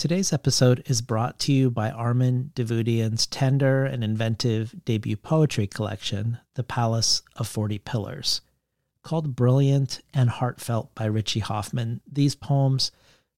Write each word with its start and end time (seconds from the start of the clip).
Today's 0.00 0.32
episode 0.32 0.82
is 0.86 1.02
brought 1.02 1.38
to 1.40 1.52
you 1.52 1.70
by 1.70 1.90
Armen 1.90 2.52
Davoudian's 2.54 3.26
tender 3.26 3.84
and 3.84 4.02
inventive 4.02 4.74
debut 4.86 5.18
poetry 5.18 5.66
collection, 5.66 6.38
The 6.54 6.62
Palace 6.62 7.20
of 7.36 7.46
Forty 7.46 7.78
Pillars. 7.78 8.40
Called 9.02 9.36
Brilliant 9.36 10.00
and 10.14 10.30
Heartfelt 10.30 10.94
by 10.94 11.04
Richie 11.04 11.40
Hofmann, 11.40 12.00
these 12.10 12.34
poems 12.34 12.92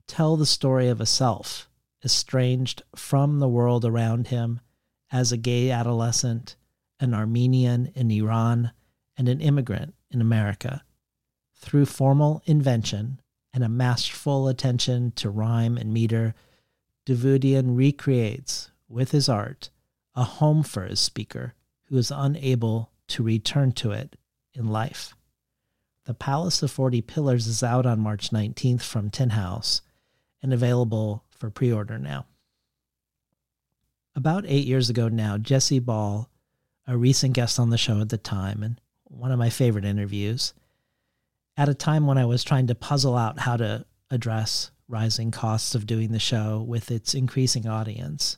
tell 0.07 0.37
the 0.37 0.47
story 0.47 0.87
of 0.87 1.01
a 1.01 1.05
self 1.05 1.69
estranged 2.05 2.85
from 2.95 3.41
the 3.41 3.49
world 3.49 3.85
around 3.85 4.29
him 4.29 4.61
as 5.11 5.33
a 5.33 5.37
gay 5.37 5.69
adolescent, 5.73 6.55
an 7.01 7.13
Armenian 7.13 7.91
in 7.97 8.09
Iran, 8.13 8.71
and 9.17 9.29
an 9.29 9.41
immigrant 9.41 9.97
in 10.13 10.21
America. 10.21 10.85
Through 11.57 11.87
formal 11.87 12.41
invention 12.47 13.21
and 13.53 13.65
a 13.65 13.69
masterful 13.69 14.47
attention 14.47 15.11
to 15.17 15.29
rhyme 15.29 15.77
and 15.77 15.93
meter, 15.93 16.37
Davoudian 17.07 17.77
recreates, 17.77 18.71
with 18.89 19.11
his 19.11 19.29
art, 19.29 19.71
a 20.15 20.25
home 20.25 20.63
for 20.63 20.85
his 20.85 21.01
speaker 21.01 21.55
who 21.85 21.97
is 21.97 22.13
unable 22.15 22.91
to 23.09 23.23
return 23.23 23.73
to 23.73 23.91
it 23.91 24.17
in 24.55 24.69
life. 24.69 25.15
The 26.05 26.15
Palace 26.15 26.63
of 26.63 26.71
40 26.71 27.03
Pillars 27.03 27.47
is 27.47 27.63
out 27.63 27.87
on 27.87 28.01
March 28.01 28.31
19th 28.31 28.83
from 28.83 29.11
Tin 29.11 29.31
House 29.31 29.83
and 30.43 30.53
available 30.53 31.25
for 31.31 31.51
pre 31.51 31.73
order 31.73 31.99
now. 31.99 32.27
About 34.15 34.45
eight 34.47 34.67
years 34.67 34.91
ago 34.91 35.09
now, 35.09 35.39
Jesse 35.39 35.79
Ball, 35.79 36.29
a 36.87 36.97
recent 36.97 37.35
guest 37.35 37.59
on 37.59 37.71
the 37.71 37.79
show 37.79 38.01
at 38.01 38.11
the 38.11 38.19
time 38.19 38.63
and 38.63 38.81
one 39.05 39.33
of 39.33 39.39
my 39.39 39.51
favorite 39.51 39.85
interviews, 39.85 40.55
at 41.57 41.69
a 41.69 41.75
time 41.75 42.07
when 42.07 42.19
I 42.19 42.25
was 42.25 42.45
trying 42.45 42.67
to 42.69 42.75
puzzle 42.75 43.17
out 43.17 43.41
how 43.41 43.57
to 43.57 43.85
address 44.11 44.71
rising 44.93 45.31
costs 45.31 45.75
of 45.75 45.87
doing 45.87 46.13
the 46.13 46.19
show 46.19 46.61
with 46.61 46.91
its 46.91 47.15
increasing 47.15 47.67
audience. 47.67 48.37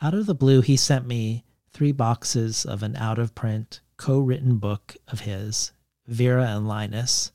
Out 0.00 0.14
of 0.14 0.24
the 0.24 0.34
blue, 0.34 0.62
he 0.62 0.76
sent 0.76 1.06
me 1.06 1.44
three 1.72 1.92
boxes 1.92 2.64
of 2.64 2.82
an 2.82 2.96
out 2.96 3.18
of 3.18 3.34
print, 3.34 3.80
co 3.98 4.18
written 4.18 4.56
book 4.56 4.96
of 5.06 5.20
his, 5.20 5.72
Vera 6.06 6.46
and 6.46 6.66
Linus, 6.66 7.32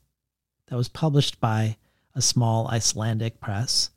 that 0.68 0.76
was 0.76 0.90
published 0.90 1.40
by 1.40 1.78
a 2.16 2.22
small 2.22 2.68
Icelandic 2.68 3.40
press. 3.40 3.92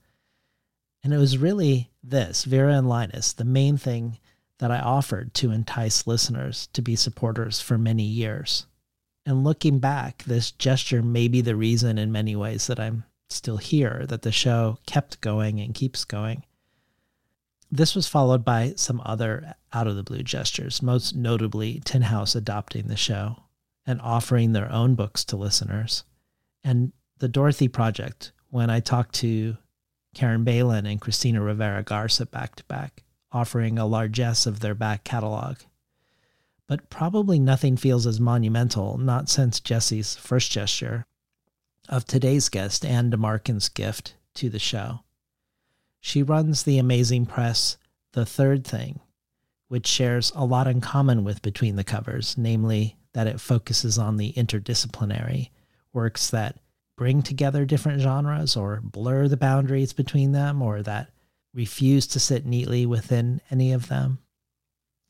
And 1.02 1.14
it 1.14 1.18
was 1.18 1.38
really 1.38 1.90
this, 2.04 2.44
Vera 2.44 2.74
and 2.74 2.88
Linus, 2.88 3.32
the 3.32 3.44
main 3.44 3.78
thing 3.78 4.18
that 4.58 4.70
I 4.70 4.80
offered 4.80 5.32
to 5.34 5.52
entice 5.52 6.06
listeners 6.06 6.68
to 6.74 6.82
be 6.82 6.96
supporters 6.96 7.60
for 7.60 7.78
many 7.78 8.02
years. 8.02 8.66
And 9.24 9.44
looking 9.44 9.78
back, 9.78 10.24
this 10.24 10.50
gesture 10.50 11.02
may 11.02 11.28
be 11.28 11.40
the 11.40 11.56
reason 11.56 11.96
in 11.96 12.12
many 12.12 12.34
ways 12.36 12.66
that 12.66 12.80
I'm 12.80 13.04
still 13.28 13.58
here, 13.58 14.04
that 14.08 14.22
the 14.22 14.32
show 14.32 14.78
kept 14.86 15.20
going 15.20 15.60
and 15.60 15.74
keeps 15.74 16.04
going. 16.04 16.44
This 17.70 17.94
was 17.94 18.08
followed 18.08 18.44
by 18.44 18.72
some 18.76 19.02
other 19.04 19.54
out 19.72 19.86
of 19.86 19.96
the 19.96 20.02
blue 20.02 20.22
gestures, 20.22 20.82
most 20.82 21.14
notably 21.14 21.80
Tin 21.84 22.02
House 22.02 22.34
adopting 22.34 22.88
the 22.88 22.96
show 22.96 23.44
and 23.86 24.00
offering 24.00 24.52
their 24.52 24.70
own 24.72 24.94
books 24.94 25.24
to 25.24 25.36
listeners, 25.36 26.04
and 26.64 26.92
the 27.18 27.28
Dorothy 27.28 27.68
Project, 27.68 28.32
when 28.50 28.70
I 28.70 28.80
talked 28.80 29.14
to 29.16 29.56
Karen 30.14 30.44
Bailyn 30.44 30.90
and 30.90 31.00
Cristina 31.00 31.42
Rivera 31.42 31.82
Garza 31.82 32.26
back 32.26 32.56
to 32.56 32.64
back, 32.64 33.02
offering 33.32 33.78
a 33.78 33.86
largesse 33.86 34.46
of 34.46 34.60
their 34.60 34.74
back 34.74 35.04
catalog. 35.04 35.58
But 36.66 36.90
probably 36.90 37.38
nothing 37.38 37.76
feels 37.76 38.06
as 38.06 38.20
monumental, 38.20 38.98
not 38.98 39.28
since 39.28 39.60
Jesse's 39.60 40.16
first 40.16 40.50
gesture, 40.50 41.06
of 41.88 42.04
today's 42.04 42.48
guest, 42.48 42.84
Anne 42.84 43.10
de 43.10 43.16
Marcken's 43.16 43.68
gift 43.68 44.14
to 44.34 44.48
the 44.48 44.58
show. 44.58 45.00
She 46.00 46.22
runs 46.22 46.62
the 46.62 46.78
amazing 46.78 47.26
press 47.26 47.76
The 48.12 48.26
Third 48.26 48.66
Thing, 48.66 49.00
which 49.68 49.86
shares 49.86 50.30
a 50.34 50.44
lot 50.44 50.68
in 50.68 50.80
common 50.80 51.24
with 51.24 51.42
Between 51.42 51.76
the 51.76 51.84
Covers, 51.84 52.36
namely 52.38 52.96
that 53.14 53.26
it 53.26 53.40
focuses 53.40 53.98
on 53.98 54.16
the 54.16 54.32
interdisciplinary 54.34 55.50
works 55.92 56.30
that 56.30 56.60
bring 56.96 57.22
together 57.22 57.64
different 57.64 58.00
genres 58.00 58.56
or 58.56 58.80
blur 58.82 59.28
the 59.28 59.36
boundaries 59.36 59.92
between 59.92 60.32
them 60.32 60.62
or 60.62 60.82
that 60.82 61.10
refuse 61.54 62.06
to 62.06 62.20
sit 62.20 62.44
neatly 62.44 62.86
within 62.86 63.40
any 63.50 63.72
of 63.72 63.88
them. 63.88 64.18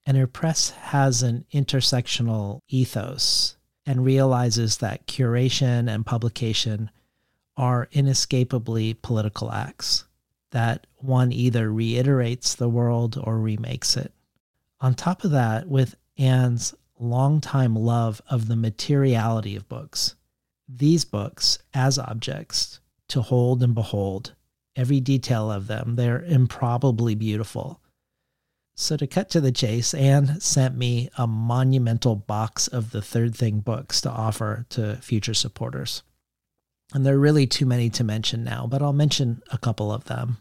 And 0.07 0.17
her 0.17 0.27
press 0.27 0.71
has 0.71 1.23
an 1.23 1.45
intersectional 1.53 2.61
ethos 2.69 3.58
and 3.89 4.05
realizes 4.05 4.77
that 4.77 5.07
curation 5.07 5.89
and 5.89 6.05
publication 6.05 6.91
are 7.57 7.89
inescapably 7.91 8.93
political 8.93 9.51
acts, 9.51 10.05
that 10.51 10.87
one 10.97 11.33
either 11.33 11.73
reiterates 11.73 12.55
the 12.55 12.69
world 12.69 13.19
or 13.25 13.39
remakes 13.39 13.97
it. 13.97 14.13
On 14.83 14.93
top 14.93 15.25
of 15.25 15.31
that, 15.31 15.69
with 15.69 15.97
Anne's 16.19 16.75
longtime 16.99 17.75
love 17.75 18.21
of 18.29 18.47
the 18.47 18.57
materiality 18.57 19.57
of 19.57 19.71
books, 19.71 20.17
these 20.69 21.07
books 21.07 21.59
as 21.73 21.99
objects 21.99 22.81
to 23.09 23.23
hold 23.23 23.63
and 23.63 23.75
behold, 23.75 24.35
every 24.77 25.01
detail 25.01 25.51
of 25.51 25.67
them, 25.67 25.97
they're 25.97 26.25
improbably 26.25 27.15
beautiful 27.15 27.81
so, 28.81 28.97
to 28.97 29.09
cut 29.09 29.29
to 29.31 29.41
the 29.41 29.51
chase, 29.51 29.93
Anne 29.93 30.41
sent 30.41 30.77
me 30.77 31.11
a 31.19 31.27
monumental 31.27 32.15
box 32.15 32.69
of 32.69 32.93
the 32.93 33.03
Third 33.03 33.35
Thing 33.35 33.59
books 33.59 34.01
to 34.03 34.09
offer 34.09 34.67
to 34.71 34.99
future 35.03 35.35
supporters. 35.35 36.05
And 36.95 37.05
there 37.05 37.17
are 37.17 37.19
really 37.19 37.49
too 37.49 37.67
many 37.67 37.91
to 37.91 38.05
mention 38.05 38.45
now, 38.45 38.69
but 38.69 38.81
I'll 38.81 38.93
mention 38.93 39.43
a 39.51 39.59
couple 39.59 39.93
of 39.93 40.05
them. 40.05 40.39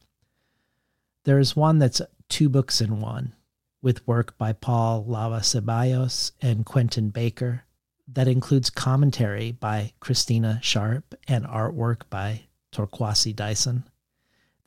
There's 1.23 1.55
one 1.55 1.79
that's 1.79 1.99
two 2.29 2.47
books 2.47 2.79
in 2.79 3.01
one, 3.01 3.33
with 3.81 4.07
work 4.07 4.37
by 4.37 4.53
Paul 4.53 5.03
Hlava 5.03 5.39
Ceballos 5.39 6.31
and 6.39 6.63
Quenton 6.63 7.09
Baker, 7.09 7.63
that 8.07 8.27
includes 8.27 8.69
commentary 8.69 9.51
by 9.51 9.93
Christina 9.99 10.59
Sharpe 10.61 11.15
and 11.27 11.43
artwork 11.43 12.01
by 12.11 12.43
Torkwase 12.71 13.35
Dyson. 13.35 13.83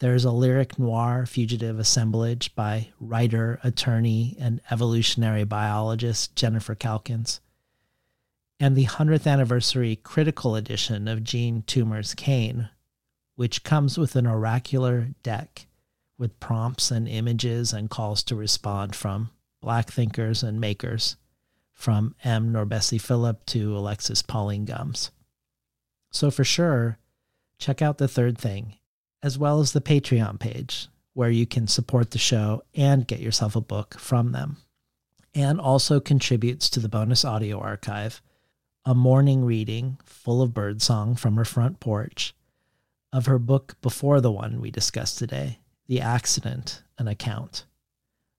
There's 0.00 0.24
a 0.24 0.32
lyric 0.32 0.78
noir 0.78 1.26
fugitive 1.26 1.78
assemblage 1.78 2.54
by 2.54 2.88
writer, 2.98 3.60
attorney, 3.62 4.34
and 4.40 4.62
evolutionary 4.70 5.44
biologist 5.44 6.34
Jennifer 6.34 6.74
Calkins. 6.74 7.42
And 8.58 8.74
the 8.74 8.86
100th 8.86 9.30
anniversary 9.30 9.96
critical 9.96 10.56
edition 10.56 11.06
of 11.06 11.22
Jean 11.22 11.62
Toomer's 11.62 12.14
Cane, 12.14 12.70
which 13.36 13.62
comes 13.62 13.98
with 13.98 14.16
an 14.16 14.26
oracular 14.26 15.08
deck 15.22 15.66
with 16.16 16.40
prompts 16.40 16.90
and 16.90 17.06
images 17.06 17.74
and 17.74 17.90
calls 17.90 18.22
to 18.22 18.34
respond 18.34 18.96
from 18.96 19.28
black 19.60 19.90
thinkers 19.90 20.42
and 20.42 20.58
makers, 20.58 21.16
from 21.72 22.14
M. 22.24 22.54
NourbeSe 22.54 23.00
Philip 23.00 23.44
to 23.46 23.76
Alexis 23.76 24.22
Pauline 24.22 24.64
Gumbs. 24.64 25.10
So 26.10 26.30
for 26.30 26.44
sure, 26.44 26.98
check 27.58 27.82
out 27.82 27.98
the 27.98 28.08
third 28.08 28.38
thing 28.38 28.76
as 29.22 29.38
well 29.38 29.60
as 29.60 29.72
the 29.72 29.80
Patreon 29.80 30.38
page, 30.38 30.88
where 31.14 31.30
you 31.30 31.46
can 31.46 31.66
support 31.66 32.10
the 32.10 32.18
show 32.18 32.62
and 32.74 33.06
get 33.06 33.20
yourself 33.20 33.56
a 33.56 33.60
book 33.60 33.98
from 33.98 34.32
them. 34.32 34.56
And 35.34 35.60
also 35.60 36.00
contributes 36.00 36.68
to 36.70 36.80
the 36.80 36.88
bonus 36.88 37.24
audio 37.24 37.60
archive, 37.60 38.22
a 38.84 38.94
morning 38.94 39.44
reading 39.44 39.98
full 40.04 40.42
of 40.42 40.54
birdsong 40.54 41.14
from 41.14 41.36
her 41.36 41.44
front 41.44 41.80
porch 41.80 42.34
of 43.12 43.26
her 43.26 43.38
book 43.38 43.76
before 43.82 44.20
the 44.20 44.30
one 44.32 44.60
we 44.60 44.70
discussed 44.70 45.18
today, 45.18 45.58
The 45.86 46.00
Accident, 46.00 46.82
an 46.98 47.08
Account. 47.08 47.64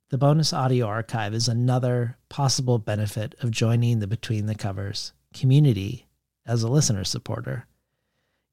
The 0.10 0.18
bonus 0.18 0.52
audio 0.52 0.88
archive 0.88 1.34
is 1.34 1.48
another 1.48 2.18
possible 2.28 2.80
benefit 2.80 3.36
of 3.42 3.52
joining 3.52 4.00
the 4.00 4.08
Between 4.08 4.46
the 4.46 4.56
Covers 4.56 5.14
community 5.34 6.08
as 6.46 6.64
a 6.64 6.70
listener 6.70 7.04
supporter. 7.04 7.66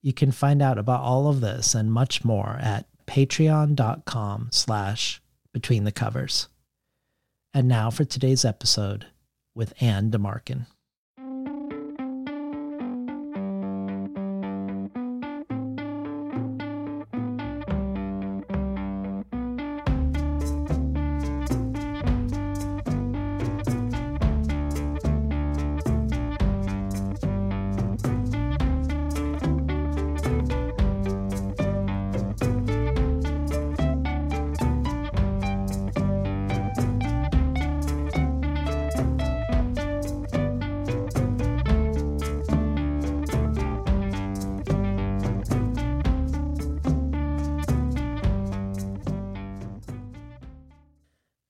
You 0.08 0.14
can 0.14 0.32
find 0.32 0.62
out 0.62 0.78
about 0.78 1.02
all 1.02 1.28
of 1.28 1.42
this 1.42 1.74
and 1.74 1.92
much 1.92 2.24
more 2.24 2.56
at 2.62 2.86
patreon.com 3.06 4.48
slash 4.50 5.20
between 5.52 5.84
the 5.84 5.92
covers. 5.92 6.48
And 7.52 7.68
now 7.68 7.90
for 7.90 8.06
today's 8.06 8.42
episode 8.42 9.04
with 9.54 9.74
Anne 9.82 10.08
de 10.08 10.16
Marcken. 10.16 10.64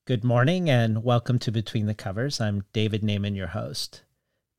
Good 0.08 0.24
morning 0.24 0.70
and 0.70 1.04
welcome 1.04 1.38
to 1.40 1.50
Between 1.50 1.84
the 1.84 1.92
Covers. 1.92 2.40
I'm 2.40 2.64
David 2.72 3.02
Naimon, 3.02 3.36
your 3.36 3.48
host. 3.48 4.04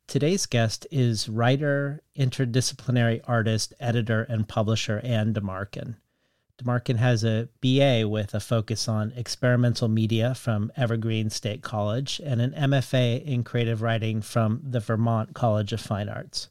Today's 0.05 0.45
guest 0.45 0.85
is 0.91 1.27
writer, 1.27 2.03
interdisciplinary 2.15 3.21
artist, 3.23 3.73
editor, 3.79 4.21
and 4.21 4.47
publisher 4.47 5.01
Anne 5.03 5.33
de 5.33 5.41
Marcken. 5.41 5.95
DeMarkin 6.59 6.97
has 6.97 7.23
a 7.23 7.49
BA 7.61 8.07
with 8.07 8.35
a 8.35 8.39
focus 8.39 8.87
on 8.87 9.11
experimental 9.15 9.87
media 9.87 10.35
from 10.35 10.71
Evergreen 10.77 11.31
State 11.31 11.63
College 11.63 12.21
and 12.23 12.39
an 12.43 12.51
MFA 12.51 13.25
in 13.25 13.43
creative 13.43 13.81
writing 13.81 14.21
from 14.21 14.61
the 14.63 14.79
Vermont 14.79 15.33
College 15.33 15.73
of 15.73 15.81
Fine 15.81 16.09
Arts. 16.09 16.49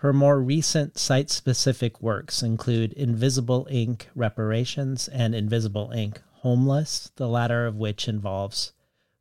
Her 0.00 0.12
more 0.12 0.42
recent 0.42 0.98
site 0.98 1.30
specific 1.30 2.02
works 2.02 2.42
include 2.42 2.92
Invisible 2.92 3.66
Ink 3.70 4.10
Reparations 4.14 5.08
and 5.08 5.34
Invisible 5.34 5.90
Ink 5.92 6.20
Homeless, 6.44 7.10
the 7.16 7.26
latter 7.26 7.64
of 7.64 7.76
which 7.76 8.06
involves 8.06 8.74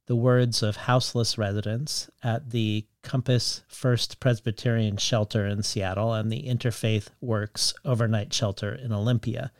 the 0.08 0.16
words 0.16 0.62
of 0.62 0.76
houseless 0.76 1.38
residents 1.38 2.10
at 2.22 2.50
the 2.50 2.86
Compass 3.02 3.64
First 3.70 4.20
Presbyterian 4.20 4.98
Shelter 4.98 5.48
in 5.48 5.64
Seattle 5.64 6.14
and 6.14 6.30
the 6.30 6.44
Interfaith 6.44 7.12
Works 7.22 7.74
Overnight 7.86 8.34
Shelter 8.34 8.76
in 8.76 8.92
Olympia, 8.92 9.54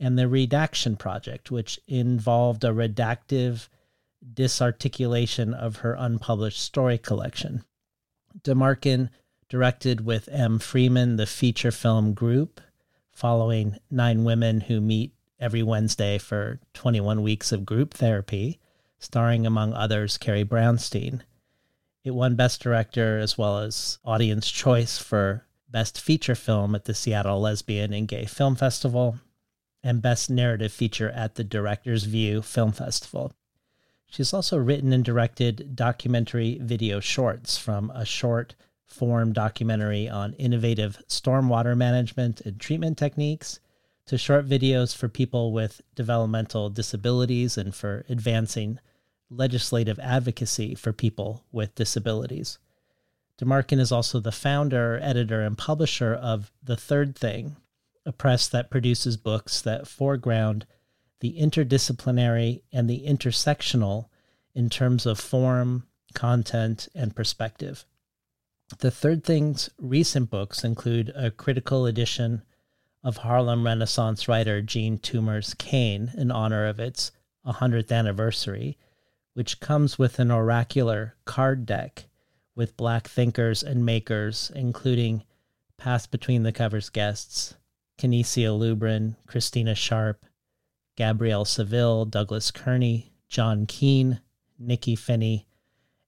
and 0.00 0.18
the 0.18 0.26
Redaction 0.26 0.96
Project, 0.96 1.52
which 1.52 1.78
involved 1.86 2.64
a 2.64 2.72
redactive 2.72 3.68
disarticulation 4.34 5.54
of 5.54 5.76
her 5.76 5.94
unpublished 5.94 6.60
story 6.60 6.98
collection. 6.98 7.62
de 8.42 8.56
Marcken 8.56 9.08
directed 9.48 10.04
with 10.04 10.28
M. 10.32 10.58
Freeman 10.58 11.14
the 11.14 11.26
feature 11.26 11.70
film 11.70 12.12
Group, 12.12 12.60
following 13.12 13.78
nine 13.88 14.24
women 14.24 14.62
who 14.62 14.80
meet 14.80 15.12
every 15.42 15.62
Wednesday 15.62 16.16
for 16.16 16.60
21 16.72 17.20
weeks 17.20 17.50
of 17.50 17.66
group 17.66 17.92
therapy, 17.92 18.60
starring, 18.98 19.44
among 19.44 19.74
others, 19.74 20.16
Carrie 20.16 20.44
Brownstein. 20.44 21.20
It 22.04 22.12
won 22.12 22.36
Best 22.36 22.62
Director 22.62 23.18
as 23.18 23.36
well 23.36 23.58
as 23.58 23.98
Audience 24.04 24.50
Choice 24.50 24.98
for 24.98 25.44
Best 25.68 26.00
Feature 26.00 26.36
Film 26.36 26.74
at 26.74 26.84
the 26.84 26.94
Seattle 26.94 27.40
Lesbian 27.40 27.92
and 27.92 28.06
Gay 28.06 28.24
Film 28.24 28.54
Festival 28.54 29.18
and 29.82 30.00
Best 30.00 30.30
Narrative 30.30 30.72
Feature 30.72 31.10
at 31.10 31.34
the 31.34 31.44
Director's 31.44 32.04
View 32.04 32.40
Film 32.40 32.70
Festival. 32.70 33.32
She's 34.06 34.32
also 34.32 34.56
written 34.58 34.92
and 34.92 35.04
directed 35.04 35.74
documentary 35.74 36.58
video 36.60 37.00
shorts 37.00 37.58
from 37.58 37.90
a 37.90 38.04
short 38.04 38.54
form 38.86 39.32
documentary 39.32 40.08
on 40.08 40.34
innovative 40.34 41.02
stormwater 41.08 41.76
management 41.76 42.42
and 42.42 42.60
treatment 42.60 42.98
techniques 42.98 43.58
to 44.06 44.18
short 44.18 44.48
videos 44.48 44.94
for 44.96 45.08
people 45.08 45.52
with 45.52 45.80
developmental 45.94 46.70
disabilities 46.70 47.56
and 47.56 47.74
for 47.74 48.04
advancing 48.08 48.78
legislative 49.30 49.98
advocacy 50.00 50.74
for 50.74 50.92
people 50.92 51.44
with 51.52 51.74
disabilities. 51.74 52.58
de 53.38 53.44
Marcken 53.44 53.78
is 53.78 53.92
also 53.92 54.20
the 54.20 54.32
founder, 54.32 54.98
editor, 55.02 55.40
and 55.40 55.56
publisher 55.56 56.14
of 56.14 56.52
The 56.62 56.76
Third 56.76 57.16
Thing, 57.16 57.56
a 58.04 58.12
press 58.12 58.48
that 58.48 58.70
produces 58.70 59.16
books 59.16 59.60
that 59.62 59.88
foreground 59.88 60.66
the 61.20 61.36
interdisciplinary 61.38 62.62
and 62.72 62.90
the 62.90 63.04
intersectional 63.06 64.06
in 64.54 64.68
terms 64.68 65.06
of 65.06 65.18
form, 65.18 65.86
content, 66.14 66.88
and 66.94 67.16
perspective. 67.16 67.86
The 68.78 68.90
Third 68.90 69.24
Thing's 69.24 69.70
recent 69.78 70.30
books 70.30 70.64
include 70.64 71.12
a 71.14 71.30
critical 71.30 71.86
edition 71.86 72.42
of 73.04 73.18
Harlem 73.18 73.64
Renaissance 73.64 74.28
writer 74.28 74.62
Jean 74.62 74.98
Toomer's 74.98 75.54
Cane 75.54 76.12
in 76.16 76.30
honor 76.30 76.66
of 76.66 76.78
its 76.78 77.10
100th 77.46 77.90
anniversary, 77.90 78.78
which 79.34 79.60
comes 79.60 79.98
with 79.98 80.18
an 80.18 80.30
oracular 80.30 81.16
card 81.24 81.66
deck 81.66 82.04
with 82.54 82.76
black 82.76 83.08
thinkers 83.08 83.62
and 83.62 83.84
makers, 83.84 84.52
including 84.54 85.24
past 85.76 86.10
Between 86.10 86.42
the 86.42 86.52
Covers 86.52 86.90
guests 86.90 87.54
Canisia 87.98 88.50
Lubrin, 88.56 89.16
Christina 89.26 89.74
Sharpe, 89.74 90.24
Gabrielle 90.96 91.44
Civil, 91.44 92.04
Douglas 92.04 92.50
Kearney, 92.50 93.12
John 93.28 93.66
Keene, 93.66 94.20
Nikky 94.60 94.98
Finney, 94.98 95.46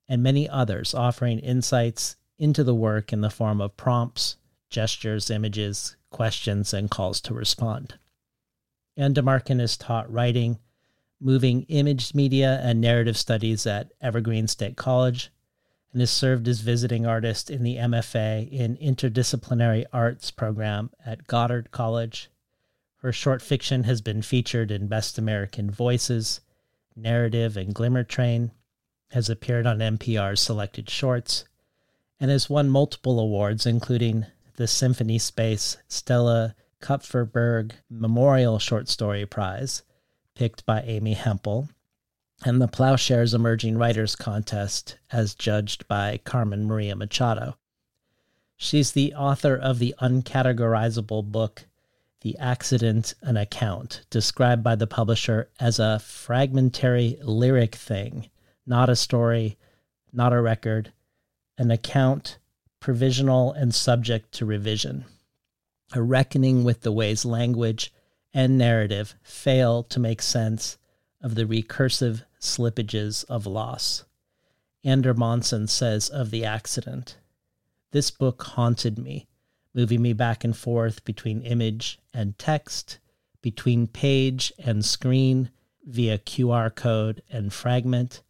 and 0.09 0.23
many 0.23 0.49
others 0.49 0.95
offering 0.95 1.39
insights 1.39 2.17
into 2.39 2.63
the 2.63 2.75
work 2.75 3.13
in 3.13 3.21
the 3.21 3.31
form 3.31 3.61
of 3.61 3.77
prompts, 3.77 4.37
gestures, 4.69 5.31
images, 5.31 5.97
questions, 6.15 6.73
and 6.73 6.91
calls 6.91 7.21
to 7.21 7.35
respond. 7.35 7.95
Anne 8.97 9.13
de 9.13 9.21
Marcken 9.21 9.59
has 9.59 9.77
taught 9.77 10.11
writing, 10.11 10.61
moving 11.21 11.63
image 11.63 12.15
media, 12.15 12.61
and 12.63 12.81
narrative 12.81 13.17
studies 13.17 13.67
at 13.67 13.91
Evergreen 14.01 14.47
State 14.47 14.77
College 14.77 15.33
and 15.95 16.01
has 16.01 16.11
served 16.11 16.49
as 16.49 16.61
visiting 16.61 17.07
artist 17.07 17.51
in 17.51 17.63
the 17.63 17.77
MFA 17.77 18.51
in 18.51 18.77
Interdisciplinary 18.77 19.85
Arts 19.93 20.33
program 20.33 20.91
at 21.05 21.29
Goddard 21.29 21.71
College. 21.71 22.31
Her 22.97 23.13
short 23.13 23.41
fiction 23.41 23.85
has 23.85 24.01
been 24.01 24.21
featured 24.21 24.73
in 24.73 24.89
Best 24.89 25.19
American 25.19 25.71
Voices, 25.71 26.41
Narrative, 26.97 27.57
and 27.57 27.73
Glimmer 27.73 28.03
Train, 28.03 28.51
has 29.11 29.31
appeared 29.31 29.67
on 29.67 29.79
NPR's 29.79 30.41
Selected 30.41 30.91
Shorts, 30.91 31.45
and 32.19 32.29
has 32.29 32.51
won 32.51 32.69
multiple 32.69 33.21
awards, 33.21 33.65
including 33.65 34.27
the 34.57 34.67
Symphony 34.67 35.19
Space 35.19 35.77
Stella 35.89 36.55
Kupferberg 36.81 37.73
Memorial 37.91 38.59
Short 38.59 38.89
Story 38.89 39.27
Prize, 39.27 39.83
picked 40.35 40.65
by 40.67 40.83
Amy 40.83 41.15
Hempel, 41.15 41.69
and 42.45 42.61
the 42.61 42.69
Ploughshares 42.69 43.35
Emerging 43.35 43.79
Writers 43.79 44.15
Contest, 44.15 44.99
as 45.11 45.35
judged 45.35 45.89
by 45.89 46.21
Carmen 46.25 46.67
Maria 46.67 46.95
Machado. 46.95 47.57
She's 48.57 48.93
the 48.93 49.15
author 49.15 49.57
of 49.57 49.79
the 49.79 49.95
uncategorizable 50.01 51.25
book, 51.25 51.65
The 52.21 52.37
Accident 52.39 53.15
An 53.23 53.37
Account, 53.37 54.05
described 54.11 54.63
by 54.63 54.77
the 54.77 54.87
publisher 54.87 55.51
as 55.59 55.79
a 55.79 55.99
fragmentary 55.99 57.19
lyric 57.23 57.75
thing, 57.75 58.31
not 58.67 58.89
a 58.89 58.97
story, 58.97 59.59
not 60.13 60.33
a 60.33 60.41
record, 60.41 60.93
an 61.59 61.71
account 61.71 62.39
provisional 62.85 63.51
and 63.51 63.75
subject 63.75 64.31
to 64.31 64.45
revision. 64.45 65.07
A 65.95 66.03
reckoning 66.03 66.65
with 66.65 66.83
the 66.83 66.93
ways 66.93 67.25
language 67.25 67.91
and 68.35 68.59
narrative 68.59 69.15
fail 69.23 69.83
to 69.85 69.99
make 69.99 70.21
sense 70.21 70.77
of 71.23 71.35
the 71.35 71.47
recursive 71.47 72.25
slippages 72.39 73.25
of 73.25 73.47
loss. 73.47 74.05
Ander 74.85 75.15
Monson 75.15 75.67
says 75.67 76.11
of 76.11 76.31
the 76.31 76.45
accident 76.45 77.17
This 77.93 78.11
book 78.11 78.43
haunted 78.43 78.99
me, 78.99 79.29
moving 79.73 80.03
me 80.03 80.13
back 80.13 80.45
and 80.45 80.55
forth 80.55 81.07
between 81.07 81.41
image 81.41 81.99
and 82.13 82.39
text, 82.39 82.99
between 83.41 83.87
page 83.87 84.53
and 84.59 84.85
screen, 84.85 85.49
via 85.87 86.19
QR 86.19 86.75
code 86.75 87.23
and 87.31 87.51
fragment, 87.51 88.23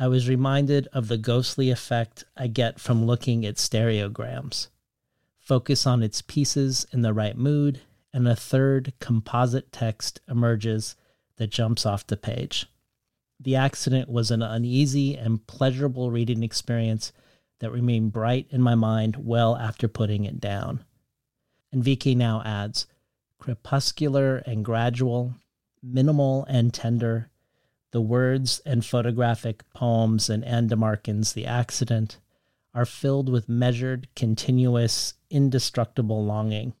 I 0.00 0.08
was 0.08 0.30
reminded 0.30 0.88
of 0.94 1.08
the 1.08 1.18
ghostly 1.18 1.68
effect 1.68 2.24
I 2.34 2.46
get 2.46 2.80
from 2.80 3.04
looking 3.04 3.44
at 3.44 3.56
stereograms. 3.56 4.68
Focus 5.38 5.86
on 5.86 6.02
its 6.02 6.22
pieces 6.22 6.86
in 6.90 7.02
the 7.02 7.12
right 7.12 7.36
mood, 7.36 7.82
and 8.10 8.26
a 8.26 8.34
third 8.34 8.94
composite 8.98 9.72
text 9.72 10.22
emerges 10.26 10.96
that 11.36 11.50
jumps 11.50 11.84
off 11.84 12.06
the 12.06 12.16
page. 12.16 12.66
The 13.38 13.56
accident 13.56 14.08
was 14.08 14.30
an 14.30 14.40
uneasy 14.40 15.18
and 15.18 15.46
pleasurable 15.46 16.10
reading 16.10 16.42
experience 16.42 17.12
that 17.58 17.70
remained 17.70 18.14
bright 18.14 18.46
in 18.48 18.62
my 18.62 18.74
mind 18.74 19.16
well 19.16 19.54
after 19.54 19.86
putting 19.86 20.24
it 20.24 20.40
down. 20.40 20.82
And 21.72 21.84
Vi 21.84 21.96
Khi 21.96 22.14
Nao 22.14 22.40
adds 22.42 22.86
crepuscular 23.38 24.38
and 24.38 24.64
gradual, 24.64 25.34
minimal 25.82 26.46
and 26.46 26.72
tender, 26.72 27.28
the 27.92 28.00
words 28.00 28.60
and 28.64 28.84
photographic 28.84 29.62
poems 29.72 30.30
in 30.30 30.44
Anne 30.44 30.68
de 30.68 30.76
Marcken's 30.76 31.32
The 31.32 31.46
Accident 31.46 32.18
are 32.72 32.84
filled 32.84 33.28
with 33.28 33.48
measured, 33.48 34.08
continuous, 34.14 35.14
indestructible 35.28 36.24
longing. 36.24 36.74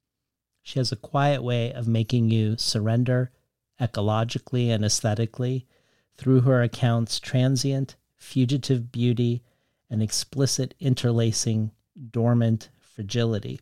She 0.62 0.78
has 0.78 0.92
a 0.92 0.96
quiet 0.96 1.42
way 1.42 1.72
of 1.72 1.88
making 1.88 2.30
you 2.30 2.56
surrender 2.56 3.32
ecologically 3.80 4.68
and 4.68 4.84
aesthetically 4.84 5.66
through 6.16 6.42
her 6.42 6.62
account's 6.62 7.18
transient, 7.18 7.96
fugitive 8.16 8.92
beauty 8.92 9.42
and 9.88 10.02
explicit 10.02 10.74
interlacing, 10.78 11.72
dormant 12.10 12.68
fragility. 12.78 13.58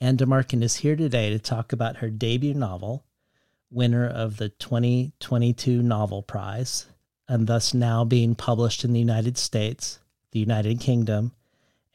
Anne 0.00 0.16
de 0.16 0.26
Marcken 0.26 0.62
is 0.62 0.76
here 0.76 0.96
today 0.96 1.30
to 1.30 1.38
talk 1.38 1.72
about 1.72 1.98
her 1.98 2.10
debut 2.10 2.52
novel, 2.52 3.06
winner 3.70 4.06
of 4.06 4.36
the 4.36 4.48
2022 4.48 5.82
Novel 5.82 6.22
Prize, 6.22 6.86
and 7.28 7.46
thus 7.46 7.74
now 7.74 8.04
being 8.04 8.34
published 8.34 8.84
in 8.84 8.92
the 8.92 9.00
United 9.00 9.36
States, 9.36 9.98
the 10.32 10.38
United 10.38 10.80
Kingdom, 10.80 11.32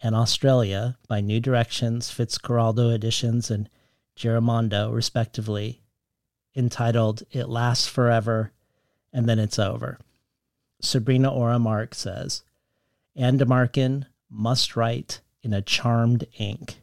and 0.04 0.16
Australia 0.16 0.98
by 1.08 1.22
New 1.22 1.40
Directions, 1.40 2.12
Fitzcarraldo 2.12 2.94
Editions, 2.94 3.50
and 3.50 3.70
Giramondo, 4.16 4.94
respectively, 4.94 5.82
entitled 6.56 7.24
It 7.32 7.48
Lasts 7.48 7.88
Forever 7.88 8.52
and 9.14 9.28
then 9.28 9.40
it's 9.40 9.60
over. 9.60 10.00
Sabrina 10.82 11.32
Orah 11.32 11.60
Mark 11.60 11.94
says, 11.94 12.44
Anne 13.16 13.38
de 13.38 13.46
Marcken 13.46 14.06
must 14.30 14.76
write 14.76 15.22
in 15.44 15.54
a 15.54 15.62
charmed 15.62 16.26
ink 16.38 16.82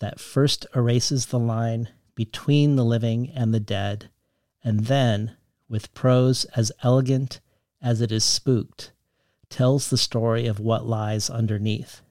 that 0.00 0.20
first 0.20 0.66
erases 0.74 1.26
the 1.26 1.38
line 1.38 1.88
between 2.14 2.76
the 2.76 2.84
living 2.84 3.30
and 3.34 3.54
the 3.54 3.60
dead, 3.60 4.10
and 4.62 4.86
then, 4.86 5.36
with 5.68 5.94
prose 5.94 6.44
as 6.56 6.72
elegant 6.82 7.40
as 7.80 8.00
it 8.00 8.12
is 8.12 8.24
spooked, 8.24 8.92
tells 9.48 9.88
the 9.88 9.98
story 9.98 10.46
of 10.46 10.60
what 10.60 10.86
lies 10.86 11.30
underneath. 11.30 12.02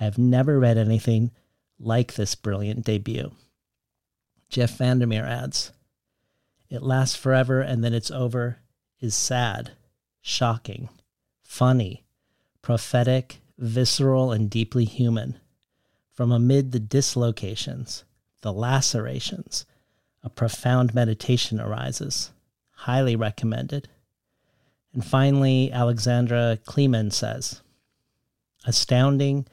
I 0.00 0.04
have 0.04 0.18
never 0.18 0.58
read 0.58 0.78
anything 0.78 1.30
like 1.78 2.14
this 2.14 2.34
brilliant 2.34 2.84
debut. 2.84 3.32
Jeff 4.48 4.76
Vandermeer 4.76 5.24
adds, 5.24 5.72
It 6.68 6.82
lasts 6.82 7.16
forever 7.16 7.60
and 7.60 7.82
then 7.84 7.94
it's 7.94 8.10
over 8.10 8.58
is 9.00 9.14
sad, 9.14 9.72
shocking, 10.20 10.88
funny, 11.42 12.04
prophetic, 12.62 13.40
visceral, 13.56 14.32
and 14.32 14.50
deeply 14.50 14.84
human. 14.84 15.38
From 16.12 16.32
amid 16.32 16.72
the 16.72 16.80
dislocations, 16.80 18.04
the 18.40 18.52
lacerations, 18.52 19.66
a 20.22 20.30
profound 20.30 20.94
meditation 20.94 21.60
arises. 21.60 22.32
Highly 22.70 23.16
recommended. 23.16 23.88
And 24.92 25.04
finally, 25.04 25.70
Alexandra 25.72 26.58
Kleeman 26.64 27.10
says 27.10 27.62
Astounding, 28.66 29.46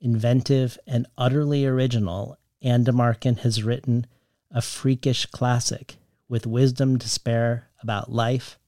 inventive, 0.00 0.78
and 0.86 1.06
utterly 1.16 1.64
original, 1.66 2.36
Anne 2.62 2.84
de 2.84 2.92
Marcken 2.92 3.36
has 3.36 3.62
written 3.62 4.06
a 4.50 4.62
freakish 4.62 5.26
classic 5.26 5.96
with 6.28 6.46
wisdom 6.46 6.98
to 6.98 7.08
spare 7.08 7.68
about 7.82 8.10
life, 8.10 8.58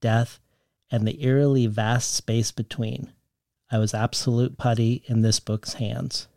death, 0.00 0.38
and 0.90 1.06
the 1.06 1.24
eerily 1.24 1.66
vast 1.66 2.12
space 2.12 2.52
between. 2.52 3.12
I 3.70 3.78
was 3.78 3.94
absolute 3.94 4.58
putty 4.58 5.02
in 5.06 5.22
this 5.22 5.40
book's 5.40 5.74
hands. 5.74 6.28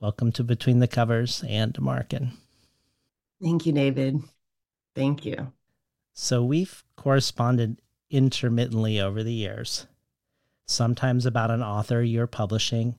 Welcome 0.00 0.32
to 0.32 0.42
Between 0.42 0.80
the 0.80 0.88
Covers 0.88 1.44
Anne 1.48 1.70
de 1.70 1.80
Marcken. 1.80 2.32
Thank 3.42 3.66
you, 3.66 3.72
David. 3.72 4.22
Thank 4.94 5.24
you. 5.24 5.52
So 6.14 6.42
we've 6.42 6.82
corresponded 6.96 7.80
intermittently 8.10 9.00
over 9.00 9.22
the 9.22 9.32
years, 9.32 9.86
sometimes 10.66 11.26
about 11.26 11.50
an 11.50 11.62
author 11.62 12.02
you're 12.02 12.26
publishing, 12.26 12.94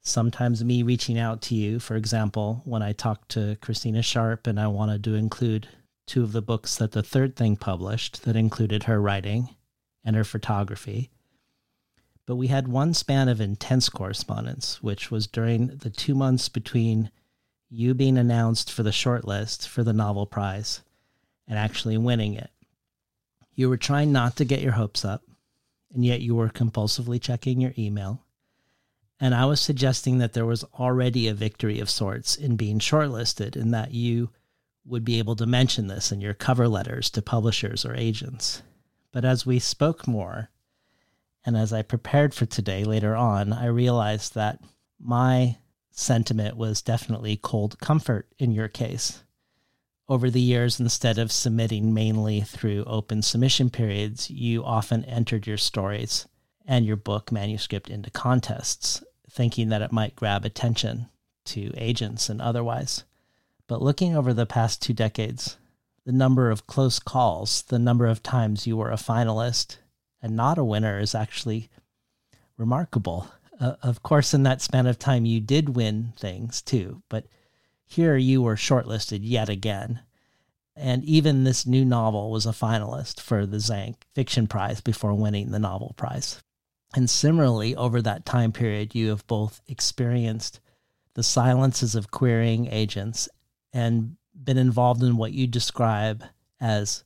sometimes 0.00 0.64
me 0.64 0.82
reaching 0.82 1.18
out 1.18 1.42
to 1.42 1.54
you. 1.54 1.78
For 1.78 1.96
example, 1.96 2.62
when 2.64 2.82
I 2.82 2.92
talked 2.92 3.28
to 3.30 3.58
Christina 3.60 4.02
Sharpe 4.02 4.46
and 4.46 4.58
I 4.58 4.68
wanted 4.68 5.04
to 5.04 5.14
include 5.14 5.68
two 6.06 6.22
of 6.22 6.32
the 6.32 6.40
books 6.40 6.76
that 6.76 6.92
the 6.92 7.02
third 7.02 7.36
thing 7.36 7.56
published 7.56 8.24
that 8.24 8.36
included 8.36 8.84
her 8.84 9.00
writing 9.00 9.54
and 10.02 10.16
her 10.16 10.24
photography. 10.24 11.10
But 12.24 12.36
we 12.36 12.46
had 12.46 12.68
one 12.68 12.94
span 12.94 13.28
of 13.28 13.40
intense 13.40 13.88
correspondence, 13.88 14.82
which 14.82 15.10
was 15.10 15.26
during 15.26 15.68
the 15.68 15.90
two 15.90 16.14
months 16.14 16.48
between 16.48 17.10
you 17.70 17.94
being 17.94 18.16
announced 18.16 18.72
for 18.72 18.82
the 18.82 18.90
shortlist 18.90 19.66
for 19.66 19.82
the 19.82 19.92
Novel 19.92 20.26
Prize 20.26 20.82
and 21.46 21.58
actually 21.58 21.98
winning 21.98 22.34
it. 22.34 22.50
You 23.54 23.68
were 23.68 23.76
trying 23.76 24.12
not 24.12 24.36
to 24.36 24.44
get 24.44 24.62
your 24.62 24.72
hopes 24.72 25.04
up, 25.04 25.22
and 25.92 26.04
yet 26.04 26.20
you 26.20 26.34
were 26.34 26.48
compulsively 26.48 27.20
checking 27.20 27.60
your 27.60 27.74
email. 27.76 28.24
And 29.20 29.34
I 29.34 29.46
was 29.46 29.60
suggesting 29.60 30.18
that 30.18 30.32
there 30.32 30.46
was 30.46 30.64
already 30.78 31.26
a 31.26 31.34
victory 31.34 31.80
of 31.80 31.90
sorts 31.90 32.36
in 32.36 32.56
being 32.56 32.78
shortlisted, 32.78 33.56
and 33.56 33.74
that 33.74 33.92
you 33.92 34.30
would 34.84 35.04
be 35.04 35.18
able 35.18 35.36
to 35.36 35.46
mention 35.46 35.88
this 35.88 36.12
in 36.12 36.20
your 36.20 36.34
cover 36.34 36.68
letters 36.68 37.10
to 37.10 37.22
publishers 37.22 37.84
or 37.84 37.94
agents. 37.94 38.62
But 39.12 39.24
as 39.24 39.44
we 39.44 39.58
spoke 39.58 40.06
more, 40.06 40.50
and 41.44 41.56
as 41.56 41.72
I 41.72 41.82
prepared 41.82 42.32
for 42.32 42.46
today 42.46 42.84
later 42.84 43.16
on, 43.16 43.52
I 43.52 43.66
realized 43.66 44.34
that 44.34 44.60
my 45.00 45.56
sentiment 45.98 46.56
was 46.56 46.82
definitely 46.82 47.36
cold 47.36 47.78
comfort 47.80 48.28
in 48.38 48.52
your 48.52 48.68
case 48.68 49.22
over 50.08 50.30
the 50.30 50.40
years, 50.40 50.80
instead 50.80 51.18
of 51.18 51.30
submitting 51.30 51.92
mainly 51.92 52.40
through 52.40 52.84
open 52.84 53.20
submission 53.20 53.68
periods, 53.68 54.30
you 54.30 54.64
often 54.64 55.04
entered 55.04 55.46
your 55.46 55.58
stories 55.58 56.26
and 56.66 56.86
your 56.86 56.96
book 56.96 57.30
manuscript 57.30 57.90
into 57.90 58.10
contests, 58.10 59.02
thinking 59.30 59.68
that 59.68 59.82
it 59.82 59.92
might 59.92 60.16
grab 60.16 60.44
attention 60.44 61.08
to 61.44 61.72
agents 61.76 62.30
and 62.30 62.40
otherwise. 62.40 63.04
But 63.66 63.82
looking 63.82 64.16
over 64.16 64.32
the 64.32 64.46
past 64.46 64.80
two 64.80 64.94
decades, 64.94 65.58
the 66.06 66.12
number 66.12 66.50
of 66.50 66.66
close 66.66 66.98
calls, 66.98 67.62
the 67.62 67.78
number 67.78 68.06
of 68.06 68.22
times 68.22 68.66
you 68.66 68.78
were 68.78 68.90
a 68.90 68.96
finalist 68.96 69.76
and 70.22 70.34
not 70.34 70.56
a 70.56 70.64
winner 70.64 70.98
is 70.98 71.14
actually 71.14 71.68
remarkable. 72.56 73.28
Uh, 73.60 73.74
of 73.82 74.02
course, 74.02 74.34
in 74.34 74.44
that 74.44 74.62
span 74.62 74.86
of 74.86 74.98
time, 74.98 75.24
you 75.24 75.40
did 75.40 75.74
win 75.74 76.12
things 76.16 76.62
too, 76.62 77.02
but 77.08 77.26
here 77.84 78.16
you 78.16 78.42
were 78.42 78.54
shortlisted 78.54 79.20
yet 79.22 79.48
again. 79.48 80.00
And 80.76 81.04
even 81.04 81.42
this 81.42 81.66
new 81.66 81.84
novel 81.84 82.30
was 82.30 82.46
a 82.46 82.50
finalist 82.50 83.20
for 83.20 83.46
the 83.46 83.58
Zank 83.58 84.06
Fiction 84.14 84.46
Prize 84.46 84.80
before 84.80 85.14
winning 85.14 85.50
the 85.50 85.58
Novel 85.58 85.92
Prize. 85.96 86.40
And 86.94 87.10
similarly, 87.10 87.74
over 87.74 88.00
that 88.00 88.24
time 88.24 88.52
period, 88.52 88.94
you 88.94 89.08
have 89.08 89.26
both 89.26 89.60
experienced 89.66 90.60
the 91.14 91.22
silences 91.24 91.96
of 91.96 92.12
querying 92.12 92.68
agents 92.68 93.28
and 93.72 94.16
been 94.32 94.56
involved 94.56 95.02
in 95.02 95.16
what 95.16 95.32
you 95.32 95.48
describe 95.48 96.24
as 96.60 97.02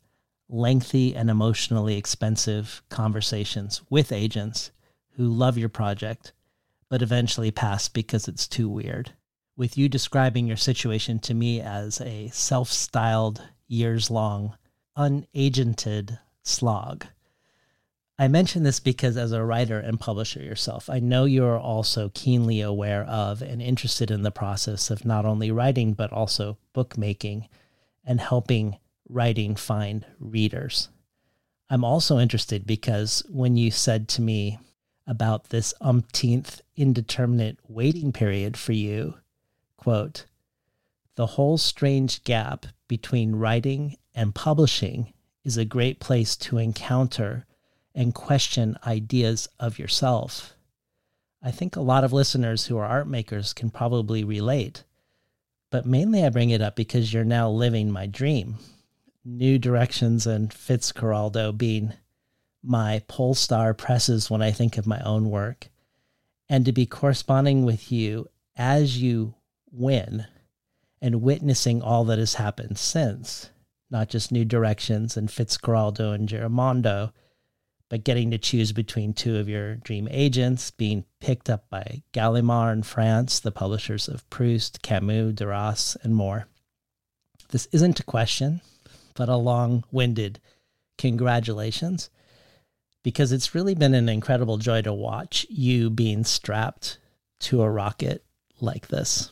lengthy 0.49 1.17
and 1.17 1.31
emotionally 1.31 1.97
expensive 1.97 2.83
conversations 2.91 3.81
with 3.89 4.13
agents 4.13 4.71
who 5.13 5.25
love 5.25 5.57
your 5.57 5.71
project, 5.71 6.33
but 6.93 7.01
eventually 7.01 7.51
pass 7.51 7.89
because 7.89 8.29
it's 8.29 8.47
too 8.47 8.69
weird 8.69 9.13
with 9.57 9.79
you 9.79 9.89
describing 9.89 10.47
your 10.47 10.59
situation 10.59 11.19
to 11.19 11.33
me 11.33 11.59
as 11.59 12.03
a 12.03 12.29
self 12.35 12.71
styled, 12.71 13.43
years 13.67 14.11
long, 14.11 14.59
unagented 14.99 16.19
slog. 16.43 17.07
I 18.19 18.29
mention 18.29 18.63
this 18.63 18.79
because, 18.79 19.17
as 19.17 19.33
a 19.33 19.43
writer 19.43 19.79
and 19.79 19.99
publisher 19.99 20.43
yourself, 20.43 20.91
I 20.91 20.99
know 20.99 21.25
you 21.25 21.47
are 21.47 21.59
also 21.59 22.11
keenly 22.13 22.61
aware 22.61 23.05
of 23.05 23.41
and 23.41 23.63
interested 23.63 24.11
in 24.11 24.21
the 24.21 24.31
process 24.31 24.91
of 24.91 25.07
not 25.07 25.25
only 25.25 25.51
writing, 25.51 25.95
but 25.95 26.13
also 26.13 26.59
bookmaking 26.75 27.49
and 28.05 28.21
helping 28.21 28.77
writing 29.09 29.57
find 29.57 30.05
readers. 30.21 30.91
I'm 31.71 31.85
also 31.85 32.19
interested 32.19 32.67
because 32.67 33.25
when 33.31 33.57
you 33.57 33.71
said 33.71 34.09
to 34.09 34.21
me 34.21 34.59
about 35.07 35.49
this 35.49 35.75
umpteenth 35.81 36.61
indeterminate 36.77 37.59
waiting 37.69 38.13
period 38.13 38.57
for 38.57 38.73
you, 38.73 39.15
quote, 39.77 40.27
the 41.15 41.27
whole 41.27 41.59
strange 41.59 42.25
gap 42.25 42.67
between 42.89 43.37
writing 43.37 43.97
and 44.15 44.35
publishing 44.35 45.13
is 45.45 45.57
a 45.57 45.65
great 45.65 46.01
place 46.01 46.37
to 46.37 46.59
encounter 46.59 47.47
and 47.95 48.15
question 48.15 48.77
ideas 48.87 49.49
of 49.61 49.79
yourself. 49.79 50.55
I 51.43 51.51
think 51.51 51.77
a 51.77 51.81
lot 51.83 52.05
of 52.05 52.13
listeners 52.13 52.67
who 52.67 52.79
are 52.79 52.87
art 52.87 53.09
makers 53.09 53.53
can 53.53 53.71
probably 53.71 54.25
relate, 54.25 54.85
but 55.71 55.85
mainly 55.85 56.25
I 56.25 56.31
bring 56.31 56.51
it 56.51 56.63
up 56.63 56.77
because 56.77 57.13
you're 57.13 57.25
now 57.25 57.51
living 57.51 57.91
my 57.91 58.07
dream. 58.07 58.57
New 59.25 59.59
Directions 59.59 60.27
and 60.27 60.51
Fitzcarraldo 60.51 61.57
being 61.57 61.93
my 62.63 63.03
Polestar 63.09 63.75
presses 63.75 64.31
when 64.31 64.41
I 64.41 64.53
think 64.53 64.79
of 64.79 64.87
my 64.87 65.01
own 65.01 65.31
work, 65.31 65.69
and 66.49 66.65
to 66.65 66.73
be 66.73 66.87
corresponding 66.87 67.65
with 67.65 67.91
you 67.91 68.29
as 68.57 69.01
you 69.01 69.35
win 69.71 70.27
and 71.01 71.23
witnessing 71.23 71.83
all 71.83 72.05
that 72.05 72.19
has 72.19 72.35
happened 72.35 72.79
since, 72.79 73.51
not 73.91 74.09
just 74.09 74.31
New 74.31 74.45
Directions 74.45 75.17
and 75.17 75.29
Fitzcarraldo 75.29 76.15
and 76.15 76.29
Giramondo, 76.29 77.13
but 77.89 78.05
getting 78.05 78.31
to 78.31 78.39
choose 78.39 78.73
between 78.73 79.13
two 79.13 79.37
of 79.37 79.49
your 79.49 79.75
dream 79.75 80.09
agents, 80.11 80.71
being 80.71 81.05
picked 81.21 81.51
up 81.51 81.69
by 81.69 82.03
Gallimard 82.13 82.73
in 82.73 82.83
France, 82.83 83.41
the 83.41 83.51
publishers 83.51 84.09
of 84.09 84.29
Proust, 84.31 84.81
Camus, 84.81 85.35
Duras, 85.35 85.97
and 86.03 86.15
more. 86.15 86.47
This 87.51 87.69
isn't 87.73 88.01
a 88.01 88.05
question, 88.05 88.63
but 89.15 89.29
a 89.29 89.37
long 89.37 89.85
winded 89.93 90.41
congratulations, 90.97 92.09
because 93.03 93.33
it's 93.33 93.55
really 93.55 93.75
been 93.75 93.95
an 93.95 94.09
incredible 94.09 94.59
joy 94.59 94.83
to 94.83 94.93
watch 94.93 95.47
you 95.51 95.91
being 95.91 96.25
strapped 96.25 96.99
to 97.41 97.63
a 97.63 97.71
rocket 97.71 98.25
like 98.61 98.89
this. 98.89 99.31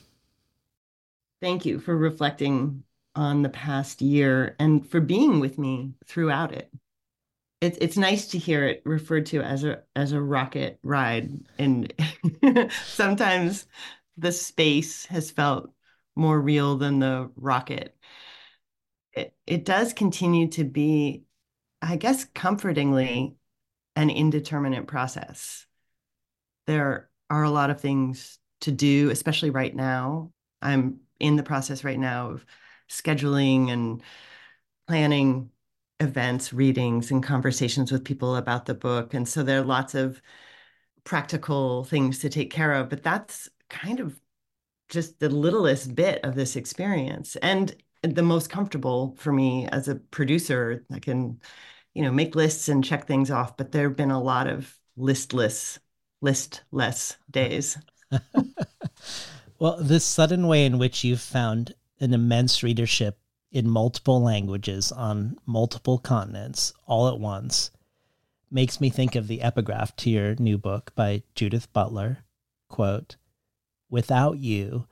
Thank 1.40 1.64
you 1.64 1.78
for 1.80 1.96
reflecting 1.96 2.84
on 3.14 3.42
the 3.42 3.48
past 3.48 4.02
year 4.02 4.56
and 4.58 4.86
for 4.88 5.00
being 5.00 5.40
with 5.40 5.58
me 5.58 5.94
throughout 6.06 6.52
it. 6.52 6.70
It's 7.60 7.78
it's 7.80 7.96
nice 7.98 8.28
to 8.28 8.38
hear 8.38 8.66
it 8.66 8.82
referred 8.86 9.26
to 9.26 9.42
as 9.42 9.64
a 9.64 9.82
as 9.96 10.12
a 10.12 10.20
rocket 10.22 10.80
ride, 10.82 11.30
and 11.58 11.92
sometimes 12.86 13.66
the 14.18 14.32
space 14.32 15.06
has 15.06 15.30
felt 15.30 15.72
more 16.16 16.40
real 16.40 16.76
than 16.78 17.00
the 17.00 17.30
rocket. 17.36 17.96
It 19.12 19.34
it 19.46 19.64
does 19.64 19.92
continue 19.92 20.48
to 20.48 20.64
be 20.64 21.24
I 21.82 21.96
guess, 21.96 22.24
comfortingly, 22.26 23.36
an 23.96 24.10
indeterminate 24.10 24.86
process. 24.86 25.66
There 26.66 27.10
are 27.28 27.42
a 27.42 27.50
lot 27.50 27.70
of 27.70 27.80
things 27.80 28.38
to 28.62 28.72
do, 28.72 29.10
especially 29.10 29.50
right 29.50 29.74
now. 29.74 30.32
I'm 30.62 31.00
in 31.18 31.36
the 31.36 31.42
process 31.42 31.84
right 31.84 31.98
now 31.98 32.30
of 32.30 32.46
scheduling 32.88 33.70
and 33.70 34.02
planning 34.86 35.50
events, 36.00 36.52
readings, 36.52 37.10
and 37.10 37.22
conversations 37.22 37.92
with 37.92 38.04
people 38.04 38.36
about 38.36 38.66
the 38.66 38.74
book. 38.74 39.14
And 39.14 39.28
so 39.28 39.42
there 39.42 39.60
are 39.60 39.64
lots 39.64 39.94
of 39.94 40.20
practical 41.04 41.84
things 41.84 42.18
to 42.20 42.28
take 42.28 42.50
care 42.50 42.72
of, 42.72 42.88
but 42.88 43.02
that's 43.02 43.48
kind 43.68 44.00
of 44.00 44.18
just 44.88 45.20
the 45.20 45.28
littlest 45.28 45.94
bit 45.94 46.24
of 46.24 46.34
this 46.34 46.56
experience 46.56 47.36
and 47.36 47.74
the 48.02 48.22
most 48.22 48.50
comfortable 48.50 49.14
for 49.18 49.32
me 49.32 49.68
as 49.68 49.88
a 49.88 49.94
producer. 49.96 50.84
I 50.90 50.98
can, 50.98 51.40
you 51.94 52.02
know, 52.02 52.12
make 52.12 52.34
lists 52.34 52.68
and 52.68 52.84
check 52.84 53.06
things 53.06 53.30
off, 53.30 53.56
but 53.56 53.72
there 53.72 53.88
have 53.88 53.96
been 53.96 54.10
a 54.10 54.22
lot 54.22 54.46
of 54.46 54.78
listless, 54.96 55.78
listless 56.20 57.16
days. 57.30 57.78
well, 59.58 59.78
this 59.80 60.04
sudden 60.04 60.46
way 60.46 60.64
in 60.64 60.78
which 60.78 61.04
you've 61.04 61.20
found 61.20 61.74
an 62.00 62.14
immense 62.14 62.62
readership 62.62 63.18
in 63.52 63.68
multiple 63.68 64.22
languages 64.22 64.92
on 64.92 65.36
multiple 65.44 65.98
continents 65.98 66.72
all 66.86 67.08
at 67.08 67.18
once 67.18 67.70
makes 68.50 68.80
me 68.80 68.90
think 68.90 69.14
of 69.14 69.28
the 69.28 69.42
epigraph 69.42 69.94
to 69.96 70.10
your 70.10 70.34
new 70.36 70.58
book 70.58 70.92
by 70.94 71.22
Judith 71.34 71.72
Butler. 71.72 72.18
Quote, 72.68 73.16
without 73.88 74.38
you, 74.38 74.86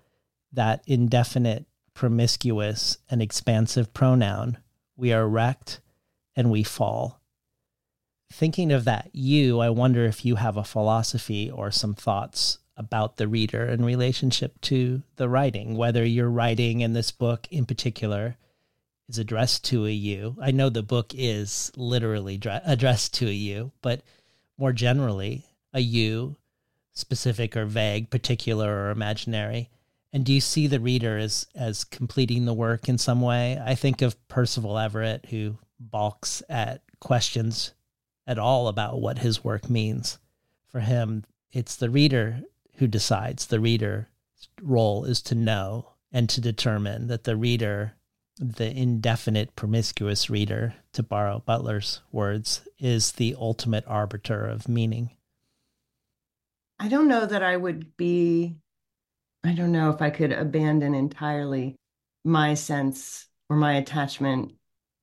that 0.52 0.82
indefinite, 0.86 1.66
promiscuous, 1.94 2.98
and 3.10 3.20
expansive 3.20 3.92
pronoun, 3.92 4.58
we 4.96 5.12
are 5.12 5.28
wrecked 5.28 5.80
and 6.38 6.52
we 6.52 6.62
fall. 6.62 7.20
Thinking 8.32 8.70
of 8.70 8.84
that 8.84 9.10
you, 9.12 9.58
I 9.58 9.70
wonder 9.70 10.04
if 10.04 10.24
you 10.24 10.36
have 10.36 10.56
a 10.56 10.62
philosophy 10.62 11.50
or 11.50 11.72
some 11.72 11.94
thoughts 11.94 12.58
about 12.76 13.16
the 13.16 13.26
reader 13.26 13.66
in 13.66 13.84
relationship 13.84 14.60
to 14.60 15.02
the 15.16 15.28
writing, 15.28 15.76
whether 15.76 16.04
you're 16.04 16.30
writing 16.30 16.80
in 16.80 16.92
this 16.92 17.10
book 17.10 17.48
in 17.50 17.66
particular 17.66 18.36
is 19.08 19.18
addressed 19.18 19.64
to 19.64 19.84
a 19.84 19.90
you. 19.90 20.36
I 20.40 20.52
know 20.52 20.68
the 20.68 20.82
book 20.84 21.12
is 21.12 21.72
literally 21.74 22.40
addressed 22.64 23.14
to 23.14 23.26
a 23.26 23.32
you, 23.32 23.72
but 23.82 24.02
more 24.56 24.72
generally, 24.72 25.44
a 25.72 25.80
you, 25.80 26.36
specific 26.92 27.56
or 27.56 27.64
vague, 27.64 28.10
particular 28.10 28.84
or 28.84 28.90
imaginary. 28.90 29.70
And 30.12 30.24
do 30.24 30.32
you 30.32 30.40
see 30.40 30.68
the 30.68 30.78
reader 30.78 31.18
as 31.18 31.48
as 31.56 31.82
completing 31.82 32.44
the 32.44 32.54
work 32.54 32.88
in 32.88 32.96
some 32.96 33.22
way? 33.22 33.60
I 33.60 33.74
think 33.74 34.02
of 34.02 34.28
Percival 34.28 34.78
Everett, 34.78 35.26
who 35.26 35.58
balks 35.78 36.42
at 36.48 36.82
questions 37.00 37.72
at 38.26 38.38
all 38.38 38.68
about 38.68 39.00
what 39.00 39.18
his 39.18 39.42
work 39.44 39.70
means. 39.70 40.18
For 40.66 40.80
him, 40.80 41.24
it's 41.52 41.76
the 41.76 41.90
reader 41.90 42.42
who 42.74 42.86
decides. 42.86 43.46
The 43.46 43.60
reader's 43.60 44.06
role 44.62 45.04
is 45.04 45.22
to 45.22 45.34
know 45.34 45.92
and 46.12 46.28
to 46.30 46.40
determine 46.40 47.06
that 47.08 47.24
the 47.24 47.36
reader 47.36 47.94
the 48.38 48.70
indefinite 48.70 49.56
promiscuous 49.56 50.30
reader, 50.30 50.74
to 50.92 51.02
borrow 51.02 51.42
Butler's 51.44 52.00
words, 52.12 52.62
is 52.78 53.12
the 53.12 53.34
ultimate 53.38 53.84
arbiter 53.86 54.46
of 54.46 54.68
meaning? 54.68 55.10
I 56.78 56.88
don't 56.88 57.08
know 57.08 57.26
that 57.26 57.42
I 57.42 57.56
would 57.56 57.96
be, 57.96 58.56
I 59.42 59.54
don't 59.54 59.72
know 59.72 59.90
if 59.90 60.00
I 60.00 60.10
could 60.10 60.32
abandon 60.32 60.94
entirely 60.94 61.76
my 62.24 62.54
sense 62.54 63.26
or 63.50 63.56
my 63.56 63.74
attachment 63.74 64.52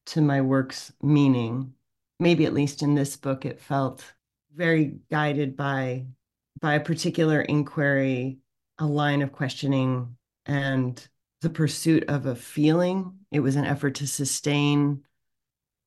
to 0.07 0.21
my 0.21 0.41
work's 0.41 0.91
meaning. 1.01 1.73
Maybe 2.19 2.45
at 2.45 2.53
least 2.53 2.81
in 2.81 2.95
this 2.95 3.17
book, 3.17 3.45
it 3.45 3.59
felt 3.59 4.03
very 4.53 4.99
guided 5.09 5.55
by 5.55 6.05
by 6.61 6.75
a 6.75 6.79
particular 6.79 7.41
inquiry, 7.41 8.37
a 8.79 8.85
line 8.85 9.21
of 9.21 9.33
questioning, 9.33 10.15
and 10.45 11.05
the 11.41 11.49
pursuit 11.49 12.05
of 12.07 12.25
a 12.25 12.35
feeling. 12.35 13.19
It 13.31 13.41
was 13.41 13.57
an 13.57 13.65
effort 13.65 13.95
to 13.95 14.07
sustain 14.07 15.03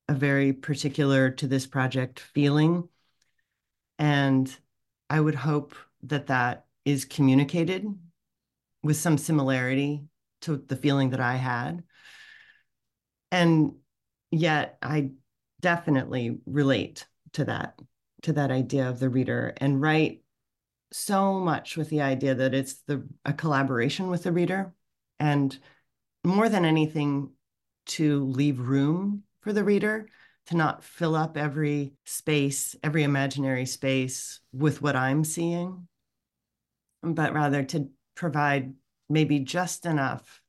a 0.08 0.14
very 0.14 0.52
particular 0.52 1.30
to 1.30 1.46
this 1.46 1.66
project 1.66 2.20
feeling. 2.20 2.88
And 3.98 4.54
I 5.10 5.20
would 5.20 5.34
hope 5.34 5.74
that 6.02 6.28
that 6.28 6.66
is 6.84 7.04
communicated 7.04 7.86
with 8.82 8.96
some 8.96 9.18
similarity 9.18 10.04
to 10.42 10.56
the 10.56 10.76
feeling 10.76 11.10
that 11.10 11.20
I 11.20 11.36
had. 11.36 11.82
And 13.30 13.74
yet 14.30 14.78
I 14.82 15.10
definitely 15.60 16.38
relate 16.46 17.06
to 17.32 17.44
that, 17.44 17.78
to 18.22 18.32
that 18.34 18.50
idea 18.50 18.88
of 18.88 19.00
the 19.00 19.08
reader 19.08 19.54
and 19.58 19.80
write 19.80 20.22
so 20.92 21.38
much 21.40 21.76
with 21.76 21.90
the 21.90 22.00
idea 22.00 22.34
that 22.34 22.54
it's 22.54 22.82
the 22.86 23.06
a 23.24 23.32
collaboration 23.32 24.08
with 24.08 24.22
the 24.22 24.32
reader. 24.32 24.72
And 25.18 25.56
more 26.24 26.48
than 26.48 26.64
anything, 26.64 27.30
to 27.88 28.24
leave 28.26 28.60
room 28.60 29.22
for 29.40 29.52
the 29.52 29.64
reader 29.64 30.08
to 30.46 30.56
not 30.56 30.84
fill 30.84 31.14
up 31.14 31.36
every 31.36 31.92
space, 32.06 32.76
every 32.82 33.02
imaginary 33.02 33.66
space 33.66 34.40
with 34.52 34.80
what 34.80 34.96
I'm 34.96 35.24
seeing, 35.24 35.88
but 37.02 37.34
rather 37.34 37.62
to 37.64 37.88
provide 38.14 38.74
maybe 39.08 39.40
just 39.40 39.84
enough 39.84 40.40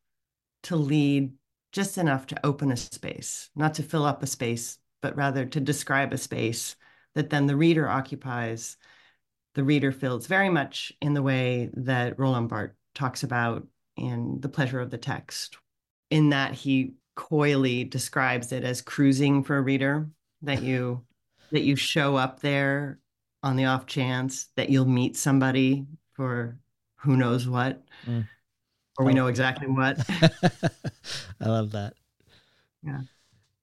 to 0.64 0.76
lead, 0.76 1.34
just 1.72 1.98
enough 1.98 2.28
to 2.28 2.46
open 2.46 2.72
a 2.72 2.78
space, 2.78 3.50
not 3.56 3.74
to 3.76 3.84
fill 3.84 4.06
up 4.06 4.24
a 4.24 4.28
space, 4.28 4.78
but 5.02 5.16
rather 5.16 5.46
to 5.46 5.60
describe 5.60 6.14
a 6.14 6.18
space 6.18 6.76
that 7.16 7.30
then 7.30 7.48
the 7.48 7.56
reader 7.56 7.88
occupies, 7.88 8.78
the 9.56 9.64
reader 9.64 9.92
fills 9.92 10.28
very 10.28 10.50
much 10.50 10.92
in 11.02 11.14
the 11.14 11.24
way 11.24 11.70
that 11.74 12.20
Roland 12.20 12.50
Barthes 12.50 12.76
talks 12.96 13.24
about 13.24 13.68
in 13.98 14.40
The 14.42 14.50
Pleasure 14.50 14.80
of 14.80 14.90
the 14.90 14.98
Text, 14.98 15.58
in 16.10 16.30
that 16.30 16.54
he 16.54 16.94
coyly 17.16 17.84
describes 17.84 18.52
it 18.52 18.64
as 18.64 18.82
cruising 18.82 19.44
for 19.44 19.58
a 19.58 19.62
reader, 19.62 20.10
that 20.42 20.64
you 20.64 21.04
that 21.52 21.64
you 21.64 21.76
show 21.76 22.16
up 22.16 22.40
there 22.40 23.00
on 23.42 23.56
the 23.56 23.66
off 23.66 23.86
chance 23.86 24.48
that 24.56 24.70
you'll 24.70 24.86
meet 24.86 25.18
somebody 25.18 25.86
for 26.14 26.58
who 26.98 27.18
knows 27.18 27.48
what. 27.48 27.82
Mm. 28.08 28.28
Or 29.00 29.06
we 29.06 29.14
oh. 29.14 29.16
know 29.16 29.28
exactly 29.28 29.68
what. 29.68 29.98
I 31.42 31.48
love 31.48 31.72
that. 31.72 31.94
Yeah. 32.84 33.02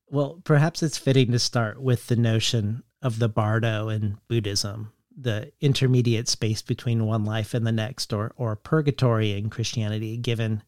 Well, 0.09 0.41
perhaps 0.45 0.83
it's 0.83 0.97
fitting 0.97 1.31
to 1.33 1.39
start 1.39 1.81
with 1.81 2.07
the 2.07 2.17
notion 2.17 2.83
of 3.03 3.19
the 3.19 3.29
bardo 3.29 3.91
in 3.91 4.17
Buddhism, 4.29 4.93
the 5.15 5.53
intermediate 5.61 6.29
space 6.29 6.63
between 6.63 7.05
one 7.05 7.27
life 7.27 7.53
and 7.53 7.67
the 7.67 7.73
next, 7.73 8.15
or 8.15 8.33
or 8.37 8.57
purgatory 8.57 9.33
in 9.33 9.51
Christianity, 9.51 10.17
given 10.17 10.63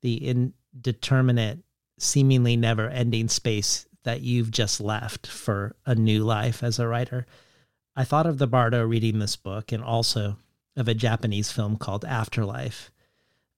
the 0.00 0.16
indeterminate, 0.26 1.60
seemingly 1.98 2.56
never 2.56 2.88
ending 2.88 3.28
space 3.28 3.86
that 4.02 4.20
you've 4.22 4.50
just 4.50 4.80
left 4.80 5.28
for 5.28 5.76
a 5.86 5.94
new 5.94 6.24
life 6.24 6.64
as 6.64 6.80
a 6.80 6.88
writer. 6.88 7.24
I 7.94 8.02
thought 8.02 8.26
of 8.26 8.38
the 8.38 8.46
Bardo 8.48 8.84
reading 8.84 9.20
this 9.20 9.36
book 9.36 9.70
and 9.70 9.84
also 9.84 10.38
of 10.76 10.88
a 10.88 10.94
Japanese 10.94 11.52
film 11.52 11.76
called 11.76 12.04
Afterlife. 12.04 12.90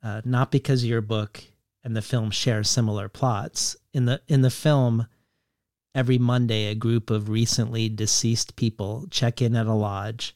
Uh, 0.02 0.22
not 0.24 0.50
because 0.50 0.84
your 0.84 1.00
book 1.00 1.44
and 1.84 1.94
the 1.94 2.02
film 2.02 2.30
share 2.30 2.64
similar 2.64 3.08
plots. 3.08 3.76
In 3.92 4.06
the 4.06 4.20
in 4.28 4.42
the 4.42 4.50
film, 4.50 5.06
every 5.94 6.18
Monday, 6.18 6.66
a 6.66 6.74
group 6.74 7.10
of 7.10 7.28
recently 7.28 7.88
deceased 7.88 8.56
people 8.56 9.06
check 9.10 9.42
in 9.42 9.56
at 9.56 9.66
a 9.66 9.74
lodge 9.74 10.34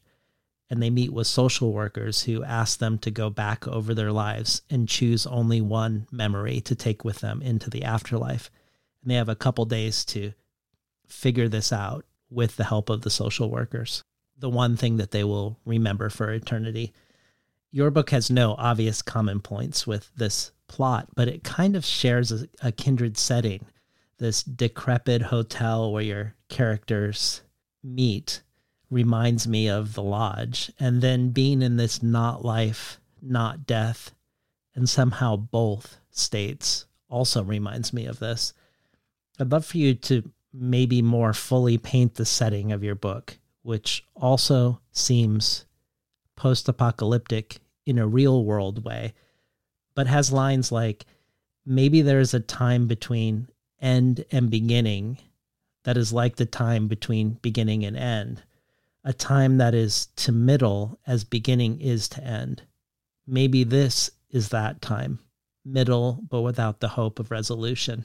and 0.71 0.83
they 0.83 0.91
meet 0.91 1.13
with 1.13 1.27
social 1.27 1.73
workers 1.73 2.23
who 2.23 2.43
ask 2.43 2.79
them 2.79 2.99
to 2.99 3.11
go 3.11 3.31
back 3.31 3.69
over 3.69 3.95
their 3.95 4.13
lives 4.13 4.63
and 4.71 4.89
choose 4.89 5.27
only 5.27 5.61
one 5.61 6.07
memory 6.11 6.61
to 6.63 6.75
take 6.75 7.05
with 7.05 7.21
them 7.21 7.43
into 7.43 7.71
the 7.71 7.85
afterlife. 7.85 8.51
And 9.03 9.11
they 9.11 9.17
have 9.17 9.29
a 9.29 9.37
couple 9.37 9.67
days 9.67 10.05
to 10.07 10.33
figure 11.07 11.49
this 11.49 11.73
out 11.73 12.05
with 12.31 12.57
the 12.57 12.65
help 12.65 12.89
of 12.89 13.03
the 13.03 13.11
social 13.11 13.51
workers. 13.51 14.03
The 14.39 14.49
one 14.49 14.77
thing 14.77 14.97
that 14.97 15.11
they 15.11 15.23
will 15.23 15.59
remember 15.65 16.09
for 16.09 16.33
eternity. 16.33 16.93
Your 17.75 17.91
book 17.91 18.11
has 18.11 18.31
no 18.31 18.55
obvious 18.57 19.03
common 19.03 19.41
points 19.41 19.85
with 19.85 20.09
this 20.15 20.53
plot, 20.69 21.09
but 21.17 21.27
it 21.27 21.43
kind 21.43 21.75
of 21.75 21.85
shares 21.85 22.31
a, 22.31 22.47
a 22.63 22.71
kindred 22.71 23.19
setting 23.19 23.67
this 24.19 24.45
decrepit 24.45 25.23
hotel 25.23 25.91
where 25.91 26.05
your 26.05 26.35
characters 26.49 27.43
meet 27.83 28.43
reminds 28.91 29.49
me 29.49 29.69
of 29.69 29.95
the 29.95 30.05
lodge. 30.05 30.71
And 30.79 31.03
then 31.03 31.31
being 31.31 31.63
in 31.63 31.77
this 31.77 32.01
not 32.01 32.45
life, 32.45 33.01
not 33.21 33.67
death, 33.67 34.15
and 34.77 34.89
somehow 34.89 35.35
both 35.35 35.99
states 36.13 36.87
also 37.09 37.43
reminds 37.43 37.93
me 37.93 38.07
of 38.07 38.21
this. 38.21 38.55
I'd 39.41 39.51
love 39.51 39.67
for 39.67 39.79
you 39.79 39.95
to 39.95 40.31
maybe 40.53 41.03
more 41.03 41.33
fully 41.33 41.77
paint 41.79 42.15
the 42.15 42.25
setting 42.25 42.71
of 42.71 42.85
your 42.85 42.95
book, 42.95 43.37
which 43.63 44.07
also 44.15 44.81
seems 44.93 45.65
post 46.37 46.69
apocalyptic 46.69 47.59
in 47.87 47.99
a 47.99 48.07
real 48.07 48.45
world 48.45 48.85
way, 48.85 49.15
but 49.95 50.07
has 50.07 50.33
lines 50.33 50.73
like 50.73 51.07
maybe 51.65 52.03
there's 52.03 52.35
a 52.35 52.41
time 52.41 52.87
between 52.87 53.49
end 53.81 54.25
and 54.31 54.51
beginning 54.51 55.19
that 55.85 55.97
is 55.97 56.13
like 56.13 56.37
the 56.37 56.47
time 56.47 56.89
between 56.89 57.39
beginning 57.43 57.85
and 57.85 57.97
end, 57.97 58.43
a 59.05 59.13
time 59.13 59.59
that 59.59 59.75
is 59.75 60.07
to 60.17 60.33
middle 60.33 60.99
as 61.07 61.25
beginning 61.25 61.81
is 61.81 62.09
to 62.09 62.25
end. 62.25 62.63
Maybe 63.27 63.65
this 63.65 64.11
is 64.31 64.49
that 64.49 64.81
time, 64.81 65.19
middle, 65.65 66.21
but 66.29 66.41
without 66.41 66.81
the 66.81 66.89
hope 66.89 67.19
of 67.19 67.31
resolution. 67.31 68.05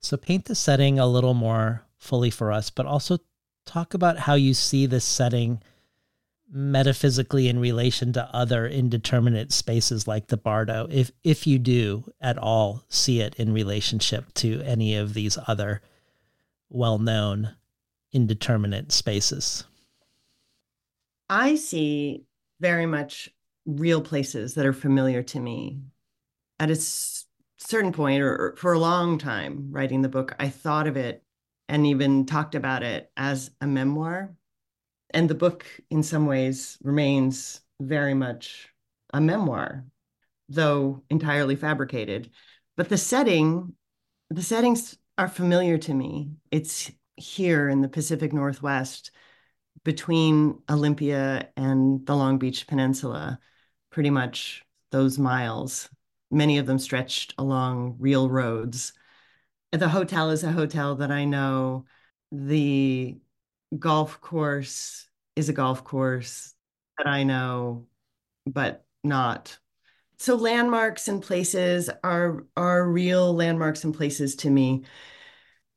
So 0.00 0.16
paint 0.16 0.46
the 0.46 0.54
setting 0.54 0.98
a 0.98 1.06
little 1.06 1.34
more 1.34 1.84
fully 1.98 2.30
for 2.30 2.50
us, 2.50 2.70
but 2.70 2.86
also 2.86 3.18
talk 3.66 3.92
about 3.92 4.18
how 4.18 4.34
you 4.34 4.54
see 4.54 4.86
this 4.86 5.04
setting 5.04 5.62
metaphysically 6.52 7.48
in 7.48 7.58
relation 7.58 8.12
to 8.12 8.28
other 8.34 8.66
indeterminate 8.66 9.52
spaces 9.52 10.08
like 10.08 10.26
the 10.26 10.36
bardo 10.36 10.88
if 10.90 11.12
if 11.22 11.46
you 11.46 11.58
do 11.58 12.04
at 12.20 12.36
all 12.36 12.84
see 12.88 13.20
it 13.20 13.34
in 13.36 13.52
relationship 13.52 14.34
to 14.34 14.60
any 14.62 14.96
of 14.96 15.14
these 15.14 15.38
other 15.46 15.80
well-known 16.68 17.54
indeterminate 18.12 18.92
spaces? 18.92 19.64
I 21.28 21.54
see 21.54 22.24
very 22.60 22.86
much 22.86 23.28
real 23.64 24.00
places 24.00 24.54
that 24.54 24.66
are 24.66 24.72
familiar 24.72 25.22
to 25.22 25.38
me. 25.38 25.80
At 26.58 26.70
a 26.70 26.76
certain 27.60 27.92
point 27.92 28.22
or 28.22 28.54
for 28.56 28.72
a 28.72 28.78
long 28.78 29.18
time 29.18 29.68
writing 29.70 30.02
the 30.02 30.08
book 30.08 30.34
i 30.38 30.48
thought 30.48 30.86
of 30.86 30.96
it 30.96 31.22
and 31.68 31.86
even 31.86 32.26
talked 32.26 32.54
about 32.54 32.82
it 32.82 33.10
as 33.16 33.50
a 33.60 33.66
memoir 33.66 34.34
and 35.12 35.28
the 35.28 35.34
book 35.34 35.66
in 35.90 36.02
some 36.02 36.26
ways 36.26 36.78
remains 36.82 37.60
very 37.80 38.14
much 38.14 38.68
a 39.12 39.20
memoir 39.20 39.84
though 40.48 41.02
entirely 41.10 41.54
fabricated. 41.54 42.30
But 42.76 42.88
the 42.88 42.98
setting 42.98 43.74
the 44.30 44.42
settings 44.42 44.96
are 45.18 45.28
familiar 45.28 45.78
to 45.78 45.94
me. 45.94 46.32
It's 46.50 46.90
here 47.16 47.68
in 47.68 47.80
the 47.80 47.88
pacific 47.88 48.32
northwest 48.32 49.10
between 49.84 50.60
olympia 50.70 51.48
and 51.56 52.04
the 52.06 52.14
long 52.14 52.38
beach 52.38 52.66
peninsula 52.66 53.38
pretty 53.90 54.10
much 54.10 54.64
those 54.90 55.18
miles 55.18 55.88
many 56.30 56.58
of 56.58 56.66
them 56.66 56.78
stretched 56.78 57.34
along 57.38 57.96
real 57.98 58.28
roads. 58.28 58.92
The 59.72 59.88
hotel 59.88 60.30
is 60.30 60.44
a 60.44 60.52
hotel 60.52 60.96
that 60.96 61.10
i 61.10 61.24
know. 61.24 61.84
The 62.32 63.18
golf 63.78 64.20
course 64.20 65.08
is 65.36 65.48
a 65.48 65.52
golf 65.52 65.84
course 65.84 66.54
that 66.98 67.06
I 67.06 67.22
know, 67.22 67.86
but 68.46 68.84
not. 69.04 69.58
So 70.18 70.34
landmarks 70.34 71.08
and 71.08 71.22
places 71.22 71.88
are 72.04 72.44
are 72.56 72.86
real 72.86 73.32
landmarks 73.32 73.84
and 73.84 73.94
places 73.94 74.36
to 74.36 74.50
me. 74.50 74.84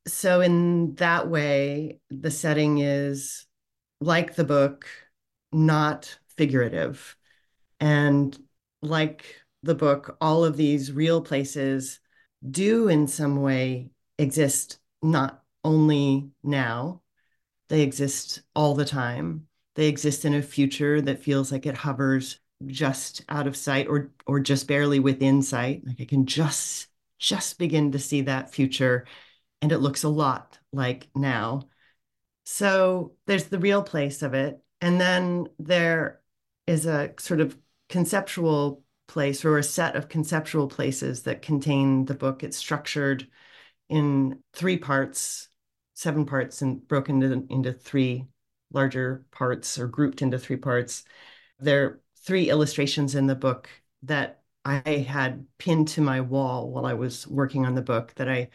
So 0.07 0.41
in 0.41 0.95
that 0.95 1.29
way, 1.29 1.99
the 2.09 2.31
setting 2.31 2.79
is 2.79 3.45
like 4.01 4.35
the 4.35 4.43
book, 4.43 4.85
not 5.53 6.17
figurative. 6.35 7.15
And 7.79 8.37
like 8.81 9.37
the 9.61 9.75
book, 9.75 10.17
all 10.19 10.43
of 10.43 10.57
these 10.57 10.91
real 10.91 11.21
places 11.21 12.01
do 12.49 12.89
in 12.89 13.07
some 13.07 13.41
way 13.41 13.91
exist 14.17 14.79
not 15.01 15.41
only 15.63 16.31
now, 16.43 17.02
they 17.69 17.81
exist 17.81 18.41
all 18.55 18.75
the 18.75 18.85
time. 18.85 19.47
They 19.75 19.87
exist 19.87 20.25
in 20.25 20.33
a 20.33 20.41
future 20.41 21.01
that 21.01 21.23
feels 21.23 21.51
like 21.51 21.65
it 21.65 21.75
hovers 21.75 22.39
just 22.67 23.23
out 23.29 23.47
of 23.47 23.57
sight 23.57 23.87
or 23.87 24.11
or 24.25 24.39
just 24.39 24.67
barely 24.67 24.99
within 24.99 25.41
sight. 25.41 25.83
Like 25.85 26.01
I 26.01 26.05
can 26.05 26.25
just 26.25 26.87
just 27.19 27.57
begin 27.57 27.91
to 27.93 27.99
see 27.99 28.21
that 28.21 28.53
future 28.53 29.05
and 29.61 29.71
it 29.71 29.79
looks 29.79 30.03
a 30.03 30.09
lot 30.09 30.59
like 30.71 31.07
now. 31.15 31.69
So 32.45 33.13
there's 33.25 33.45
the 33.45 33.59
real 33.59 33.83
place 33.83 34.21
of 34.21 34.33
it. 34.33 34.59
And 34.81 34.99
then 34.99 35.47
there 35.59 36.21
is 36.67 36.85
a 36.85 37.13
sort 37.17 37.39
of 37.39 37.57
conceptual 37.89 38.83
place 39.07 39.45
or 39.45 39.57
a 39.57 39.63
set 39.63 39.95
of 39.95 40.09
conceptual 40.09 40.67
places 40.67 41.23
that 41.23 41.41
contain 41.41 42.05
the 42.05 42.13
book. 42.13 42.43
It's 42.43 42.57
structured 42.57 43.27
in 43.89 44.39
three 44.53 44.77
parts 44.77 45.47
seven 45.93 46.25
parts 46.25 46.61
and 46.61 46.87
broken 46.87 47.21
into, 47.21 47.45
into 47.53 47.73
three 47.73 48.27
larger 48.71 49.25
parts 49.31 49.77
or 49.77 49.87
grouped 49.87 50.21
into 50.21 50.39
three 50.39 50.57
parts. 50.57 51.03
There 51.59 51.85
are 51.85 52.01
three 52.25 52.49
illustrations 52.49 53.15
in 53.15 53.27
the 53.27 53.35
book 53.35 53.69
that 54.03 54.41
I 54.65 55.05
had 55.07 55.45
pinned 55.57 55.89
to 55.89 56.01
my 56.01 56.21
wall 56.21 56.71
while 56.71 56.85
I 56.85 56.93
was 56.93 57.27
working 57.27 57.65
on 57.65 57.75
the 57.75 57.81
book 57.81 58.13
that 58.15 58.29
I 58.29 58.49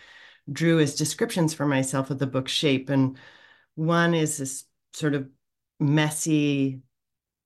drew 0.50 0.80
as 0.80 0.96
descriptions 0.96 1.54
for 1.54 1.66
myself 1.66 2.10
of 2.10 2.18
the 2.18 2.26
book 2.26 2.48
shape. 2.48 2.88
And 2.88 3.18
one 3.74 4.14
is 4.14 4.38
this 4.38 4.64
sort 4.94 5.14
of 5.14 5.28
messy 5.78 6.80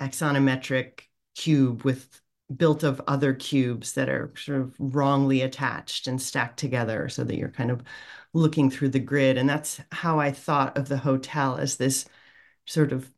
axonometric 0.00 1.00
cube 1.34 1.82
with 1.82 2.21
built 2.56 2.82
of 2.82 3.00
other 3.06 3.34
cubes 3.34 3.92
that 3.94 4.08
are 4.08 4.32
sort 4.36 4.60
of 4.60 4.74
wrongly 4.78 5.42
attached 5.42 6.06
and 6.06 6.20
stacked 6.20 6.58
together 6.58 7.08
so 7.08 7.24
that 7.24 7.36
you're 7.36 7.48
kind 7.48 7.70
of 7.70 7.82
looking 8.34 8.70
through 8.70 8.88
the 8.90 8.98
grid. 8.98 9.38
And 9.38 9.48
that's 9.48 9.80
how 9.92 10.18
I 10.18 10.32
thought 10.32 10.76
of 10.76 10.88
the 10.88 10.98
hotel 10.98 11.56
as 11.56 11.76
this 11.76 12.06
sort 12.66 12.92
of 12.92 13.10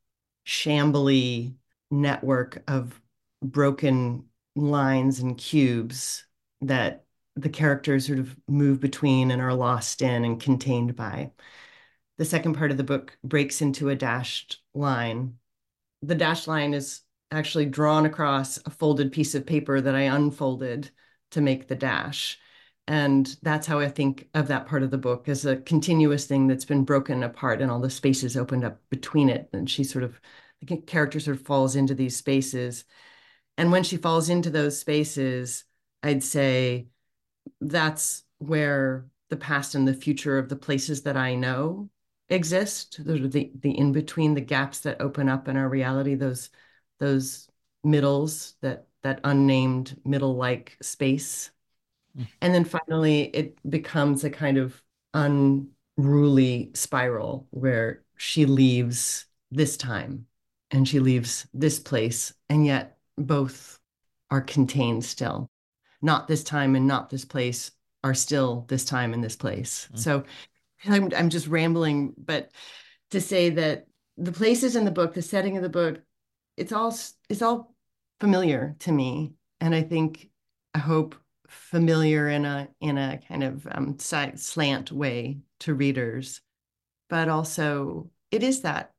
shambly 0.46 1.54
network 1.90 2.62
of 2.68 3.00
broken 3.42 4.24
lines 4.56 5.20
and 5.20 5.36
cubes 5.38 6.24
that 6.60 7.04
the 7.36 7.48
characters 7.48 8.06
sort 8.06 8.18
of 8.18 8.36
move 8.48 8.80
between 8.80 9.30
and 9.30 9.40
are 9.42 9.54
lost 9.54 10.02
in 10.02 10.24
and 10.24 10.40
contained 10.40 10.96
by. 10.96 11.32
The 12.16 12.24
second 12.24 12.54
part 12.54 12.70
of 12.70 12.76
the 12.76 12.84
book 12.84 13.16
breaks 13.24 13.60
into 13.60 13.88
a 13.88 13.96
dashed 13.96 14.62
line. 14.72 15.38
The 16.02 16.14
dashed 16.14 16.46
line 16.46 16.74
is 16.74 17.00
actually 17.34 17.66
drawn 17.66 18.06
across 18.06 18.58
a 18.64 18.70
folded 18.70 19.12
piece 19.12 19.34
of 19.34 19.46
paper 19.46 19.80
that 19.80 19.94
I 19.94 20.02
unfolded 20.02 20.90
to 21.32 21.40
make 21.40 21.68
the 21.68 21.74
dash. 21.74 22.38
And 22.86 23.34
that's 23.42 23.66
how 23.66 23.80
I 23.80 23.88
think 23.88 24.28
of 24.34 24.48
that 24.48 24.66
part 24.66 24.82
of 24.82 24.90
the 24.90 24.98
book 24.98 25.28
as 25.28 25.46
a 25.46 25.56
continuous 25.56 26.26
thing 26.26 26.46
that's 26.46 26.66
been 26.66 26.84
broken 26.84 27.22
apart 27.22 27.62
and 27.62 27.70
all 27.70 27.80
the 27.80 27.90
spaces 27.90 28.36
opened 28.36 28.64
up 28.64 28.80
between 28.90 29.30
it. 29.30 29.48
And 29.52 29.68
she 29.68 29.84
sort 29.84 30.04
of, 30.04 30.20
the 30.60 30.76
character 30.76 31.18
sort 31.18 31.38
of 31.38 31.46
falls 31.46 31.76
into 31.76 31.94
these 31.94 32.16
spaces. 32.16 32.84
And 33.56 33.72
when 33.72 33.84
she 33.84 33.96
falls 33.96 34.28
into 34.28 34.50
those 34.50 34.78
spaces, 34.78 35.64
I'd 36.02 36.22
say 36.22 36.88
that's 37.60 38.24
where 38.38 39.06
the 39.30 39.36
past 39.36 39.74
and 39.74 39.88
the 39.88 39.94
future 39.94 40.38
of 40.38 40.48
the 40.48 40.56
places 40.56 41.02
that 41.02 41.16
I 41.16 41.34
know 41.34 41.88
exist. 42.28 43.00
Are 43.00 43.18
the, 43.18 43.50
the 43.58 43.70
in 43.70 43.92
between, 43.92 44.34
the 44.34 44.40
gaps 44.40 44.80
that 44.80 45.00
open 45.00 45.28
up 45.28 45.48
in 45.48 45.56
our 45.56 45.68
reality, 45.68 46.14
those 46.14 46.50
those 47.04 47.48
middles, 47.82 48.54
that 48.62 48.86
that 49.02 49.20
unnamed 49.24 50.00
middle 50.04 50.36
like 50.36 50.76
space 50.80 51.50
and 52.40 52.54
then 52.54 52.64
finally, 52.64 53.22
it 53.22 53.58
becomes 53.68 54.24
a 54.24 54.30
kind 54.30 54.58
of 54.58 54.80
unruly 55.12 56.70
spiral 56.74 57.46
where 57.50 58.02
she 58.16 58.46
leaves 58.46 59.26
this 59.50 59.76
time 59.76 60.26
and 60.70 60.86
she 60.86 61.00
leaves 61.00 61.46
this 61.52 61.78
place. 61.78 62.32
And 62.48 62.64
yet 62.64 62.98
both 63.16 63.78
are 64.30 64.40
contained 64.40 65.04
still. 65.04 65.50
Not 66.02 66.28
this 66.28 66.44
time 66.44 66.76
and 66.76 66.86
not 66.86 67.10
this 67.10 67.24
place 67.24 67.72
are 68.02 68.14
still 68.14 68.64
this 68.68 68.84
time 68.84 69.12
and 69.14 69.24
this 69.24 69.36
place. 69.36 69.86
Mm-hmm. 69.86 69.98
So 69.98 70.24
I'm, 70.86 71.10
I'm 71.16 71.30
just 71.30 71.48
rambling, 71.48 72.14
but 72.16 72.50
to 73.10 73.20
say 73.20 73.50
that 73.50 73.86
the 74.16 74.32
places 74.32 74.76
in 74.76 74.84
the 74.84 74.90
book, 74.90 75.14
the 75.14 75.22
setting 75.22 75.56
of 75.56 75.62
the 75.62 75.68
book, 75.68 76.00
it's 76.56 76.72
all 76.72 76.96
it's 77.28 77.42
all 77.42 77.74
familiar 78.20 78.76
to 78.80 78.92
me. 78.92 79.34
And 79.60 79.74
I 79.74 79.82
think 79.82 80.30
I 80.74 80.78
hope 80.78 81.14
familiar 81.48 82.28
in 82.28 82.44
a 82.44 82.68
in 82.80 82.98
a 82.98 83.20
kind 83.28 83.42
of 83.44 83.66
um, 83.70 83.98
slant 83.98 84.92
way 84.92 85.38
to 85.60 85.74
readers, 85.74 86.40
but 87.08 87.28
also 87.28 88.10
it 88.30 88.42
is 88.42 88.62
that 88.62 88.92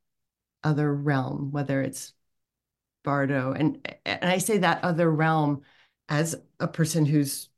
other 0.63 0.93
realm, 0.93 1.51
whether 1.51 1.81
it's 1.81 2.13
Bardo, 3.03 3.53
and 3.53 3.87
and 4.05 4.25
I 4.25 4.39
say 4.39 4.59
that 4.59 4.83
other 4.83 5.11
realm 5.11 5.61
as 6.09 6.35
a 6.59 6.67
person 6.67 7.05
who's 7.05 7.49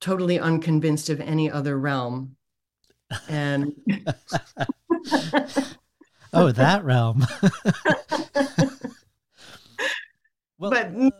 totally 0.00 0.38
unconvinced 0.38 1.10
of 1.10 1.20
any 1.20 1.50
other 1.50 1.78
realm, 1.78 2.36
and 3.28 3.74
oh, 6.32 6.52
that 6.52 6.84
realm. 6.84 7.26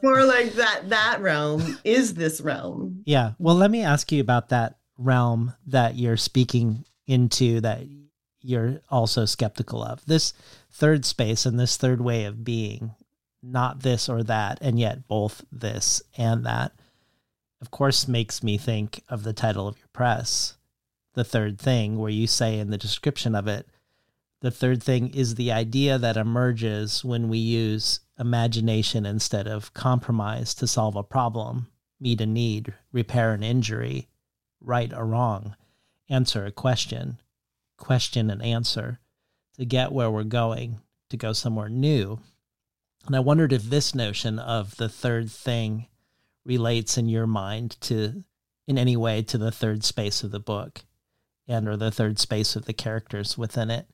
More 0.02 0.24
like 0.24 0.54
that 0.54 0.88
that 0.88 1.20
realm 1.20 1.78
is 1.84 2.14
this 2.14 2.40
realm. 2.40 3.02
Yeah. 3.04 3.32
Well, 3.38 3.54
let 3.54 3.70
me 3.70 3.82
ask 3.82 4.10
you 4.10 4.20
about 4.20 4.48
that 4.48 4.78
realm 4.96 5.54
that 5.66 5.96
you're 5.96 6.16
speaking 6.16 6.84
into 7.06 7.60
that 7.60 7.82
you're 8.40 8.80
also 8.88 9.24
skeptical 9.24 9.82
of. 9.82 10.04
This 10.06 10.32
third 10.70 11.04
space 11.04 11.46
and 11.46 11.58
this 11.58 11.76
third 11.76 12.00
way 12.00 12.24
of 12.24 12.44
being, 12.44 12.94
not 13.42 13.80
this 13.80 14.08
or 14.08 14.22
that, 14.24 14.58
and 14.60 14.78
yet 14.78 15.08
both 15.08 15.44
this 15.50 16.02
and 16.16 16.44
that, 16.46 16.72
of 17.60 17.70
course, 17.70 18.08
makes 18.08 18.42
me 18.42 18.58
think 18.58 19.02
of 19.08 19.22
the 19.22 19.32
title 19.32 19.66
of 19.66 19.78
your 19.78 19.88
press, 19.92 20.56
The 21.14 21.24
Third 21.24 21.58
Thing, 21.58 21.98
where 21.98 22.10
you 22.10 22.26
say 22.26 22.58
in 22.58 22.70
the 22.70 22.78
description 22.78 23.34
of 23.34 23.48
it, 23.48 23.66
the 24.40 24.50
third 24.52 24.82
thing 24.82 25.08
is 25.14 25.34
the 25.34 25.50
idea 25.50 25.98
that 25.98 26.16
emerges 26.16 27.04
when 27.04 27.28
we 27.28 27.38
use 27.38 28.00
imagination 28.18 29.06
instead 29.06 29.46
of 29.46 29.74
compromise 29.74 30.54
to 30.54 30.66
solve 30.66 30.96
a 30.96 31.02
problem, 31.02 31.68
meet 32.00 32.20
a 32.20 32.26
need, 32.26 32.74
repair 32.92 33.32
an 33.32 33.42
injury, 33.42 34.08
right 34.60 34.92
or 34.92 35.06
wrong, 35.06 35.54
answer 36.08 36.44
a 36.44 36.52
question, 36.52 37.20
question 37.76 38.30
and 38.30 38.42
answer 38.42 38.98
to 39.56 39.64
get 39.64 39.92
where 39.92 40.10
we're 40.10 40.24
going, 40.24 40.80
to 41.10 41.16
go 41.16 41.32
somewhere 41.32 41.68
new. 41.68 42.18
And 43.06 43.16
I 43.16 43.20
wondered 43.20 43.52
if 43.52 43.64
this 43.64 43.94
notion 43.94 44.38
of 44.38 44.76
the 44.76 44.88
third 44.88 45.30
thing 45.30 45.86
relates 46.44 46.98
in 46.98 47.08
your 47.08 47.26
mind 47.26 47.76
to 47.82 48.24
in 48.66 48.76
any 48.78 48.96
way 48.96 49.22
to 49.22 49.38
the 49.38 49.50
third 49.50 49.82
space 49.82 50.22
of 50.22 50.30
the 50.30 50.38
book 50.38 50.84
and 51.48 51.66
or 51.66 51.76
the 51.76 51.90
third 51.90 52.18
space 52.18 52.54
of 52.54 52.66
the 52.66 52.74
characters 52.74 53.38
within 53.38 53.70
it. 53.70 53.86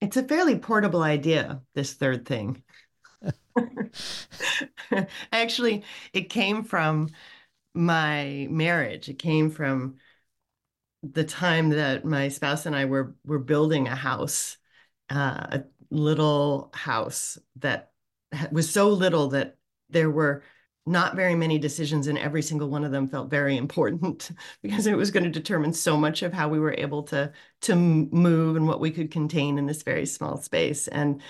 It's 0.00 0.16
a 0.16 0.22
fairly 0.22 0.58
portable 0.58 1.02
idea, 1.02 1.60
this 1.74 1.92
third 1.92 2.26
thing. 2.26 2.62
Actually, 5.32 5.84
it 6.12 6.30
came 6.30 6.64
from 6.64 7.10
my 7.74 8.46
marriage. 8.50 9.08
It 9.08 9.18
came 9.18 9.50
from 9.50 9.98
the 11.02 11.24
time 11.24 11.70
that 11.70 12.04
my 12.04 12.28
spouse 12.28 12.66
and 12.66 12.74
I 12.74 12.86
were 12.86 13.14
were 13.24 13.38
building 13.38 13.88
a 13.88 13.94
house, 13.96 14.56
uh, 15.10 15.46
a 15.60 15.64
little 15.90 16.70
house 16.74 17.38
that 17.56 17.92
was 18.50 18.70
so 18.70 18.88
little 18.88 19.28
that 19.28 19.56
there 19.90 20.10
were 20.10 20.42
not 20.86 21.16
very 21.16 21.34
many 21.34 21.58
decisions 21.58 22.06
and 22.08 22.18
every 22.18 22.42
single 22.42 22.68
one 22.68 22.84
of 22.84 22.92
them 22.92 23.08
felt 23.08 23.30
very 23.30 23.56
important 23.56 24.30
because 24.62 24.86
it 24.86 24.96
was 24.96 25.10
going 25.10 25.24
to 25.24 25.30
determine 25.30 25.72
so 25.72 25.96
much 25.96 26.22
of 26.22 26.32
how 26.32 26.48
we 26.48 26.58
were 26.58 26.74
able 26.76 27.02
to 27.02 27.32
to 27.62 27.74
move 27.74 28.56
and 28.56 28.66
what 28.68 28.80
we 28.80 28.90
could 28.90 29.10
contain 29.10 29.56
in 29.58 29.66
this 29.66 29.82
very 29.82 30.04
small 30.06 30.36
space 30.36 30.86
and 30.88 31.22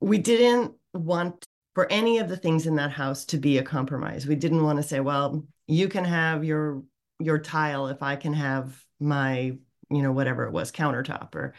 we 0.00 0.18
didn't 0.18 0.74
want 0.94 1.44
for 1.74 1.90
any 1.90 2.18
of 2.18 2.28
the 2.28 2.36
things 2.36 2.66
in 2.66 2.76
that 2.76 2.92
house 2.92 3.24
to 3.26 3.36
be 3.36 3.58
a 3.58 3.62
compromise. 3.62 4.26
We 4.26 4.36
didn't 4.36 4.62
want 4.62 4.78
to 4.78 4.82
say 4.82 5.00
well 5.00 5.44
you 5.66 5.88
can 5.88 6.04
have 6.04 6.44
your 6.44 6.82
your 7.20 7.38
tile 7.38 7.86
if 7.86 8.02
i 8.02 8.16
can 8.16 8.34
have 8.34 8.82
my 8.98 9.56
you 9.90 10.02
know 10.02 10.12
whatever 10.12 10.44
it 10.44 10.52
was 10.52 10.72
countertop 10.72 11.34
or 11.34 11.54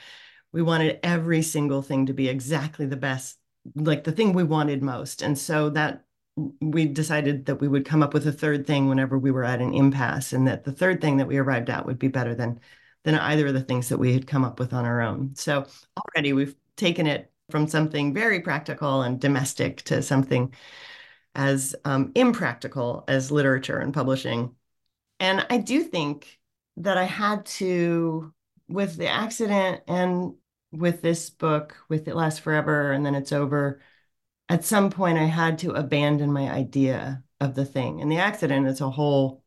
we 0.51 0.61
wanted 0.61 0.99
every 1.01 1.41
single 1.41 1.81
thing 1.81 2.05
to 2.05 2.13
be 2.13 2.29
exactly 2.29 2.85
the 2.85 2.97
best 2.97 3.37
like 3.75 4.03
the 4.03 4.11
thing 4.11 4.33
we 4.33 4.43
wanted 4.43 4.83
most. 4.83 5.21
And 5.21 5.37
so 5.37 5.69
that 5.71 6.03
we 6.61 6.85
decided 6.85 7.45
that 7.45 7.61
we 7.61 7.67
would 7.67 7.85
come 7.85 8.03
up 8.03 8.13
with 8.13 8.27
a 8.27 8.31
third 8.31 8.67
thing 8.67 8.87
whenever 8.87 9.17
we 9.17 9.31
were 9.31 9.43
at 9.43 9.61
an 9.61 9.73
impasse 9.73 10.33
and 10.33 10.47
that 10.47 10.65
the 10.65 10.71
third 10.71 11.01
thing 11.01 11.17
that 11.17 11.27
we 11.27 11.37
arrived 11.37 11.69
at 11.69 11.85
would 11.85 11.97
be 11.99 12.09
better 12.09 12.35
than 12.35 12.59
than 13.03 13.15
either 13.15 13.47
of 13.47 13.53
the 13.53 13.61
things 13.61 13.89
that 13.89 13.97
we 13.97 14.13
had 14.13 14.27
come 14.27 14.43
up 14.43 14.59
with 14.59 14.73
on 14.73 14.85
our 14.85 15.01
own. 15.01 15.31
So 15.35 15.65
already 15.97 16.33
we've 16.33 16.55
taken 16.75 17.05
it 17.05 17.31
from 17.49 17.67
something 17.67 18.13
very 18.13 18.39
practical 18.39 19.01
and 19.01 19.19
domestic 19.19 19.81
to 19.84 20.01
something 20.01 20.53
as 21.36 21.75
um, 21.86 22.12
impractical 22.15 23.03
as 23.08 23.31
literature 23.31 23.79
and 23.79 23.93
publishing 23.93 24.55
and 25.19 25.45
i 25.49 25.58
do 25.58 25.84
think 25.84 26.39
that 26.77 26.97
i 26.97 27.03
had 27.03 27.45
to 27.45 28.34
with 28.67 28.97
the 28.97 29.08
accident 29.08 29.81
and 29.88 30.34
with 30.71 31.01
this 31.01 31.29
book 31.29 31.75
with 31.89 32.08
it 32.08 32.15
lasts 32.15 32.39
forever 32.39 32.91
and 32.91 33.05
then 33.05 33.15
it's 33.15 33.31
over 33.31 33.79
at 34.49 34.63
some 34.63 34.89
point 34.89 35.17
I 35.17 35.25
had 35.25 35.60
to 35.60 35.71
abandon 35.71 36.31
my 36.31 36.49
idea 36.49 37.23
of 37.39 37.55
the 37.55 37.65
thing. 37.65 38.01
And 38.01 38.12
the 38.12 38.17
accident 38.17 38.67
is 38.67 38.81
a 38.81 38.89
whole, 38.89 39.43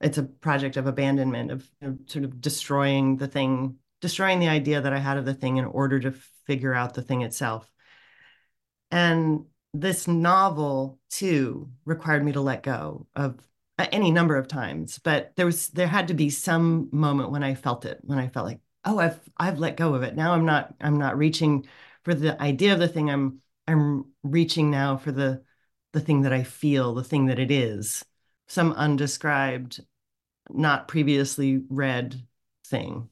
it's 0.00 0.18
a 0.18 0.22
project 0.22 0.76
of 0.76 0.86
abandonment, 0.86 1.50
of, 1.50 1.68
of 1.80 1.98
sort 2.06 2.24
of 2.24 2.40
destroying 2.40 3.16
the 3.16 3.28
thing, 3.28 3.76
destroying 4.02 4.40
the 4.40 4.48
idea 4.48 4.82
that 4.82 4.92
I 4.92 4.98
had 4.98 5.16
of 5.16 5.24
the 5.24 5.32
thing 5.32 5.56
in 5.56 5.64
order 5.64 5.98
to 6.00 6.12
figure 6.46 6.74
out 6.74 6.92
the 6.92 7.02
thing 7.02 7.22
itself. 7.22 7.70
And 8.90 9.46
this 9.72 10.06
novel 10.06 10.98
too 11.08 11.70
required 11.86 12.22
me 12.22 12.32
to 12.32 12.42
let 12.42 12.62
go 12.62 13.06
of 13.16 13.38
uh, 13.78 13.86
any 13.90 14.10
number 14.10 14.36
of 14.36 14.48
times, 14.48 14.98
but 14.98 15.32
there 15.36 15.46
was 15.46 15.68
there 15.68 15.86
had 15.86 16.08
to 16.08 16.14
be 16.14 16.28
some 16.28 16.90
moment 16.92 17.30
when 17.30 17.42
I 17.42 17.54
felt 17.54 17.86
it, 17.86 18.00
when 18.02 18.18
I 18.18 18.28
felt 18.28 18.46
like, 18.46 18.60
oh, 18.84 18.98
I've 18.98 19.18
I've 19.38 19.58
let 19.58 19.78
go 19.78 19.94
of 19.94 20.02
it. 20.02 20.14
Now 20.14 20.34
I'm 20.34 20.44
not 20.44 20.74
I'm 20.80 20.98
not 20.98 21.16
reaching 21.16 21.66
for 22.04 22.12
the 22.12 22.40
idea 22.42 22.74
of 22.74 22.80
the 22.80 22.88
thing. 22.88 23.08
I'm 23.10 23.40
I'm 23.66 24.06
reaching 24.22 24.70
now 24.70 24.98
for 24.98 25.12
the 25.12 25.42
the 25.92 26.00
thing 26.00 26.22
that 26.22 26.32
I 26.32 26.42
feel, 26.42 26.94
the 26.94 27.04
thing 27.04 27.26
that 27.26 27.38
it 27.38 27.50
is, 27.50 28.04
some 28.48 28.72
undescribed, 28.72 29.80
not 30.50 30.88
previously 30.88 31.62
read 31.70 32.20
thing. 32.66 33.08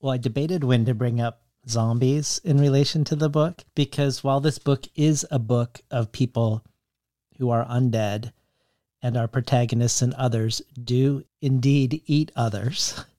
Well, 0.00 0.12
I 0.12 0.18
debated 0.18 0.64
when 0.64 0.84
to 0.86 0.94
bring 0.94 1.20
up 1.20 1.42
zombies 1.68 2.40
in 2.42 2.58
relation 2.58 3.04
to 3.04 3.16
the 3.16 3.28
book 3.28 3.64
because 3.74 4.24
while 4.24 4.40
this 4.40 4.58
book 4.58 4.86
is 4.94 5.26
a 5.30 5.38
book 5.38 5.80
of 5.90 6.12
people 6.12 6.64
who 7.38 7.50
are 7.50 7.66
undead 7.66 8.32
and 9.02 9.16
our 9.16 9.28
protagonists 9.28 10.02
and 10.02 10.14
others 10.14 10.62
do 10.82 11.24
indeed 11.40 12.02
eat 12.06 12.32
others, 12.34 13.04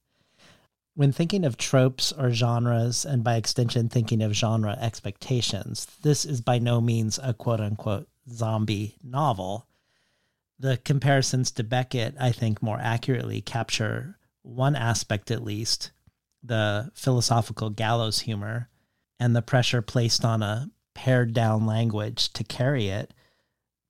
When 0.94 1.14
thinking 1.14 1.46
of 1.46 1.56
tropes 1.56 2.12
or 2.12 2.32
genres, 2.32 3.06
and 3.06 3.24
by 3.24 3.36
extension 3.36 3.88
thinking 3.88 4.22
of 4.22 4.34
genre 4.34 4.78
expectations, 4.80 5.88
this 6.02 6.26
is 6.26 6.42
by 6.42 6.60
no 6.60 6.82
means 6.82 7.18
a 7.24 7.34
quote 7.34 7.62
unquote 7.62 8.10
zombie 8.30 8.98
novel. 9.02 9.68
The 10.60 10.78
comparisons 10.78 11.50
to 11.52 11.64
Beckett, 11.64 12.16
I 12.20 12.34
think, 12.34 12.62
more 12.62 12.78
accurately 12.80 13.40
capture 13.40 14.18
one 14.42 14.76
aspect 14.76 15.32
at 15.32 15.46
least 15.46 15.92
the 16.44 16.92
philosophical 16.94 17.70
gallows 17.70 18.22
humor 18.22 18.70
and 19.20 19.36
the 19.36 19.42
pressure 19.42 19.82
placed 19.82 20.26
on 20.26 20.42
a 20.42 20.70
pared 20.94 21.34
down 21.34 21.66
language 21.66 22.34
to 22.34 22.44
carry 22.44 22.88
it. 22.88 23.14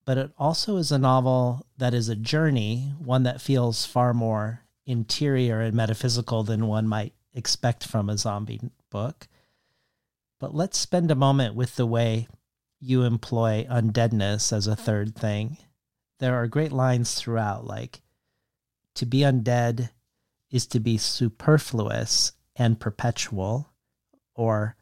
But 0.06 0.18
it 0.18 0.32
also 0.38 0.78
is 0.78 0.92
a 0.92 0.98
novel 0.98 1.66
that 1.78 1.94
is 1.94 2.10
a 2.10 2.16
journey, 2.16 2.94
one 3.00 3.24
that 3.24 3.42
feels 3.42 3.86
far 3.86 4.14
more 4.14 4.62
interior 4.86 5.62
and 5.62 5.76
metaphysical 5.76 6.44
than 6.44 6.68
one 6.68 6.88
might 6.88 7.14
expect 7.34 7.86
from 7.86 8.10
a 8.10 8.18
zombie 8.18 8.60
book. 8.90 9.28
But 10.40 10.56
let's 10.56 10.78
spend 10.78 11.12
a 11.12 11.16
moment 11.16 11.56
with 11.56 11.76
the 11.76 11.86
way 11.86 12.28
you 12.80 13.04
employ 13.04 13.66
undeadness 13.70 14.52
as 14.52 14.68
a 14.68 14.76
third 14.76 15.16
thing. 15.16 15.58
There 16.20 16.36
are 16.36 16.48
great 16.48 16.72
lines 16.72 17.14
throughout, 17.14 17.66
like, 17.66 18.02
to 18.96 19.06
be 19.06 19.20
undead 19.20 19.92
is 20.50 20.68
to 20.68 20.80
be 20.80 20.98
superfluous 20.98 22.34
and 22.56 22.80
perpetual, 22.80 23.72
or 24.36 24.76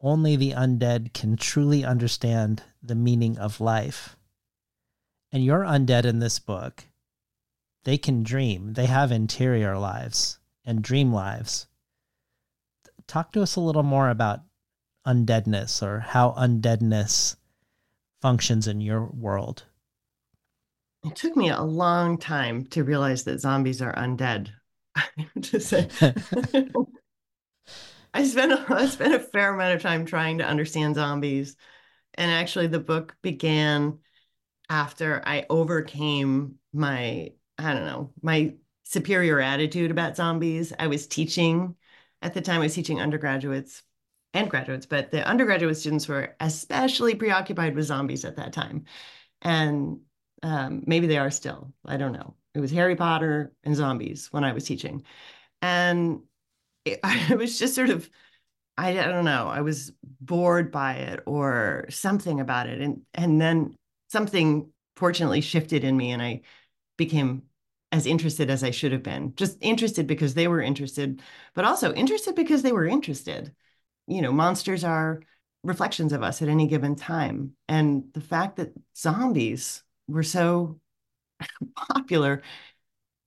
only 0.00 0.36
the 0.36 0.52
undead 0.52 1.12
can 1.12 1.36
truly 1.36 1.84
understand 1.84 2.62
the 2.82 2.94
meaning 2.94 3.38
of 3.38 3.60
life. 3.60 4.16
And 5.32 5.44
you're 5.44 5.64
undead 5.64 6.04
in 6.04 6.20
this 6.20 6.38
book 6.38 6.84
they 7.88 7.96
can 7.96 8.22
dream. 8.22 8.74
They 8.74 8.84
have 8.84 9.10
interior 9.10 9.78
lives 9.78 10.38
and 10.62 10.82
dream 10.82 11.10
lives. 11.10 11.66
Talk 13.06 13.32
to 13.32 13.40
us 13.40 13.56
a 13.56 13.60
little 13.60 13.82
more 13.82 14.10
about 14.10 14.40
undeadness 15.06 15.82
or 15.82 16.00
how 16.00 16.32
undeadness 16.32 17.36
functions 18.20 18.66
in 18.66 18.82
your 18.82 19.06
world. 19.06 19.64
It 21.02 21.16
took 21.16 21.34
me 21.34 21.48
a 21.48 21.62
long 21.62 22.18
time 22.18 22.66
to 22.66 22.84
realize 22.84 23.24
that 23.24 23.40
zombies 23.40 23.80
are 23.80 23.94
undead. 23.94 24.50
to 25.42 25.60
say. 25.60 25.88
I 28.14 28.24
spent 28.24 28.52
a, 28.52 28.64
I 28.68 28.86
spent 28.86 29.14
a 29.14 29.20
fair 29.20 29.54
amount 29.54 29.74
of 29.76 29.82
time 29.82 30.04
trying 30.06 30.38
to 30.38 30.44
understand 30.46 30.94
zombies, 30.94 31.56
and 32.14 32.30
actually, 32.30 32.66
the 32.68 32.80
book 32.80 33.16
began 33.22 33.98
after 34.70 35.22
I 35.26 35.46
overcame 35.50 36.56
my 36.72 37.32
I 37.58 37.74
don't 37.74 37.86
know, 37.86 38.12
my 38.22 38.54
superior 38.84 39.40
attitude 39.40 39.90
about 39.90 40.16
zombies. 40.16 40.72
I 40.78 40.86
was 40.88 41.06
teaching 41.06 41.76
at 42.22 42.34
the 42.34 42.40
time, 42.40 42.56
I 42.60 42.64
was 42.64 42.74
teaching 42.74 43.00
undergraduates 43.00 43.82
and 44.34 44.50
graduates, 44.50 44.86
but 44.86 45.10
the 45.10 45.26
undergraduate 45.26 45.76
students 45.76 46.08
were 46.08 46.36
especially 46.40 47.14
preoccupied 47.14 47.74
with 47.76 47.86
zombies 47.86 48.24
at 48.24 48.36
that 48.36 48.52
time. 48.52 48.84
And 49.42 50.00
um, 50.42 50.84
maybe 50.86 51.06
they 51.06 51.18
are 51.18 51.30
still. 51.30 51.72
I 51.86 51.96
don't 51.96 52.12
know. 52.12 52.34
It 52.58 52.60
was 52.60 52.72
Harry 52.72 52.96
Potter 52.96 53.52
and 53.62 53.76
zombies 53.76 54.32
when 54.32 54.42
I 54.42 54.52
was 54.52 54.64
teaching. 54.64 55.04
And 55.62 56.22
it, 56.84 56.98
I 57.04 57.36
was 57.36 57.56
just 57.56 57.76
sort 57.76 57.90
of, 57.90 58.10
I, 58.76 58.98
I 58.98 59.04
don't 59.04 59.24
know, 59.24 59.46
I 59.46 59.60
was 59.60 59.92
bored 60.02 60.72
by 60.72 60.94
it 60.94 61.20
or 61.24 61.86
something 61.88 62.40
about 62.40 62.68
it. 62.68 62.80
And, 62.80 63.02
and 63.14 63.40
then 63.40 63.76
something 64.08 64.72
fortunately 64.96 65.40
shifted 65.40 65.84
in 65.84 65.96
me 65.96 66.10
and 66.10 66.20
I 66.20 66.40
became 66.96 67.44
as 67.92 68.06
interested 68.06 68.50
as 68.50 68.64
I 68.64 68.72
should 68.72 68.90
have 68.90 69.04
been. 69.04 69.36
Just 69.36 69.56
interested 69.60 70.08
because 70.08 70.34
they 70.34 70.48
were 70.48 70.60
interested, 70.60 71.22
but 71.54 71.64
also 71.64 71.94
interested 71.94 72.34
because 72.34 72.62
they 72.62 72.72
were 72.72 72.88
interested. 72.88 73.54
You 74.08 74.20
know, 74.20 74.32
monsters 74.32 74.82
are 74.82 75.20
reflections 75.62 76.12
of 76.12 76.24
us 76.24 76.42
at 76.42 76.48
any 76.48 76.66
given 76.66 76.96
time. 76.96 77.52
And 77.68 78.06
the 78.14 78.20
fact 78.20 78.56
that 78.56 78.72
zombies 78.96 79.84
were 80.08 80.24
so 80.24 80.80
popular 81.76 82.42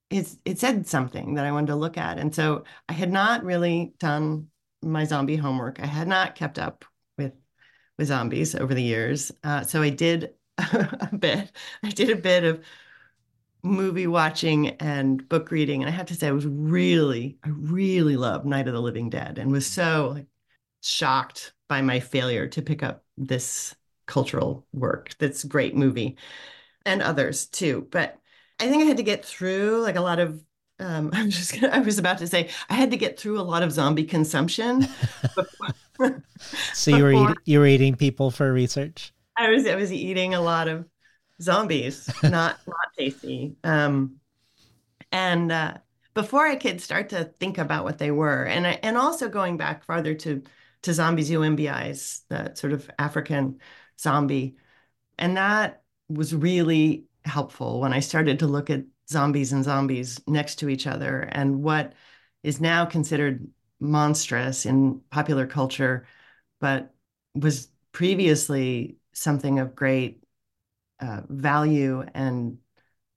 it's 0.09 0.37
it 0.45 0.59
said 0.59 0.87
something 0.87 1.35
that 1.35 1.45
I 1.45 1.51
wanted 1.51 1.67
to 1.67 1.75
look 1.75 1.97
at. 1.97 2.17
And 2.19 2.33
so 2.33 2.63
I 2.89 2.93
had 2.93 3.11
not 3.11 3.43
really 3.43 3.93
done 3.99 4.47
my 4.81 5.05
zombie 5.05 5.37
homework. 5.37 5.79
I 5.79 5.85
had 5.85 6.07
not 6.07 6.35
kept 6.35 6.59
up 6.59 6.85
with 7.17 7.33
with 7.97 8.07
zombies 8.07 8.55
over 8.55 8.73
the 8.73 8.83
years. 8.83 9.31
Uh, 9.43 9.63
so 9.63 9.81
I 9.81 9.89
did 9.89 10.33
a 10.57 11.09
bit. 11.17 11.51
I 11.83 11.89
did 11.89 12.09
a 12.09 12.15
bit 12.15 12.43
of 12.43 12.63
movie 13.63 14.07
watching 14.07 14.69
and 14.69 15.27
book 15.29 15.51
reading. 15.51 15.81
And 15.83 15.89
I 15.89 15.95
have 15.95 16.07
to 16.07 16.15
say, 16.15 16.27
I 16.27 16.31
was 16.31 16.47
really, 16.47 17.37
I 17.43 17.49
really 17.49 18.17
loved 18.17 18.45
Night 18.45 18.67
of 18.67 18.73
the 18.73 18.81
Living 18.81 19.09
Dead 19.09 19.37
and 19.37 19.51
was 19.51 19.67
so 19.67 20.13
like, 20.15 20.27
shocked 20.81 21.53
by 21.69 21.81
my 21.81 21.99
failure 21.99 22.47
to 22.47 22.61
pick 22.61 22.81
up 22.83 23.03
this 23.17 23.75
cultural 24.07 24.65
work. 24.73 25.15
That's 25.19 25.43
great 25.43 25.75
movie 25.75 26.17
and 26.85 27.01
others 27.01 27.45
too. 27.45 27.87
But 27.91 28.17
I 28.59 28.69
think 28.69 28.83
I 28.83 28.85
had 28.85 28.97
to 28.97 29.03
get 29.03 29.25
through 29.25 29.81
like 29.81 29.95
a 29.95 30.01
lot 30.01 30.19
of 30.19 30.43
um, 30.79 31.11
I'm 31.13 31.29
just 31.29 31.53
gonna, 31.53 31.73
I 31.73 31.79
was 31.79 31.99
about 31.99 32.17
to 32.19 32.27
say 32.27 32.49
I 32.69 32.73
had 32.73 32.91
to 32.91 32.97
get 32.97 33.19
through 33.19 33.39
a 33.39 33.43
lot 33.43 33.63
of 33.63 33.71
zombie 33.71 34.05
consumption. 34.05 34.87
so 36.73 36.95
you 36.95 37.03
were 37.03 37.13
eat, 37.13 37.37
you 37.45 37.59
were 37.59 37.67
eating 37.67 37.95
people 37.95 38.31
for 38.31 38.51
research. 38.51 39.13
I 39.37 39.49
was 39.49 39.65
I 39.67 39.75
was 39.75 39.91
eating 39.91 40.33
a 40.33 40.41
lot 40.41 40.67
of 40.67 40.85
zombies, 41.41 42.09
not 42.23 42.57
not 42.67 42.93
tasty. 42.97 43.55
Um, 43.63 44.17
and 45.11 45.51
uh, 45.51 45.75
before 46.13 46.45
I 46.45 46.55
could 46.55 46.81
start 46.81 47.09
to 47.09 47.25
think 47.39 47.57
about 47.57 47.83
what 47.83 47.97
they 47.97 48.11
were, 48.11 48.43
and 48.43 48.65
I, 48.65 48.79
and 48.83 48.97
also 48.97 49.29
going 49.29 49.57
back 49.57 49.83
farther 49.83 50.13
to 50.15 50.43
to 50.83 50.93
zombies 50.93 51.29
UMBIs, 51.29 52.21
that 52.29 52.57
sort 52.57 52.73
of 52.73 52.89
African 52.97 53.59
zombie, 53.99 54.55
and 55.17 55.37
that 55.37 55.80
was 56.13 56.35
really 56.35 57.05
helpful 57.25 57.79
when 57.79 57.93
I 57.93 57.99
started 57.99 58.39
to 58.39 58.47
look 58.47 58.69
at 58.69 58.83
zombies 59.09 59.51
and 59.51 59.63
zombies 59.63 60.21
next 60.27 60.55
to 60.55 60.69
each 60.69 60.87
other 60.87 61.21
and 61.31 61.63
what 61.63 61.93
is 62.43 62.61
now 62.61 62.85
considered 62.85 63.47
monstrous 63.79 64.65
in 64.65 65.01
popular 65.09 65.45
culture, 65.45 66.05
but 66.59 66.93
was 67.35 67.69
previously 67.91 68.97
something 69.13 69.59
of 69.59 69.75
great 69.75 70.23
uh, 70.99 71.21
value 71.27 72.03
and 72.13 72.57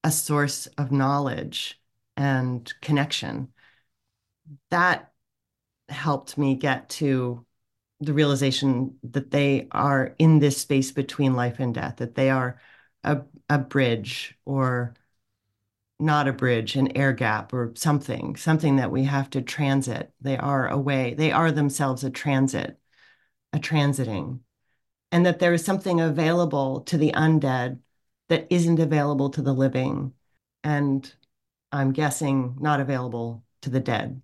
a 0.02 0.10
source 0.10 0.66
of 0.78 0.90
knowledge 0.90 1.80
and 2.16 2.72
connection. 2.80 3.48
That 4.70 5.12
helped 5.88 6.36
me 6.36 6.54
get 6.54 6.88
to 6.90 7.44
the 8.00 8.12
realization 8.12 8.98
that 9.02 9.30
they 9.30 9.68
are 9.70 10.14
in 10.18 10.38
this 10.38 10.60
space 10.60 10.90
between 10.92 11.34
life 11.34 11.60
and 11.60 11.74
death, 11.74 11.96
that 11.96 12.14
they 12.14 12.30
are 12.30 12.58
a, 13.04 13.22
a 13.48 13.58
bridge 13.58 14.36
or 14.44 14.94
not 16.00 16.28
a 16.28 16.32
bridge, 16.32 16.76
an 16.76 16.96
air 16.96 17.12
gap 17.12 17.52
or 17.52 17.72
something, 17.76 18.36
something 18.36 18.76
that 18.76 18.90
we 18.90 19.04
have 19.04 19.30
to 19.30 19.42
transit. 19.42 20.12
They 20.20 20.36
are 20.36 20.68
a 20.68 20.78
way, 20.78 21.14
they 21.14 21.32
are 21.32 21.52
themselves 21.52 22.04
a 22.04 22.10
transit, 22.10 22.78
a 23.52 23.58
transiting. 23.58 24.40
And 25.12 25.24
that 25.26 25.38
there 25.38 25.54
is 25.54 25.64
something 25.64 26.00
available 26.00 26.80
to 26.82 26.98
the 26.98 27.12
undead 27.12 27.78
that 28.28 28.46
isn't 28.50 28.80
available 28.80 29.30
to 29.30 29.42
the 29.42 29.52
living. 29.52 30.12
And 30.64 31.12
I'm 31.70 31.92
guessing 31.92 32.56
not 32.60 32.80
available 32.80 33.44
to 33.62 33.70
the 33.70 33.80
dead. 33.80 34.20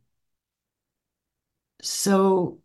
So 1.82 2.60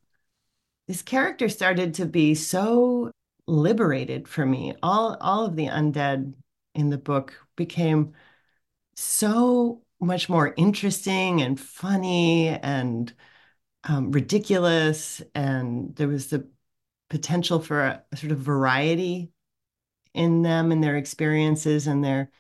this 0.88 1.01
character 1.01 1.49
started 1.49 1.95
to 1.95 2.06
be 2.06 2.36
so 2.36 3.12
liberated 3.48 4.28
for 4.28 4.46
me. 4.46 4.76
All 4.84 5.18
all 5.22 5.46
of 5.46 5.56
the 5.56 5.68
undead 5.68 6.34
in 6.74 6.90
the 6.90 6.98
book 6.98 7.36
became 7.56 8.14
so 8.96 9.84
much 10.00 10.30
more 10.30 10.54
interesting 10.58 11.42
and 11.42 11.60
funny 11.60 12.50
and 12.50 13.14
um, 13.86 14.12
ridiculous, 14.12 15.22
and 15.36 15.96
there 15.96 16.08
was 16.08 16.28
the 16.28 16.48
potential 17.10 17.60
for 17.60 17.82
a, 17.84 18.04
a 18.12 18.18
sort 18.18 18.32
of 18.32 18.40
variety 18.40 19.32
in 20.14 20.42
them 20.42 20.72
and 20.72 20.84
their 20.84 20.98
experiences 20.98 21.88
and 21.88 22.04
their 22.04 22.32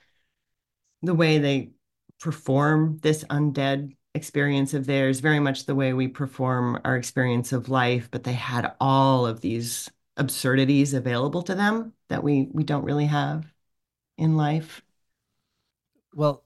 the 1.01 1.13
way 1.13 1.37
they 1.37 1.71
perform 2.19 2.97
this 3.01 3.23
undead 3.25 3.95
experience 4.15 4.73
of 4.73 4.85
theirs 4.85 5.19
very 5.19 5.39
much 5.39 5.65
the 5.65 5.75
way 5.75 5.93
we 5.93 6.07
perform 6.07 6.79
our 6.85 6.95
experience 6.95 7.51
of 7.51 7.69
life 7.69 8.09
but 8.11 8.23
they 8.23 8.33
had 8.33 8.73
all 8.79 9.25
of 9.27 9.41
these 9.41 9.89
absurdities 10.17 10.93
available 10.93 11.41
to 11.43 11.55
them 11.55 11.93
that 12.09 12.23
we 12.23 12.47
we 12.51 12.63
don't 12.63 12.85
really 12.85 13.05
have 13.05 13.45
in 14.17 14.37
life. 14.37 14.81
Well 16.13 16.45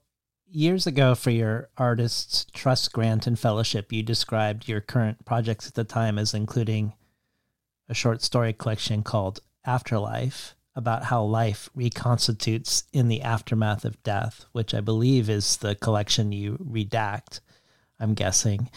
years 0.52 0.86
ago 0.86 1.14
for 1.14 1.30
your 1.30 1.68
artists 1.76 2.44
trust 2.52 2.92
grant 2.92 3.26
and 3.26 3.38
fellowship 3.38 3.92
you 3.92 4.02
described 4.02 4.68
your 4.68 4.80
current 4.80 5.24
projects 5.24 5.68
at 5.68 5.74
the 5.74 5.84
time 5.84 6.18
as 6.18 6.34
including 6.34 6.92
a 7.88 7.94
short 7.94 8.20
story 8.20 8.52
collection 8.52 9.02
called 9.02 9.40
afterlife 9.64 10.56
about 10.74 11.04
how 11.04 11.22
life 11.22 11.70
reconstitutes 11.76 12.84
in 12.92 13.06
the 13.06 13.22
aftermath 13.22 13.84
of 13.84 14.02
death 14.02 14.46
which 14.50 14.74
i 14.74 14.80
believe 14.80 15.30
is 15.30 15.58
the 15.58 15.76
collection 15.76 16.32
you 16.32 16.56
redact 16.56 17.38
i'm 18.00 18.14
guessing 18.14 18.68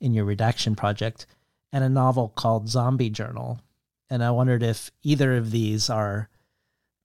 in 0.00 0.14
your 0.14 0.24
redaction 0.24 0.76
project 0.76 1.26
and 1.72 1.82
a 1.82 1.88
novel 1.88 2.28
called 2.28 2.68
zombie 2.68 3.10
journal 3.10 3.60
and 4.10 4.22
I 4.22 4.30
wondered 4.30 4.62
if 4.62 4.90
either 5.02 5.36
of 5.36 5.50
these 5.50 5.90
are 5.90 6.28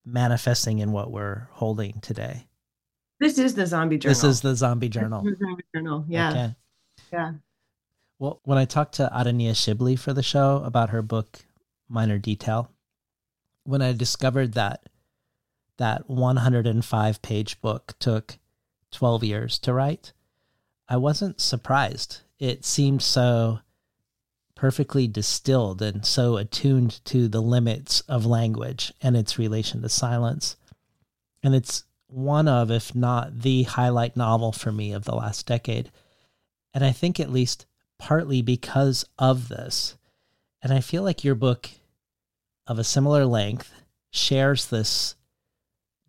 manifesting 0.05 0.79
in 0.79 0.91
what 0.91 1.11
we're 1.11 1.47
holding 1.51 1.99
today. 2.01 2.47
This 3.19 3.37
is 3.37 3.53
the 3.53 3.67
zombie 3.67 3.97
journal. 3.97 4.11
This 4.11 4.23
is 4.23 4.41
the 4.41 4.55
zombie 4.55 4.89
journal. 4.89 5.23
The 5.23 5.35
zombie 5.35 5.63
journal. 5.73 6.05
Yeah. 6.07 6.29
Okay. 6.29 6.55
Yeah. 7.13 7.31
Well, 8.17 8.39
when 8.43 8.57
I 8.57 8.65
talked 8.65 8.95
to 8.95 9.11
Adania 9.13 9.51
Shibli 9.51 9.97
for 9.97 10.13
the 10.13 10.23
show 10.23 10.61
about 10.63 10.89
her 10.89 11.01
book 11.01 11.39
Minor 11.87 12.17
Detail, 12.17 12.71
when 13.63 13.81
I 13.81 13.93
discovered 13.93 14.53
that 14.53 14.89
that 15.77 16.09
105 16.09 17.21
page 17.21 17.61
book 17.61 17.93
took 17.99 18.37
12 18.91 19.23
years 19.23 19.59
to 19.59 19.73
write, 19.73 20.13
I 20.87 20.97
wasn't 20.97 21.39
surprised. 21.39 22.21
It 22.39 22.65
seemed 22.65 23.01
so 23.01 23.59
perfectly 24.61 25.07
distilled 25.07 25.81
and 25.81 26.05
so 26.05 26.37
attuned 26.37 27.03
to 27.03 27.27
the 27.27 27.41
limits 27.41 28.01
of 28.01 28.27
language 28.27 28.93
and 29.01 29.17
its 29.17 29.39
relation 29.39 29.81
to 29.81 29.89
silence. 29.89 30.55
And 31.41 31.55
it's 31.55 31.83
one 32.05 32.47
of, 32.47 32.69
if 32.69 32.93
not 32.93 33.41
the 33.41 33.63
highlight 33.63 34.15
novel 34.15 34.51
for 34.51 34.71
me 34.71 34.93
of 34.93 35.03
the 35.03 35.15
last 35.15 35.47
decade. 35.47 35.89
And 36.75 36.85
I 36.85 36.91
think 36.91 37.19
at 37.19 37.31
least 37.31 37.65
partly 37.97 38.43
because 38.43 39.03
of 39.17 39.47
this. 39.47 39.97
And 40.61 40.71
I 40.71 40.79
feel 40.79 41.01
like 41.01 41.23
your 41.23 41.33
book 41.33 41.71
of 42.67 42.77
a 42.77 42.83
similar 42.83 43.25
length 43.25 43.73
shares 44.11 44.67
this 44.67 45.15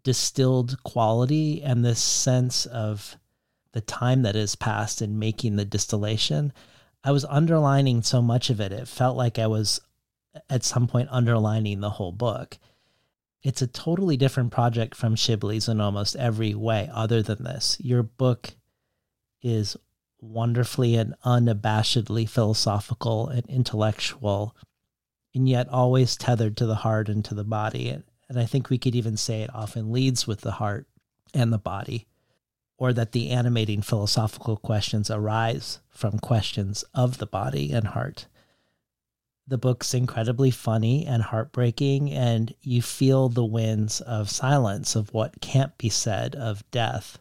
distilled 0.03 0.77
quality 0.83 1.63
and 1.63 1.83
this 1.83 2.03
sense 2.03 2.67
of 2.67 3.17
the 3.73 3.81
time 3.81 4.21
that 4.25 4.35
has 4.35 4.57
passed 4.57 5.01
in 5.01 5.19
making 5.19 5.57
the 5.57 5.65
distillation 5.65 6.53
I 7.05 7.11
was 7.11 7.25
underlining 7.25 8.03
so 8.03 8.23
much 8.23 8.51
of 8.51 8.61
it. 8.61 8.73
It 8.73 8.87
felt 8.89 9.17
like 9.17 9.39
I 9.39 9.47
was 9.47 9.81
at 10.49 10.65
some 10.65 10.87
point 10.87 11.09
underlining 11.11 11.81
the 11.81 11.91
whole 11.91 12.13
book. 12.13 12.59
It's 13.43 13.63
a 13.63 13.67
totally 13.67 14.17
different 14.17 14.53
project 14.53 14.95
from 14.95 15.17
Shibli's 15.17 15.69
in 15.69 15.81
almost 15.81 16.15
every 16.15 16.55
way, 16.55 16.89
other 16.93 17.23
than 17.23 17.43
this. 17.43 17.77
Your 17.81 18.05
book 18.05 18.55
is 19.43 19.77
wonderfully 20.21 20.95
and 20.95 21.15
unabashedly 21.25 22.29
philosophical 22.29 23.29
and 23.29 23.45
intellectual, 23.47 24.57
and 25.35 25.49
yet 25.49 25.69
always 25.69 26.17
tethered 26.17 26.57
to 26.59 26.67
the 26.67 26.77
heart 26.77 27.09
and 27.09 27.25
to 27.25 27.35
the 27.35 27.43
body. 27.43 27.89
And 28.29 28.39
I 28.39 28.47
think 28.47 28.71
we 28.71 28.79
could 28.79 28.95
even 28.95 29.17
say 29.17 29.43
it 29.43 29.53
often 29.53 29.91
leads 29.91 30.27
with 30.27 30.43
the 30.43 30.53
heart 30.53 30.87
and 31.35 31.53
the 31.53 31.59
body 31.59 32.07
or 32.83 32.93
that 32.93 33.13
the 33.13 33.31
animating 33.31 33.81
philosophical 33.81 34.57
questions 34.57 35.09
arise 35.09 35.79
from 35.89 36.19
questions 36.19 36.85
of 36.93 37.19
the 37.19 37.27
body 37.27 37.71
and 37.71 37.87
heart. 37.87 38.27
The 39.47 39.57
book's 39.57 39.95
incredibly 39.95 40.51
funny 40.51 41.07
and 41.07 41.23
heartbreaking, 41.23 42.11
and 42.11 42.53
you 42.61 42.83
feel 42.83 43.29
the 43.29 43.45
winds 43.45 44.01
of 44.01 44.29
silence 44.29 44.97
of 44.97 45.15
what 45.15 45.41
can't 45.41 45.79
be 45.79 45.89
said, 45.89 46.35
of 46.35 46.69
death, 46.73 47.21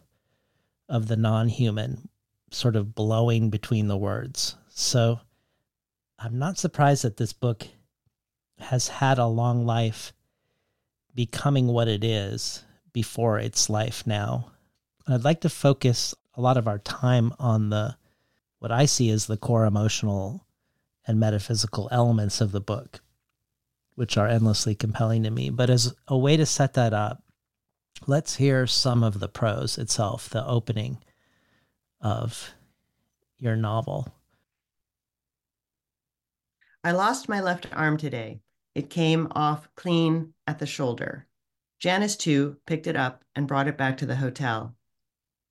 of 0.88 1.06
the 1.06 1.16
non 1.16 1.46
human, 1.48 2.08
sort 2.50 2.74
of 2.74 2.96
blowing 2.96 3.48
between 3.48 3.86
the 3.86 3.96
words. 3.96 4.56
So 4.68 5.20
I'm 6.18 6.40
not 6.40 6.58
surprised 6.58 7.04
that 7.04 7.18
this 7.18 7.32
book 7.32 7.68
has 8.58 8.88
had 8.88 9.20
a 9.20 9.26
long 9.26 9.64
life 9.64 10.12
becoming 11.14 11.68
what 11.68 11.86
it 11.86 12.02
is 12.02 12.64
before 12.92 13.38
its 13.38 13.70
life 13.70 14.04
now. 14.08 14.51
I'd 15.06 15.24
like 15.24 15.40
to 15.42 15.48
focus 15.48 16.14
a 16.34 16.40
lot 16.40 16.56
of 16.56 16.68
our 16.68 16.78
time 16.78 17.32
on 17.38 17.70
the 17.70 17.96
what 18.58 18.70
I 18.70 18.84
see 18.84 19.10
as 19.10 19.26
the 19.26 19.36
core 19.36 19.66
emotional 19.66 20.46
and 21.06 21.18
metaphysical 21.18 21.88
elements 21.90 22.40
of 22.40 22.52
the 22.52 22.60
book, 22.60 23.00
which 23.96 24.16
are 24.16 24.28
endlessly 24.28 24.74
compelling 24.76 25.24
to 25.24 25.30
me. 25.30 25.50
But 25.50 25.68
as 25.68 25.92
a 26.06 26.16
way 26.16 26.36
to 26.36 26.46
set 26.46 26.74
that 26.74 26.94
up, 26.94 27.24
let's 28.06 28.36
hear 28.36 28.66
some 28.68 29.02
of 29.02 29.18
the 29.18 29.28
prose 29.28 29.78
itself, 29.78 30.28
the 30.28 30.46
opening 30.46 30.98
of 32.00 32.54
your 33.38 33.56
novel. 33.56 34.14
I 36.84 36.92
lost 36.92 37.28
my 37.28 37.40
left 37.40 37.66
arm 37.72 37.96
today. 37.96 38.40
It 38.74 38.90
came 38.90 39.28
off 39.32 39.68
clean 39.74 40.34
at 40.46 40.60
the 40.60 40.66
shoulder. 40.66 41.26
Janice, 41.80 42.16
too, 42.16 42.58
picked 42.66 42.86
it 42.86 42.96
up 42.96 43.24
and 43.34 43.48
brought 43.48 43.66
it 43.68 43.76
back 43.76 43.96
to 43.98 44.06
the 44.06 44.16
hotel. 44.16 44.76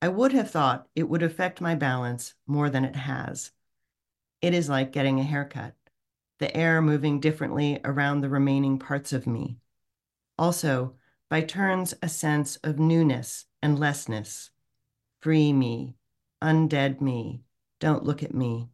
I 0.01 0.07
would 0.07 0.33
have 0.33 0.49
thought 0.49 0.87
it 0.95 1.07
would 1.07 1.21
affect 1.21 1.61
my 1.61 1.75
balance 1.75 2.33
more 2.47 2.69
than 2.69 2.83
it 2.83 2.95
has. 2.95 3.51
It 4.41 4.55
is 4.55 4.67
like 4.67 4.91
getting 4.91 5.19
a 5.19 5.23
haircut, 5.23 5.75
the 6.39 6.55
air 6.57 6.81
moving 6.81 7.19
differently 7.19 7.79
around 7.85 8.21
the 8.21 8.29
remaining 8.29 8.79
parts 8.79 9.13
of 9.13 9.27
me. 9.27 9.59
Also, 10.39 10.95
by 11.29 11.41
turns, 11.41 11.93
a 12.01 12.09
sense 12.09 12.55
of 12.57 12.79
newness 12.79 13.45
and 13.61 13.77
lessness. 13.77 14.49
Free 15.19 15.53
me, 15.53 15.95
undead 16.41 16.99
me, 16.99 17.43
don't 17.79 18.03
look 18.03 18.23
at 18.23 18.33
me. 18.33 18.69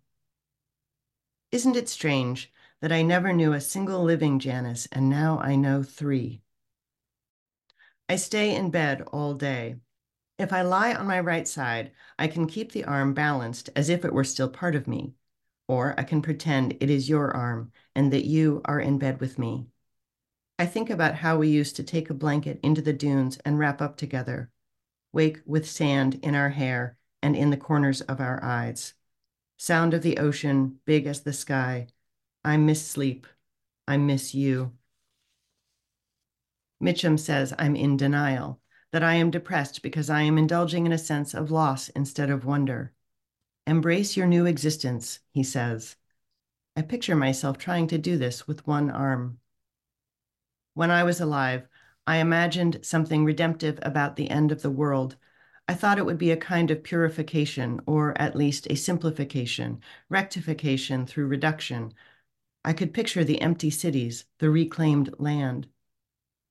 Isn't 1.51 1.75
it 1.75 1.89
strange 1.89 2.51
that 2.79 2.93
I 2.93 3.01
never 3.01 3.33
knew 3.33 3.51
a 3.51 3.59
single 3.59 4.01
living 4.01 4.39
Janice 4.39 4.87
and 4.93 5.09
now 5.09 5.39
I 5.39 5.55
know 5.55 5.83
three? 5.83 6.41
I 8.07 8.15
stay 8.15 8.55
in 8.55 8.69
bed 8.71 9.01
all 9.11 9.33
day. 9.33 9.75
If 10.39 10.53
I 10.53 10.61
lie 10.61 10.93
on 10.93 11.07
my 11.07 11.19
right 11.19 11.47
side, 11.47 11.91
I 12.19 12.27
can 12.27 12.47
keep 12.47 12.71
the 12.71 12.85
arm 12.85 13.13
balanced 13.13 13.69
as 13.75 13.89
if 13.89 14.05
it 14.05 14.13
were 14.13 14.23
still 14.23 14.49
part 14.49 14.75
of 14.75 14.87
me. 14.87 15.15
Or 15.67 15.95
I 15.97 16.03
can 16.03 16.21
pretend 16.21 16.77
it 16.79 16.89
is 16.89 17.09
your 17.09 17.35
arm 17.35 17.71
and 17.95 18.13
that 18.13 18.25
you 18.25 18.61
are 18.65 18.79
in 18.79 18.99
bed 18.99 19.19
with 19.19 19.39
me. 19.39 19.67
I 20.59 20.65
think 20.65 20.89
about 20.89 21.15
how 21.15 21.37
we 21.37 21.49
used 21.49 21.75
to 21.75 21.83
take 21.83 22.09
a 22.09 22.15
blanket 22.15 22.59
into 22.63 22.81
the 22.81 22.93
dunes 22.93 23.37
and 23.45 23.59
wrap 23.59 23.81
up 23.81 23.97
together, 23.97 24.49
wake 25.11 25.39
with 25.45 25.69
sand 25.69 26.19
in 26.23 26.35
our 26.35 26.49
hair 26.49 26.97
and 27.21 27.35
in 27.35 27.49
the 27.49 27.57
corners 27.57 28.01
of 28.01 28.21
our 28.21 28.43
eyes. 28.43 28.93
Sound 29.57 29.93
of 29.93 30.03
the 30.03 30.17
ocean, 30.17 30.79
big 30.85 31.07
as 31.07 31.21
the 31.21 31.33
sky. 31.33 31.87
I 32.45 32.57
miss 32.57 32.85
sleep. 32.87 33.27
I 33.87 33.97
miss 33.97 34.33
you. 34.33 34.73
Mitchum 36.81 37.19
says 37.19 37.53
I'm 37.57 37.75
in 37.75 37.97
denial, 37.97 38.59
that 38.91 39.03
I 39.03 39.15
am 39.15 39.31
depressed 39.31 39.81
because 39.81 40.09
I 40.09 40.21
am 40.21 40.37
indulging 40.37 40.85
in 40.85 40.91
a 40.91 40.97
sense 40.97 41.33
of 41.33 41.51
loss 41.51 41.89
instead 41.89 42.29
of 42.29 42.45
wonder. 42.45 42.93
Embrace 43.65 44.15
your 44.15 44.27
new 44.27 44.45
existence, 44.45 45.19
he 45.31 45.43
says. 45.43 45.97
I 46.75 46.83
picture 46.83 47.15
myself 47.15 47.57
trying 47.57 47.87
to 47.87 47.97
do 47.97 48.17
this 48.17 48.47
with 48.47 48.65
one 48.65 48.89
arm. 48.89 49.39
When 50.73 50.91
I 50.91 51.03
was 51.03 51.19
alive, 51.19 51.67
I 52.05 52.17
imagined 52.17 52.79
something 52.83 53.25
redemptive 53.25 53.79
about 53.81 54.15
the 54.15 54.29
end 54.29 54.51
of 54.51 54.61
the 54.61 54.69
world. 54.69 55.17
I 55.67 55.73
thought 55.73 55.97
it 55.97 56.05
would 56.05 56.17
be 56.17 56.31
a 56.31 56.37
kind 56.37 56.71
of 56.71 56.83
purification, 56.83 57.81
or 57.85 58.19
at 58.21 58.35
least 58.35 58.67
a 58.69 58.75
simplification, 58.75 59.81
rectification 60.07 61.05
through 61.05 61.27
reduction. 61.27 61.93
I 62.63 62.71
could 62.71 62.93
picture 62.93 63.25
the 63.25 63.41
empty 63.41 63.69
cities, 63.69 64.25
the 64.37 64.49
reclaimed 64.49 65.15
land. 65.19 65.67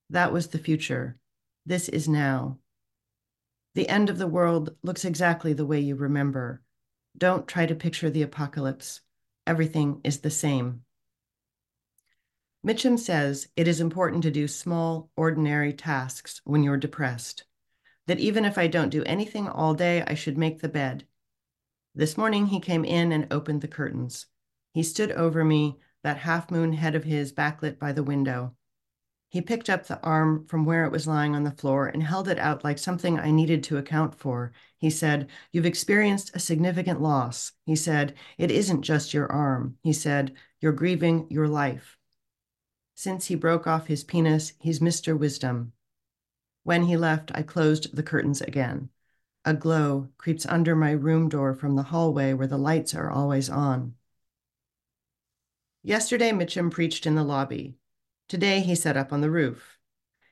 That 0.09 0.31
was 0.31 0.49
the 0.49 0.59
future. 0.59 1.17
This 1.67 1.89
is 1.89 2.07
now. 2.07 2.59
The 3.75 3.89
end 3.89 4.09
of 4.09 4.17
the 4.17 4.25
world 4.25 4.77
looks 4.83 5.03
exactly 5.03 5.51
the 5.51 5.65
way 5.65 5.81
you 5.81 5.97
remember. 5.97 6.61
Don't 7.17 7.45
try 7.45 7.65
to 7.65 7.75
picture 7.75 8.09
the 8.09 8.21
apocalypse. 8.21 9.01
Everything 9.45 9.99
is 10.05 10.19
the 10.21 10.29
same. 10.29 10.83
Mitchum 12.65 12.97
says 12.97 13.49
it 13.57 13.67
is 13.67 13.81
important 13.81 14.23
to 14.23 14.31
do 14.31 14.47
small, 14.47 15.09
ordinary 15.17 15.73
tasks 15.73 16.39
when 16.45 16.63
you're 16.63 16.77
depressed. 16.77 17.43
That 18.05 18.21
even 18.21 18.45
if 18.45 18.57
I 18.57 18.67
don't 18.67 18.87
do 18.87 19.03
anything 19.03 19.49
all 19.49 19.73
day, 19.73 20.05
I 20.07 20.13
should 20.13 20.37
make 20.37 20.61
the 20.61 20.69
bed. 20.69 21.05
This 21.93 22.17
morning 22.17 22.45
he 22.45 22.61
came 22.61 22.85
in 22.85 23.11
and 23.11 23.27
opened 23.29 23.59
the 23.59 23.67
curtains. 23.67 24.27
He 24.73 24.83
stood 24.83 25.11
over 25.11 25.43
me, 25.43 25.79
that 26.01 26.19
half 26.19 26.49
moon 26.49 26.71
head 26.71 26.95
of 26.95 27.03
his 27.03 27.33
backlit 27.33 27.77
by 27.77 27.91
the 27.91 28.03
window. 28.03 28.55
He 29.29 29.41
picked 29.41 29.69
up 29.69 29.85
the 29.87 30.01
arm 30.01 30.45
from 30.45 30.63
where 30.63 30.85
it 30.85 30.91
was 30.91 31.05
lying 31.05 31.35
on 31.35 31.43
the 31.43 31.51
floor 31.51 31.87
and 31.87 32.01
held 32.01 32.29
it 32.29 32.39
out 32.39 32.63
like 32.63 32.79
something 32.79 33.19
I 33.19 33.29
needed 33.29 33.61
to 33.63 33.77
account 33.77 34.15
for. 34.15 34.53
He 34.77 34.89
said, 34.89 35.27
You've 35.51 35.65
experienced 35.65 36.31
a 36.33 36.39
significant 36.39 37.01
loss. 37.01 37.51
He 37.65 37.75
said, 37.75 38.15
It 38.37 38.51
isn't 38.51 38.83
just 38.83 39.13
your 39.13 39.29
arm. 39.29 39.77
He 39.83 39.91
said, 39.91 40.33
You're 40.61 40.71
grieving 40.71 41.27
your 41.29 41.47
life. 41.47 41.97
Since 42.95 43.25
he 43.25 43.35
broke 43.35 43.67
off 43.67 43.87
his 43.87 44.03
penis, 44.03 44.53
he's 44.59 44.79
Mr. 44.79 45.17
Wisdom. 45.17 45.73
When 46.63 46.83
he 46.83 46.97
left, 46.97 47.31
I 47.35 47.43
closed 47.43 47.95
the 47.95 48.03
curtains 48.03 48.41
again. 48.41 48.89
A 49.43 49.53
glow 49.53 50.09
creeps 50.17 50.45
under 50.45 50.75
my 50.75 50.91
room 50.91 51.29
door 51.29 51.53
from 51.53 51.75
the 51.75 51.83
hallway 51.83 52.33
where 52.33 52.47
the 52.47 52.57
lights 52.57 52.95
are 52.95 53.09
always 53.09 53.49
on. 53.49 53.95
Yesterday, 55.83 56.31
Mitchum 56.31 56.71
preached 56.71 57.05
in 57.05 57.15
the 57.15 57.23
lobby. 57.23 57.75
Today 58.27 58.59
he 58.59 58.75
set 58.75 58.97
up 58.97 59.13
on 59.13 59.21
the 59.21 59.31
roof. 59.31 59.77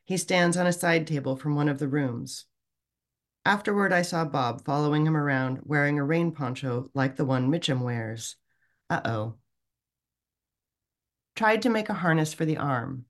He 0.04 0.18
stands 0.18 0.58
on 0.58 0.68
a 0.68 0.74
side 0.74 1.08
table 1.08 1.38
from 1.38 1.56
one 1.56 1.70
of 1.70 1.80
the 1.80 1.88
rooms. 1.88 2.46
Afterward, 3.46 3.94
I 3.94 4.02
saw 4.02 4.26
Bob 4.26 4.66
following 4.66 5.06
him 5.06 5.16
around 5.16 5.62
wearing 5.64 5.98
a 5.98 6.04
rain 6.04 6.32
poncho 6.32 6.90
like 6.94 7.16
the 7.16 7.26
one 7.26 7.50
Mitchum 7.50 7.82
wears. 7.82 8.36
Uh 8.90 9.02
oh. 9.06 9.36
Tried 11.36 11.62
to 11.62 11.70
make 11.70 11.90
a 11.90 11.94
harness 11.94 12.34
for 12.34 12.44
the 12.44 12.58
arm. 12.58 13.06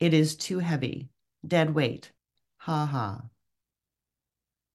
It 0.00 0.14
is 0.14 0.36
too 0.36 0.60
heavy. 0.60 1.10
Dead 1.46 1.74
weight. 1.74 2.12
Ha 2.58 2.86
ha. 2.86 3.22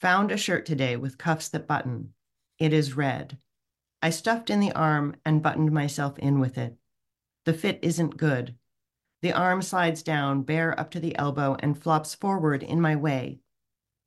Found 0.02 0.32
a 0.32 0.38
shirt 0.38 0.66
today 0.66 0.98
with 0.98 1.18
cuffs 1.18 1.50
that 1.50 1.68
button. 1.68 2.14
It 2.60 2.74
is 2.74 2.96
red. 2.96 3.38
I 4.02 4.12
stuffed 4.12 4.50
in 4.52 4.60
the 4.60 4.74
arm 4.74 5.16
and 5.26 5.42
buttoned 5.42 5.72
myself 5.72 6.20
in 6.20 6.40
with 6.40 6.58
it. 6.58 6.76
The 7.46 7.54
fit 7.54 7.80
isn't 7.82 8.18
good. 8.18 8.56
The 9.22 9.34
arm 9.34 9.62
slides 9.62 10.04
down, 10.04 10.44
bare 10.44 10.80
up 10.80 10.92
to 10.92 11.00
the 11.00 11.18
elbow, 11.18 11.56
and 11.60 11.78
flops 11.78 12.14
forward 12.14 12.62
in 12.62 12.80
my 12.80 12.96
way, 12.96 13.40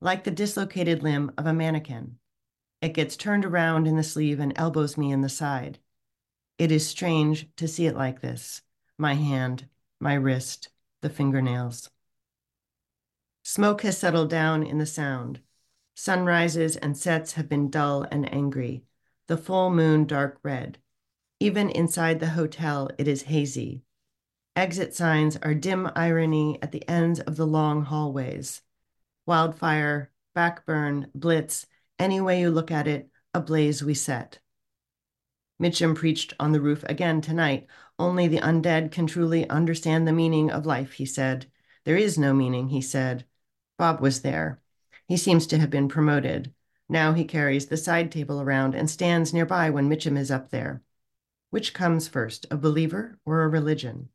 like 0.00 0.24
the 0.24 0.30
dislocated 0.30 1.02
limb 1.02 1.32
of 1.36 1.46
a 1.46 1.52
mannequin. 1.52 2.18
It 2.80 2.94
gets 2.94 3.16
turned 3.16 3.44
around 3.44 3.86
in 3.86 3.96
the 3.96 4.02
sleeve 4.02 4.40
and 4.40 4.52
elbows 4.56 4.96
me 4.96 5.12
in 5.12 5.20
the 5.20 5.28
side. 5.28 5.78
It 6.58 6.70
is 6.70 6.86
strange 6.86 7.48
to 7.56 7.66
see 7.66 7.86
it 7.86 7.96
like 7.96 8.20
this 8.20 8.62
my 8.96 9.14
hand, 9.14 9.66
my 9.98 10.14
wrist, 10.14 10.68
the 11.00 11.10
fingernails. 11.10 11.90
Smoke 13.42 13.82
has 13.82 13.98
settled 13.98 14.30
down 14.30 14.62
in 14.62 14.78
the 14.78 14.86
sound. 14.86 15.40
Sunrises 15.94 16.76
and 16.76 16.96
sets 16.96 17.32
have 17.32 17.48
been 17.48 17.70
dull 17.70 18.06
and 18.10 18.32
angry, 18.32 18.84
the 19.26 19.36
full 19.36 19.70
moon 19.70 20.04
dark 20.06 20.38
red. 20.42 20.78
Even 21.40 21.68
inside 21.70 22.20
the 22.20 22.30
hotel, 22.30 22.90
it 22.98 23.08
is 23.08 23.22
hazy. 23.22 23.82
Exit 24.60 24.94
signs 24.94 25.38
are 25.38 25.54
dim 25.54 25.90
irony 25.96 26.58
at 26.60 26.70
the 26.70 26.86
ends 26.86 27.18
of 27.18 27.36
the 27.36 27.46
long 27.46 27.82
hallways. 27.82 28.60
Wildfire, 29.24 30.10
backburn, 30.34 31.10
blitz, 31.14 31.64
any 31.98 32.20
way 32.20 32.42
you 32.42 32.50
look 32.50 32.70
at 32.70 32.86
it, 32.86 33.08
a 33.32 33.40
blaze 33.40 33.82
we 33.82 33.94
set. 33.94 34.38
Mitchum 35.58 35.94
preached 35.94 36.34
on 36.38 36.52
the 36.52 36.60
roof 36.60 36.84
again 36.90 37.22
tonight. 37.22 37.68
Only 37.98 38.28
the 38.28 38.40
undead 38.40 38.92
can 38.92 39.06
truly 39.06 39.48
understand 39.48 40.06
the 40.06 40.12
meaning 40.12 40.50
of 40.50 40.66
life, 40.66 40.92
he 40.92 41.06
said. 41.06 41.50
There 41.84 41.96
is 41.96 42.18
no 42.18 42.34
meaning, 42.34 42.68
he 42.68 42.82
said. 42.82 43.24
Bob 43.78 44.02
was 44.02 44.20
there. 44.20 44.60
He 45.08 45.16
seems 45.16 45.46
to 45.46 45.58
have 45.58 45.70
been 45.70 45.88
promoted. 45.88 46.52
Now 46.86 47.14
he 47.14 47.24
carries 47.24 47.68
the 47.68 47.78
side 47.78 48.12
table 48.12 48.42
around 48.42 48.74
and 48.74 48.90
stands 48.90 49.32
nearby 49.32 49.70
when 49.70 49.88
Mitchum 49.88 50.18
is 50.18 50.30
up 50.30 50.50
there. 50.50 50.82
Which 51.48 51.72
comes 51.72 52.08
first, 52.08 52.44
a 52.50 52.58
believer 52.58 53.18
or 53.24 53.40
a 53.40 53.48
religion? 53.48 54.10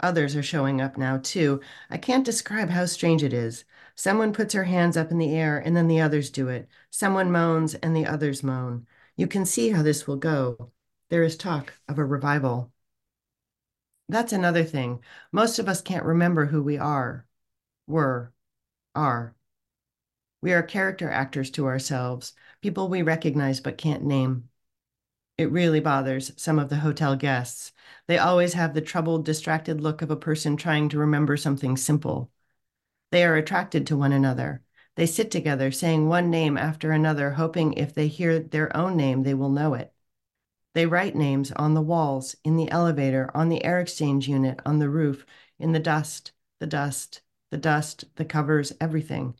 Others 0.00 0.34
are 0.36 0.42
showing 0.42 0.80
up 0.80 0.96
now, 0.98 1.18
too. 1.18 1.60
I 1.90 1.98
can't 1.98 2.24
describe 2.24 2.70
how 2.70 2.86
strange 2.86 3.22
it 3.22 3.32
is. 3.32 3.64
Someone 3.94 4.32
puts 4.32 4.54
her 4.54 4.64
hands 4.64 4.96
up 4.96 5.10
in 5.10 5.18
the 5.18 5.34
air 5.34 5.58
and 5.58 5.76
then 5.76 5.88
the 5.88 6.00
others 6.00 6.30
do 6.30 6.48
it. 6.48 6.68
Someone 6.90 7.30
moans 7.30 7.74
and 7.76 7.94
the 7.94 8.06
others 8.06 8.42
moan. 8.42 8.86
You 9.16 9.26
can 9.26 9.46
see 9.46 9.70
how 9.70 9.82
this 9.82 10.06
will 10.06 10.16
go. 10.16 10.72
There 11.10 11.22
is 11.22 11.36
talk 11.36 11.74
of 11.88 11.98
a 11.98 12.04
revival. 12.04 12.72
That's 14.08 14.32
another 14.32 14.64
thing. 14.64 15.02
Most 15.32 15.58
of 15.58 15.68
us 15.68 15.80
can't 15.80 16.04
remember 16.04 16.46
who 16.46 16.62
we 16.62 16.78
are, 16.78 17.26
were, 17.86 18.32
are. 18.94 19.34
We 20.42 20.52
are 20.52 20.62
character 20.62 21.10
actors 21.10 21.50
to 21.52 21.66
ourselves, 21.66 22.34
people 22.60 22.88
we 22.88 23.02
recognize 23.02 23.60
but 23.60 23.78
can't 23.78 24.04
name. 24.04 24.49
It 25.40 25.50
really 25.50 25.80
bothers 25.80 26.32
some 26.36 26.58
of 26.58 26.68
the 26.68 26.80
hotel 26.80 27.16
guests. 27.16 27.72
They 28.06 28.18
always 28.18 28.52
have 28.52 28.74
the 28.74 28.82
troubled, 28.82 29.24
distracted 29.24 29.80
look 29.80 30.02
of 30.02 30.10
a 30.10 30.14
person 30.14 30.54
trying 30.54 30.90
to 30.90 30.98
remember 30.98 31.38
something 31.38 31.78
simple. 31.78 32.30
They 33.10 33.24
are 33.24 33.36
attracted 33.36 33.86
to 33.86 33.96
one 33.96 34.12
another. 34.12 34.62
They 34.96 35.06
sit 35.06 35.30
together, 35.30 35.70
saying 35.70 36.06
one 36.06 36.28
name 36.28 36.58
after 36.58 36.92
another, 36.92 37.30
hoping 37.30 37.72
if 37.72 37.94
they 37.94 38.06
hear 38.06 38.38
their 38.38 38.76
own 38.76 38.98
name, 38.98 39.22
they 39.22 39.32
will 39.32 39.48
know 39.48 39.72
it. 39.72 39.94
They 40.74 40.84
write 40.84 41.16
names 41.16 41.52
on 41.52 41.72
the 41.72 41.80
walls, 41.80 42.36
in 42.44 42.56
the 42.56 42.70
elevator, 42.70 43.30
on 43.34 43.48
the 43.48 43.64
air 43.64 43.80
exchange 43.80 44.28
unit, 44.28 44.60
on 44.66 44.78
the 44.78 44.90
roof, 44.90 45.24
in 45.58 45.72
the 45.72 45.80
dust, 45.80 46.32
the 46.58 46.66
dust, 46.66 47.22
the 47.50 47.56
dust, 47.56 48.04
the 48.16 48.26
covers 48.26 48.74
everything. 48.78 49.36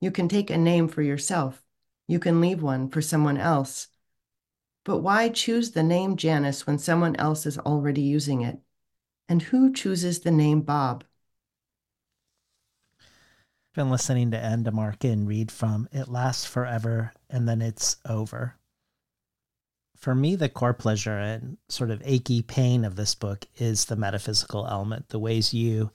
You 0.00 0.10
can 0.10 0.30
take 0.30 0.48
a 0.48 0.56
name 0.56 0.88
for 0.88 1.02
yourself, 1.02 1.62
You 2.08 2.18
can 2.18 2.40
leave 2.40 2.62
one 2.62 2.88
for 2.88 3.02
someone 3.02 3.36
else. 3.36 3.88
But 4.84 4.98
why 4.98 5.28
choose 5.28 5.70
the 5.70 5.82
name 5.82 6.16
Janice 6.16 6.66
when 6.66 6.78
someone 6.78 7.14
else 7.16 7.46
is 7.46 7.58
already 7.58 8.02
using 8.02 8.42
it? 8.42 8.58
And 9.28 9.42
who 9.42 9.72
chooses 9.72 10.20
the 10.20 10.30
name 10.30 10.62
Bob? 10.62 11.04
Been 13.74 13.90
listening 13.90 14.32
to 14.32 14.38
Anne 14.38 14.64
de 14.64 14.72
Marcken 14.72 15.24
read 15.24 15.50
from 15.50 15.88
It 15.92 16.08
Lasts 16.08 16.44
Forever 16.44 17.12
and 17.30 17.48
Then 17.48 17.62
It's 17.62 17.96
Over. 18.06 18.56
For 19.96 20.14
me, 20.16 20.34
the 20.34 20.48
core 20.48 20.74
pleasure 20.74 21.16
and 21.16 21.58
sort 21.68 21.90
of 21.92 22.02
achy 22.04 22.42
pain 22.42 22.84
of 22.84 22.96
this 22.96 23.14
book 23.14 23.46
is 23.56 23.84
the 23.84 23.96
metaphysical 23.96 24.66
element, 24.66 25.10
the 25.10 25.20
ways 25.20 25.54
you, 25.54 25.92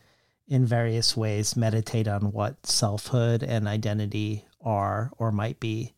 in 0.47 0.65
various 0.65 1.15
ways, 1.17 1.57
meditate 1.57 2.07
on 2.07 2.31
what 2.31 2.65
selfhood 2.65 3.43
and 3.43 3.67
identity 3.67 4.47
are 4.61 5.11
or 5.17 5.31
might 5.31 5.59
be. 5.59 5.93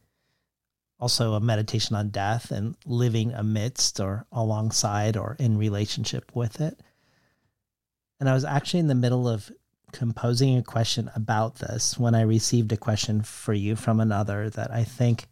Also, 0.99 1.33
a 1.33 1.39
meditation 1.39 1.95
on 1.95 2.09
death 2.09 2.51
and 2.51 2.75
living 2.85 3.31
amidst 3.33 3.99
or 3.99 4.25
alongside 4.31 5.15
or 5.15 5.37
in 5.39 5.57
relationship 5.57 6.29
with 6.35 6.59
it. 6.59 6.79
And 8.19 8.27
I 8.27 8.33
was 8.33 8.43
actually 8.43 8.81
in 8.81 8.87
the 8.87 8.95
middle 8.95 9.27
of 9.27 9.49
composing 9.93 10.57
a 10.57 10.63
question 10.63 11.09
about 11.15 11.55
this 11.55 11.97
when 11.97 12.15
I 12.15 12.21
received 12.21 12.71
a 12.71 12.77
question 12.77 13.21
for 13.21 13.53
you 13.53 13.75
from 13.75 13.99
another 13.99 14.49
that 14.51 14.71
I 14.71 14.83
think 14.83 15.27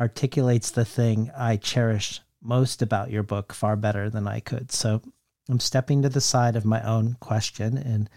articulates 0.00 0.70
the 0.70 0.84
thing 0.84 1.30
I 1.36 1.56
cherish 1.56 2.20
most 2.40 2.80
about 2.80 3.10
your 3.10 3.24
book 3.24 3.52
far 3.52 3.74
better 3.74 4.08
than 4.08 4.28
I 4.28 4.40
could. 4.40 4.70
So 4.70 5.02
I'm 5.48 5.60
stepping 5.60 6.02
to 6.02 6.08
the 6.08 6.20
side 6.20 6.56
of 6.56 6.64
my 6.64 6.80
own 6.82 7.16
question 7.20 7.76
and 7.76 8.08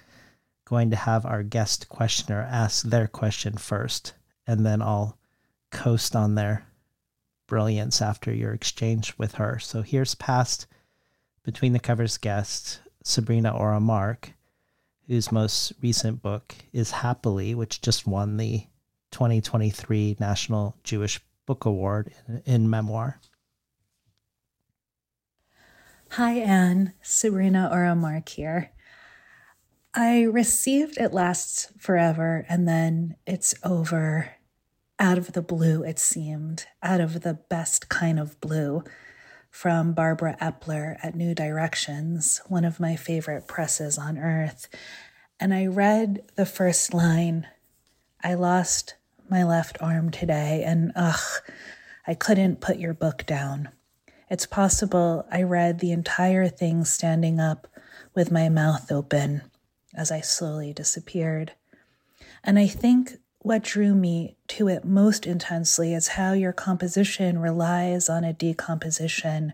going 0.65 0.91
to 0.91 0.95
have 0.95 1.25
our 1.25 1.43
guest 1.43 1.89
questioner 1.89 2.47
ask 2.49 2.85
their 2.85 3.07
question 3.07 3.57
first, 3.57 4.13
and 4.45 4.65
then 4.65 4.81
I'll 4.81 5.17
coast 5.71 6.15
on 6.15 6.35
their 6.35 6.65
brilliance 7.51 8.01
after 8.01 8.33
your 8.33 8.53
exchange 8.53 9.13
with 9.17 9.33
her. 9.33 9.59
So 9.59 9.81
here's 9.81 10.15
past 10.15 10.67
Between 11.43 11.73
the 11.73 11.81
Covers 11.81 12.17
guest, 12.17 12.79
Sabrina 13.03 13.53
Orah 13.53 13.81
Mark 13.81 14.31
whose 15.05 15.33
most 15.33 15.73
recent 15.81 16.21
book 16.21 16.55
is 16.71 16.91
Happily, 16.91 17.53
which 17.53 17.81
just 17.81 18.07
won 18.07 18.37
the 18.37 18.67
2023 19.11 20.15
National 20.17 20.77
Jewish 20.85 21.19
Book 21.45 21.65
Award 21.65 22.13
in, 22.29 22.41
in 22.45 22.69
memoir. 22.69 23.19
Hi, 26.11 26.35
Anne. 26.35 26.93
Sabrina 27.01 27.69
Orah 27.69 27.97
Mark 27.97 28.29
here. 28.29 28.71
I 29.93 30.21
received 30.21 30.97
It 30.97 31.11
Lasts 31.11 31.67
Forever 31.77 32.45
and 32.47 32.65
then 32.65 33.17
It's 33.27 33.53
Over 33.65 34.29
out 35.01 35.17
of 35.17 35.33
the 35.33 35.41
blue, 35.41 35.81
it 35.83 35.97
seemed, 35.97 36.67
out 36.83 37.01
of 37.01 37.21
the 37.21 37.33
best 37.33 37.89
kind 37.89 38.19
of 38.19 38.39
blue 38.39 38.83
from 39.49 39.93
Barbara 39.93 40.37
Epler 40.39 40.97
at 41.01 41.15
New 41.15 41.33
Directions, 41.33 42.39
one 42.47 42.63
of 42.63 42.79
my 42.79 42.95
favorite 42.95 43.47
presses 43.47 43.97
on 43.97 44.19
earth. 44.19 44.67
And 45.39 45.55
I 45.55 45.65
read 45.65 46.21
the 46.35 46.45
first 46.45 46.93
line 46.93 47.47
I 48.23 48.35
lost 48.35 48.93
my 49.27 49.43
left 49.43 49.81
arm 49.81 50.11
today, 50.11 50.61
and 50.63 50.91
ugh, 50.95 51.41
I 52.05 52.13
couldn't 52.13 52.61
put 52.61 52.77
your 52.77 52.93
book 52.93 53.25
down. 53.25 53.69
It's 54.29 54.45
possible 54.45 55.25
I 55.31 55.41
read 55.41 55.79
the 55.79 55.91
entire 55.91 56.47
thing 56.47 56.85
standing 56.85 57.39
up 57.39 57.67
with 58.13 58.31
my 58.31 58.49
mouth 58.49 58.91
open 58.91 59.41
as 59.95 60.11
I 60.11 60.21
slowly 60.21 60.73
disappeared. 60.73 61.53
And 62.43 62.59
I 62.59 62.67
think 62.67 63.17
what 63.43 63.63
drew 63.63 63.95
me 63.95 64.35
to 64.47 64.67
it 64.67 64.85
most 64.85 65.25
intensely 65.25 65.93
is 65.93 66.09
how 66.09 66.33
your 66.33 66.53
composition 66.53 67.39
relies 67.39 68.07
on 68.07 68.23
a 68.23 68.33
decomposition. 68.33 69.51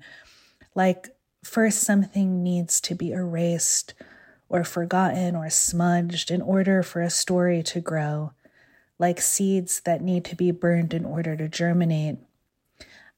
Like, 0.75 1.15
first, 1.43 1.79
something 1.79 2.43
needs 2.43 2.81
to 2.81 2.95
be 2.95 3.13
erased 3.13 3.93
or 4.49 4.65
forgotten 4.65 5.38
or 5.38 5.49
smudged 5.49 6.31
in 6.31 6.41
order 6.41 6.83
for 6.83 7.01
a 7.01 7.09
story 7.09 7.63
to 7.63 7.79
grow, 7.79 8.33
like 8.99 9.21
seeds 9.21 9.79
that 9.81 10.01
need 10.01 10.25
to 10.25 10.35
be 10.35 10.51
burned 10.51 10.93
in 10.93 11.05
order 11.05 11.38
to 11.38 11.47
germinate. 11.47 12.17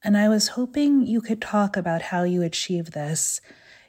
And 0.03 0.15
I 0.15 0.29
was 0.29 0.49
hoping 0.49 1.05
you 1.05 1.19
could 1.19 1.41
talk 1.41 1.75
about 1.75 2.03
how 2.03 2.23
you 2.23 2.43
achieve 2.43 2.91
this. 2.91 3.41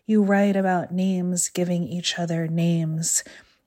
You 0.07 0.23
write 0.23 0.57
about 0.57 0.93
names 0.93 1.51
giving 1.51 1.85
each 1.85 2.19
other 2.19 2.49
names 2.49 3.23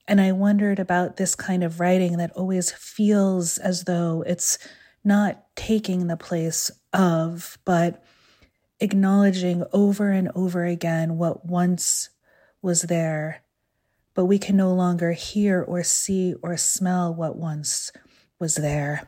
and 0.08 0.20
I 0.20 0.32
wondered 0.34 0.80
about 0.80 1.18
this 1.18 1.36
kind 1.36 1.64
of 1.64 1.80
writing 1.80 2.18
that 2.18 2.32
always 2.34 2.72
feels 2.72 3.58
as 3.58 3.86
though 3.86 4.24
it's 4.26 4.58
not 5.04 5.44
taking 5.56 6.08
the 6.08 6.18
place 6.18 6.72
of, 6.92 7.58
but 7.66 8.04
acknowledging 8.80 9.64
over 9.72 10.12
and 10.12 10.30
over 10.36 10.66
again 10.66 11.18
what 11.18 11.46
once 11.46 12.10
was 12.62 12.84
there, 12.84 13.44
but 14.14 14.26
we 14.26 14.38
can 14.38 14.58
no 14.58 14.74
longer 14.74 15.14
hear 15.14 15.62
or 15.62 15.84
see 15.84 16.34
or 16.42 16.58
smell 16.58 17.14
what 17.14 17.38
once 17.38 17.92
was 18.40 18.56
there. 18.56 19.08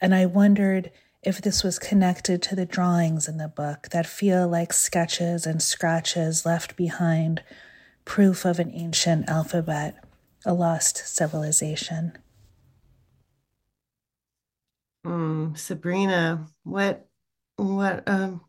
And 0.00 0.14
I 0.14 0.26
wondered 0.26 0.92
if 1.22 1.40
this 1.40 1.64
was 1.64 1.80
connected 1.80 2.40
to 2.42 2.54
the 2.54 2.66
drawings 2.66 3.26
in 3.26 3.36
the 3.38 3.48
book 3.48 3.88
that 3.90 4.06
feel 4.06 4.46
like 4.46 4.72
sketches 4.72 5.44
and 5.44 5.60
scratches 5.60 6.46
left 6.46 6.76
behind, 6.76 7.42
proof 8.04 8.44
of 8.44 8.60
an 8.60 8.70
ancient 8.72 9.28
alphabet 9.28 9.96
a 10.44 10.52
lost 10.54 11.06
civilization. 11.06 12.18
Mm, 15.04 15.56
Sabrina, 15.56 16.46
what 16.64 17.08
what 17.56 18.02
um 18.08 18.40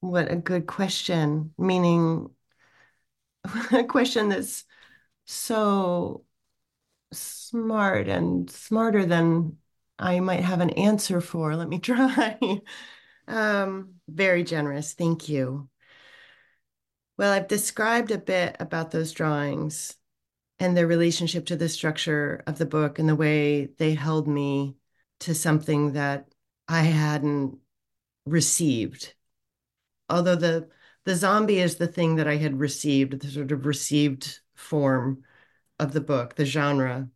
what 0.00 0.30
a 0.30 0.36
good 0.36 0.66
question. 0.66 1.54
Meaning 1.58 2.30
a 3.72 3.84
question 3.84 4.28
that's 4.28 4.64
so 5.26 6.24
smart 7.12 8.08
and 8.08 8.50
smarter 8.50 9.04
than 9.06 9.58
I 9.98 10.20
might 10.20 10.40
have 10.42 10.60
an 10.60 10.70
answer 10.70 11.20
for. 11.20 11.56
Let 11.56 11.68
me 11.68 11.78
try. 11.80 12.38
um, 13.28 13.94
very 14.08 14.44
generous. 14.44 14.94
Thank 14.94 15.28
you. 15.28 15.68
Well, 17.16 17.32
I've 17.32 17.48
described 17.48 18.10
a 18.10 18.18
bit 18.18 18.56
about 18.58 18.90
those 18.90 19.12
drawings 19.12 19.96
and 20.64 20.74
their 20.74 20.86
relationship 20.86 21.44
to 21.44 21.56
the 21.56 21.68
structure 21.68 22.42
of 22.46 22.56
the 22.56 22.64
book 22.64 22.98
and 22.98 23.06
the 23.06 23.14
way 23.14 23.66
they 23.76 23.92
held 23.92 24.26
me 24.26 24.74
to 25.20 25.34
something 25.34 25.92
that 25.92 26.26
I 26.66 26.80
hadn't 26.80 27.58
received. 28.24 29.14
Although 30.08 30.36
the 30.36 30.68
the 31.04 31.16
zombie 31.16 31.60
is 31.60 31.76
the 31.76 31.86
thing 31.86 32.16
that 32.16 32.26
I 32.26 32.36
had 32.36 32.58
received, 32.58 33.20
the 33.20 33.28
sort 33.28 33.52
of 33.52 33.66
received 33.66 34.40
form 34.54 35.22
of 35.78 35.92
the 35.92 36.00
book, 36.00 36.34
the 36.34 36.46
genre. 36.46 37.10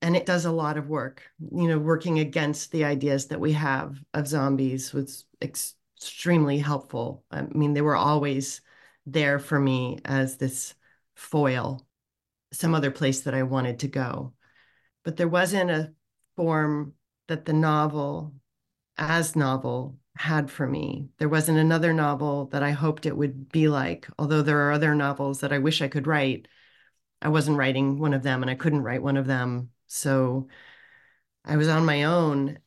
And 0.00 0.16
it 0.16 0.24
does 0.24 0.46
a 0.46 0.52
lot 0.52 0.78
of 0.78 0.88
work, 0.88 1.22
you 1.52 1.68
know, 1.68 1.78
working 1.78 2.20
against 2.20 2.72
the 2.72 2.84
ideas 2.84 3.26
that 3.26 3.40
we 3.40 3.52
have 3.52 4.02
of 4.14 4.28
zombies 4.28 4.94
was 4.94 5.26
extremely 5.42 6.56
helpful. 6.56 7.24
I 7.30 7.42
mean, 7.42 7.74
they 7.74 7.82
were 7.82 7.96
always 7.96 8.62
there 9.04 9.38
for 9.38 9.60
me 9.60 9.98
as 10.06 10.38
this 10.38 10.74
foil 11.14 11.87
some 12.52 12.74
other 12.74 12.90
place 12.90 13.22
that 13.22 13.34
I 13.34 13.42
wanted 13.42 13.80
to 13.80 13.88
go. 13.88 14.34
But 15.04 15.16
there 15.16 15.28
wasn't 15.28 15.70
a 15.70 15.92
form 16.36 16.94
that 17.28 17.44
the 17.44 17.52
novel, 17.52 18.34
as 18.96 19.36
novel, 19.36 19.98
had 20.16 20.50
for 20.50 20.66
me. 20.66 21.08
There 21.18 21.28
wasn't 21.28 21.58
another 21.58 21.92
novel 21.92 22.46
that 22.46 22.62
I 22.62 22.72
hoped 22.72 23.06
it 23.06 23.16
would 23.16 23.50
be 23.50 23.68
like, 23.68 24.08
although 24.18 24.42
there 24.42 24.68
are 24.68 24.72
other 24.72 24.94
novels 24.94 25.40
that 25.40 25.52
I 25.52 25.58
wish 25.58 25.80
I 25.80 25.88
could 25.88 26.06
write. 26.06 26.48
I 27.22 27.28
wasn't 27.28 27.58
writing 27.58 27.98
one 27.98 28.14
of 28.14 28.22
them 28.22 28.42
and 28.42 28.50
I 28.50 28.54
couldn't 28.54 28.82
write 28.82 29.02
one 29.02 29.16
of 29.16 29.26
them. 29.26 29.70
So 29.86 30.48
I 31.44 31.56
was 31.56 31.68
on 31.68 31.84
my 31.84 32.04
own 32.04 32.58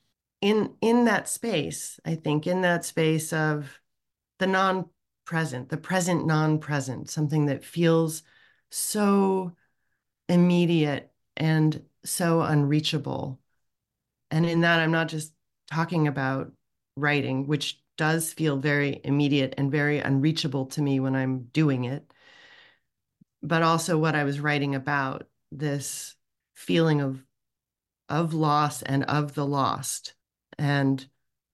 in 0.41 0.75
in 0.81 1.05
that 1.05 1.29
space, 1.29 1.99
I 2.03 2.15
think 2.15 2.47
in 2.47 2.61
that 2.61 2.83
space 2.83 3.31
of 3.31 3.79
the 4.39 4.47
non-present, 4.47 5.69
the 5.69 5.77
present 5.77 6.25
non-present, 6.25 7.09
something 7.09 7.45
that 7.45 7.63
feels 7.63 8.23
so 8.71 9.53
immediate 10.31 11.11
and 11.35 11.83
so 12.05 12.41
unreachable. 12.41 13.39
And 14.31 14.45
in 14.45 14.61
that, 14.61 14.79
I'm 14.79 14.91
not 14.91 15.09
just 15.09 15.33
talking 15.69 16.07
about 16.07 16.51
writing, 16.95 17.47
which 17.47 17.81
does 17.97 18.33
feel 18.33 18.57
very 18.57 19.01
immediate 19.03 19.53
and 19.57 19.71
very 19.71 19.99
unreachable 19.99 20.67
to 20.67 20.81
me 20.81 20.99
when 20.99 21.15
I'm 21.15 21.43
doing 21.53 21.83
it, 21.83 22.11
but 23.43 23.61
also 23.61 23.97
what 23.97 24.15
I 24.15 24.23
was 24.23 24.39
writing 24.39 24.73
about 24.73 25.27
this 25.51 26.15
feeling 26.55 27.01
of 27.01 27.23
of 28.07 28.33
loss 28.33 28.81
and 28.81 29.03
of 29.05 29.35
the 29.35 29.45
lost 29.45 30.15
and 30.57 31.07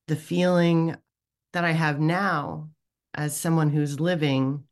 the 0.07 0.15
feeling 0.15 0.95
that 1.53 1.63
I 1.63 1.71
have 1.71 1.99
now 1.99 2.69
as 3.13 3.38
someone 3.38 3.69
who's 3.69 3.99
living 3.99 4.63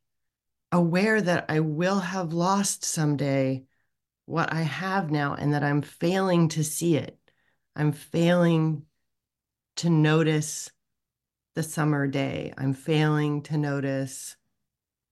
aware 0.72 1.20
that 1.20 1.44
I 1.48 1.60
will 1.60 2.00
have 2.00 2.32
lost 2.32 2.84
someday 2.84 3.65
what 4.26 4.52
I 4.52 4.62
have 4.62 5.10
now 5.10 5.34
and 5.34 5.54
that 5.54 5.62
I'm 5.62 5.82
failing 5.82 6.48
to 6.50 6.64
see 6.64 6.96
it. 6.96 7.18
I'm 7.74 7.92
failing 7.92 8.82
to 9.76 9.90
notice 9.90 10.70
the 11.54 11.62
summer 11.62 12.06
day. 12.06 12.52
I'm 12.58 12.74
failing 12.74 13.42
to 13.44 13.56
notice 13.56 14.36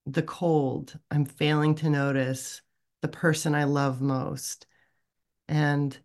the 0.07 0.23
cold. 0.23 0.99
I'm 1.11 1.25
failing 1.25 1.75
to 1.77 1.89
notice 1.89 2.61
the 3.03 3.09
person 3.09 3.55
I 3.55 3.65
love 3.65 4.01
most. 4.01 4.67
And 5.49 5.97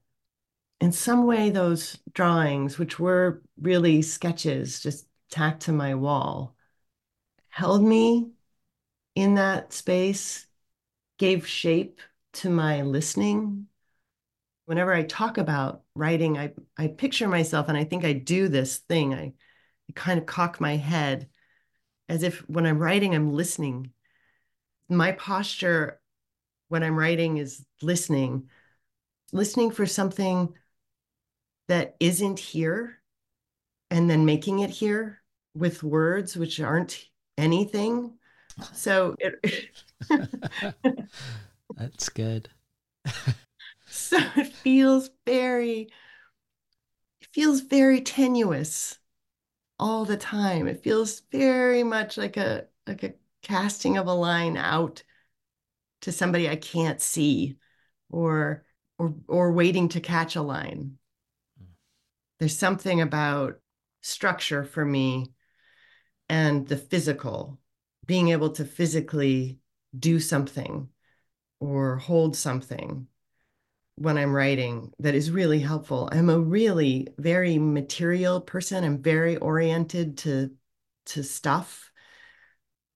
in 0.79 0.91
some 0.91 1.25
way, 1.25 1.49
those 1.49 1.97
drawings, 2.13 2.77
which 2.77 2.99
were 2.99 3.41
really 3.59 4.01
sketches 4.01 4.79
just 4.79 5.07
tacked 5.29 5.63
to 5.63 5.71
my 5.71 5.95
wall, 5.95 6.55
held 7.49 7.83
me 7.83 8.31
in 9.15 9.35
that 9.35 9.73
space, 9.73 10.45
gave 11.17 11.47
shape 11.47 11.99
to 12.33 12.49
my 12.49 12.81
listening. 12.81 13.67
Whenever 14.65 14.93
I 14.93 15.03
talk 15.03 15.37
about 15.37 15.81
writing, 15.95 16.37
I, 16.37 16.53
I 16.77 16.87
picture 16.87 17.27
myself, 17.27 17.69
and 17.69 17.77
I 17.77 17.83
think 17.83 18.05
I 18.05 18.13
do 18.13 18.47
this 18.47 18.77
thing. 18.77 19.13
I, 19.13 19.33
I 19.89 19.93
kind 19.95 20.19
of 20.19 20.25
cock 20.25 20.61
my 20.61 20.77
head 20.77 21.29
as 22.07 22.23
if 22.23 22.39
when 22.49 22.65
I'm 22.65 22.79
writing, 22.79 23.15
I'm 23.15 23.33
listening. 23.33 23.91
My 24.89 25.11
posture 25.11 25.99
when 26.67 26.83
I'm 26.83 26.97
writing 26.97 27.37
is 27.37 27.65
listening, 27.81 28.49
listening 29.31 29.71
for 29.71 29.85
something 29.85 30.53
that 31.67 31.95
isn't 31.99 32.39
here 32.39 32.99
and 33.91 34.09
then 34.09 34.25
making 34.25 34.59
it 34.59 34.69
here 34.69 35.21
with 35.55 35.83
words 35.83 36.35
which 36.35 36.59
aren't 36.59 37.05
anything. 37.37 38.13
So 38.73 39.15
it 39.19 39.69
That's 41.75 42.09
good. 42.09 42.49
so 43.89 44.17
it 44.35 44.53
feels 44.53 45.09
very 45.25 45.89
it 47.21 47.27
feels 47.31 47.61
very 47.61 48.01
tenuous 48.01 48.97
all 49.77 50.05
the 50.05 50.17
time. 50.17 50.67
It 50.67 50.83
feels 50.83 51.21
very 51.31 51.83
much 51.83 52.17
like 52.17 52.37
a 52.37 52.65
like 52.87 53.03
a 53.03 53.13
casting 53.41 53.97
of 53.97 54.07
a 54.07 54.13
line 54.13 54.57
out 54.57 55.03
to 56.01 56.11
somebody 56.11 56.49
I 56.49 56.55
can't 56.55 57.01
see 57.01 57.57
or 58.09 58.65
or 58.97 59.15
or 59.27 59.51
waiting 59.51 59.89
to 59.89 60.01
catch 60.01 60.35
a 60.35 60.41
line. 60.41 60.97
There's 62.39 62.57
something 62.57 63.01
about 63.01 63.59
structure 64.01 64.63
for 64.63 64.85
me 64.85 65.33
and 66.29 66.67
the 66.67 66.77
physical, 66.77 67.59
being 68.05 68.29
able 68.29 68.51
to 68.51 68.65
physically 68.65 69.59
do 69.97 70.19
something 70.19 70.89
or 71.59 71.97
hold 71.97 72.35
something 72.35 73.07
when 73.95 74.17
I'm 74.17 74.33
writing 74.33 74.93
that 74.99 75.13
is 75.13 75.29
really 75.29 75.59
helpful. 75.59 76.09
I'm 76.11 76.29
a 76.29 76.39
really 76.39 77.09
very 77.17 77.59
material 77.59 78.39
person. 78.41 78.83
I'm 78.83 79.01
very 79.01 79.37
oriented 79.37 80.17
to 80.19 80.51
to 81.07 81.23
stuff. 81.23 81.91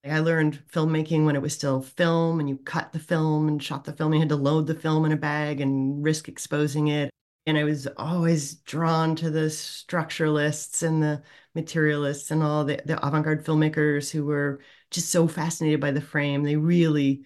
I 0.04 0.20
learned 0.20 0.62
filmmaking 0.70 1.24
when 1.24 1.36
it 1.36 1.42
was 1.42 1.54
still 1.54 1.80
film 1.82 2.38
and 2.38 2.48
you 2.48 2.56
cut 2.58 2.92
the 2.92 2.98
film 2.98 3.48
and 3.48 3.62
shot 3.62 3.84
the 3.84 3.92
film. 3.92 4.12
You 4.12 4.20
had 4.20 4.28
to 4.30 4.36
load 4.36 4.66
the 4.66 4.74
film 4.74 5.04
in 5.04 5.12
a 5.12 5.16
bag 5.16 5.60
and 5.60 6.02
risk 6.04 6.28
exposing 6.28 6.88
it. 6.88 7.10
And 7.46 7.58
I 7.58 7.64
was 7.64 7.86
always 7.96 8.56
drawn 8.56 9.16
to 9.16 9.30
the 9.30 9.46
structuralists 9.46 10.82
and 10.82 11.02
the 11.02 11.22
materialists 11.54 12.30
and 12.30 12.42
all 12.42 12.64
the, 12.64 12.80
the 12.84 13.04
avant 13.06 13.24
garde 13.24 13.44
filmmakers 13.44 14.10
who 14.10 14.24
were 14.24 14.60
just 14.90 15.10
so 15.10 15.26
fascinated 15.26 15.80
by 15.80 15.90
the 15.90 16.00
frame. 16.00 16.42
They 16.42 16.56
really 16.56 17.24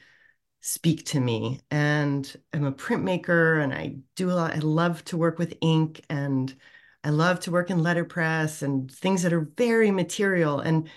speak 0.69 1.05
to 1.07 1.21
me. 1.21 1.61
And 1.71 2.35
I'm 2.53 2.65
a 2.65 2.73
printmaker 2.73 3.63
and 3.63 3.73
I 3.73 3.97
do 4.17 4.31
a 4.31 4.35
lot. 4.35 4.55
I 4.55 4.59
love 4.59 5.05
to 5.07 5.17
work 5.17 5.39
with 5.39 5.57
ink 5.61 6.05
and 6.11 6.55
I 7.05 7.11
love 7.11 7.41
to 7.41 7.51
work 7.51 7.71
in 7.71 7.83
letterpress 7.83 8.63
and 8.63 8.91
things 8.91 9.23
that 9.23 9.33
are 9.33 9.49
very 9.57 9.91
material. 9.91 10.61
And 10.61 10.89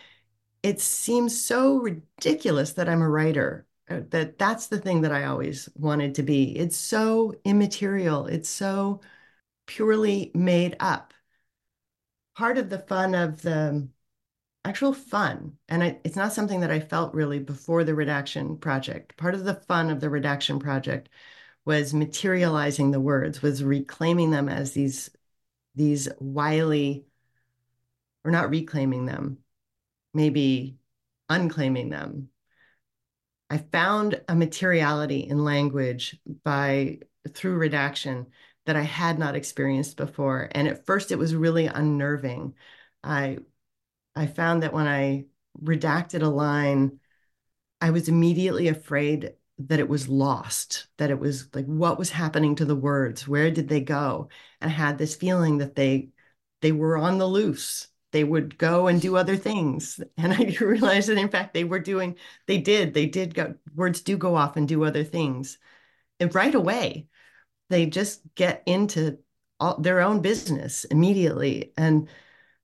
it 0.63 0.81
seems 0.81 1.43
so 1.43 1.77
ridiculous 1.77 2.73
that 2.73 2.89
I'm 2.89 3.01
a 3.01 3.09
writer. 3.09 3.65
Uh, 3.89 4.01
that 4.09 4.37
that's 4.37 4.67
the 4.67 4.79
thing 4.79 5.01
that 5.01 5.11
I 5.11 5.25
always 5.25 5.69
wanted 5.75 6.15
to 6.15 6.23
be. 6.23 6.57
It's 6.57 6.77
so 6.77 7.33
immaterial. 7.45 8.27
It's 8.27 8.49
so 8.49 9.01
purely 9.67 10.31
made 10.35 10.75
up. 10.79 11.13
Part 12.35 12.57
of 12.57 12.69
the 12.69 12.79
fun 12.79 13.15
of 13.15 13.41
the 13.41 13.87
actual 14.65 14.93
fun, 14.93 15.57
and 15.67 15.83
I, 15.83 15.99
it's 16.03 16.15
not 16.15 16.33
something 16.33 16.61
that 16.61 16.71
I 16.71 16.79
felt 16.79 17.13
really 17.13 17.39
before 17.39 17.83
the 17.83 17.95
redaction 17.95 18.57
project. 18.57 19.17
Part 19.17 19.33
of 19.33 19.43
the 19.43 19.55
fun 19.55 19.89
of 19.89 19.99
the 19.99 20.09
redaction 20.09 20.59
project 20.59 21.09
was 21.65 21.93
materializing 21.93 22.91
the 22.91 22.99
words, 22.99 23.41
was 23.41 23.63
reclaiming 23.63 24.31
them 24.31 24.49
as 24.49 24.73
these 24.73 25.09
these 25.75 26.09
wily, 26.19 27.05
or 28.25 28.31
not 28.31 28.49
reclaiming 28.49 29.05
them, 29.05 29.37
maybe 30.13 30.77
unclaiming 31.29 31.89
them. 31.89 32.29
I 33.49 33.57
found 33.57 34.21
a 34.27 34.35
materiality 34.35 35.19
in 35.19 35.43
language 35.43 36.17
by 36.43 36.99
through 37.33 37.55
redaction 37.55 38.27
that 38.65 38.75
I 38.75 38.81
had 38.81 39.19
not 39.19 39.35
experienced 39.35 39.97
before. 39.97 40.49
And 40.51 40.67
at 40.67 40.85
first 40.85 41.11
it 41.11 41.17
was 41.17 41.35
really 41.35 41.65
unnerving. 41.67 42.53
I 43.03 43.39
I 44.15 44.27
found 44.27 44.63
that 44.63 44.73
when 44.73 44.87
I 44.87 45.25
redacted 45.61 46.21
a 46.21 46.27
line, 46.27 46.99
I 47.81 47.91
was 47.91 48.09
immediately 48.09 48.67
afraid 48.67 49.33
that 49.59 49.79
it 49.79 49.89
was 49.89 50.07
lost, 50.09 50.87
that 50.97 51.11
it 51.11 51.19
was 51.19 51.47
like 51.53 51.65
what 51.65 51.99
was 51.99 52.09
happening 52.11 52.55
to 52.55 52.65
the 52.65 52.75
words? 52.75 53.27
Where 53.27 53.51
did 53.51 53.69
they 53.69 53.81
go? 53.81 54.29
And 54.59 54.71
I 54.71 54.73
had 54.73 54.97
this 54.97 55.15
feeling 55.15 55.59
that 55.59 55.75
they 55.75 56.09
they 56.61 56.71
were 56.71 56.97
on 56.97 57.17
the 57.17 57.27
loose 57.27 57.87
they 58.11 58.23
would 58.23 58.57
go 58.57 58.87
and 58.87 59.01
do 59.01 59.15
other 59.15 59.35
things 59.35 59.99
and 60.17 60.33
i 60.33 60.55
realized 60.61 61.09
that 61.09 61.17
in 61.17 61.29
fact 61.29 61.53
they 61.53 61.63
were 61.63 61.79
doing 61.79 62.15
they 62.47 62.57
did 62.57 62.93
they 62.93 63.05
did 63.05 63.33
go 63.33 63.55
words 63.75 64.01
do 64.01 64.17
go 64.17 64.35
off 64.35 64.57
and 64.57 64.67
do 64.67 64.83
other 64.83 65.03
things 65.03 65.57
and 66.19 66.33
right 66.35 66.55
away 66.55 67.07
they 67.69 67.85
just 67.85 68.21
get 68.35 68.63
into 68.65 69.17
all, 69.59 69.79
their 69.79 70.01
own 70.01 70.21
business 70.21 70.83
immediately 70.85 71.73
and 71.77 72.09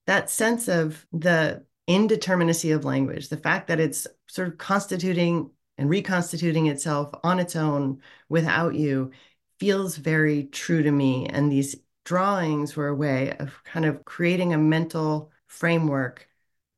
that 0.08 0.30
sense 0.30 0.68
of 0.68 1.06
the 1.14 1.64
indeterminacy 1.88 2.76
of 2.76 2.86
language 2.86 3.30
the 3.30 3.38
fact 3.38 3.68
that 3.68 3.80
it's 3.80 4.08
sort 4.28 4.48
of 4.48 4.58
constituting 4.58 5.52
and 5.78 5.90
reconstituting 5.90 6.68
itself 6.68 7.12
on 7.24 7.40
its 7.40 7.56
own 7.56 8.02
without 8.30 8.76
you 8.76 9.12
feels 9.60 9.96
very 9.98 10.46
true 10.46 10.84
to 10.84 10.92
me 10.92 11.28
and 11.28 11.52
these 11.52 11.78
drawings 12.04 12.76
were 12.76 12.88
a 12.88 12.96
way 12.96 13.36
of 13.38 13.64
kind 13.64 13.86
of 13.86 14.04
creating 14.06 14.54
a 14.54 14.58
mental 14.58 15.32
framework 15.48 16.28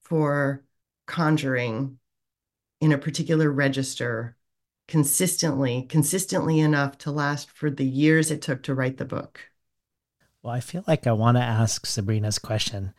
for 0.02 0.64
conjuring 1.06 2.00
in 2.82 2.92
a 2.92 2.98
particular 2.98 3.52
register 3.52 4.36
consistently, 4.88 5.84
consistently 5.84 6.60
enough 6.60 6.98
to 6.98 7.12
last 7.12 7.52
for 7.52 7.70
the 7.70 7.86
years 7.86 8.32
it 8.32 8.42
took 8.42 8.64
to 8.64 8.74
write 8.74 8.98
the 8.98 9.06
book. 9.06 9.52
Well, 10.42 10.54
I 10.54 10.62
feel 10.62 10.84
like 10.88 11.06
I 11.06 11.12
want 11.12 11.38
to 11.38 11.44
ask 11.44 11.86
Sabrina's 11.86 12.40
question 12.40 12.94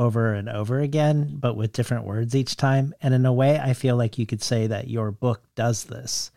over 0.00 0.34
and 0.34 0.48
over 0.48 0.80
again, 0.80 1.36
but 1.38 1.54
with 1.54 1.72
different 1.72 2.06
words 2.06 2.34
each 2.34 2.56
time. 2.56 2.94
And 3.00 3.14
in 3.14 3.24
a 3.26 3.32
way, 3.32 3.60
I 3.60 3.74
feel 3.74 3.96
like 3.96 4.18
you 4.18 4.26
could 4.26 4.42
say 4.42 4.66
that 4.66 4.88
your 4.88 5.12
book 5.12 5.42
does 5.54 5.84
this 5.84 6.32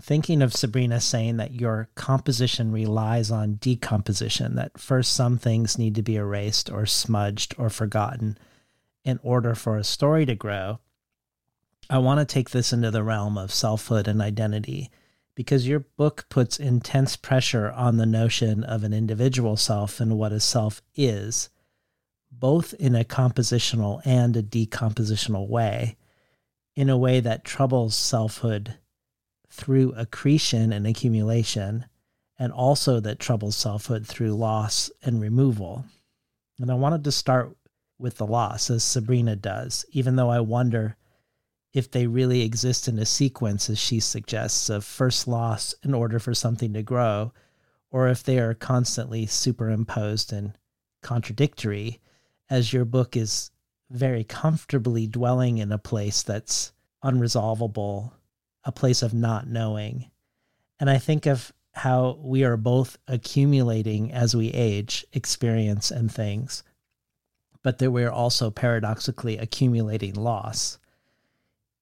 thinking 0.00 0.42
of 0.42 0.54
Sabrina 0.54 1.00
saying 1.00 1.36
that 1.36 1.54
your 1.54 1.88
composition 1.94 2.72
relies 2.72 3.30
on 3.30 3.54
decomposition, 3.54 4.56
that 4.56 4.78
first 4.78 5.12
some 5.12 5.38
things 5.38 5.78
need 5.78 5.94
to 5.94 6.02
be 6.02 6.16
erased 6.16 6.70
or 6.70 6.86
smudged 6.86 7.54
or 7.58 7.70
forgotten 7.70 8.36
in 9.04 9.20
order 9.22 9.54
for 9.54 9.76
a 9.76 9.84
story 9.84 10.26
to 10.26 10.34
grow. 10.34 10.80
I 11.88 11.98
want 11.98 12.20
to 12.20 12.26
take 12.26 12.50
this 12.50 12.72
into 12.72 12.90
the 12.90 13.02
realm 13.04 13.36
of 13.38 13.52
selfhood 13.52 14.08
and 14.08 14.20
identity 14.20 14.90
because 15.34 15.68
your 15.68 15.80
book 15.80 16.26
puts 16.28 16.58
intense 16.58 17.16
pressure 17.16 17.70
on 17.72 17.96
the 17.96 18.06
notion 18.06 18.64
of 18.64 18.84
an 18.84 18.92
individual 18.92 19.56
self 19.56 20.00
and 20.00 20.16
what 20.16 20.32
a 20.32 20.40
self 20.40 20.80
is, 20.94 21.50
both 22.38 22.74
in 22.74 22.94
a 22.94 23.04
compositional 23.04 24.00
and 24.04 24.36
a 24.36 24.42
decompositional 24.42 25.48
way, 25.48 25.96
in 26.76 26.90
a 26.90 26.96
way 26.96 27.20
that 27.20 27.44
troubles 27.44 27.94
selfhood 27.94 28.74
through 29.48 29.92
accretion 29.96 30.72
and 30.72 30.86
accumulation, 30.86 31.86
and 32.38 32.52
also 32.52 32.98
that 33.00 33.20
troubles 33.20 33.56
selfhood 33.56 34.06
through 34.06 34.34
loss 34.34 34.90
and 35.02 35.20
removal. 35.20 35.84
And 36.58 36.70
I 36.70 36.74
wanted 36.74 37.04
to 37.04 37.12
start 37.12 37.56
with 37.98 38.16
the 38.16 38.26
loss, 38.26 38.70
as 38.70 38.82
Sabrina 38.82 39.36
does, 39.36 39.84
even 39.90 40.16
though 40.16 40.30
I 40.30 40.40
wonder 40.40 40.96
if 41.72 41.90
they 41.90 42.06
really 42.06 42.42
exist 42.42 42.88
in 42.88 42.98
a 42.98 43.06
sequence, 43.06 43.70
as 43.70 43.78
she 43.78 44.00
suggests, 44.00 44.68
of 44.68 44.84
first 44.84 45.26
loss 45.26 45.74
in 45.82 45.94
order 45.94 46.18
for 46.18 46.34
something 46.34 46.72
to 46.72 46.82
grow, 46.82 47.32
or 47.90 48.08
if 48.08 48.22
they 48.22 48.38
are 48.38 48.54
constantly 48.54 49.26
superimposed 49.26 50.32
and 50.32 50.58
contradictory, 51.02 52.00
as 52.50 52.72
your 52.72 52.84
book 52.84 53.16
is 53.16 53.50
very 53.90 54.24
comfortably 54.24 55.06
dwelling 55.06 55.58
in 55.58 55.72
a 55.72 55.78
place 55.78 56.22
that's 56.22 56.72
unresolvable 57.02 58.12
a 58.64 58.72
place 58.72 59.02
of 59.02 59.14
not 59.14 59.46
knowing. 59.46 60.10
And 60.80 60.90
I 60.90 60.98
think 60.98 61.26
of 61.26 61.52
how 61.72 62.18
we 62.20 62.44
are 62.44 62.56
both 62.56 62.98
accumulating 63.06 64.12
as 64.12 64.34
we 64.34 64.48
age 64.48 65.04
experience 65.12 65.90
and 65.90 66.10
things, 66.10 66.62
but 67.62 67.78
that 67.78 67.90
we're 67.90 68.10
also 68.10 68.50
paradoxically 68.50 69.38
accumulating 69.38 70.14
loss. 70.14 70.78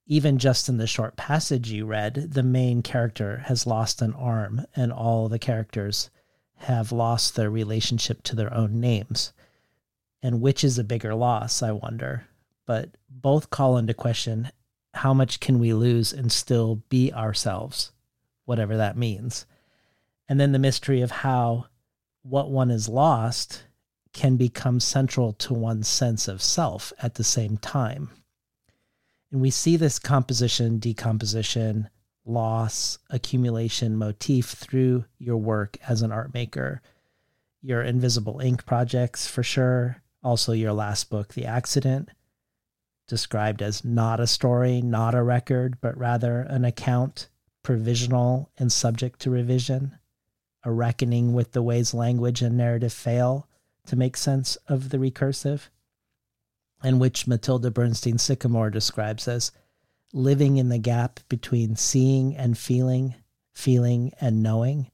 Even 0.07 0.39
just 0.39 0.69
in 0.69 0.79
the 0.79 0.87
short 0.87 1.17
passage 1.17 1.71
you 1.71 1.87
read, 1.87 2.15
the 2.15 2.43
main 2.43 2.83
character 2.83 3.39
has 3.47 3.67
lost 3.67 4.03
an 4.03 4.13
arm, 4.15 4.65
and 4.75 4.93
all 4.93 5.29
the 5.29 5.39
characters 5.39 6.11
have 6.57 6.93
lost 6.93 7.37
their 7.37 7.51
relationship 7.51 8.23
to 8.23 8.37
their 8.37 8.53
own 8.53 8.81
names. 8.81 9.33
And 10.23 10.41
which 10.41 10.63
is 10.63 10.79
a 10.79 10.85
bigger 10.85 11.15
loss, 11.15 11.63
I 11.63 11.73
wonder? 11.73 12.27
But 12.67 12.91
both 13.11 13.51
call 13.51 13.77
into 13.77 13.95
question 13.95 14.51
how 14.95 15.15
much 15.15 15.41
can 15.41 15.59
we 15.59 15.73
lose 15.73 16.13
and 16.13 16.31
still 16.31 16.83
be 16.89 17.13
ourselves, 17.13 17.93
whatever 18.45 18.77
that 18.77 18.97
means. 18.97 19.47
And 20.29 20.39
then 20.39 20.53
the 20.53 20.59
mystery 20.59 21.01
of 21.01 21.11
how 21.11 21.67
what 22.23 22.51
one 22.51 22.71
is 22.71 22.89
lost 22.89 23.65
can 24.13 24.37
become 24.37 24.79
central 24.79 25.33
to 25.33 25.55
one's 25.55 25.89
sense 25.89 26.29
of 26.29 26.43
self 26.43 26.93
at 27.03 27.15
the 27.15 27.25
same 27.25 27.57
time. 27.57 28.11
And 29.31 29.41
we 29.41 29.51
see 29.51 29.77
this 29.77 29.99
composition, 29.99 30.79
decomposition, 30.79 31.89
loss, 32.25 32.99
accumulation 33.11 33.97
motif 33.97 34.51
through 34.51 35.07
your 35.19 35.39
work 35.39 35.79
as 35.89 36.03
an 36.03 36.13
art 36.13 36.35
maker. 36.35 36.83
Your 37.63 37.83
Invisible 37.83 38.41
Ink 38.41 38.67
projects, 38.67 39.27
for 39.27 39.43
sure. 39.43 40.03
Also, 40.23 40.53
your 40.53 40.73
last 40.73 41.11
book, 41.11 41.35
The 41.35 41.47
Accident, 41.47 42.11
described 43.09 43.61
as 43.61 43.85
not 43.85 44.21
a 44.21 44.27
story, 44.27 44.81
not 44.81 45.15
a 45.15 45.23
record, 45.23 45.79
but 45.81 45.97
rather 45.99 46.41
an 46.41 46.65
account, 46.65 47.29
provisional 47.63 48.51
and 48.57 48.73
subject 48.73 49.21
to 49.21 49.31
revision, 49.31 49.99
a 50.65 50.71
reckoning 50.71 51.33
with 51.33 51.53
the 51.53 51.63
ways 51.63 51.93
language 51.93 52.41
and 52.43 52.57
narrative 52.57 52.93
fail 52.93 53.49
to 53.87 53.97
make 53.97 54.17
sense 54.17 54.57
of 54.69 54.91
the 54.91 54.99
recursive, 54.99 55.69
and 56.83 57.01
which 57.01 57.27
Matilda 57.27 57.71
Bernstein 57.71 58.19
Sycamore 58.19 58.71
describes 58.71 59.27
as 59.27 59.53
living 60.13 60.57
in 60.57 60.69
the 60.69 60.79
gap 60.79 61.21
between 61.29 61.75
seeing 61.75 62.37
and 62.37 62.57
feeling, 62.57 63.15
feeling 63.53 64.13
and 64.21 64.43
knowing. 64.43 64.91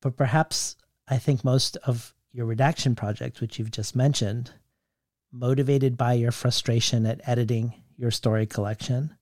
But 0.00 0.16
perhaps 0.16 0.76
I 1.08 1.18
think 1.18 1.44
most 1.44 1.76
of 1.78 2.14
your 2.34 2.46
redaction 2.46 2.96
project, 2.96 3.40
which 3.40 3.58
you've 3.58 3.70
just 3.70 3.94
mentioned, 3.94 4.50
motivated 5.32 5.96
by 5.96 6.14
your 6.14 6.32
frustration 6.32 7.06
at 7.06 7.26
editing 7.28 7.72
your 7.96 8.10
story 8.10 8.44
collection, 8.44 9.16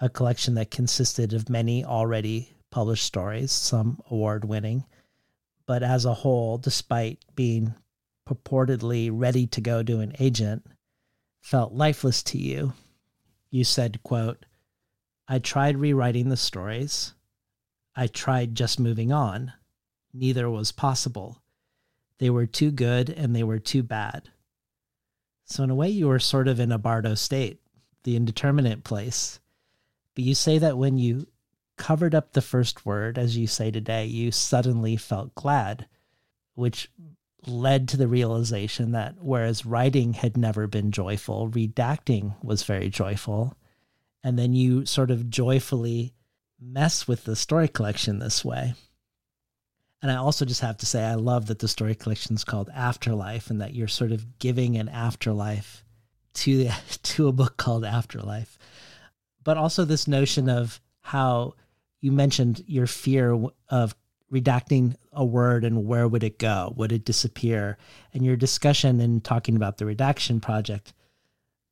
a 0.00 0.08
collection 0.08 0.54
that 0.54 0.70
consisted 0.70 1.32
of 1.32 1.50
many 1.50 1.84
already 1.84 2.54
published 2.70 3.04
stories, 3.04 3.50
some 3.50 4.00
award 4.08 4.44
winning, 4.44 4.84
but 5.66 5.82
as 5.82 6.04
a 6.04 6.14
whole, 6.14 6.58
despite 6.58 7.18
being 7.34 7.74
purportedly 8.28 9.10
ready 9.12 9.46
to 9.48 9.60
go 9.60 9.82
to 9.82 9.98
an 9.98 10.14
agent, 10.20 10.64
felt 11.40 11.72
lifeless 11.72 12.22
to 12.22 12.38
you. 12.38 12.72
You 13.50 13.64
said, 13.64 14.00
quote, 14.04 14.46
I 15.26 15.40
tried 15.40 15.76
rewriting 15.76 16.28
the 16.28 16.36
stories. 16.36 17.14
I 17.96 18.06
tried 18.06 18.54
just 18.54 18.78
moving 18.78 19.12
on. 19.12 19.52
Neither 20.14 20.48
was 20.48 20.70
possible. 20.70 21.41
They 22.22 22.30
were 22.30 22.46
too 22.46 22.70
good 22.70 23.10
and 23.10 23.34
they 23.34 23.42
were 23.42 23.58
too 23.58 23.82
bad. 23.82 24.30
So, 25.44 25.64
in 25.64 25.70
a 25.70 25.74
way, 25.74 25.88
you 25.88 26.06
were 26.06 26.20
sort 26.20 26.46
of 26.46 26.60
in 26.60 26.70
a 26.70 26.78
Bardo 26.78 27.16
state, 27.16 27.60
the 28.04 28.14
indeterminate 28.14 28.84
place. 28.84 29.40
But 30.14 30.22
you 30.22 30.36
say 30.36 30.58
that 30.58 30.78
when 30.78 30.98
you 30.98 31.26
covered 31.76 32.14
up 32.14 32.32
the 32.32 32.40
first 32.40 32.86
word, 32.86 33.18
as 33.18 33.36
you 33.36 33.48
say 33.48 33.72
today, 33.72 34.04
you 34.04 34.30
suddenly 34.30 34.96
felt 34.96 35.34
glad, 35.34 35.88
which 36.54 36.88
led 37.44 37.88
to 37.88 37.96
the 37.96 38.06
realization 38.06 38.92
that 38.92 39.16
whereas 39.18 39.66
writing 39.66 40.12
had 40.12 40.36
never 40.36 40.68
been 40.68 40.92
joyful, 40.92 41.50
redacting 41.50 42.36
was 42.40 42.62
very 42.62 42.88
joyful. 42.88 43.56
And 44.22 44.38
then 44.38 44.54
you 44.54 44.86
sort 44.86 45.10
of 45.10 45.28
joyfully 45.28 46.14
mess 46.60 47.08
with 47.08 47.24
the 47.24 47.34
story 47.34 47.66
collection 47.66 48.20
this 48.20 48.44
way. 48.44 48.74
And 50.02 50.10
I 50.10 50.16
also 50.16 50.44
just 50.44 50.60
have 50.62 50.76
to 50.78 50.86
say, 50.86 51.04
I 51.04 51.14
love 51.14 51.46
that 51.46 51.60
the 51.60 51.68
story 51.68 51.94
collection 51.94 52.34
is 52.34 52.44
called 52.44 52.68
Afterlife 52.74 53.50
and 53.50 53.60
that 53.60 53.74
you're 53.74 53.88
sort 53.88 54.10
of 54.10 54.38
giving 54.40 54.76
an 54.76 54.88
afterlife 54.88 55.84
to, 56.34 56.64
the, 56.64 56.74
to 57.02 57.28
a 57.28 57.32
book 57.32 57.56
called 57.56 57.84
Afterlife. 57.84 58.58
But 59.44 59.56
also 59.56 59.84
this 59.84 60.08
notion 60.08 60.48
of 60.48 60.80
how 61.00 61.54
you 62.00 62.10
mentioned 62.10 62.64
your 62.66 62.86
fear 62.86 63.38
of 63.68 63.94
redacting 64.32 64.96
a 65.12 65.24
word 65.24 65.64
and 65.64 65.86
where 65.86 66.08
would 66.08 66.24
it 66.24 66.38
go? 66.38 66.72
Would 66.76 66.90
it 66.90 67.04
disappear? 67.04 67.76
And 68.12 68.24
your 68.24 68.36
discussion 68.36 69.00
in 69.00 69.20
talking 69.20 69.56
about 69.56 69.78
the 69.78 69.86
redaction 69.86 70.40
project, 70.40 70.94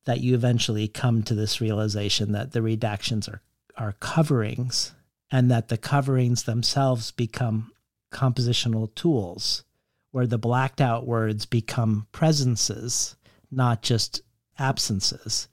that 0.05 0.21
you 0.21 0.33
eventually 0.33 0.87
come 0.87 1.23
to 1.23 1.35
this 1.35 1.61
realization 1.61 2.31
that 2.31 2.51
the 2.51 2.59
redactions 2.59 3.27
are, 3.29 3.41
are 3.77 3.93
coverings 3.93 4.93
and 5.31 5.49
that 5.49 5.67
the 5.69 5.77
coverings 5.77 6.43
themselves 6.43 7.11
become 7.11 7.70
compositional 8.11 8.93
tools 8.95 9.63
where 10.11 10.27
the 10.27 10.37
blacked 10.37 10.81
out 10.81 11.07
words 11.07 11.45
become 11.45 12.07
presences, 12.11 13.15
not 13.49 13.81
just 13.81 14.21
absences. 14.59 15.47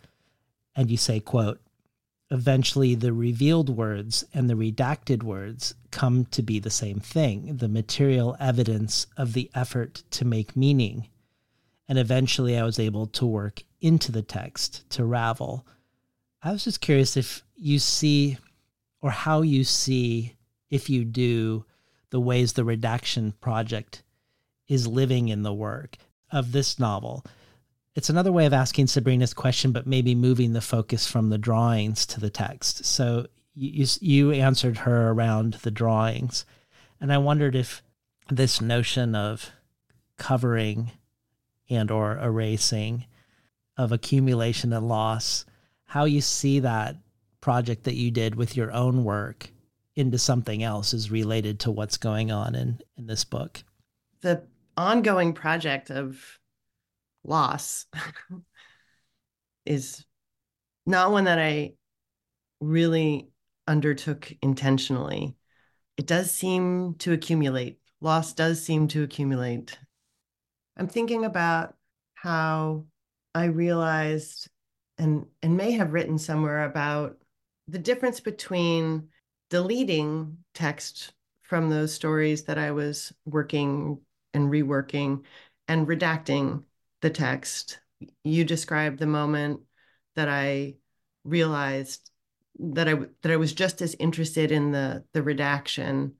And 0.74 0.90
you 0.90 0.96
say, 0.96 1.20
quote, 1.20 1.60
eventually 2.30 2.94
the 2.94 3.12
revealed 3.12 3.70
words 3.70 4.24
and 4.34 4.50
the 4.50 4.54
redacted 4.54 5.22
words 5.22 5.74
come 5.90 6.26
to 6.26 6.42
be 6.42 6.58
the 6.58 6.70
same 6.70 7.00
thing 7.00 7.56
the 7.56 7.68
material 7.68 8.36
evidence 8.38 9.06
of 9.16 9.32
the 9.32 9.50
effort 9.54 10.02
to 10.10 10.24
make 10.24 10.56
meaning. 10.56 11.08
And 11.88 11.98
eventually 11.98 12.58
I 12.58 12.64
was 12.64 12.78
able 12.78 13.06
to 13.06 13.24
work 13.24 13.62
into 13.80 14.12
the 14.12 14.22
text 14.22 14.88
to 14.90 15.04
ravel. 15.04 15.66
I 16.42 16.52
was 16.52 16.64
just 16.64 16.80
curious 16.80 17.16
if 17.16 17.42
you 17.56 17.78
see, 17.78 18.36
or 19.00 19.10
how 19.10 19.42
you 19.42 19.64
see, 19.64 20.36
if 20.68 20.90
you 20.90 21.04
do, 21.04 21.64
the 22.10 22.20
ways 22.20 22.52
the 22.52 22.64
redaction 22.64 23.32
project 23.40 24.02
is 24.66 24.86
living 24.86 25.28
in 25.28 25.42
the 25.42 25.52
work 25.52 25.96
of 26.30 26.52
this 26.52 26.78
novel 26.78 27.24
it's 27.98 28.08
another 28.08 28.30
way 28.30 28.46
of 28.46 28.52
asking 28.52 28.86
Sabrina's 28.86 29.34
question, 29.34 29.72
but 29.72 29.84
maybe 29.84 30.14
moving 30.14 30.52
the 30.52 30.60
focus 30.60 31.04
from 31.04 31.30
the 31.30 31.36
drawings 31.36 32.06
to 32.06 32.20
the 32.20 32.30
text. 32.30 32.84
So 32.84 33.26
you, 33.56 33.86
you 34.00 34.30
answered 34.30 34.78
her 34.78 35.10
around 35.10 35.54
the 35.64 35.72
drawings. 35.72 36.46
And 37.00 37.12
I 37.12 37.18
wondered 37.18 37.56
if 37.56 37.82
this 38.30 38.60
notion 38.60 39.16
of 39.16 39.50
covering 40.16 40.92
and 41.68 41.90
or 41.90 42.16
erasing 42.18 43.06
of 43.76 43.90
accumulation 43.90 44.72
and 44.72 44.86
loss, 44.86 45.44
how 45.86 46.04
you 46.04 46.20
see 46.20 46.60
that 46.60 46.94
project 47.40 47.82
that 47.82 47.96
you 47.96 48.12
did 48.12 48.36
with 48.36 48.56
your 48.56 48.70
own 48.70 49.02
work 49.02 49.50
into 49.98 50.16
something 50.16 50.62
else 50.62 50.94
is 50.94 51.10
related 51.10 51.58
to 51.58 51.72
what's 51.72 51.96
going 51.96 52.30
on 52.30 52.54
in, 52.54 52.78
in 52.96 53.06
this 53.06 53.24
book. 53.24 53.64
The 54.20 54.44
ongoing 54.76 55.32
project 55.32 55.90
of 55.90 56.24
loss 57.24 57.86
is 59.66 60.04
not 60.86 61.10
one 61.10 61.24
that 61.24 61.40
I 61.40 61.72
really 62.60 63.28
undertook 63.66 64.32
intentionally. 64.40 65.34
It 65.96 66.06
does 66.06 66.30
seem 66.30 66.94
to 67.00 67.12
accumulate. 67.12 67.80
Loss 68.00 68.34
does 68.34 68.62
seem 68.62 68.86
to 68.88 69.02
accumulate. 69.02 69.76
I'm 70.76 70.86
thinking 70.86 71.24
about 71.24 71.74
how 72.14 72.84
I 73.34 73.46
realized 73.46 74.48
and 74.96 75.26
and 75.42 75.56
may 75.56 75.72
have 75.72 75.92
written 75.92 76.18
somewhere 76.18 76.64
about 76.64 77.16
the 77.66 77.78
difference 77.78 78.20
between 78.20 79.08
deleting 79.50 80.38
text 80.54 81.12
from 81.42 81.70
those 81.70 81.92
stories 81.92 82.44
that 82.44 82.58
I 82.58 82.72
was 82.72 83.12
working 83.24 84.00
and 84.34 84.50
reworking 84.50 85.24
and 85.66 85.86
redacting 85.86 86.64
the 87.00 87.10
text, 87.10 87.80
you 88.24 88.44
described 88.44 88.98
the 88.98 89.06
moment 89.06 89.60
that 90.16 90.28
I 90.28 90.74
realized 91.24 92.10
that 92.60 92.88
I 92.88 92.94
that 93.22 93.32
I 93.32 93.36
was 93.36 93.52
just 93.52 93.80
as 93.82 93.94
interested 93.98 94.50
in 94.50 94.72
the 94.72 95.04
the 95.12 95.22
redaction 95.22 96.14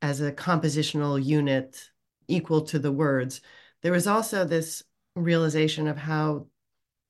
as 0.00 0.20
a 0.20 0.32
compositional 0.32 1.22
unit 1.22 1.90
equal 2.28 2.62
to 2.62 2.78
the 2.78 2.92
words. 2.92 3.40
There 3.82 3.92
was 3.92 4.06
also 4.06 4.44
this 4.44 4.82
realization 5.14 5.88
of 5.88 5.96
how 5.96 6.46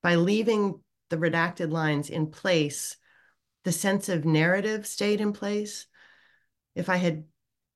by 0.03 0.17
leaving 0.17 0.81
the 1.11 1.17
redacted 1.17 1.71
lines 1.71 2.11
in 2.11 2.27
place, 2.27 2.97
the 3.65 3.73
sense 3.73 4.09
of 4.09 4.25
narrative 4.25 4.87
stayed 4.87 5.21
in 5.21 5.33
place. 5.33 5.87
If 6.75 6.89
I 6.89 6.97
had 6.97 7.25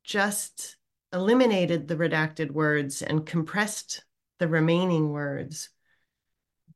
just 0.04 0.76
eliminated 1.12 1.88
the 1.88 1.96
redacted 1.96 2.50
words 2.50 3.02
and 3.02 3.26
compressed 3.26 4.04
the 4.38 4.48
remaining 4.48 5.10
words, 5.10 5.70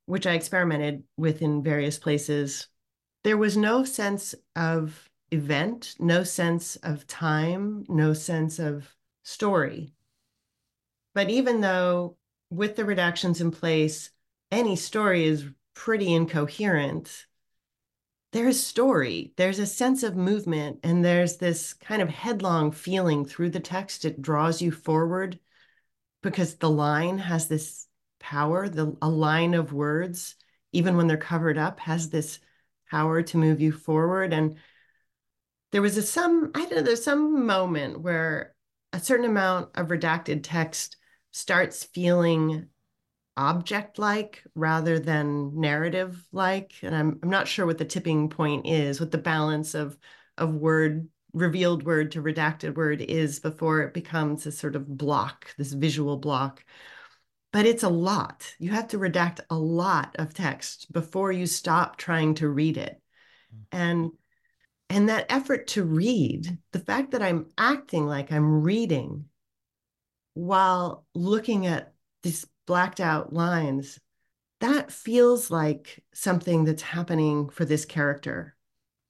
which 0.06 0.26
I 0.26 0.34
experimented 0.34 1.04
with 1.16 1.42
in 1.42 1.62
various 1.62 1.98
places, 1.98 2.68
there 3.24 3.36
was 3.36 3.56
no 3.56 3.84
sense 3.84 4.34
of 4.56 5.08
event, 5.30 5.94
no 5.98 6.24
sense 6.24 6.76
of 6.76 7.06
time, 7.06 7.84
no 7.88 8.12
sense 8.12 8.58
of 8.58 8.94
story. 9.22 9.94
But 11.14 11.30
even 11.30 11.60
though 11.60 12.16
with 12.50 12.76
the 12.76 12.84
redactions 12.84 13.40
in 13.40 13.50
place, 13.50 14.10
any 14.50 14.76
story 14.76 15.24
is 15.24 15.46
pretty 15.74 16.12
incoherent. 16.12 17.26
There's 18.32 18.58
story, 18.58 19.34
there's 19.36 19.58
a 19.58 19.66
sense 19.66 20.02
of 20.02 20.16
movement, 20.16 20.80
and 20.82 21.04
there's 21.04 21.36
this 21.36 21.74
kind 21.74 22.00
of 22.00 22.08
headlong 22.08 22.72
feeling 22.72 23.26
through 23.26 23.50
the 23.50 23.60
text. 23.60 24.06
It 24.06 24.22
draws 24.22 24.62
you 24.62 24.70
forward 24.70 25.38
because 26.22 26.54
the 26.54 26.70
line 26.70 27.18
has 27.18 27.48
this 27.48 27.86
power, 28.18 28.70
the 28.70 28.96
a 29.02 29.08
line 29.08 29.52
of 29.52 29.74
words, 29.74 30.36
even 30.72 30.96
when 30.96 31.08
they're 31.08 31.18
covered 31.18 31.58
up, 31.58 31.78
has 31.80 32.08
this 32.08 32.38
power 32.90 33.22
to 33.22 33.36
move 33.36 33.60
you 33.60 33.70
forward. 33.70 34.32
And 34.32 34.56
there 35.72 35.82
was 35.82 35.98
a 35.98 36.02
some, 36.02 36.52
I 36.54 36.60
don't 36.60 36.76
know, 36.76 36.82
there's 36.82 37.04
some 37.04 37.44
moment 37.44 38.00
where 38.00 38.54
a 38.94 39.00
certain 39.00 39.26
amount 39.26 39.70
of 39.74 39.88
redacted 39.88 40.40
text 40.42 40.96
starts 41.32 41.84
feeling 41.84 42.68
object 43.36 43.98
like 43.98 44.44
rather 44.54 44.98
than 44.98 45.58
narrative 45.58 46.22
like 46.32 46.74
and 46.82 46.94
I'm, 46.94 47.18
I'm 47.22 47.30
not 47.30 47.48
sure 47.48 47.64
what 47.64 47.78
the 47.78 47.84
tipping 47.84 48.28
point 48.28 48.66
is 48.66 49.00
what 49.00 49.10
the 49.10 49.18
balance 49.18 49.74
of 49.74 49.96
of 50.36 50.54
word 50.54 51.08
revealed 51.32 51.82
word 51.84 52.12
to 52.12 52.22
redacted 52.22 52.74
word 52.74 53.00
is 53.00 53.40
before 53.40 53.80
it 53.80 53.94
becomes 53.94 54.46
a 54.46 54.52
sort 54.52 54.76
of 54.76 54.86
block 54.86 55.54
this 55.56 55.72
visual 55.72 56.16
block. 56.16 56.64
But 57.52 57.66
it's 57.66 57.82
a 57.82 57.88
lot. 57.88 58.54
You 58.58 58.70
have 58.70 58.88
to 58.88 58.98
redact 58.98 59.40
a 59.50 59.56
lot 59.56 60.16
of 60.18 60.34
text 60.34 60.92
before 60.92 61.32
you 61.32 61.46
stop 61.46 61.96
trying 61.96 62.34
to 62.34 62.48
read 62.48 62.76
it. 62.76 63.00
Mm-hmm. 63.54 63.78
And 63.78 64.10
and 64.88 65.08
that 65.08 65.26
effort 65.30 65.68
to 65.68 65.84
read 65.84 66.58
the 66.72 66.78
fact 66.78 67.12
that 67.12 67.22
i'm 67.22 67.46
acting 67.56 68.06
like 68.06 68.30
i'm 68.30 68.62
reading 68.62 69.24
while 70.34 71.06
looking 71.14 71.66
at 71.66 71.94
these 72.22 72.46
blacked 72.66 73.00
out 73.00 73.32
lines, 73.32 73.98
that 74.60 74.92
feels 74.92 75.50
like 75.50 76.04
something 76.14 76.64
that's 76.64 76.82
happening 76.82 77.48
for 77.48 77.64
this 77.64 77.84
character 77.84 78.54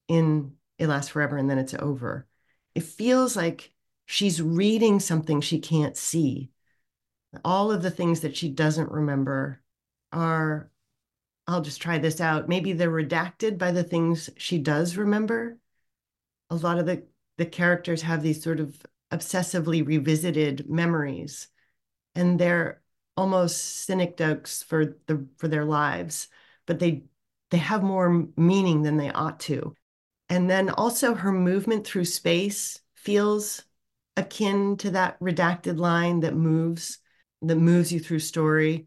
in 0.09 0.53
It 0.79 0.87
Lasts 0.87 1.11
Forever 1.11 1.37
and 1.37 1.49
Then 1.49 1.59
It's 1.59 1.75
Over. 1.75 2.27
It 2.75 2.85
feels 2.85 3.37
like 3.37 3.73
she's 4.07 4.41
reading 4.41 4.99
something 4.99 5.41
she 5.41 5.59
can't 5.59 5.97
see. 5.97 6.51
All 7.45 7.71
of 7.71 7.83
the 7.83 7.91
things 7.91 8.21
that 8.21 8.37
she 8.37 8.49
doesn't 8.49 8.91
remember 8.91 9.63
are, 10.13 10.71
I'll 11.47 11.63
just 11.63 11.83
try 11.83 11.99
this 11.99 12.21
out. 12.21 12.49
Maybe 12.49 12.73
they're 12.73 12.91
redacted 12.91 13.59
by 13.59 13.73
the 13.73 13.85
things 13.85 14.31
she 14.37 14.59
does 14.59 14.97
remember. 14.97 15.59
A 16.51 16.57
lot 16.57 16.79
of 16.79 16.87
the, 16.87 17.05
the 17.39 17.47
characters 17.47 18.03
have 18.03 18.23
these 18.23 18.43
sort 18.43 18.61
of 18.61 18.81
obsessively 19.11 19.87
revisited 19.87 20.69
memories 20.69 21.49
and 22.15 22.39
they're 22.39 22.82
almost 23.17 23.85
synecdoches 23.85 24.63
for 24.63 24.97
the 25.07 25.27
for 25.37 25.49
their 25.49 25.65
lives 25.65 26.29
but 26.67 26.79
they 26.79 27.05
they 27.51 27.59
have 27.59 27.83
more 27.83 28.27
meaning 28.37 28.83
than 28.83 28.97
they 28.97 29.11
ought 29.11 29.39
to. 29.39 29.75
And 30.31 30.49
then 30.49 30.71
also 30.71 31.15
her 31.15 31.33
movement 31.33 31.87
through 31.87 32.07
space 32.07 32.81
feels 32.95 33.63
akin 34.17 34.79
to 34.79 34.91
that 34.93 35.21
redacted 35.21 35.77
line 35.77 36.21
that 36.21 36.35
moves 36.35 36.99
that 37.43 37.57
moves 37.57 37.93
you 37.93 38.01
through 38.01 38.21
story 38.21 38.87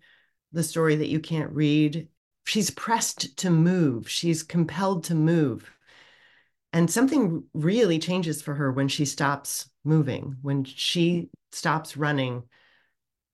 the 0.51 0.63
story 0.63 0.95
that 0.95 1.09
you 1.09 1.19
can't 1.19 1.51
read. 1.51 2.07
She's 2.45 2.71
pressed 2.71 3.37
to 3.37 3.49
move. 3.49 4.09
She's 4.09 4.41
compelled 4.41 5.03
to 5.05 5.15
move. 5.15 5.69
And 6.71 6.89
something 6.89 7.43
really 7.53 7.99
changes 7.99 8.41
for 8.41 8.55
her 8.55 8.71
when 8.71 8.87
she 8.87 9.05
stops 9.05 9.69
moving 9.83 10.35
when 10.41 10.63
she 10.63 11.29
stops 11.51 11.95
running 11.95 12.43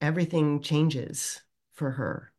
everything 0.01 0.61
changes 0.61 1.41
for 1.73 1.91
her. 1.91 2.31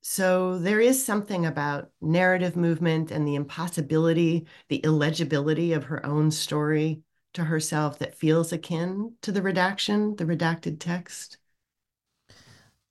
So 0.00 0.58
there 0.58 0.80
is 0.80 1.04
something 1.04 1.46
about 1.46 1.90
narrative 2.00 2.56
movement 2.56 3.10
and 3.10 3.26
the 3.26 3.36
impossibility, 3.36 4.46
the 4.68 4.78
illegibility 4.78 5.72
of 5.72 5.84
her 5.84 6.04
own 6.04 6.30
story 6.30 7.02
to 7.32 7.44
herself 7.44 7.98
that 7.98 8.14
feels 8.14 8.52
akin 8.52 9.14
to 9.22 9.32
the 9.32 9.42
redaction, 9.42 10.16
the 10.16 10.24
redacted 10.24 10.78
text. 10.78 11.38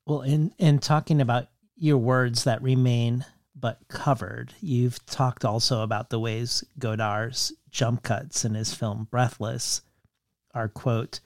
Well, 0.05 0.21
in 0.21 0.53
in 0.57 0.79
talking 0.79 1.21
about 1.21 1.47
your 1.75 1.97
words 1.97 2.43
that 2.43 2.61
remain 2.61 3.25
but 3.55 3.79
covered, 3.87 4.53
you've 4.59 5.05
talked 5.05 5.45
also 5.45 5.81
about 5.81 6.09
the 6.09 6.19
ways 6.19 6.63
Godard's 6.79 7.53
jump 7.69 8.03
cuts 8.03 8.43
in 8.43 8.55
his 8.55 8.73
film 8.73 9.07
Breathless 9.09 9.81
are 10.53 10.67
quote 10.67 11.19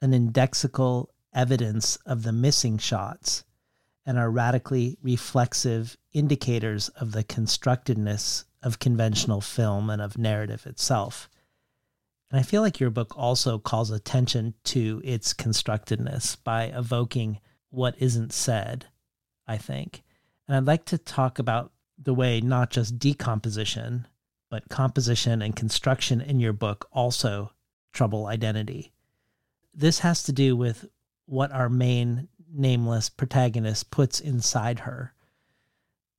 an 0.00 0.12
indexical 0.12 1.08
evidence 1.34 1.96
of 2.06 2.22
the 2.22 2.32
missing 2.32 2.78
shots 2.78 3.44
and 4.04 4.18
are 4.18 4.30
radically 4.30 4.98
reflexive 5.02 5.96
indicators 6.12 6.88
of 6.90 7.12
the 7.12 7.24
constructedness 7.24 8.44
of 8.62 8.78
conventional 8.78 9.40
film 9.40 9.90
and 9.90 10.02
of 10.02 10.18
narrative 10.18 10.66
itself. 10.66 11.28
And 12.30 12.40
I 12.40 12.42
feel 12.42 12.62
like 12.62 12.80
your 12.80 12.90
book 12.90 13.12
also 13.16 13.58
calls 13.58 13.90
attention 13.90 14.54
to 14.64 15.00
its 15.04 15.34
constructedness 15.34 16.36
by 16.42 16.64
evoking 16.64 17.40
what 17.70 17.94
isn't 17.98 18.32
said, 18.32 18.86
I 19.46 19.58
think. 19.58 20.02
And 20.48 20.56
I'd 20.56 20.66
like 20.66 20.84
to 20.86 20.98
talk 20.98 21.38
about 21.38 21.72
the 21.98 22.14
way 22.14 22.40
not 22.40 22.70
just 22.70 22.98
decomposition, 22.98 24.06
but 24.50 24.68
composition 24.68 25.42
and 25.42 25.54
construction 25.54 26.20
in 26.20 26.40
your 26.40 26.52
book 26.52 26.88
also 26.92 27.52
trouble 27.92 28.26
identity. 28.26 28.92
This 29.74 30.00
has 30.00 30.22
to 30.24 30.32
do 30.32 30.56
with 30.56 30.86
what 31.32 31.50
our 31.50 31.70
main 31.70 32.28
nameless 32.52 33.08
protagonist 33.08 33.90
puts 33.90 34.20
inside 34.20 34.80
her. 34.80 35.14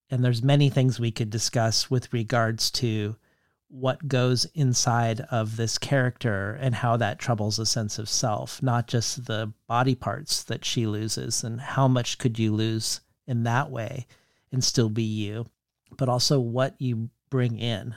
And 0.10 0.26
there's 0.26 0.42
many 0.42 0.72
things 0.72 1.00
we 1.00 1.12
could 1.12 1.30
discuss 1.30 1.88
with 1.92 2.12
regards 2.12 2.72
to 2.72 3.16
what 3.68 4.08
goes 4.08 4.46
inside 4.56 5.22
of 5.30 5.56
this 5.56 5.78
character 5.78 6.58
and 6.60 6.74
how 6.74 6.98
that 6.98 7.20
troubles 7.20 7.60
a 7.60 7.66
sense 7.68 8.00
of 8.00 8.10
self, 8.10 8.64
not 8.64 8.88
just 8.88 9.26
the 9.26 9.54
body 9.68 9.94
parts 9.94 10.42
that 10.46 10.66
she 10.66 10.88
loses 10.88 11.44
and 11.44 11.62
how 11.62 11.88
much 11.88 12.18
could 12.18 12.40
you 12.40 12.52
lose 12.52 13.02
in 13.28 13.44
that 13.44 13.70
way 13.70 14.08
and 14.52 14.64
still 14.64 14.90
be 14.90 15.04
you, 15.04 15.46
but 15.96 16.10
also 16.10 16.40
what 16.40 16.74
you 16.80 17.12
bring 17.30 17.60
in. 17.60 17.94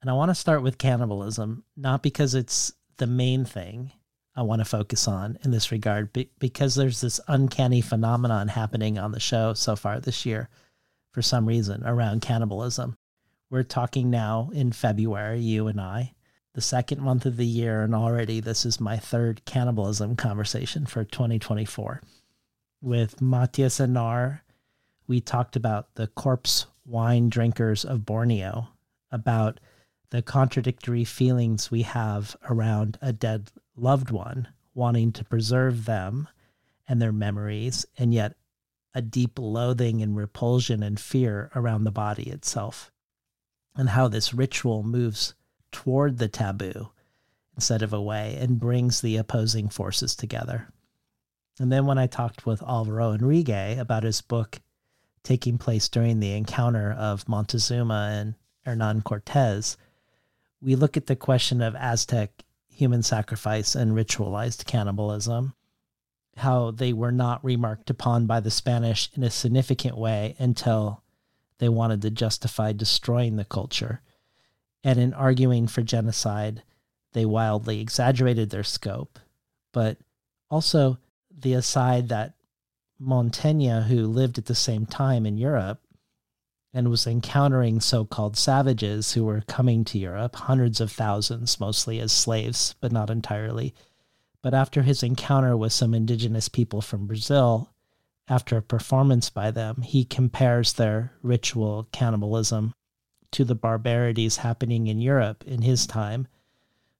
And 0.00 0.08
I 0.08 0.12
want 0.12 0.30
to 0.30 0.36
start 0.36 0.62
with 0.62 0.78
cannibalism, 0.78 1.64
not 1.76 2.00
because 2.00 2.32
it's 2.32 2.74
the 2.98 3.08
main 3.08 3.44
thing 3.44 3.90
I 4.36 4.42
want 4.42 4.60
to 4.60 4.64
focus 4.64 5.06
on 5.06 5.38
in 5.44 5.52
this 5.52 5.70
regard 5.70 6.10
because 6.38 6.74
there's 6.74 7.00
this 7.00 7.20
uncanny 7.28 7.80
phenomenon 7.80 8.48
happening 8.48 8.98
on 8.98 9.12
the 9.12 9.20
show 9.20 9.54
so 9.54 9.76
far 9.76 10.00
this 10.00 10.26
year 10.26 10.48
for 11.12 11.22
some 11.22 11.46
reason 11.46 11.84
around 11.86 12.22
cannibalism. 12.22 12.96
We're 13.48 13.62
talking 13.62 14.10
now 14.10 14.50
in 14.52 14.72
February, 14.72 15.38
you 15.38 15.68
and 15.68 15.80
I, 15.80 16.14
the 16.54 16.60
second 16.60 17.00
month 17.00 17.26
of 17.26 17.36
the 17.36 17.46
year, 17.46 17.82
and 17.82 17.94
already 17.94 18.40
this 18.40 18.66
is 18.66 18.80
my 18.80 18.96
third 18.96 19.44
cannibalism 19.44 20.16
conversation 20.16 20.86
for 20.86 21.04
2024. 21.04 22.02
With 22.82 23.20
Mathias 23.20 23.78
Énard, 23.78 24.40
we 25.06 25.20
talked 25.20 25.54
about 25.54 25.94
the 25.94 26.08
corpse 26.08 26.66
wine 26.84 27.28
drinkers 27.28 27.84
of 27.84 28.04
Borneo, 28.04 28.68
about 29.12 29.60
the 30.10 30.22
contradictory 30.22 31.04
feelings 31.04 31.70
we 31.70 31.82
have 31.82 32.36
around 32.48 32.98
a 33.00 33.12
dead 33.12 33.50
loved 33.76 34.10
one, 34.10 34.48
wanting 34.74 35.12
to 35.12 35.24
preserve 35.24 35.84
them 35.84 36.28
and 36.86 37.00
their 37.00 37.12
memories, 37.12 37.86
and 37.96 38.12
yet 38.12 38.34
a 38.94 39.02
deep 39.02 39.38
loathing 39.38 40.02
and 40.02 40.16
repulsion 40.16 40.82
and 40.82 41.00
fear 41.00 41.50
around 41.56 41.84
the 41.84 41.90
body 41.90 42.30
itself, 42.30 42.92
and 43.76 43.90
how 43.90 44.06
this 44.06 44.34
ritual 44.34 44.82
moves 44.82 45.34
toward 45.72 46.18
the 46.18 46.28
taboo 46.28 46.90
instead 47.56 47.82
of 47.82 47.92
away 47.92 48.36
and 48.40 48.60
brings 48.60 49.00
the 49.00 49.16
opposing 49.16 49.68
forces 49.68 50.14
together. 50.14 50.68
And 51.58 51.70
then 51.70 51.86
when 51.86 51.98
I 51.98 52.06
talked 52.06 52.46
with 52.46 52.60
Álvaro 52.60 53.14
Enrigue 53.14 53.78
about 53.78 54.02
his 54.02 54.20
book 54.20 54.60
taking 55.22 55.58
place 55.58 55.88
during 55.88 56.20
the 56.20 56.32
encounter 56.32 56.92
of 56.92 57.28
Montezuma 57.28 58.10
and 58.12 58.34
Hernan 58.64 59.02
Cortez, 59.02 59.76
we 60.60 60.76
look 60.76 60.96
at 60.96 61.06
the 61.06 61.16
question 61.16 61.60
of 61.60 61.74
Aztec 61.76 62.43
human 62.74 63.02
sacrifice 63.02 63.74
and 63.74 63.92
ritualized 63.92 64.66
cannibalism, 64.66 65.54
how 66.36 66.70
they 66.72 66.92
were 66.92 67.12
not 67.12 67.44
remarked 67.44 67.88
upon 67.90 68.26
by 68.26 68.40
the 68.40 68.50
Spanish 68.50 69.10
in 69.14 69.22
a 69.22 69.30
significant 69.30 69.96
way 69.96 70.34
until 70.38 71.02
they 71.58 71.68
wanted 71.68 72.02
to 72.02 72.10
justify 72.10 72.72
destroying 72.72 73.36
the 73.36 73.44
culture. 73.44 74.00
And 74.82 74.98
in 74.98 75.14
arguing 75.14 75.68
for 75.68 75.82
genocide, 75.82 76.62
they 77.12 77.24
wildly 77.24 77.80
exaggerated 77.80 78.50
their 78.50 78.64
scope. 78.64 79.18
But 79.72 79.98
also 80.50 80.98
the 81.30 81.54
aside 81.54 82.08
that 82.08 82.34
Montaigne, 82.98 83.82
who 83.82 84.06
lived 84.06 84.38
at 84.38 84.46
the 84.46 84.54
same 84.54 84.84
time 84.84 85.26
in 85.26 85.38
Europe, 85.38 85.80
and 86.74 86.90
was 86.90 87.06
encountering 87.06 87.80
so 87.80 88.04
called 88.04 88.36
savages 88.36 89.12
who 89.12 89.24
were 89.24 89.44
coming 89.46 89.84
to 89.84 89.98
Europe, 89.98 90.34
hundreds 90.34 90.80
of 90.80 90.90
thousands, 90.90 91.60
mostly 91.60 92.00
as 92.00 92.10
slaves, 92.10 92.74
but 92.80 92.90
not 92.90 93.10
entirely. 93.10 93.72
But 94.42 94.54
after 94.54 94.82
his 94.82 95.04
encounter 95.04 95.56
with 95.56 95.72
some 95.72 95.94
indigenous 95.94 96.48
people 96.48 96.82
from 96.82 97.06
Brazil, 97.06 97.70
after 98.26 98.56
a 98.56 98.62
performance 98.62 99.30
by 99.30 99.52
them, 99.52 99.82
he 99.82 100.04
compares 100.04 100.72
their 100.72 101.12
ritual 101.22 101.88
cannibalism 101.92 102.74
to 103.30 103.44
the 103.44 103.54
barbarities 103.54 104.38
happening 104.38 104.88
in 104.88 105.00
Europe 105.00 105.44
in 105.46 105.62
his 105.62 105.86
time, 105.86 106.26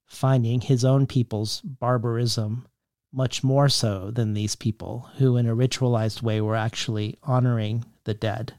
finding 0.07 0.61
his 0.61 0.85
own 0.85 1.07
people's 1.07 1.61
barbarism 1.63 2.67
much 3.13 3.43
more 3.43 3.69
so 3.69 4.11
than 4.11 4.35
these 4.35 4.57
people, 4.57 5.09
who 5.17 5.37
in 5.37 5.47
a 5.47 5.55
ritualized 5.55 6.23
way 6.23 6.41
were 6.41 6.57
actually 6.57 7.19
honoring 7.23 7.85
the 8.05 8.15
dead. 8.15 8.55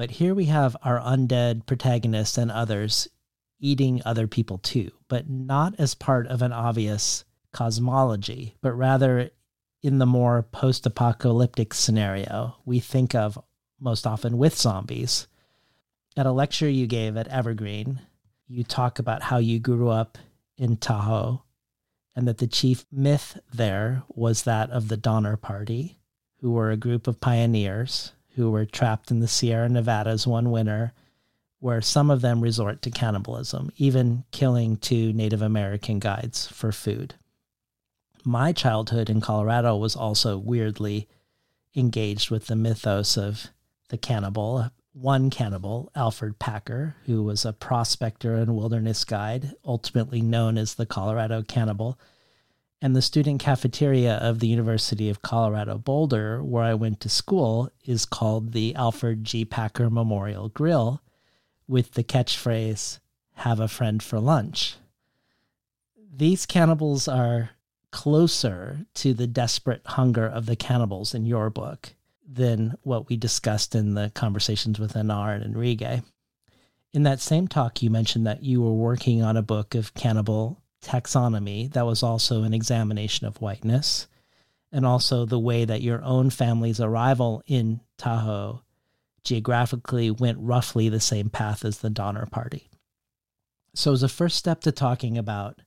But 0.00 0.12
here 0.12 0.34
we 0.34 0.46
have 0.46 0.78
our 0.82 0.98
undead 0.98 1.66
protagonists 1.66 2.38
and 2.38 2.50
others 2.50 3.06
eating 3.58 4.00
other 4.06 4.26
people 4.26 4.56
too, 4.56 4.92
but 5.08 5.28
not 5.28 5.74
as 5.78 5.94
part 5.94 6.26
of 6.28 6.40
an 6.40 6.54
obvious 6.54 7.26
cosmology, 7.52 8.56
but 8.62 8.72
rather 8.72 9.28
in 9.82 9.98
the 9.98 10.06
more 10.06 10.42
post 10.42 10.86
apocalyptic 10.86 11.74
scenario 11.74 12.56
we 12.64 12.80
think 12.80 13.14
of 13.14 13.44
most 13.78 14.06
often 14.06 14.38
with 14.38 14.56
zombies. 14.56 15.26
At 16.16 16.24
a 16.24 16.32
lecture 16.32 16.70
you 16.70 16.86
gave 16.86 17.18
at 17.18 17.28
Evergreen, 17.28 18.00
you 18.48 18.64
talk 18.64 18.98
about 18.98 19.24
how 19.24 19.36
you 19.36 19.58
grew 19.58 19.90
up 19.90 20.16
in 20.56 20.78
Tahoe 20.78 21.42
and 22.16 22.26
that 22.26 22.38
the 22.38 22.46
chief 22.46 22.86
myth 22.90 23.38
there 23.52 24.04
was 24.08 24.44
that 24.44 24.70
of 24.70 24.88
the 24.88 24.96
Donner 24.96 25.36
Party, 25.36 25.98
who 26.38 26.52
were 26.52 26.70
a 26.70 26.76
group 26.78 27.06
of 27.06 27.20
pioneers 27.20 28.12
who 28.34 28.50
were 28.50 28.64
trapped 28.64 29.10
in 29.10 29.20
the 29.20 29.28
Sierra 29.28 29.68
Nevadas 29.68 30.26
one 30.26 30.50
winter, 30.50 30.92
where 31.58 31.80
some 31.82 32.10
of 32.10 32.20
them 32.20 32.40
resort 32.40 32.82
to 32.82 32.90
cannibalism, 32.90 33.70
even 33.76 34.24
killing 34.30 34.76
two 34.76 35.12
Native 35.12 35.42
American 35.42 35.98
guides 35.98 36.46
for 36.46 36.72
food. 36.72 37.14
My 38.24 38.52
childhood 38.52 39.10
in 39.10 39.20
Colorado 39.20 39.76
was 39.76 39.96
also 39.96 40.38
weirdly 40.38 41.08
engaged 41.74 42.30
with 42.30 42.46
the 42.46 42.56
mythos 42.56 43.16
of 43.16 43.48
the 43.88 43.98
cannibal, 43.98 44.70
one 44.92 45.30
cannibal, 45.30 45.90
Alfred 45.94 46.38
Packer, 46.38 46.96
who 47.06 47.22
was 47.22 47.44
a 47.44 47.52
prospector 47.52 48.34
and 48.34 48.56
wilderness 48.56 49.04
guide, 49.04 49.52
ultimately 49.64 50.20
known 50.20 50.58
as 50.58 50.74
the 50.74 50.86
Colorado 50.86 51.42
Cannibal. 51.42 51.98
And 52.82 52.96
the 52.96 53.02
student 53.02 53.40
cafeteria 53.40 54.14
of 54.14 54.38
the 54.38 54.48
University 54.48 55.10
of 55.10 55.20
Colorado 55.20 55.76
Boulder, 55.76 56.42
where 56.42 56.64
I 56.64 56.72
went 56.72 57.00
to 57.00 57.10
school, 57.10 57.70
is 57.84 58.06
called 58.06 58.52
the 58.52 58.74
Alfred 58.74 59.22
G. 59.22 59.44
Packer 59.44 59.90
Memorial 59.90 60.48
Grill, 60.48 61.02
with 61.68 61.92
the 61.92 62.02
catchphrase, 62.02 62.98
Have 63.34 63.60
a 63.60 63.68
friend 63.68 64.02
for 64.02 64.18
lunch. 64.18 64.76
These 66.12 66.46
cannibals 66.46 67.06
are 67.06 67.50
closer 67.90 68.86
to 68.94 69.12
the 69.12 69.26
desperate 69.26 69.82
hunger 69.84 70.26
of 70.26 70.46
the 70.46 70.56
cannibals 70.56 71.14
in 71.14 71.26
your 71.26 71.50
book 71.50 71.94
than 72.26 72.76
what 72.82 73.08
we 73.08 73.16
discussed 73.16 73.74
in 73.74 73.94
the 73.94 74.10
conversations 74.14 74.78
with 74.78 74.94
Énard 74.94 75.36
and 75.36 75.44
Enrigue. 75.54 76.02
In 76.92 77.02
that 77.02 77.20
same 77.20 77.46
talk, 77.46 77.82
you 77.82 77.90
mentioned 77.90 78.26
that 78.26 78.42
you 78.42 78.62
were 78.62 78.72
working 78.72 79.22
on 79.22 79.36
a 79.36 79.42
book 79.42 79.74
of 79.74 79.94
cannibal 79.94 80.59
taxonomy 80.82 81.72
that 81.72 81.86
was 81.86 82.02
also 82.02 82.42
an 82.42 82.54
examination 82.54 83.26
of 83.26 83.40
whiteness, 83.40 84.06
and 84.72 84.86
also 84.86 85.24
the 85.24 85.38
way 85.38 85.64
that 85.64 85.82
your 85.82 86.02
own 86.02 86.30
family's 86.30 86.80
arrival 86.80 87.42
in 87.46 87.80
Tahoe 87.98 88.62
geographically 89.24 90.10
went 90.10 90.38
roughly 90.40 90.88
the 90.88 91.00
same 91.00 91.28
path 91.28 91.64
as 91.64 91.78
the 91.78 91.90
Donner 91.90 92.26
Party. 92.26 92.68
So, 93.74 93.92
as 93.92 94.02
a 94.02 94.08
first 94.08 94.36
step 94.36 94.62
to 94.62 94.72
talking 94.72 95.18
about 95.18 95.60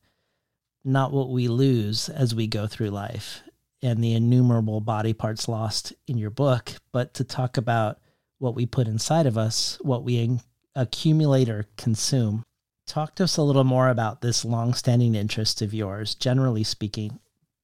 not 0.83 1.13
what 1.13 1.29
we 1.29 1.47
lose 1.47 2.09
as 2.09 2.35
we 2.35 2.47
go 2.47 2.67
through 2.67 2.89
life 2.89 3.41
and 3.81 4.03
the 4.03 4.13
innumerable 4.13 4.81
body 4.81 5.13
parts 5.13 5.47
lost 5.47 5.93
in 6.07 6.17
your 6.17 6.29
book, 6.29 6.73
but 6.91 7.13
to 7.15 7.23
talk 7.23 7.57
about 7.57 7.99
what 8.39 8.55
we 8.55 8.65
put 8.65 8.87
inside 8.87 9.25
of 9.25 9.37
us, 9.37 9.77
what 9.81 10.03
we 10.03 10.37
accumulate 10.75 11.49
or 11.49 11.65
consume. 11.77 12.43
Talk 12.85 13.15
to 13.15 13.23
us 13.23 13.37
a 13.37 13.43
little 13.43 13.63
more 13.63 13.89
about 13.89 14.21
this 14.21 14.43
long-standing 14.43 15.15
interest 15.15 15.61
of 15.61 15.73
yours, 15.73 16.15
generally 16.15 16.63
speaking, 16.63 17.19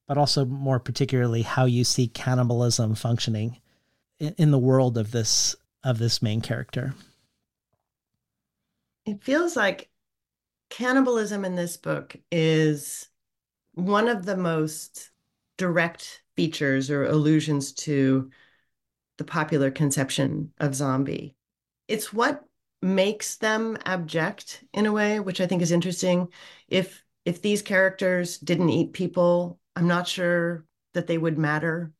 but 0.07 0.17
also 0.17 0.45
more 0.45 0.79
particularly 0.79 1.41
how 1.41 1.65
you 1.65 1.83
see 1.83 2.07
cannibalism 2.07 2.95
functioning 2.95 3.59
in, 4.19 4.33
in 4.37 4.51
the 4.51 4.59
world 4.59 4.97
of 4.97 5.11
this 5.11 5.55
of 5.83 5.97
this 5.97 6.21
main 6.21 6.41
character. 6.41 6.93
It 9.05 9.23
feels 9.23 9.55
like 9.55 9.89
cannibalism 10.69 11.45
in 11.45 11.55
this 11.55 11.77
book 11.77 12.15
is 12.31 13.07
one 13.73 14.07
of 14.07 14.25
the 14.25 14.37
most 14.37 15.11
direct 15.57 16.21
features 16.35 16.89
or 16.89 17.05
allusions 17.05 17.71
to 17.73 18.29
the 19.17 19.23
popular 19.23 19.71
conception 19.71 20.51
of 20.59 20.75
zombie. 20.75 21.35
It's 21.87 22.13
what 22.13 22.43
makes 22.81 23.37
them 23.37 23.77
abject 23.85 24.63
in 24.73 24.85
a 24.85 24.91
way, 24.91 25.19
which 25.19 25.41
I 25.41 25.47
think 25.47 25.61
is 25.61 25.71
interesting. 25.71 26.29
If 26.67 27.03
if 27.25 27.41
these 27.41 27.61
characters 27.61 28.37
didn't 28.37 28.69
eat 28.69 28.93
people, 28.93 29.59
I'm 29.75 29.87
not 29.87 30.07
sure 30.07 30.65
that 30.93 31.07
they 31.07 31.17
would 31.17 31.37
matter 31.37 31.91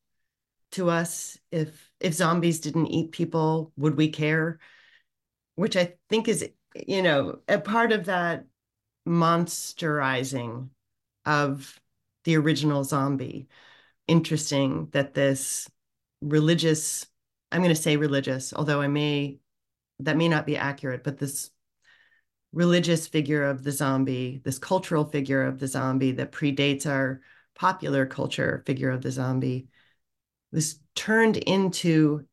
to 0.72 0.90
us. 0.90 1.38
If 1.50 1.90
if 2.00 2.14
zombies 2.14 2.60
didn't 2.60 2.88
eat 2.88 3.12
people, 3.12 3.72
would 3.76 3.96
we 3.96 4.08
care? 4.08 4.58
Which 5.56 5.76
I 5.76 5.94
think 6.08 6.28
is, 6.28 6.48
you 6.86 7.02
know, 7.02 7.40
a 7.48 7.58
part 7.58 7.92
of 7.92 8.06
that 8.06 8.46
monsterizing 9.06 10.70
of 11.26 11.78
the 12.24 12.36
original 12.36 12.84
zombie. 12.84 13.48
Interesting 14.06 14.88
that 14.92 15.14
this 15.14 15.68
religious, 16.20 17.06
I'm 17.52 17.62
going 17.62 17.74
to 17.74 17.80
say 17.80 17.96
religious, 17.96 18.52
although 18.52 18.80
I 18.80 18.88
may, 18.88 19.39
that 20.04 20.16
may 20.16 20.28
not 20.28 20.46
be 20.46 20.56
accurate, 20.56 21.04
but 21.04 21.18
this 21.18 21.50
religious 22.52 23.06
figure 23.06 23.44
of 23.44 23.62
the 23.62 23.72
zombie, 23.72 24.40
this 24.44 24.58
cultural 24.58 25.04
figure 25.04 25.44
of 25.44 25.58
the 25.58 25.68
zombie 25.68 26.12
that 26.12 26.32
predates 26.32 26.86
our 26.86 27.20
popular 27.54 28.06
culture 28.06 28.62
figure 28.66 28.90
of 28.90 29.02
the 29.02 29.10
zombie, 29.10 29.68
was 30.52 30.80
turned 30.94 31.36
into 31.36 32.26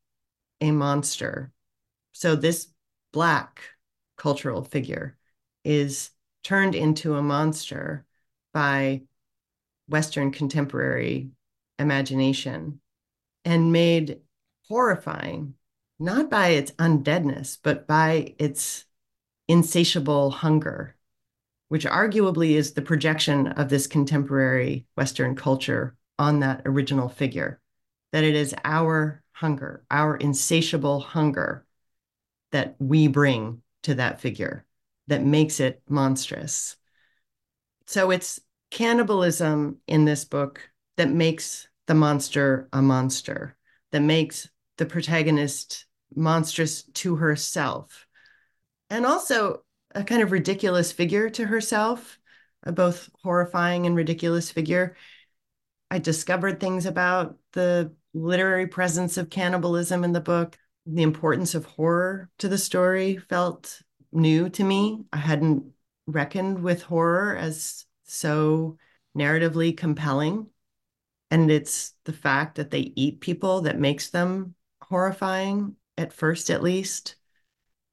a 0.61 0.72
monster. 0.72 1.51
So 2.13 2.36
this 2.36 2.68
black 3.13 3.61
cultural 4.18 4.63
figure 4.63 5.18
is 5.63 6.09
turned 6.43 6.76
into 6.76 7.15
a 7.15 7.22
monster 7.22 8.05
by 8.53 9.03
Western 9.88 10.32
contemporary 10.32 11.30
imagination 11.78 12.80
and 13.45 13.72
made 13.72 14.20
horrifying, 14.68 15.53
not 16.00 16.30
by 16.30 16.50
its 16.50 16.72
undeadness, 16.80 17.58
but 17.62 17.88
by 17.88 18.36
its 18.38 18.86
insatiable 19.48 20.30
hunger, 20.30 20.95
which 21.70 21.86
arguably 21.86 22.52
is 22.52 22.74
the 22.74 22.82
projection 22.82 23.48
of 23.48 23.70
this 23.70 23.88
contemporary 23.88 24.86
Western 24.95 25.36
culture 25.36 25.95
on 26.20 26.39
that 26.39 26.62
original 26.66 27.10
figure, 27.10 27.60
that 28.12 28.24
it 28.24 28.36
is 28.36 28.56
our 28.64 29.24
hunger, 29.32 29.84
our 29.89 30.16
insatiable 30.16 31.00
hunger 31.00 31.66
that 32.52 32.76
we 32.80 33.08
bring 33.08 33.62
to 33.84 33.95
that 33.95 34.22
figure 34.22 34.66
that 35.08 35.24
makes 35.24 35.60
it 35.60 35.82
monstrous. 35.89 36.76
So 37.86 38.12
it's 38.12 38.39
cannibalism 38.72 39.78
in 39.88 40.06
this 40.06 40.26
book 40.26 40.70
that 40.98 41.10
makes 41.10 41.68
the 41.88 41.93
monster 41.93 42.68
a 42.74 42.82
monster, 42.82 43.56
that 43.91 44.02
makes 44.02 44.50
the 44.78 44.86
protagonist 44.86 45.86
monstrous 46.16 46.84
to 46.84 47.16
herself. 47.18 48.08
And 48.89 49.05
also 49.05 49.64
a 49.93 50.03
kind 50.03 50.22
of 50.22 50.32
ridiculous 50.32 50.91
figure 50.91 51.30
to 51.32 51.45
herself, 51.45 52.20
a 52.64 52.72
both 52.72 53.10
horrifying 53.24 53.86
and 53.86 53.95
ridiculous 53.95 54.51
figure. 54.51 54.95
I 55.89 55.99
discovered 55.99 56.60
things 56.60 56.86
about 56.86 57.38
the 57.53 57.93
literary 58.14 58.68
presence 58.68 59.18
of 59.18 59.30
cannibalism 59.30 60.03
in 60.03 60.12
the 60.12 60.22
book. 60.22 60.58
The 60.86 61.03
importance 61.03 61.55
of 61.55 61.66
horror 61.66 62.30
to 62.39 62.47
the 62.47 62.58
story 62.58 63.18
felt 63.18 63.82
new 64.12 64.49
to 64.49 64.64
me. 64.64 65.03
I 65.12 65.18
hadn't 65.18 65.66
reckoned 66.05 66.64
with 66.64 66.84
horror 66.84 67.36
as 67.36 67.86
so 68.05 68.78
narratively 69.18 69.76
compelling. 69.76 70.47
And 71.30 71.51
it's 71.51 71.93
the 72.05 72.14
fact 72.14 72.55
that 72.55 72.72
they 72.72 72.93
eat 72.95 73.20
people 73.20 73.62
that 73.62 73.80
makes 73.80 74.10
them 74.10 74.55
horrifying, 74.82 75.76
at 75.98 76.14
first 76.14 76.50
at 76.50 76.64
least. 76.64 77.16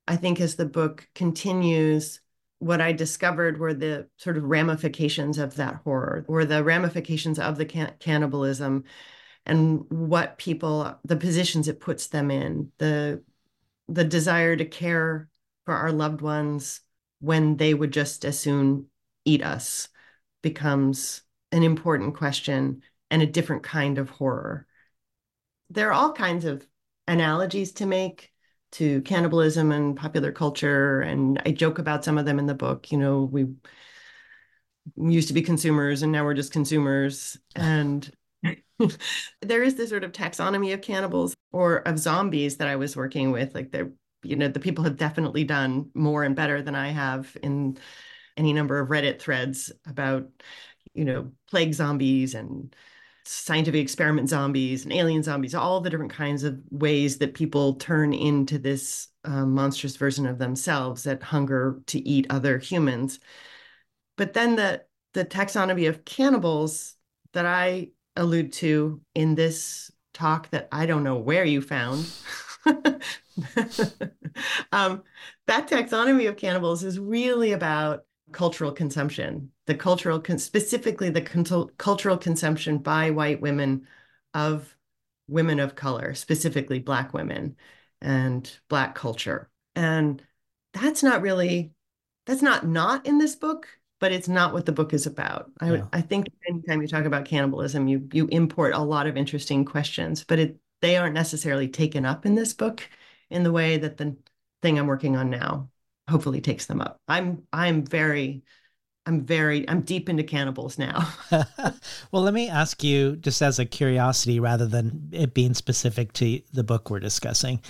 I 0.07 0.17
think 0.17 0.41
as 0.41 0.57
the 0.57 0.67
book 0.67 1.09
continues, 1.15 2.21
what 2.59 2.81
I 2.81 2.93
discovered 2.93 3.59
were 3.59 3.75
the 3.75 4.09
sort 4.17 4.37
of 4.37 4.45
ramifications 4.45 5.39
of 5.39 5.57
that 5.57 5.77
horror, 5.85 6.25
were 6.29 6.45
the 6.45 6.63
ramifications 6.63 7.39
of 7.39 7.57
the 7.57 7.65
can- 7.67 7.95
cannibalism 8.01 8.85
and 9.47 9.85
what 9.91 10.39
people, 10.39 10.99
the 11.05 11.17
positions 11.17 11.69
it 11.69 11.81
puts 11.81 12.09
them 12.09 12.31
in, 12.31 12.73
the 12.79 13.23
the 13.89 14.05
desire 14.05 14.57
to 14.57 14.65
care 14.65 15.29
for 15.67 15.75
our 15.75 15.93
loved 15.93 16.23
ones 16.23 16.81
when 17.21 17.57
they 17.57 17.75
would 17.75 17.93
just 17.93 18.25
as 18.25 18.39
soon 18.39 18.87
eat 19.25 19.43
us 19.43 19.89
becomes 20.43 21.23
an 21.53 21.63
important 21.63 22.17
question 22.17 22.83
and 23.11 23.23
a 23.23 23.27
different 23.27 23.63
kind 23.63 23.99
of 23.99 24.11
horror. 24.11 24.67
there 25.71 25.89
are 25.89 25.93
all 25.93 26.13
kinds 26.13 26.45
of 26.45 26.67
analogies 27.07 27.73
to 27.73 27.87
make 27.87 28.31
to 28.73 29.03
cannibalism 29.03 29.71
and 29.71 29.97
popular 29.97 30.33
culture. 30.33 31.01
And 31.01 31.41
I 31.47 31.53
joke 31.53 31.79
about 31.79 32.05
some 32.05 32.19
of 32.19 32.25
them 32.25 32.39
in 32.39 32.47
the 32.47 32.55
book. 32.55 32.91
You 32.91 32.99
know, 32.99 33.23
we, 33.23 33.47
used 34.97 35.29
to 35.29 35.35
be 35.35 35.43
consumers 35.43 36.03
and 36.03 36.13
now 36.13 36.25
we're 36.25 36.35
just 36.35 36.53
consumers. 36.53 37.39
And 37.57 38.11
there 39.41 39.63
is 39.63 39.77
this 39.77 39.91
sort 39.91 40.05
of 40.05 40.13
taxonomy 40.13 40.75
of 40.75 40.83
cannibals 40.83 41.35
or 41.53 41.77
of 41.79 41.99
zombies 41.99 42.59
that 42.59 42.69
I 42.69 42.77
was 42.77 42.97
working 42.97 43.31
with. 43.31 43.55
Like 43.55 43.71
they're, 43.71 43.93
you 44.23 44.37
know, 44.37 44.49
the 44.49 44.61
people 44.61 44.85
have 44.85 44.97
definitely 44.97 45.45
done 45.45 45.91
more 45.95 46.25
and 46.25 46.37
better 46.37 46.63
than 46.63 46.75
I 46.75 46.89
have 46.89 47.37
in 47.43 47.79
any 48.37 48.53
number 48.53 48.79
of 48.79 48.89
Reddit 48.89 49.21
threads 49.21 49.73
about, 49.87 50.29
you 50.93 51.05
know, 51.05 51.33
plague 51.49 51.75
zombies 51.75 52.35
and 52.35 52.75
scientific 53.25 53.81
experiment 53.81 54.29
zombies 54.29 54.85
and 54.85 54.93
alien 54.93 55.23
zombies, 55.23 55.55
all 55.55 55.81
the 55.81 55.91
different 55.91 56.13
kinds 56.13 56.45
of 56.45 56.61
ways 56.71 57.19
that 57.19 57.35
people 57.35 57.75
turn 57.75 58.13
into 58.13 58.59
this 58.59 59.09
um, 59.25 59.55
monstrous 59.55 59.97
version 59.97 60.27
of 60.27 60.39
themselves 60.39 61.05
that 61.05 61.23
hunger 61.23 61.81
to 61.87 62.07
eat 62.07 62.27
other 62.31 62.59
humans. 62.59 63.21
But 64.17 64.35
then 64.35 64.57
the 64.57 64.85
the 65.15 65.25
taxonomy 65.25 65.89
of 65.89 66.05
cannibals 66.05 66.97
that 67.33 67.47
I 67.47 67.91
allude 68.17 68.53
to 68.55 69.01
in 69.15 69.35
this 69.37 69.91
talk 70.13 70.51
that 70.51 70.69
I 70.73 70.87
don't 70.87 71.05
know 71.05 71.19
where 71.19 71.45
you 71.45 71.61
found. 71.61 72.07
um, 74.73 75.03
that 75.47 75.69
taxonomy 75.69 76.29
of 76.29 76.37
cannibals 76.37 76.83
is 76.85 76.99
really 76.99 77.53
about 77.53 78.05
cultural 78.33 78.73
consumption, 78.73 79.51
the 79.67 79.75
cultural, 79.75 80.21
con- 80.21 80.39
specifically 80.39 81.11
the 81.11 81.23
con- 81.23 81.71
cultural 81.79 82.17
consumption 82.17 82.79
by 82.79 83.11
white 83.11 83.41
women 83.41 83.87
of 84.33 84.77
women 85.29 85.61
of 85.61 85.75
color, 85.75 86.15
specifically 86.15 86.79
Black 86.79 87.15
women 87.15 87.57
and 88.01 88.59
Black 88.69 88.95
culture. 88.95 89.51
And 89.75 90.23
that's 90.73 91.03
not 91.03 91.23
really, 91.23 91.73
that's 92.27 92.43
not 92.43 92.67
not 92.67 93.07
in 93.07 93.19
this 93.19 93.37
book, 93.37 93.69
but 94.01 94.13
it's 94.13 94.29
not 94.29 94.53
what 94.53 94.67
the 94.67 94.73
book 94.73 94.93
is 94.93 95.07
about. 95.07 95.51
I, 95.61 95.75
yeah. 95.75 95.87
I 95.93 96.01
think 96.01 96.27
anytime 96.49 96.83
you 96.83 96.89
talk 96.89 97.05
about 97.05 97.25
cannibalism, 97.25 97.89
you 97.89 98.09
you 98.13 98.27
import 98.29 98.75
a 98.75 98.79
lot 98.83 99.07
of 99.07 99.17
interesting 99.17 99.65
questions, 99.65 100.25
but 100.25 100.39
it 100.39 100.59
they 100.81 100.97
aren't 100.97 101.15
necessarily 101.15 101.69
taken 101.69 102.05
up 102.05 102.27
in 102.27 102.35
this 102.35 102.53
book 102.53 102.87
in 103.31 103.43
the 103.43 103.53
way 103.53 103.79
that 103.79 103.97
the 103.97 104.17
thing 104.63 104.79
I'm 104.79 104.87
working 104.87 105.17
on 105.17 105.31
now 105.31 105.71
hopefully 106.09 106.41
takes 106.41 106.67
them 106.67 106.81
up. 106.81 107.01
I'm 107.09 107.43
I'm 107.53 107.85
very 107.85 108.43
I'm 109.07 109.25
very 109.25 109.69
I'm 109.69 109.83
deep 109.83 110.09
into 110.09 110.23
cannibals 110.23 110.79
now. 110.79 111.13
well, 111.31 112.23
let 112.23 112.35
me 112.35 112.49
ask 112.49 112.83
you 112.83 113.17
just 113.17 113.43
as 113.43 113.59
a 113.59 113.65
curiosity 113.65 114.41
rather 114.41 114.67
than 114.67 115.09
it 115.13 115.35
being 115.35 115.55
specific 115.55 116.13
to 116.15 116.41
the 116.53 116.65
book 116.65 116.91
we're 116.91 117.01
discussing. 117.01 117.61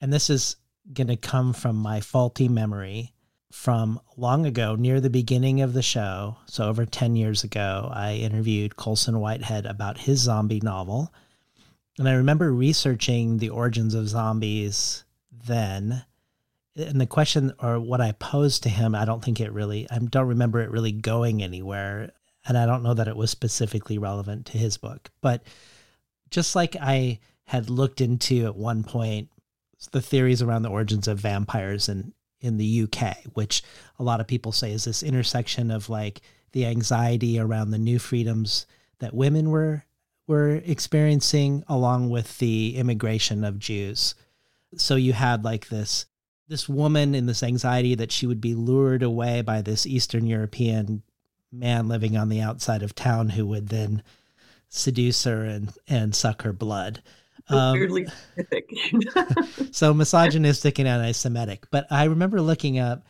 And 0.00 0.12
this 0.12 0.30
is 0.30 0.56
going 0.92 1.08
to 1.08 1.16
come 1.16 1.52
from 1.52 1.76
my 1.76 2.00
faulty 2.00 2.48
memory 2.48 3.12
from 3.52 4.00
long 4.16 4.46
ago 4.46 4.76
near 4.76 5.00
the 5.00 5.10
beginning 5.10 5.60
of 5.60 5.72
the 5.72 5.82
show. 5.82 6.36
So 6.46 6.68
over 6.68 6.86
10 6.86 7.16
years 7.16 7.44
ago, 7.44 7.90
I 7.92 8.14
interviewed 8.14 8.76
Colson 8.76 9.18
Whitehead 9.20 9.66
about 9.66 9.98
his 9.98 10.20
zombie 10.20 10.60
novel. 10.62 11.12
And 11.98 12.08
I 12.08 12.12
remember 12.14 12.52
researching 12.52 13.38
the 13.38 13.50
origins 13.50 13.94
of 13.94 14.08
zombies 14.08 15.04
then 15.46 16.04
and 16.76 17.00
the 17.00 17.06
question 17.06 17.52
or 17.58 17.80
what 17.80 18.00
I 18.00 18.12
posed 18.12 18.62
to 18.62 18.68
him, 18.68 18.94
I 18.94 19.04
don't 19.04 19.24
think 19.24 19.40
it 19.40 19.52
really, 19.52 19.88
I 19.90 19.98
don't 19.98 20.28
remember 20.28 20.60
it 20.60 20.70
really 20.70 20.92
going 20.92 21.42
anywhere. 21.42 22.12
And 22.46 22.56
I 22.56 22.64
don't 22.66 22.82
know 22.82 22.94
that 22.94 23.08
it 23.08 23.16
was 23.16 23.30
specifically 23.30 23.98
relevant 23.98 24.46
to 24.46 24.58
his 24.58 24.76
book. 24.76 25.10
But 25.20 25.42
just 26.30 26.56
like 26.56 26.76
I 26.80 27.18
had 27.44 27.68
looked 27.68 28.00
into 28.00 28.46
at 28.46 28.56
one 28.56 28.82
point 28.84 29.28
the 29.92 30.00
theories 30.00 30.42
around 30.42 30.62
the 30.62 30.70
origins 30.70 31.08
of 31.08 31.18
vampires 31.18 31.88
in, 31.88 32.12
in 32.40 32.56
the 32.56 32.82
UK, 32.84 33.18
which 33.34 33.62
a 33.98 34.02
lot 34.02 34.20
of 34.20 34.26
people 34.26 34.52
say 34.52 34.72
is 34.72 34.84
this 34.84 35.02
intersection 35.02 35.70
of 35.70 35.88
like 35.88 36.20
the 36.52 36.66
anxiety 36.66 37.38
around 37.38 37.70
the 37.70 37.78
new 37.78 37.98
freedoms 37.98 38.66
that 38.98 39.14
women 39.14 39.50
were 39.50 39.84
were 40.26 40.62
experiencing 40.64 41.64
along 41.66 42.08
with 42.08 42.38
the 42.38 42.76
immigration 42.76 43.42
of 43.42 43.58
Jews. 43.58 44.14
So 44.76 44.94
you 44.94 45.12
had 45.12 45.44
like 45.44 45.68
this 45.68 46.06
this 46.50 46.68
woman 46.68 47.14
in 47.14 47.26
this 47.26 47.42
anxiety 47.42 47.94
that 47.94 48.10
she 48.10 48.26
would 48.26 48.40
be 48.40 48.54
lured 48.54 49.02
away 49.02 49.40
by 49.40 49.62
this 49.62 49.86
Eastern 49.86 50.26
European 50.26 51.02
man 51.52 51.88
living 51.88 52.16
on 52.16 52.28
the 52.28 52.40
outside 52.40 52.82
of 52.82 52.94
town 52.94 53.30
who 53.30 53.46
would 53.46 53.68
then 53.68 54.02
seduce 54.68 55.24
her 55.24 55.44
and 55.44 55.72
and 55.88 56.14
suck 56.14 56.42
her 56.42 56.52
blood. 56.52 57.02
Um, 57.48 57.72
weirdly 57.72 58.06
so 59.70 59.94
misogynistic 59.94 60.78
and 60.78 60.86
anti-Semitic. 60.86 61.66
But 61.70 61.86
I 61.90 62.04
remember 62.04 62.40
looking 62.40 62.78
up 62.78 63.04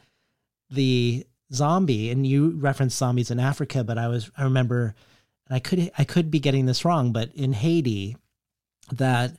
the 0.70 1.26
zombie, 1.52 2.10
and 2.10 2.26
you 2.26 2.50
referenced 2.50 2.98
zombies 2.98 3.30
in 3.30 3.40
Africa, 3.40 3.82
but 3.82 3.98
I 3.98 4.08
was 4.08 4.30
I 4.36 4.44
remember, 4.44 4.94
and 5.48 5.56
I 5.56 5.60
could 5.60 5.90
I 5.96 6.04
could 6.04 6.30
be 6.30 6.40
getting 6.40 6.66
this 6.66 6.84
wrong, 6.84 7.12
but 7.12 7.34
in 7.34 7.54
Haiti, 7.54 8.16
that 8.92 9.32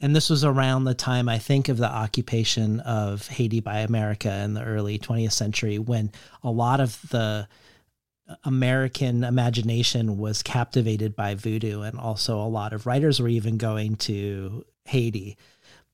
and 0.00 0.14
this 0.14 0.30
was 0.30 0.44
around 0.44 0.84
the 0.84 0.94
time 0.94 1.28
I 1.28 1.38
think 1.38 1.68
of 1.68 1.76
the 1.76 1.90
occupation 1.90 2.80
of 2.80 3.26
Haiti 3.26 3.60
by 3.60 3.80
America 3.80 4.32
in 4.32 4.54
the 4.54 4.64
early 4.64 4.98
20th 4.98 5.32
century 5.32 5.78
when 5.78 6.12
a 6.42 6.50
lot 6.50 6.80
of 6.80 7.00
the 7.10 7.48
American 8.44 9.24
imagination 9.24 10.18
was 10.18 10.42
captivated 10.42 11.16
by 11.16 11.34
voodoo 11.34 11.82
and 11.82 11.98
also 11.98 12.40
a 12.40 12.46
lot 12.46 12.72
of 12.72 12.86
writers 12.86 13.20
were 13.20 13.28
even 13.28 13.56
going 13.56 13.96
to 13.96 14.64
Haiti. 14.84 15.36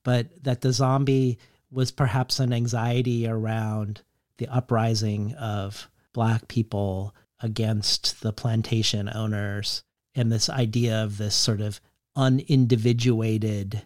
But 0.03 0.45
that 0.45 0.61
the 0.61 0.73
zombie 0.73 1.39
was 1.71 1.91
perhaps 1.91 2.41
an 2.41 2.53
anxiety 2.53 3.27
around 3.27 4.03
the 4.37 4.49
uprising 4.49 5.35
of 5.35 5.89
black 6.13 6.47
people 6.49 7.15
against 7.41 8.21
the 8.21 8.33
plantation 8.33 9.09
owners 9.09 9.83
and 10.15 10.31
this 10.31 10.51
idea 10.51 11.03
of 11.03 11.19
this 11.19 11.35
sort 11.35 11.61
of 11.61 11.81
unindividuated 12.17 13.83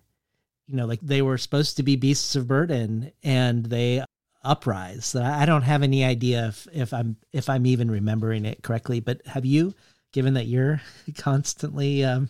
you 0.68 0.76
know, 0.76 0.86
like 0.86 1.00
they 1.00 1.22
were 1.22 1.38
supposed 1.38 1.76
to 1.76 1.82
be 1.82 1.96
beasts 1.96 2.36
of 2.36 2.46
burden 2.46 3.10
and 3.22 3.66
they 3.66 4.04
uprise. 4.44 5.14
I 5.16 5.46
don't 5.46 5.62
have 5.62 5.82
any 5.82 6.04
idea 6.04 6.48
if, 6.48 6.68
if 6.72 6.92
I'm 6.92 7.16
if 7.32 7.48
I'm 7.48 7.66
even 7.66 7.90
remembering 7.90 8.44
it 8.44 8.62
correctly, 8.62 9.00
but 9.00 9.26
have 9.26 9.46
you, 9.46 9.74
given 10.12 10.34
that 10.34 10.46
you're 10.46 10.80
constantly 11.16 12.04
um, 12.04 12.28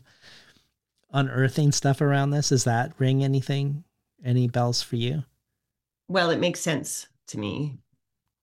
unearthing 1.13 1.73
stuff 1.73 2.01
around 2.01 2.31
this, 2.31 2.51
does 2.51 2.65
that 2.65 2.93
ring 2.99 3.25
anything, 3.25 3.85
any 4.25 4.49
bells 4.49 4.83
for 4.83 4.97
you? 4.97 5.25
Well, 6.09 6.31
it 6.31 6.41
makes 6.41 6.61
sense 6.61 7.09
to 7.29 7.39
me. 7.39 7.79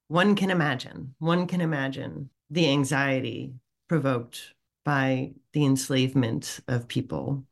One 0.07 0.35
can 0.35 0.51
imagine, 0.51 1.15
one 1.17 1.47
can 1.47 1.61
imagine 1.61 2.29
the 2.49 2.69
anxiety 2.69 3.55
provoked 3.87 4.53
by 4.83 5.33
the 5.53 5.65
enslavement 5.65 6.59
of 6.67 6.87
people 6.87 7.43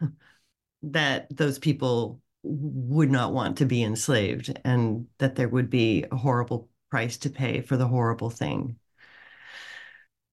that 0.82 1.34
those 1.34 1.58
people 1.58 2.20
would 2.42 3.10
not 3.10 3.32
want 3.32 3.58
to 3.58 3.66
be 3.66 3.82
enslaved 3.82 4.58
and 4.64 5.06
that 5.18 5.36
there 5.36 5.48
would 5.48 5.70
be 5.70 6.04
a 6.10 6.16
horrible 6.16 6.68
price 6.90 7.16
to 7.18 7.30
pay 7.30 7.60
for 7.60 7.76
the 7.76 7.86
horrible 7.86 8.30
thing. 8.30 8.76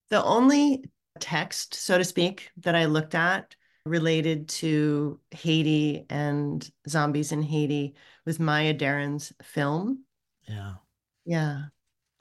The 0.09 0.23
only 0.23 0.85
text, 1.19 1.75
so 1.75 1.97
to 1.97 2.03
speak, 2.03 2.49
that 2.57 2.75
I 2.75 2.85
looked 2.85 3.13
at 3.13 3.55
related 3.85 4.49
to 4.49 5.19
Haiti 5.31 6.05
and 6.09 6.69
zombies 6.87 7.31
in 7.31 7.41
Haiti 7.43 7.95
was 8.25 8.39
Maya 8.39 8.73
Deren's 8.73 9.31
film. 9.41 10.03
Yeah. 10.47 10.73
Yeah. 11.25 11.63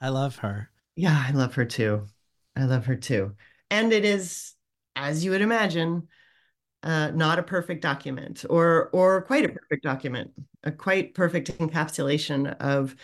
I 0.01 0.09
love 0.09 0.37
her. 0.37 0.69
Yeah, 0.95 1.23
I 1.27 1.31
love 1.31 1.55
her 1.55 1.65
too. 1.65 2.05
I 2.55 2.65
love 2.65 2.85
her 2.85 2.95
too. 2.95 3.35
And 3.71 3.91
it 3.91 4.05
is, 4.05 4.53
as 4.95 5.23
you 5.23 5.31
would 5.31 5.41
imagine, 5.41 6.07
uh, 6.83 7.11
not 7.11 7.39
a 7.39 7.43
perfect 7.43 7.81
document 7.81 8.45
or 8.49 8.89
or 8.93 9.21
quite 9.23 9.45
a 9.45 9.49
perfect 9.49 9.83
document, 9.83 10.31
a 10.63 10.71
quite 10.71 11.13
perfect 11.13 11.57
encapsulation 11.57 12.55
of 12.59 12.95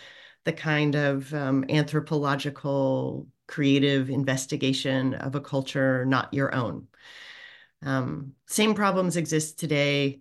the 0.44 0.52
kind 0.52 0.94
of 0.94 1.32
um, 1.34 1.64
anthropological 1.68 3.26
creative 3.46 4.10
investigation 4.10 5.14
of 5.14 5.34
a 5.34 5.40
culture 5.40 6.04
not 6.06 6.32
your 6.32 6.54
own. 6.54 6.86
Um, 7.82 8.32
same 8.46 8.74
problems 8.74 9.16
exist 9.16 9.58
today. 9.58 10.20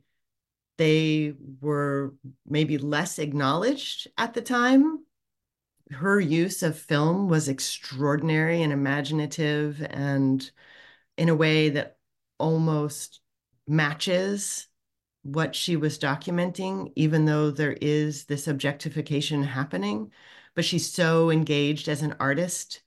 They 0.78 1.34
were 1.62 2.14
maybe 2.46 2.78
less 2.78 3.20
acknowledged 3.20 4.08
at 4.18 4.34
the 4.34 4.42
time. 4.42 5.06
Her 5.92 6.20
use 6.20 6.64
of 6.64 6.78
film 6.78 7.30
was 7.30 7.48
extraordinary 7.48 8.62
and 8.62 8.74
imaginative 8.74 9.82
and 9.90 10.50
in 11.18 11.30
a 11.30 11.36
way 11.36 11.70
that 11.70 11.98
almost 12.38 13.22
matches 13.68 14.68
what 15.24 15.56
she 15.56 15.76
was 15.76 15.98
documenting, 15.98 16.92
even 16.96 17.26
though 17.26 17.50
there 17.50 17.76
is 17.82 18.26
this 18.26 18.48
objectification 18.48 19.44
happening. 19.44 20.12
But 20.54 20.66
she's 20.66 20.92
so 20.92 21.32
engaged 21.32 21.90
as 21.90 22.02
an 22.02 22.16
artist 22.20 22.82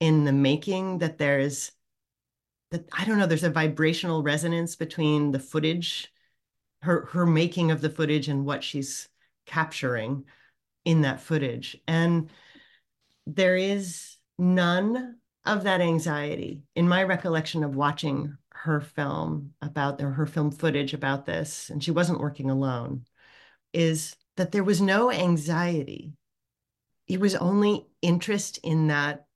in 0.00 0.24
the 0.24 0.32
making 0.32 0.98
that 0.98 1.18
there's 1.18 1.72
that 2.70 2.88
I 2.92 3.04
don't 3.04 3.18
know, 3.18 3.26
there's 3.26 3.44
a 3.44 3.50
vibrational 3.50 4.22
resonance 4.22 4.76
between 4.76 5.30
the 5.30 5.38
footage, 5.38 6.12
her 6.82 7.06
her 7.06 7.26
making 7.26 7.70
of 7.70 7.80
the 7.80 7.90
footage 7.90 8.28
and 8.28 8.44
what 8.44 8.64
she's 8.64 9.08
capturing 9.46 10.24
in 10.84 11.02
that 11.02 11.20
footage. 11.20 11.76
And 11.86 12.30
there 13.26 13.56
is 13.56 14.16
none 14.38 15.16
of 15.44 15.64
that 15.64 15.80
anxiety 15.80 16.62
in 16.74 16.88
my 16.88 17.02
recollection 17.02 17.62
of 17.62 17.76
watching 17.76 18.36
her 18.64 18.80
film 18.80 19.52
about 19.60 20.00
or 20.00 20.10
her 20.10 20.24
film 20.24 20.50
footage 20.50 20.94
about 20.94 21.26
this, 21.26 21.68
and 21.68 21.84
she 21.84 21.90
wasn't 21.90 22.18
working 22.18 22.48
alone, 22.48 23.04
is 23.74 24.16
that 24.36 24.52
there 24.52 24.64
was 24.64 24.80
no 24.80 25.12
anxiety. 25.12 26.14
It 27.06 27.20
was 27.20 27.34
only 27.34 27.86
interest 28.00 28.58
in 28.62 28.86
that 28.86 29.26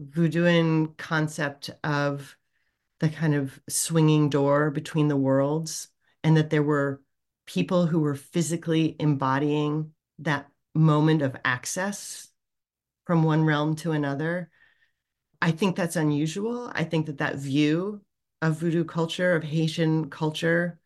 voodooan 0.00 0.96
concept 0.96 1.70
of 1.82 2.36
the 3.00 3.08
kind 3.08 3.34
of 3.34 3.58
swinging 3.68 4.30
door 4.30 4.70
between 4.70 5.08
the 5.08 5.16
worlds, 5.16 5.88
and 6.22 6.36
that 6.36 6.50
there 6.50 6.62
were 6.62 7.02
people 7.46 7.86
who 7.86 7.98
were 7.98 8.14
physically 8.14 8.94
embodying 9.00 9.90
that 10.20 10.46
moment 10.72 11.22
of 11.22 11.36
access 11.44 12.28
from 13.06 13.24
one 13.24 13.42
realm 13.42 13.74
to 13.74 13.90
another. 13.90 14.50
I 15.42 15.50
think 15.50 15.74
that's 15.74 15.96
unusual. 15.96 16.70
I 16.72 16.84
think 16.84 17.06
that 17.06 17.18
that 17.18 17.36
view 17.36 18.02
of 18.42 18.58
voodoo 18.58 18.84
culture, 18.84 19.34
of 19.34 19.44
Haitian 19.44 20.10
culture, 20.10 20.78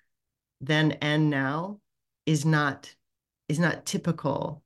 then 0.60 0.92
and 1.02 1.30
now, 1.30 1.80
is 2.26 2.44
not 2.44 2.94
is 3.48 3.58
not 3.58 3.84
typical 3.84 4.62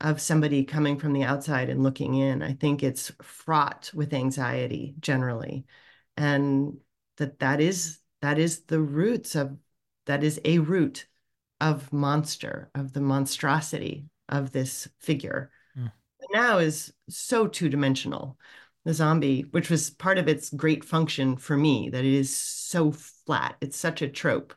of 0.00 0.20
somebody 0.20 0.64
coming 0.64 0.98
from 0.98 1.12
the 1.12 1.24
outside 1.24 1.68
and 1.68 1.82
looking 1.82 2.14
in. 2.14 2.42
I 2.42 2.54
think 2.54 2.82
it's 2.82 3.12
fraught 3.22 3.90
with 3.94 4.14
anxiety 4.14 4.94
generally, 5.00 5.66
and 6.16 6.78
that 7.18 7.40
that 7.40 7.60
is 7.60 7.98
that 8.22 8.38
is 8.38 8.62
the 8.62 8.80
roots 8.80 9.34
of 9.34 9.56
that 10.06 10.24
is 10.24 10.40
a 10.44 10.58
root 10.58 11.06
of 11.60 11.92
monster 11.92 12.70
of 12.74 12.92
the 12.92 13.00
monstrosity 13.00 14.06
of 14.28 14.52
this 14.52 14.88
figure. 14.98 15.50
Mm. 15.76 15.92
Now 16.32 16.58
is 16.58 16.92
so 17.08 17.46
two 17.46 17.68
dimensional 17.68 18.38
the 18.84 18.94
zombie, 18.94 19.42
which 19.50 19.70
was 19.70 19.90
part 19.90 20.18
of 20.18 20.28
its 20.28 20.50
great 20.50 20.84
function 20.84 21.36
for 21.36 21.56
me, 21.56 21.90
that 21.90 22.04
it 22.04 22.12
is 22.14 22.36
so 22.36 22.92
flat. 22.92 23.56
It's 23.60 23.76
such 23.76 24.02
a 24.02 24.08
trope. 24.08 24.54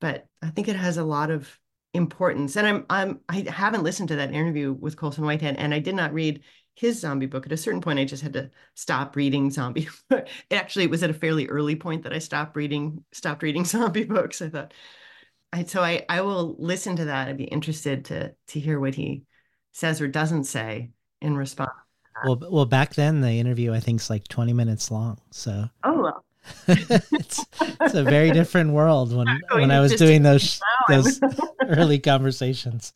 But 0.00 0.26
I 0.42 0.50
think 0.50 0.68
it 0.68 0.76
has 0.76 0.96
a 0.96 1.04
lot 1.04 1.30
of 1.30 1.58
importance. 1.94 2.56
And 2.56 2.66
I'm 2.66 2.86
I'm 2.90 3.20
I 3.28 3.44
haven't 3.48 3.84
listened 3.84 4.08
to 4.08 4.16
that 4.16 4.32
interview 4.32 4.72
with 4.72 4.96
Colson 4.96 5.24
Whitehead, 5.24 5.56
and 5.58 5.74
I 5.74 5.78
did 5.78 5.94
not 5.94 6.12
read 6.14 6.42
his 6.74 7.00
zombie 7.00 7.26
book. 7.26 7.46
At 7.46 7.52
a 7.52 7.56
certain 7.56 7.80
point, 7.80 7.98
I 7.98 8.04
just 8.04 8.22
had 8.22 8.32
to 8.34 8.50
stop 8.74 9.14
reading 9.16 9.50
zombie. 9.50 9.88
Actually, 10.50 10.84
it 10.86 10.90
was 10.90 11.02
at 11.02 11.10
a 11.10 11.14
fairly 11.14 11.46
early 11.48 11.76
point 11.76 12.02
that 12.04 12.12
I 12.12 12.18
stopped 12.18 12.56
reading 12.56 13.04
stopped 13.12 13.42
reading 13.42 13.64
zombie 13.66 14.04
books. 14.04 14.42
I 14.42 14.48
thought, 14.48 14.74
I, 15.52 15.64
so 15.64 15.82
I 15.82 16.04
I 16.08 16.22
will 16.22 16.56
listen 16.58 16.96
to 16.96 17.06
that. 17.06 17.28
I'd 17.28 17.36
be 17.38 17.44
interested 17.44 18.06
to 18.06 18.34
to 18.48 18.60
hear 18.60 18.80
what 18.80 18.94
he 18.94 19.24
says 19.72 20.00
or 20.00 20.08
doesn't 20.08 20.44
say 20.44 20.90
in 21.20 21.36
response. 21.36 21.70
Well, 22.24 22.40
well, 22.50 22.66
back 22.66 22.94
then 22.94 23.20
the 23.20 23.32
interview 23.32 23.72
I 23.72 23.80
think 23.80 24.00
is 24.00 24.10
like 24.10 24.28
twenty 24.28 24.52
minutes 24.52 24.90
long. 24.90 25.18
So 25.30 25.68
oh, 25.84 26.02
well. 26.02 26.24
it's 26.66 27.44
it's 27.80 27.94
a 27.94 28.02
very 28.02 28.32
different 28.32 28.72
world 28.72 29.14
when 29.14 29.26
when 29.52 29.70
I 29.70 29.80
was 29.80 29.94
doing 29.94 30.22
those 30.22 30.60
those 30.88 31.20
early 31.68 31.98
conversations. 31.98 32.92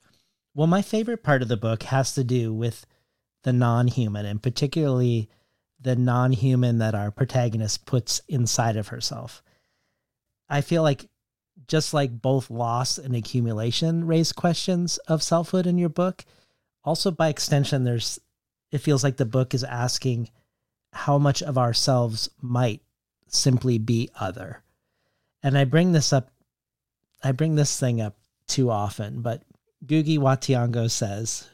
Well, 0.54 0.66
my 0.66 0.82
favorite 0.82 1.22
part 1.22 1.42
of 1.42 1.48
the 1.48 1.56
book 1.56 1.84
has 1.84 2.14
to 2.14 2.24
do 2.24 2.52
with 2.52 2.86
the 3.44 3.52
non-human, 3.52 4.26
and 4.26 4.42
particularly 4.42 5.28
the 5.80 5.94
non-human 5.94 6.78
that 6.78 6.94
our 6.94 7.10
protagonist 7.10 7.86
puts 7.86 8.20
inside 8.28 8.76
of 8.76 8.88
herself. 8.88 9.42
I 10.48 10.60
feel 10.60 10.82
like 10.82 11.08
just 11.68 11.94
like 11.94 12.20
both 12.20 12.50
loss 12.50 12.98
and 12.98 13.14
accumulation 13.14 14.06
raise 14.06 14.32
questions 14.32 14.98
of 15.08 15.22
selfhood 15.22 15.66
in 15.66 15.78
your 15.78 15.88
book, 15.88 16.24
also 16.84 17.10
by 17.10 17.28
extension, 17.28 17.84
there's 17.84 18.18
it 18.70 18.78
feels 18.78 19.04
like 19.04 19.16
the 19.16 19.24
book 19.24 19.54
is 19.54 19.64
asking 19.64 20.30
how 20.92 21.18
much 21.18 21.42
of 21.42 21.58
ourselves 21.58 22.30
might 22.40 22.82
simply 23.28 23.78
be 23.78 24.08
other. 24.18 24.62
And 25.42 25.56
I 25.56 25.64
bring 25.64 25.92
this 25.92 26.12
up, 26.12 26.30
I 27.22 27.32
bring 27.32 27.54
this 27.54 27.78
thing 27.78 28.00
up 28.00 28.16
too 28.48 28.70
often, 28.70 29.20
but 29.20 29.42
Ngugi 29.84 30.18
wa 30.18 30.36
Thiong'o 30.36 30.90
says, 30.90 31.48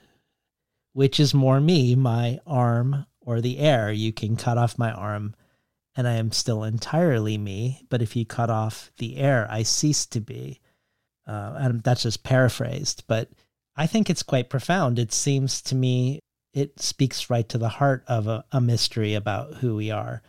which 0.93 1.19
is 1.19 1.35
more 1.35 1.61
me, 1.61 1.95
my 1.95 2.39
arm 2.47 3.07
or 3.21 3.41
the 3.41 3.59
air? 3.59 3.91
You 3.91 4.13
can 4.13 4.37
cut 4.37 4.59
off 4.59 4.79
my 4.79 4.93
arm 4.93 5.35
and 5.97 6.09
I 6.09 6.15
am 6.15 6.33
still 6.33 6.65
entirely 6.65 7.37
me, 7.37 7.85
but 7.91 8.01
if 8.01 8.17
you 8.17 8.25
cut 8.25 8.49
off 8.49 8.91
the 8.99 9.17
air, 9.17 9.47
I 9.51 9.63
cease 9.63 10.07
to 10.07 10.21
be. 10.21 10.61
Uh, 11.27 11.55
and 11.57 11.83
that's 11.83 12.03
just 12.03 12.25
paraphrased, 12.25 13.05
but 13.07 13.29
I 13.77 13.87
think 13.87 14.09
it's 14.09 14.23
quite 14.23 14.51
profound. 14.51 14.99
It 14.99 15.13
seems 15.13 15.61
to 15.63 15.75
me 15.75 16.21
it 16.53 16.81
speaks 16.81 17.31
right 17.31 17.49
to 17.49 17.59
the 17.59 17.69
heart 17.69 18.05
of 18.07 18.27
a, 18.27 18.45
a 18.53 18.61
mystery 18.61 19.15
about 19.15 19.55
who 19.55 19.77
we 19.77 19.91
are. 19.91 20.23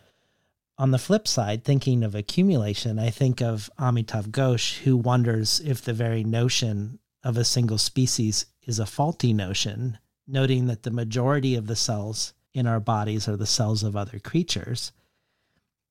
On 0.78 0.90
the 0.90 0.98
flip 0.98 1.28
side, 1.28 1.64
thinking 1.64 2.02
of 2.02 2.14
accumulation, 2.14 2.98
I 2.98 3.10
think 3.10 3.40
of 3.40 3.70
Amitav 3.78 4.28
Ghosh, 4.30 4.78
who 4.78 4.96
wonders 4.96 5.60
if 5.60 5.82
the 5.82 5.92
very 5.92 6.24
notion 6.24 6.98
of 7.22 7.36
a 7.36 7.44
single 7.44 7.78
species 7.78 8.46
is 8.62 8.78
a 8.78 8.86
faulty 8.86 9.32
notion, 9.32 9.98
noting 10.26 10.66
that 10.66 10.82
the 10.82 10.90
majority 10.90 11.54
of 11.54 11.66
the 11.66 11.76
cells 11.76 12.34
in 12.52 12.66
our 12.66 12.80
bodies 12.80 13.28
are 13.28 13.36
the 13.36 13.46
cells 13.46 13.82
of 13.82 13.94
other 13.94 14.18
creatures. 14.18 14.92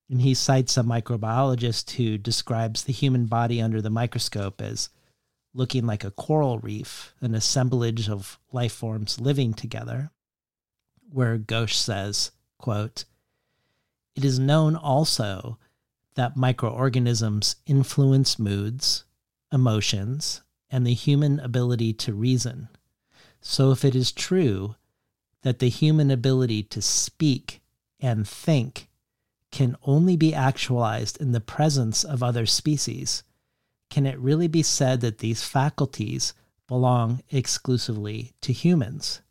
And 0.10 0.22
he 0.22 0.34
cites 0.34 0.76
a 0.78 0.84
microbiologist 0.84 1.92
who 1.92 2.18
describes 2.18 2.84
the 2.84 2.94
human 2.94 3.26
body 3.28 3.62
under 3.62 3.82
the 3.82 3.90
microscope 3.90 4.62
as 4.62 4.90
looking 5.54 5.86
like 5.86 6.04
a 6.04 6.12
coral 6.12 6.60
reef, 6.60 7.14
an 7.22 7.36
assemblage 7.36 8.10
of 8.10 8.40
life 8.52 8.74
forms 8.74 9.22
living 9.22 9.54
together 9.54 10.12
where 11.14 11.38
Ghosh 11.38 11.74
says, 11.74 12.32
quote, 12.58 13.06
It 14.16 14.26
is 14.26 14.40
known 14.40 14.76
also 14.76 15.58
that 16.16 16.36
microorganisms 16.36 17.56
influence 17.66 18.40
moods, 18.40 19.06
emotions, 19.52 20.42
and 20.70 20.86
the 20.86 20.94
human 20.94 21.40
ability 21.40 21.94
to 21.94 22.14
reason. 22.14 22.68
So 23.42 23.72
if 23.72 23.86
it 23.86 23.96
is 23.96 24.12
true 24.12 24.76
that 25.44 25.60
the 25.60 25.70
human 25.70 26.10
ability 26.10 26.64
to 26.64 26.82
speak 26.82 27.62
and 28.00 28.28
think 28.28 28.90
can 29.52 29.76
only 29.84 30.18
be 30.18 30.34
actualized 30.34 31.22
in 31.22 31.32
the 31.32 31.40
presence 31.40 32.04
of 32.04 32.24
other 32.24 32.46
species, 32.48 33.24
can 33.92 34.08
it 34.08 34.18
really 34.18 34.48
be 34.48 34.64
said 34.64 35.02
that 35.02 35.20
these 35.20 35.44
faculties 35.44 36.34
belong 36.68 37.22
exclusively 37.30 38.34
to 38.42 38.52
humans? 38.52 39.22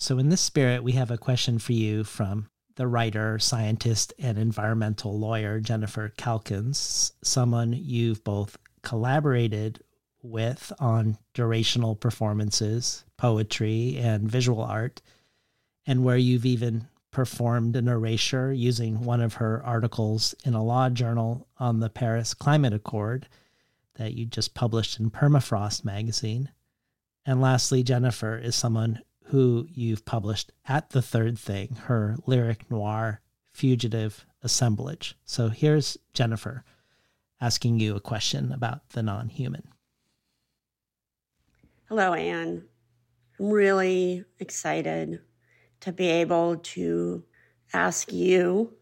So, 0.00 0.20
in 0.20 0.28
this 0.28 0.40
spirit, 0.40 0.84
we 0.84 0.92
have 0.92 1.10
a 1.10 1.18
question 1.18 1.58
for 1.58 1.72
you 1.72 2.04
from 2.04 2.48
the 2.76 2.86
writer, 2.86 3.40
scientist, 3.40 4.14
and 4.16 4.38
environmental 4.38 5.18
lawyer 5.18 5.58
Jennifer 5.58 6.12
Calkins, 6.16 7.14
someone 7.24 7.72
you've 7.72 8.22
both 8.22 8.56
collaborated 8.82 9.82
with 10.22 10.72
on 10.78 11.18
durational 11.34 11.98
performances, 11.98 13.04
poetry, 13.16 13.98
and 13.98 14.30
visual 14.30 14.62
art, 14.62 15.02
and 15.84 16.04
where 16.04 16.16
you've 16.16 16.46
even 16.46 16.86
performed 17.10 17.74
an 17.74 17.88
erasure 17.88 18.52
using 18.52 19.04
one 19.04 19.20
of 19.20 19.34
her 19.34 19.60
articles 19.64 20.32
in 20.44 20.54
a 20.54 20.62
law 20.62 20.88
journal 20.88 21.48
on 21.58 21.80
the 21.80 21.90
Paris 21.90 22.34
Climate 22.34 22.72
Accord 22.72 23.28
that 23.96 24.14
you 24.14 24.26
just 24.26 24.54
published 24.54 25.00
in 25.00 25.10
Permafrost 25.10 25.84
magazine. 25.84 26.50
And 27.26 27.40
lastly, 27.40 27.82
Jennifer 27.82 28.38
is 28.38 28.54
someone 28.54 29.00
who 29.28 29.66
you've 29.70 30.04
published 30.04 30.52
at 30.66 30.90
the 30.90 31.02
third 31.02 31.38
thing, 31.38 31.76
her 31.84 32.16
lyric 32.26 32.70
noir 32.70 33.20
fugitive 33.50 34.24
assemblage. 34.42 35.16
So 35.24 35.48
here's 35.48 35.98
Jennifer 36.14 36.64
asking 37.40 37.80
you 37.80 37.94
a 37.96 38.00
question 38.00 38.52
about 38.52 38.88
the 38.90 39.02
non 39.02 39.28
human. 39.28 39.68
Hello, 41.88 42.14
Anne. 42.14 42.64
I'm 43.38 43.50
really 43.50 44.24
excited 44.38 45.20
to 45.80 45.92
be 45.92 46.08
able 46.08 46.56
to 46.56 47.24
ask 47.72 48.12
you 48.12 48.72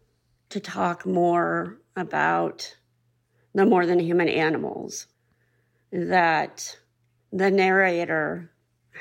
to 0.49 0.59
talk 0.59 1.05
more 1.05 1.77
about 1.95 2.75
the 3.53 3.65
more 3.65 3.85
than 3.85 3.99
human 3.99 4.29
animals 4.29 5.07
that 5.91 6.77
the 7.31 7.51
narrator 7.51 8.51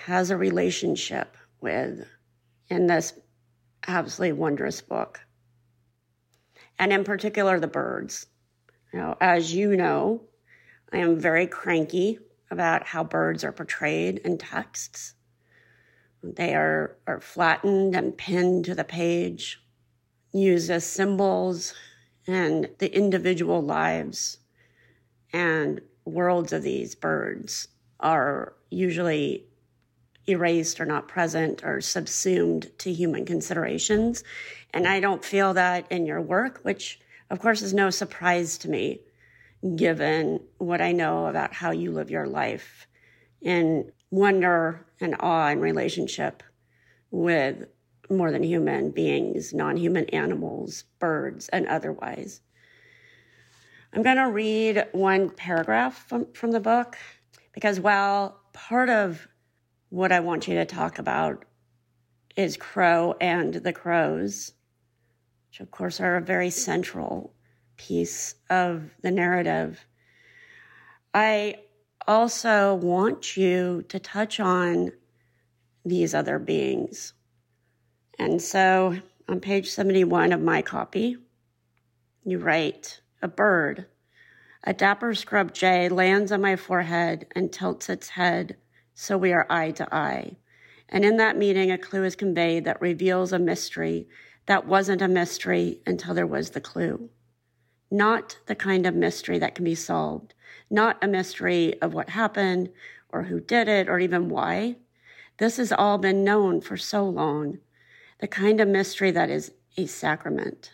has 0.04 0.30
a 0.30 0.36
relationship 0.36 1.36
with 1.60 2.06
in 2.68 2.86
this 2.86 3.14
absolutely 3.86 4.32
wondrous 4.32 4.80
book. 4.80 5.20
And 6.78 6.92
in 6.92 7.04
particular, 7.04 7.58
the 7.58 7.66
birds. 7.66 8.26
Now, 8.92 9.16
as 9.20 9.54
you 9.54 9.76
know, 9.76 10.22
I 10.92 10.98
am 10.98 11.18
very 11.18 11.46
cranky 11.46 12.18
about 12.50 12.86
how 12.86 13.04
birds 13.04 13.44
are 13.44 13.52
portrayed 13.52 14.18
in 14.18 14.38
texts. 14.38 15.14
They 16.22 16.54
are, 16.54 16.96
are 17.06 17.20
flattened 17.20 17.94
and 17.94 18.16
pinned 18.16 18.64
to 18.66 18.74
the 18.74 18.84
page, 18.84 19.60
used 20.32 20.70
as 20.70 20.84
symbols 20.84 21.74
and 22.26 22.68
the 22.78 22.94
individual 22.94 23.62
lives 23.62 24.38
and 25.32 25.80
worlds 26.04 26.52
of 26.52 26.62
these 26.62 26.94
birds 26.94 27.68
are 28.00 28.54
usually 28.70 29.46
erased 30.28 30.80
or 30.80 30.86
not 30.86 31.08
present 31.08 31.64
or 31.64 31.80
subsumed 31.80 32.70
to 32.78 32.92
human 32.92 33.24
considerations. 33.24 34.24
And 34.72 34.86
I 34.86 35.00
don't 35.00 35.24
feel 35.24 35.54
that 35.54 35.90
in 35.90 36.06
your 36.06 36.20
work, 36.20 36.60
which 36.62 37.00
of 37.30 37.40
course 37.40 37.62
is 37.62 37.74
no 37.74 37.90
surprise 37.90 38.58
to 38.58 38.68
me, 38.68 39.00
given 39.76 40.40
what 40.58 40.80
I 40.80 40.92
know 40.92 41.26
about 41.26 41.52
how 41.52 41.70
you 41.70 41.92
live 41.92 42.10
your 42.10 42.26
life 42.26 42.86
in 43.40 43.92
wonder 44.10 44.86
and 45.00 45.16
awe 45.20 45.48
and 45.48 45.60
relationship 45.60 46.42
with 47.10 47.66
more 48.08 48.30
than 48.30 48.42
human 48.42 48.90
beings, 48.90 49.52
non 49.52 49.76
human 49.76 50.06
animals, 50.10 50.84
birds, 50.98 51.48
and 51.48 51.66
otherwise. 51.66 52.40
I'm 53.92 54.02
going 54.02 54.16
to 54.16 54.30
read 54.30 54.86
one 54.92 55.30
paragraph 55.30 56.06
from, 56.08 56.32
from 56.32 56.50
the 56.50 56.60
book 56.60 56.96
because 57.52 57.80
while 57.80 58.40
part 58.52 58.90
of 58.90 59.26
what 59.96 60.12
I 60.12 60.20
want 60.20 60.46
you 60.46 60.56
to 60.56 60.66
talk 60.66 60.98
about 60.98 61.46
is 62.36 62.58
Crow 62.58 63.14
and 63.18 63.54
the 63.54 63.72
Crows, 63.72 64.52
which 65.48 65.60
of 65.60 65.70
course 65.70 66.02
are 66.02 66.16
a 66.16 66.20
very 66.20 66.50
central 66.50 67.32
piece 67.78 68.34
of 68.50 68.90
the 69.00 69.10
narrative. 69.10 69.86
I 71.14 71.60
also 72.06 72.74
want 72.74 73.38
you 73.38 73.86
to 73.88 73.98
touch 73.98 74.38
on 74.38 74.92
these 75.82 76.12
other 76.12 76.38
beings. 76.38 77.14
And 78.18 78.42
so 78.42 78.98
on 79.26 79.40
page 79.40 79.70
71 79.70 80.30
of 80.34 80.42
my 80.42 80.60
copy, 80.60 81.16
you 82.22 82.38
write 82.38 83.00
a 83.22 83.28
bird. 83.28 83.86
A 84.62 84.74
dapper 84.74 85.14
scrub 85.14 85.54
jay 85.54 85.88
lands 85.88 86.32
on 86.32 86.42
my 86.42 86.56
forehead 86.56 87.28
and 87.34 87.50
tilts 87.50 87.88
its 87.88 88.10
head 88.10 88.56
so 88.98 89.18
we 89.18 89.30
are 89.30 89.46
eye 89.50 89.70
to 89.70 89.94
eye. 89.94 90.34
And 90.88 91.04
in 91.04 91.18
that 91.18 91.36
meeting, 91.36 91.70
a 91.70 91.76
clue 91.76 92.02
is 92.02 92.16
conveyed 92.16 92.64
that 92.64 92.80
reveals 92.80 93.30
a 93.30 93.38
mystery 93.38 94.08
that 94.46 94.66
wasn't 94.66 95.02
a 95.02 95.08
mystery 95.08 95.82
until 95.86 96.14
there 96.14 96.26
was 96.26 96.50
the 96.50 96.62
clue. 96.62 97.10
Not 97.90 98.38
the 98.46 98.54
kind 98.54 98.86
of 98.86 98.94
mystery 98.94 99.38
that 99.38 99.54
can 99.54 99.66
be 99.66 99.74
solved, 99.74 100.32
not 100.70 100.96
a 101.02 101.08
mystery 101.08 101.80
of 101.82 101.92
what 101.92 102.10
happened 102.10 102.70
or 103.10 103.24
who 103.24 103.38
did 103.38 103.68
it 103.68 103.86
or 103.88 103.98
even 103.98 104.30
why. 104.30 104.76
This 105.38 105.58
has 105.58 105.72
all 105.72 105.98
been 105.98 106.24
known 106.24 106.62
for 106.62 106.78
so 106.78 107.06
long, 107.06 107.58
the 108.20 108.28
kind 108.28 108.62
of 108.62 108.68
mystery 108.68 109.10
that 109.10 109.28
is 109.28 109.52
a 109.76 109.84
sacrament. 109.84 110.72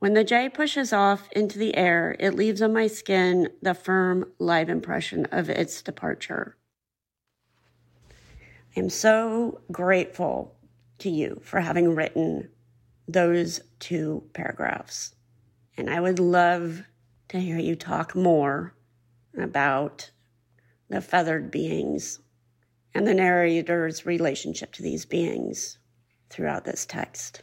When 0.00 0.14
the 0.14 0.24
jay 0.24 0.48
pushes 0.48 0.92
off 0.92 1.28
into 1.30 1.58
the 1.58 1.76
air, 1.76 2.16
it 2.18 2.34
leaves 2.34 2.60
on 2.60 2.72
my 2.72 2.88
skin 2.88 3.50
the 3.62 3.74
firm, 3.74 4.32
live 4.40 4.68
impression 4.68 5.26
of 5.26 5.48
its 5.48 5.80
departure. 5.80 6.57
Am 8.78 8.88
so 8.88 9.60
grateful 9.72 10.54
to 10.98 11.10
you 11.10 11.40
for 11.42 11.58
having 11.58 11.96
written 11.96 12.48
those 13.08 13.60
two 13.80 14.22
paragraphs. 14.34 15.16
And 15.76 15.90
I 15.90 15.98
would 15.98 16.20
love 16.20 16.84
to 17.30 17.40
hear 17.40 17.58
you 17.58 17.74
talk 17.74 18.14
more 18.14 18.76
about 19.36 20.12
the 20.88 21.00
feathered 21.00 21.50
beings 21.50 22.20
and 22.94 23.04
the 23.04 23.14
narrator's 23.14 24.06
relationship 24.06 24.70
to 24.74 24.82
these 24.84 25.04
beings 25.04 25.78
throughout 26.30 26.64
this 26.64 26.86
text. 26.86 27.42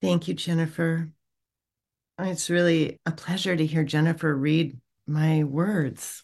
Thank 0.00 0.28
you, 0.28 0.34
Jennifer. 0.34 1.10
It's 2.20 2.48
really 2.48 3.00
a 3.04 3.10
pleasure 3.10 3.56
to 3.56 3.66
hear 3.66 3.82
Jennifer 3.82 4.32
read 4.32 4.78
my 5.08 5.42
words 5.42 6.22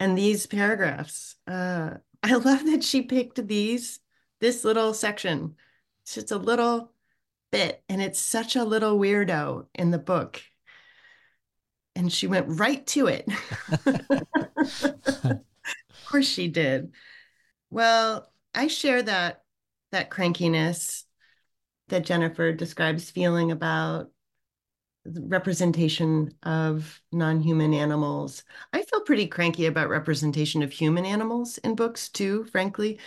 and 0.00 0.16
these 0.16 0.46
paragraphs. 0.46 1.36
Uh, 1.46 1.94
I 2.22 2.34
love 2.34 2.64
that 2.66 2.82
she 2.82 3.02
picked 3.02 3.46
these, 3.46 4.00
this 4.40 4.64
little 4.64 4.92
section. 4.92 5.54
It's 6.02 6.14
just 6.14 6.30
a 6.32 6.36
little 6.36 6.92
bit, 7.52 7.82
and 7.88 8.02
it's 8.02 8.18
such 8.18 8.56
a 8.56 8.64
little 8.64 8.98
weirdo 8.98 9.66
in 9.74 9.90
the 9.90 9.98
book. 9.98 10.42
And 11.94 12.12
she 12.12 12.26
went 12.26 12.46
right 12.48 12.86
to 12.88 13.06
it. 13.08 13.28
of 13.86 15.40
course 16.06 16.28
she 16.28 16.48
did. 16.48 16.92
Well, 17.70 18.30
I 18.54 18.68
share 18.68 19.02
that 19.02 19.42
that 19.90 20.10
crankiness 20.10 21.04
that 21.88 22.04
Jennifer 22.04 22.52
describes 22.52 23.10
feeling 23.10 23.50
about 23.50 24.10
representation 25.20 26.32
of 26.42 27.00
non-human 27.12 27.74
animals. 27.74 28.44
I 28.72 28.82
feel 28.82 29.00
pretty 29.02 29.26
cranky 29.26 29.66
about 29.66 29.88
representation 29.88 30.62
of 30.62 30.72
human 30.72 31.04
animals 31.04 31.58
in 31.58 31.74
books 31.74 32.08
too, 32.08 32.44
frankly. 32.46 32.98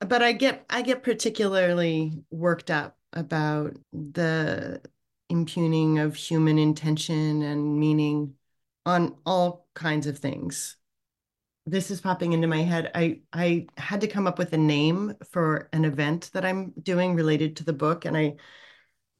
But 0.00 0.22
I 0.22 0.32
get 0.32 0.66
I 0.70 0.82
get 0.82 1.02
particularly 1.02 2.22
worked 2.30 2.70
up 2.70 2.98
about 3.12 3.76
the 3.92 4.80
impugning 5.28 5.98
of 5.98 6.14
human 6.14 6.58
intention 6.58 7.42
and 7.42 7.78
meaning 7.78 8.34
on 8.84 9.16
all 9.26 9.68
kinds 9.74 10.06
of 10.06 10.18
things. 10.18 10.76
This 11.66 11.90
is 11.90 12.00
popping 12.00 12.32
into 12.32 12.46
my 12.46 12.62
head. 12.62 12.90
I 12.94 13.22
I 13.32 13.66
had 13.76 14.00
to 14.02 14.08
come 14.08 14.26
up 14.26 14.38
with 14.38 14.52
a 14.52 14.58
name 14.58 15.14
for 15.30 15.68
an 15.72 15.84
event 15.84 16.30
that 16.34 16.44
I'm 16.44 16.72
doing 16.82 17.14
related 17.14 17.56
to 17.56 17.64
the 17.64 17.72
book 17.72 18.04
and 18.04 18.16
I 18.16 18.36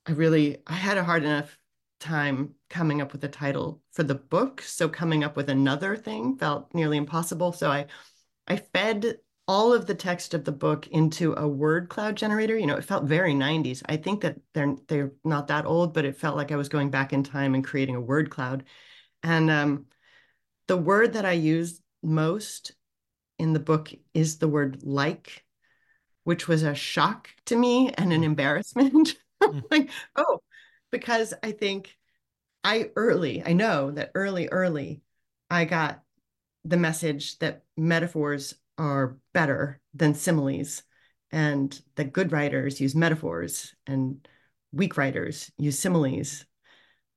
I 0.06 0.12
really 0.12 0.58
I 0.66 0.74
had 0.74 0.98
a 0.98 1.04
hard 1.04 1.24
enough 1.24 1.58
time 2.06 2.54
coming 2.70 3.00
up 3.00 3.12
with 3.12 3.24
a 3.24 3.28
title 3.28 3.82
for 3.92 4.02
the 4.02 4.14
book. 4.14 4.62
So 4.62 4.88
coming 4.88 5.24
up 5.24 5.36
with 5.36 5.50
another 5.50 5.96
thing 5.96 6.36
felt 6.36 6.72
nearly 6.72 6.96
impossible. 6.96 7.52
So 7.52 7.70
I 7.70 7.86
I 8.46 8.56
fed 8.56 9.16
all 9.48 9.72
of 9.72 9.86
the 9.86 9.94
text 9.94 10.34
of 10.34 10.44
the 10.44 10.52
book 10.52 10.86
into 10.88 11.34
a 11.34 11.46
word 11.46 11.88
cloud 11.88 12.16
generator. 12.16 12.56
You 12.56 12.66
know, 12.66 12.76
it 12.76 12.84
felt 12.84 13.04
very 13.04 13.32
90s. 13.34 13.82
I 13.86 13.96
think 13.96 14.20
that 14.22 14.36
they're 14.54 14.76
they're 14.88 15.12
not 15.24 15.48
that 15.48 15.66
old, 15.66 15.94
but 15.94 16.04
it 16.04 16.16
felt 16.16 16.36
like 16.36 16.52
I 16.52 16.56
was 16.56 16.68
going 16.68 16.90
back 16.90 17.12
in 17.12 17.22
time 17.22 17.54
and 17.54 17.64
creating 17.64 17.96
a 17.96 18.00
word 18.00 18.30
cloud. 18.30 18.64
And 19.22 19.50
um, 19.50 19.86
the 20.68 20.76
word 20.76 21.14
that 21.14 21.24
I 21.24 21.32
used 21.32 21.82
most 22.02 22.72
in 23.38 23.52
the 23.52 23.60
book 23.60 23.92
is 24.14 24.38
the 24.38 24.48
word 24.48 24.82
like, 24.82 25.44
which 26.24 26.48
was 26.48 26.62
a 26.62 26.74
shock 26.74 27.28
to 27.46 27.56
me 27.56 27.90
and 27.90 28.12
an 28.12 28.22
mm. 28.22 28.26
embarrassment. 28.26 29.16
Like, 29.70 29.90
oh, 30.16 30.40
because 30.90 31.34
I 31.42 31.52
think 31.52 31.96
I 32.64 32.90
early, 32.96 33.42
I 33.44 33.52
know 33.52 33.90
that 33.92 34.12
early, 34.14 34.48
early, 34.48 35.02
I 35.50 35.64
got 35.64 36.02
the 36.64 36.76
message 36.76 37.38
that 37.38 37.62
metaphors 37.76 38.54
are 38.78 39.18
better 39.32 39.80
than 39.94 40.14
similes 40.14 40.82
and 41.30 41.80
that 41.96 42.12
good 42.12 42.32
writers 42.32 42.80
use 42.80 42.94
metaphors 42.94 43.74
and 43.86 44.26
weak 44.72 44.96
writers 44.96 45.50
use 45.58 45.78
similes 45.78 46.44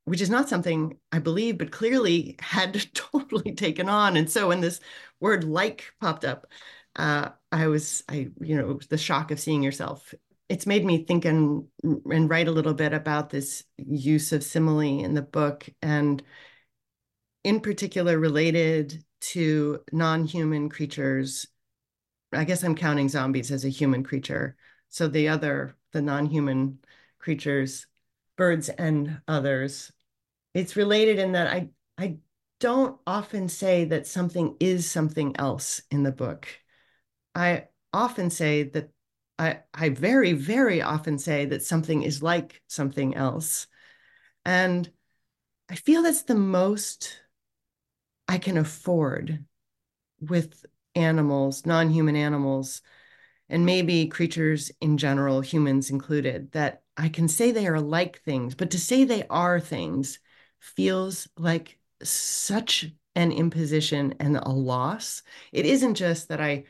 which 0.10 0.22
is 0.22 0.30
not 0.30 0.50
something 0.50 0.98
I 1.12 1.20
believe, 1.20 1.60
but 1.60 1.72
clearly 1.72 2.36
had 2.42 2.88
totally 2.94 3.54
taken 3.54 3.88
on. 3.88 4.18
And 4.18 4.30
so 4.30 4.48
when 4.48 4.60
this 4.60 4.80
word 5.20 5.44
like 5.44 5.94
popped 6.02 6.26
up, 6.26 6.48
uh, 6.96 7.30
I 7.52 7.68
was, 7.68 8.04
I, 8.10 8.30
you 8.42 8.56
know, 8.56 8.80
the 8.90 8.98
shock 8.98 9.30
of 9.32 9.40
seeing 9.40 9.62
yourself 9.62 10.14
it's 10.50 10.66
made 10.66 10.84
me 10.84 11.06
think 11.06 11.26
and 11.26 11.66
and 11.84 12.30
write 12.30 12.48
a 12.48 12.52
little 12.52 12.74
bit 12.74 12.92
about 12.92 13.30
this 13.30 13.64
use 13.78 14.34
of 14.34 14.44
simile 14.44 15.04
in 15.04 15.14
the 15.14 15.22
book 15.22 15.70
and 15.82 16.24
in 17.44 17.60
particular 17.62 18.20
related 18.20 19.04
to 19.22 19.80
non-human 19.92 20.70
creatures. 20.70 21.46
I 22.34 22.44
guess 22.44 22.64
i'm 22.64 22.76
counting 22.76 23.10
zombies 23.10 23.52
as 23.52 23.64
a 23.64 23.70
human 23.70 24.04
creature. 24.04 24.58
So 24.90 25.08
the 25.08 25.30
other 25.30 25.78
the 25.94 26.02
non-human 26.02 26.80
creatures 27.20 27.86
birds 28.36 28.70
and 28.70 29.22
others. 29.28 29.92
It's 30.54 30.76
related 30.76 31.20
in 31.20 31.34
that 31.34 31.48
i 31.48 31.70
i 31.98 32.18
don't 32.60 33.00
often 33.08 33.48
say 33.50 33.86
that 33.86 34.08
something 34.08 34.58
is 34.60 34.90
something 34.90 35.36
else 35.38 35.82
in 35.92 36.04
the 36.04 36.12
book. 36.12 36.48
I 37.36 37.68
often 37.94 38.30
say 38.30 38.64
that 38.64 38.92
I, 39.40 39.62
I 39.74 39.90
very, 39.90 40.34
very 40.34 40.82
often 40.82 41.18
say 41.18 41.46
that 41.46 41.64
something 41.64 42.04
is 42.04 42.22
like 42.22 42.62
something 42.68 43.16
else. 43.16 43.68
And 44.46 44.92
I 45.70 45.76
feel 45.76 46.04
that's 46.04 46.24
the 46.24 46.36
most 46.36 47.22
I 48.28 48.38
can 48.38 48.58
afford 48.58 49.46
with 50.20 50.66
animals, 50.94 51.66
non 51.66 51.90
human 51.90 52.18
animals, 52.18 52.82
and 53.48 53.66
maybe 53.66 54.08
creatures 54.08 54.72
in 54.82 54.98
general, 54.98 55.42
humans 55.42 55.90
included, 55.90 56.52
that 56.52 56.84
I 56.98 57.08
can 57.08 57.30
say 57.30 57.52
they 57.52 57.68
are 57.68 57.80
like 57.80 58.22
things, 58.24 58.56
but 58.56 58.72
to 58.72 58.80
say 58.80 59.06
they 59.06 59.26
are 59.30 59.60
things 59.60 60.20
feels 60.60 61.30
like 61.38 61.80
such 62.04 62.92
an 63.16 63.32
imposition 63.32 64.16
and 64.20 64.36
a 64.38 64.50
loss. 64.50 65.24
It 65.54 65.66
isn't 65.66 65.96
just 65.96 66.28
that 66.28 66.42
I 66.42 66.66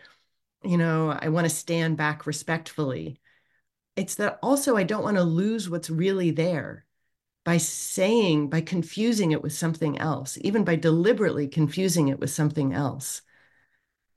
you 0.64 0.78
know, 0.78 1.12
I 1.12 1.30
want 1.30 1.46
to 1.46 1.50
stand 1.56 1.98
back 1.98 2.26
respectfully. 2.26 3.20
it's 3.96 4.16
that 4.16 4.40
also 4.44 4.78
I 4.78 4.84
don't 4.84 5.04
want 5.04 5.18
to 5.18 5.24
lose 5.24 5.70
what's 5.70 5.90
really 5.90 6.32
there 6.32 6.86
by 7.46 7.58
saying, 7.58 8.50
by 8.50 8.62
confusing 8.62 9.32
it 9.34 9.44
with 9.44 9.54
something 9.54 9.98
else, 10.00 10.38
even 10.42 10.64
by 10.66 10.76
deliberately 10.78 11.48
confusing 11.50 12.10
it 12.10 12.20
with 12.20 12.32
something 12.32 12.74
else. 12.74 13.22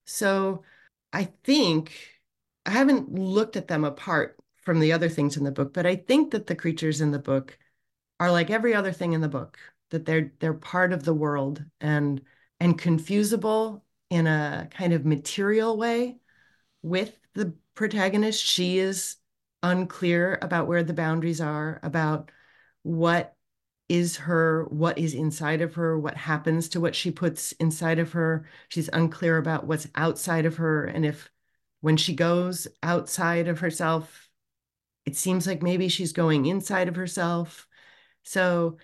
So 0.07 0.65
I 1.13 1.25
think 1.45 2.21
I 2.67 2.71
haven't 2.71 3.13
looked 3.15 3.57
at 3.57 3.69
them 3.69 3.85
apart 3.85 4.39
from 4.63 4.81
the 4.81 4.93
other 4.93 5.09
things 5.09 5.37
in 5.37 5.45
the 5.45 5.53
book, 5.53 5.73
but 5.73 5.87
I 5.87 5.97
think 5.97 6.33
that 6.33 6.47
the 6.47 6.55
creatures 6.57 7.01
in 7.01 7.11
the 7.11 7.19
book 7.19 7.59
are 8.21 8.33
like 8.33 8.51
every 8.51 8.75
other 8.75 8.93
thing 8.93 9.13
in 9.15 9.23
the 9.23 9.29
book, 9.29 9.59
that 9.91 10.07
they're 10.07 10.33
they're 10.41 10.55
part 10.55 10.93
of 10.93 11.05
the 11.05 11.15
world 11.15 11.65
and 11.81 12.23
and 12.61 12.79
confusable 12.81 13.83
in 14.11 14.27
a 14.29 14.69
kind 14.73 14.93
of 14.95 15.07
material 15.07 15.77
way 15.79 16.19
with 16.83 17.17
the 17.35 17.55
protagonist. 17.75 18.45
She 18.45 18.79
is 18.79 19.17
unclear 19.63 20.39
about 20.43 20.67
where 20.67 20.83
the 20.83 20.93
boundaries 20.93 21.41
are, 21.41 21.81
about 21.83 22.31
what 22.83 23.37
is 23.89 24.17
her, 24.17 24.65
what 24.71 24.99
is 24.99 25.15
inside 25.15 25.61
of 25.61 25.75
her, 25.75 25.99
what 25.99 26.17
happens 26.17 26.71
to 26.71 26.81
what 26.81 26.95
she 26.95 27.11
puts 27.11 27.53
inside 27.53 27.99
of 27.99 28.13
her. 28.13 28.47
She's 28.69 28.89
unclear 28.93 29.39
about 29.39 29.67
what's 29.67 29.89
outside 29.95 30.47
of 30.47 30.57
her. 30.57 30.85
And 30.85 31.05
if 31.05 31.31
when 31.81 31.97
she 31.97 32.15
goes 32.15 32.67
outside 32.83 33.49
of 33.49 33.61
herself, 33.61 34.29
it 35.05 35.17
seems 35.17 35.47
like 35.47 35.63
maybe 35.63 35.89
she's 35.89 36.13
going 36.13 36.47
inside 36.47 36.89
of 36.89 36.97
herself. 36.97 37.67
So 38.23 38.79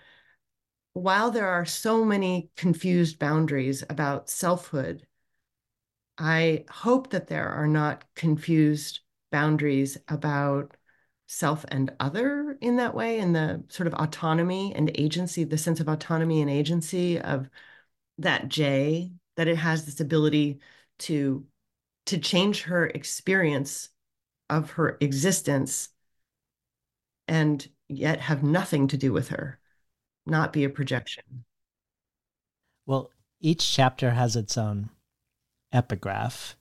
while 0.93 1.31
there 1.31 1.47
are 1.47 1.65
so 1.65 2.03
many 2.03 2.51
confused 2.55 3.19
boundaries 3.19 3.83
about 3.89 4.29
selfhood, 4.29 5.07
I 6.19 6.65
hope 6.69 7.11
that 7.11 7.27
there 7.27 7.47
are 7.47 7.67
not 7.67 8.03
confused 8.13 8.99
boundaries 9.31 9.97
about 10.09 10.75
self 11.27 11.63
and 11.69 11.93
other 11.99 12.57
in 12.59 12.75
that 12.75 12.93
way, 12.93 13.19
and 13.19 13.33
the 13.33 13.63
sort 13.69 13.87
of 13.87 13.93
autonomy 13.93 14.75
and 14.75 14.91
agency, 14.95 15.45
the 15.45 15.57
sense 15.57 15.79
of 15.79 15.87
autonomy 15.87 16.41
and 16.41 16.49
agency 16.49 17.19
of 17.19 17.49
that 18.17 18.49
jay, 18.49 19.13
that 19.37 19.47
it 19.47 19.55
has 19.57 19.85
this 19.85 20.01
ability 20.01 20.59
to 20.99 21.45
to 22.07 22.17
change 22.17 22.63
her 22.63 22.87
experience 22.87 23.89
of 24.49 24.71
her 24.71 24.97
existence 24.99 25.89
and 27.27 27.69
yet 27.87 28.19
have 28.19 28.41
nothing 28.43 28.87
to 28.87 28.97
do 28.97 29.13
with 29.13 29.29
her, 29.29 29.59
not 30.25 30.51
be 30.51 30.63
a 30.63 30.69
projection. 30.69 31.45
Well, 32.87 33.11
each 33.39 33.71
chapter 33.71 34.11
has 34.11 34.35
its 34.35 34.57
own 34.57 34.89
epigraph. 35.71 36.55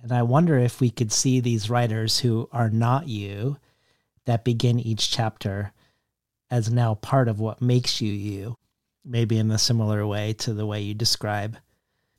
And 0.00 0.12
I 0.12 0.22
wonder 0.22 0.58
if 0.58 0.80
we 0.80 0.90
could 0.90 1.12
see 1.12 1.40
these 1.40 1.70
writers 1.70 2.20
who 2.20 2.48
are 2.52 2.70
not 2.70 3.08
you 3.08 3.56
that 4.24 4.44
begin 4.44 4.78
each 4.80 5.10
chapter 5.10 5.72
as 6.50 6.70
now 6.70 6.94
part 6.94 7.28
of 7.28 7.40
what 7.40 7.62
makes 7.62 8.00
you 8.00 8.12
you, 8.12 8.56
maybe 9.04 9.38
in 9.38 9.50
a 9.50 9.58
similar 9.58 10.06
way 10.06 10.32
to 10.34 10.52
the 10.52 10.66
way 10.66 10.80
you 10.80 10.94
describe 10.94 11.56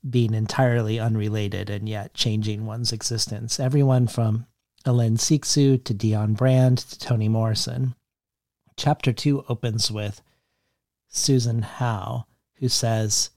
being 0.09 0.33
entirely 0.33 0.99
unrelated 0.99 1.69
and 1.69 1.87
yet 1.87 2.13
changing 2.13 2.65
one's 2.65 2.91
existence. 2.91 3.59
Everyone 3.59 4.07
from 4.07 4.45
Hélène 4.85 5.17
Cixous 5.17 5.83
to 5.85 5.93
Dionne 5.93 6.35
Brand 6.35 6.79
to 6.79 6.99
Toni 6.99 7.29
Morrison. 7.29 7.95
Chapter 8.75 9.13
two 9.13 9.45
opens 9.47 9.91
with 9.91 10.21
Susan 11.07 11.61
Howe, 11.61 12.25
who 12.55 12.67
says, 12.67 13.29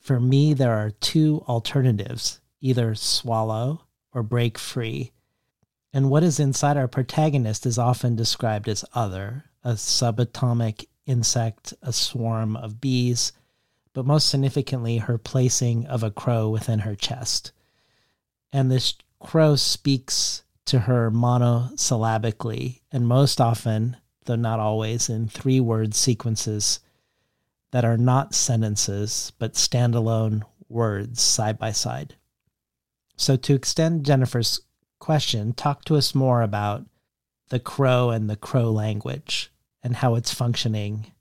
For 0.00 0.18
me, 0.18 0.54
there 0.54 0.72
are 0.72 0.90
two 0.90 1.44
alternatives 1.46 2.40
either 2.60 2.94
swallow 2.94 3.82
or 4.12 4.22
break 4.22 4.58
free. 4.58 5.12
And 5.92 6.10
what 6.10 6.22
is 6.22 6.40
inside 6.40 6.76
our 6.76 6.88
protagonist 6.88 7.66
is 7.66 7.78
often 7.78 8.16
described 8.16 8.68
as 8.68 8.84
other, 8.94 9.44
a 9.62 9.72
subatomic 9.72 10.86
insect, 11.06 11.74
a 11.82 11.92
swarm 11.92 12.56
of 12.56 12.80
bees, 12.80 13.32
but 13.92 14.06
most 14.06 14.28
significantly, 14.28 14.98
her 14.98 15.18
placing 15.18 15.86
of 15.86 16.02
a 16.02 16.10
crow 16.10 16.48
within 16.48 16.80
her 16.80 16.94
chest. 16.94 17.52
And 18.52 18.70
this 18.70 18.94
crow 19.18 19.56
speaks 19.56 20.44
to 20.66 20.80
her 20.80 21.10
monosyllabically, 21.10 22.80
and 22.92 23.06
most 23.06 23.40
often, 23.40 23.96
though 24.24 24.36
not 24.36 24.60
always, 24.60 25.08
in 25.08 25.28
three 25.28 25.60
word 25.60 25.94
sequences 25.94 26.80
that 27.72 27.84
are 27.84 27.96
not 27.96 28.34
sentences, 28.34 29.32
but 29.38 29.54
standalone 29.54 30.42
words 30.68 31.20
side 31.20 31.58
by 31.58 31.72
side. 31.72 32.16
So, 33.16 33.36
to 33.36 33.54
extend 33.54 34.06
Jennifer's 34.06 34.60
question, 34.98 35.52
talk 35.52 35.84
to 35.84 35.96
us 35.96 36.14
more 36.14 36.42
about 36.42 36.86
the 37.50 37.60
crow 37.60 38.10
and 38.10 38.30
the 38.30 38.36
crow 38.36 38.70
language 38.70 39.52
and 39.82 39.96
how 39.96 40.14
it's 40.14 40.32
functioning. 40.32 41.12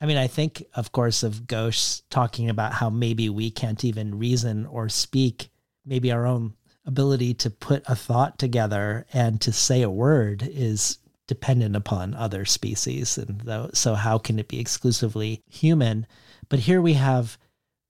I 0.00 0.06
mean, 0.06 0.16
I 0.16 0.26
think, 0.26 0.64
of 0.74 0.92
course, 0.92 1.22
of 1.22 1.42
Ghosh 1.46 2.02
talking 2.10 2.50
about 2.50 2.74
how 2.74 2.90
maybe 2.90 3.28
we 3.28 3.50
can't 3.50 3.84
even 3.84 4.18
reason 4.18 4.66
or 4.66 4.88
speak, 4.88 5.50
maybe 5.84 6.12
our 6.12 6.26
own 6.26 6.54
ability 6.84 7.34
to 7.34 7.50
put 7.50 7.82
a 7.86 7.96
thought 7.96 8.38
together 8.38 9.06
and 9.12 9.40
to 9.40 9.52
say 9.52 9.82
a 9.82 9.90
word 9.90 10.48
is 10.50 10.98
dependent 11.26 11.76
upon 11.76 12.14
other 12.14 12.44
species. 12.44 13.18
And 13.18 13.70
so, 13.74 13.94
how 13.94 14.18
can 14.18 14.38
it 14.38 14.48
be 14.48 14.60
exclusively 14.60 15.42
human? 15.48 16.06
But 16.48 16.60
here 16.60 16.80
we 16.80 16.94
have 16.94 17.38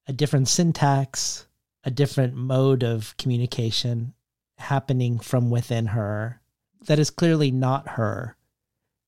a 0.07 0.13
different 0.13 0.49
syntax, 0.49 1.47
a 1.85 1.91
different 1.91 2.35
mode 2.35 2.83
of 2.83 3.17
communication, 3.17 4.15
happening 4.59 5.19
from 5.19 5.51
within 5.51 5.87
her 5.87 6.41
that 6.87 6.99
is 6.99 7.11
clearly 7.11 7.51
not 7.51 7.89
her 7.91 8.37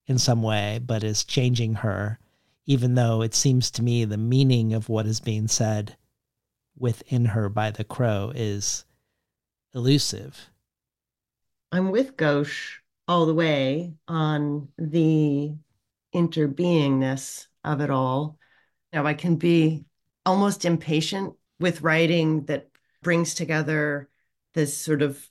in 0.06 0.18
some 0.18 0.42
way, 0.42 0.80
but 0.84 1.04
is 1.04 1.24
changing 1.24 1.74
her, 1.74 2.18
even 2.66 2.94
though 2.94 3.22
it 3.22 3.34
seems 3.34 3.70
to 3.70 3.82
me 3.82 4.04
the 4.04 4.16
meaning 4.16 4.72
of 4.72 4.88
what 4.88 5.06
is 5.06 5.20
being 5.20 5.48
said 5.48 5.96
within 6.76 7.26
her 7.26 7.48
by 7.48 7.70
the 7.70 7.84
crow 7.84 8.32
is 8.34 8.84
elusive. 9.74 10.50
I'm 11.70 11.90
with 11.90 12.16
Ghosh 12.16 12.78
all 13.08 13.26
the 13.26 13.34
way 13.34 13.94
on 14.06 14.68
the 14.76 15.56
interbeingness 16.14 17.46
of 17.64 17.80
it 17.80 17.90
all. 17.90 18.38
Now, 18.92 19.06
I 19.06 19.14
can 19.14 19.36
be 19.36 19.86
almost 20.24 20.64
impatient 20.64 21.34
with 21.58 21.80
writing 21.80 22.44
that 22.44 22.68
brings 23.02 23.34
together 23.34 24.08
this 24.54 24.76
sort 24.76 25.02
of 25.02 25.26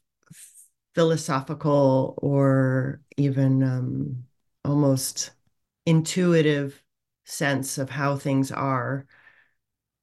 philosophical 0.95 2.15
or 2.17 3.01
even 3.17 3.61
um, 3.61 4.23
almost 4.65 5.31
intuitive 5.85 6.81
sense 7.25 7.77
of 7.77 7.89
how 7.89 8.15
things 8.15 8.51
are 8.51 9.05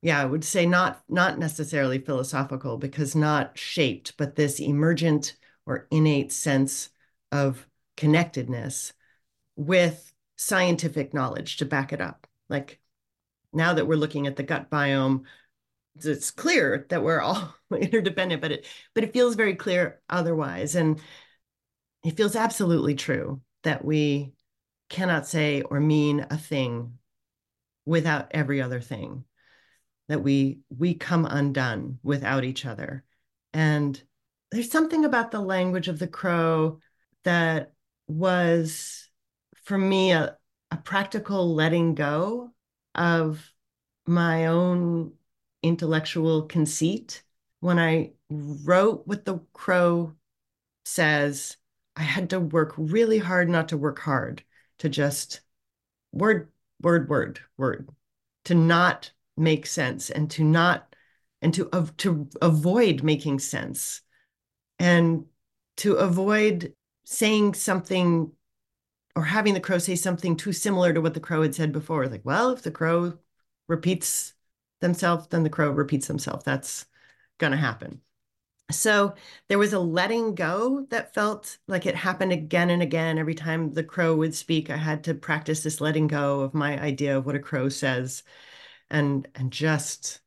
yeah 0.02 0.20
i 0.20 0.24
would 0.24 0.44
say 0.44 0.66
not 0.66 1.02
not 1.08 1.38
necessarily 1.38 1.98
philosophical 1.98 2.76
because 2.76 3.16
not 3.16 3.58
shaped 3.58 4.14
but 4.18 4.36
this 4.36 4.60
emergent 4.60 5.36
or 5.66 5.86
innate 5.90 6.30
sense 6.30 6.90
of 7.34 7.66
connectedness 7.98 8.94
with 9.56 10.14
scientific 10.36 11.12
knowledge 11.12 11.58
to 11.58 11.66
back 11.66 11.92
it 11.92 12.00
up 12.00 12.26
like 12.48 12.80
now 13.52 13.74
that 13.74 13.86
we're 13.86 13.94
looking 13.94 14.26
at 14.26 14.36
the 14.36 14.42
gut 14.42 14.70
biome 14.70 15.24
it's 15.96 16.30
clear 16.30 16.86
that 16.88 17.02
we're 17.02 17.20
all 17.20 17.54
interdependent, 17.70 18.42
but 18.42 18.52
it 18.52 18.66
but 18.94 19.04
it 19.04 19.12
feels 19.12 19.34
very 19.34 19.54
clear 19.54 20.00
otherwise. 20.08 20.74
And 20.74 21.00
it 22.04 22.16
feels 22.16 22.36
absolutely 22.36 22.94
true 22.94 23.40
that 23.62 23.84
we 23.84 24.32
cannot 24.88 25.26
say 25.26 25.62
or 25.62 25.80
mean 25.80 26.26
a 26.30 26.36
thing 26.36 26.98
without 27.86 28.28
every 28.32 28.60
other 28.60 28.80
thing. 28.80 29.24
That 30.08 30.22
we 30.22 30.60
we 30.76 30.94
come 30.94 31.24
undone 31.24 31.98
without 32.02 32.44
each 32.44 32.66
other. 32.66 33.04
And 33.52 34.00
there's 34.50 34.70
something 34.70 35.04
about 35.04 35.30
the 35.30 35.40
language 35.40 35.88
of 35.88 35.98
the 35.98 36.08
crow 36.08 36.80
that 37.24 37.72
was 38.06 39.08
for 39.64 39.78
me 39.78 40.12
a, 40.12 40.36
a 40.70 40.76
practical 40.76 41.54
letting 41.54 41.94
go 41.94 42.52
of 42.94 43.50
my 44.06 44.46
own 44.46 45.12
intellectual 45.62 46.42
conceit. 46.42 47.22
When 47.60 47.78
I 47.78 48.12
wrote 48.30 49.06
what 49.06 49.24
the 49.24 49.38
crow 49.52 50.14
says, 50.84 51.56
I 51.96 52.02
had 52.02 52.30
to 52.30 52.40
work 52.40 52.74
really 52.76 53.18
hard 53.18 53.48
not 53.48 53.68
to 53.68 53.76
work 53.76 53.98
hard, 53.98 54.44
to 54.78 54.88
just 54.88 55.40
word, 56.12 56.50
word, 56.82 57.08
word, 57.08 57.40
word, 57.56 57.88
to 58.44 58.54
not 58.54 59.10
make 59.36 59.66
sense 59.66 60.10
and 60.10 60.30
to 60.32 60.44
not 60.44 60.94
and 61.42 61.52
to 61.54 61.68
to 61.98 62.28
avoid 62.40 63.02
making 63.02 63.38
sense 63.38 64.00
and 64.78 65.24
to 65.76 65.94
avoid 65.94 66.72
saying 67.04 67.54
something 67.54 68.32
or 69.16 69.24
having 69.24 69.54
the 69.54 69.60
crow 69.60 69.78
say 69.78 69.94
something 69.94 70.36
too 70.36 70.52
similar 70.52 70.92
to 70.92 71.00
what 71.00 71.14
the 71.14 71.20
crow 71.20 71.42
had 71.42 71.54
said 71.54 71.72
before 71.72 72.06
like 72.08 72.24
well 72.24 72.50
if 72.50 72.62
the 72.62 72.70
crow 72.70 73.14
repeats 73.68 74.34
themselves, 74.84 75.26
then 75.28 75.42
the 75.42 75.50
crow 75.50 75.70
repeats 75.70 76.06
themselves. 76.06 76.44
That's 76.44 76.86
going 77.38 77.52
to 77.52 77.56
happen. 77.56 78.00
So 78.70 79.14
there 79.48 79.58
was 79.58 79.72
a 79.72 79.78
letting 79.78 80.34
go 80.34 80.86
that 80.90 81.12
felt 81.14 81.58
like 81.68 81.86
it 81.86 81.94
happened 81.94 82.32
again 82.32 82.70
and 82.70 82.82
again. 82.82 83.18
Every 83.18 83.34
time 83.34 83.72
the 83.72 83.84
crow 83.84 84.16
would 84.16 84.34
speak, 84.34 84.70
I 84.70 84.76
had 84.76 85.04
to 85.04 85.14
practice 85.14 85.62
this 85.62 85.80
letting 85.80 86.06
go 86.06 86.40
of 86.40 86.54
my 86.54 86.80
idea 86.80 87.18
of 87.18 87.26
what 87.26 87.34
a 87.34 87.40
crow 87.40 87.68
says 87.68 88.22
and 88.90 89.28
and 89.34 89.52
just 89.52 90.20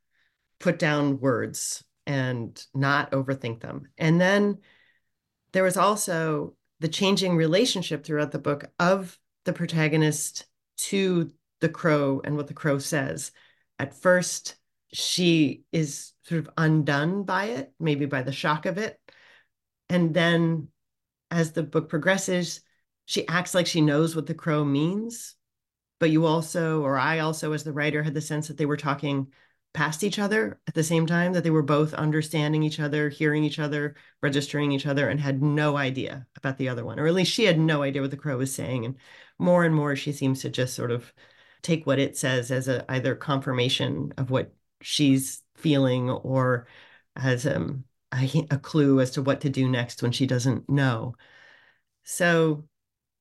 put 0.59 0.79
down 0.79 1.19
words 1.19 1.83
and 2.05 2.63
not 2.73 3.11
overthink 3.11 3.61
them. 3.61 3.89
And 3.97 4.21
then 4.21 4.59
there 5.53 5.63
was 5.63 5.77
also 5.77 6.55
the 6.79 6.87
changing 6.87 7.35
relationship 7.35 8.03
throughout 8.03 8.31
the 8.31 8.39
book 8.39 8.65
of 8.79 9.17
the 9.45 9.53
protagonist 9.53 10.45
to 10.77 11.31
the 11.59 11.69
crow 11.69 12.21
and 12.23 12.35
what 12.35 12.47
the 12.47 12.53
crow 12.53 12.77
says. 12.77 13.31
At 13.79 13.95
first, 13.95 14.55
she 14.93 15.63
is 15.71 16.13
sort 16.23 16.39
of 16.39 16.49
undone 16.57 17.23
by 17.23 17.45
it, 17.45 17.73
maybe 17.79 18.05
by 18.05 18.21
the 18.21 18.31
shock 18.31 18.65
of 18.65 18.77
it. 18.77 18.99
And 19.89 20.13
then 20.13 20.69
as 21.31 21.51
the 21.51 21.63
book 21.63 21.89
progresses, 21.89 22.61
she 23.05 23.27
acts 23.27 23.55
like 23.55 23.67
she 23.67 23.81
knows 23.81 24.15
what 24.15 24.27
the 24.27 24.33
crow 24.33 24.63
means. 24.63 25.35
But 25.99 26.11
you 26.11 26.25
also, 26.25 26.81
or 26.83 26.97
I 26.97 27.19
also, 27.19 27.53
as 27.53 27.63
the 27.63 27.73
writer, 27.73 28.03
had 28.03 28.13
the 28.13 28.21
sense 28.21 28.47
that 28.47 28.57
they 28.57 28.65
were 28.65 28.77
talking 28.77 29.27
past 29.77 30.03
each 30.03 30.17
other 30.17 30.59
at 30.67 30.73
the 30.73 30.83
same 30.83 31.05
time, 31.05 31.33
that 31.33 31.43
they 31.43 31.51
were 31.51 31.61
both 31.61 31.93
understanding 31.93 32.63
each 32.63 32.79
other, 32.79 33.09
hearing 33.09 33.43
each 33.43 33.59
other, 33.59 33.93
registering 34.23 34.71
each 34.71 34.87
other, 34.87 35.07
and 35.07 35.19
had 35.19 35.43
no 35.43 35.77
idea 35.77 36.25
about 36.35 36.57
the 36.57 36.67
other 36.67 36.83
one. 36.83 36.99
Or 36.99 37.05
at 37.05 37.13
least 37.13 37.31
she 37.31 37.43
had 37.43 37.59
no 37.59 37.83
idea 37.83 38.01
what 38.01 38.09
the 38.09 38.17
crow 38.17 38.37
was 38.37 38.51
saying. 38.51 38.85
And 38.85 38.95
more 39.37 39.63
and 39.65 39.75
more, 39.75 39.95
she 39.95 40.13
seems 40.13 40.41
to 40.41 40.49
just 40.49 40.73
sort 40.73 40.89
of 40.89 41.13
take 41.61 41.85
what 41.85 41.99
it 41.99 42.17
says 42.17 42.49
as 42.49 42.67
a 42.67 42.91
either 42.91 43.13
confirmation 43.13 44.15
of 44.17 44.31
what 44.31 44.51
she's 44.81 45.43
feeling 45.53 46.09
or 46.09 46.65
as 47.15 47.45
um, 47.45 47.83
a, 48.11 48.47
a 48.49 48.57
clue 48.57 48.99
as 48.99 49.11
to 49.11 49.21
what 49.21 49.41
to 49.41 49.49
do 49.49 49.69
next 49.69 50.01
when 50.01 50.11
she 50.11 50.25
doesn't 50.25 50.67
know. 50.67 51.13
So, 52.03 52.67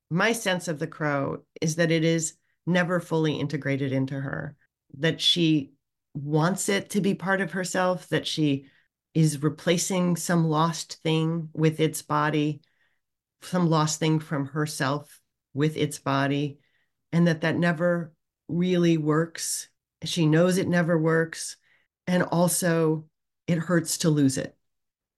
my 0.09 0.33
sense 0.33 0.69
of 0.69 0.79
the 0.79 0.87
crow 0.87 1.43
is 1.61 1.77
that 1.77 1.91
it 1.91 2.03
is 2.03 2.39
never 2.65 2.99
fully 2.99 3.35
integrated 3.35 3.93
into 3.93 4.19
her, 4.19 4.57
that 4.99 5.21
she 5.21 5.73
wants 6.17 6.69
it 6.69 6.91
to 6.91 7.01
be 7.01 7.15
part 7.15 7.41
of 7.41 7.53
herself, 7.53 8.09
that 8.09 8.27
she 8.27 8.67
is 9.15 9.43
replacing 9.43 10.17
some 10.17 10.49
lost 10.49 11.03
thing 11.03 11.49
with 11.53 11.81
its 11.81 12.03
body, 12.03 12.61
some 13.43 13.69
lost 13.69 14.01
thing 14.01 14.19
from 14.19 14.47
herself 14.47 15.21
with 15.55 15.77
its 15.77 15.99
body, 15.99 16.59
and 17.13 17.27
that 17.27 17.43
that 17.43 17.57
never 17.57 18.13
really 18.49 18.99
works. 18.99 19.69
She 20.05 20.27
knows 20.27 20.57
it 20.57 20.69
never 20.69 20.99
works. 20.99 21.57
And 22.07 22.23
also, 22.23 23.07
it 23.47 23.59
hurts 23.59 23.99
to 23.99 24.11
lose 24.11 24.39
it 24.39 24.57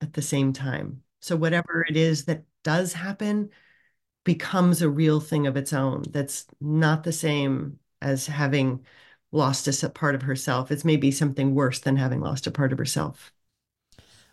at 0.01 0.13
the 0.13 0.23
same 0.23 0.53
time. 0.53 1.03
So, 1.21 1.37
whatever 1.37 1.85
it 1.89 1.97
is 1.97 2.25
that 2.27 2.45
does 2.65 2.93
happen 2.93 3.51
becomes 4.25 4.83
a 4.83 4.91
real 4.91 5.21
thing 5.21 5.47
of 5.47 5.57
its 5.57 5.73
own 5.73 6.03
that's 6.11 6.47
not 6.61 7.03
the 7.03 7.13
same 7.13 7.79
as 8.03 8.27
having 8.27 8.85
lost 9.33 9.69
a 9.83 9.89
part 9.89 10.15
of 10.15 10.23
herself. 10.23 10.71
It's 10.71 10.85
maybe 10.85 11.11
something 11.11 11.55
worse 11.55 11.79
than 11.79 11.97
having 11.97 12.21
lost 12.21 12.47
a 12.47 12.51
part 12.51 12.73
of 12.73 12.79
herself. 12.79 13.33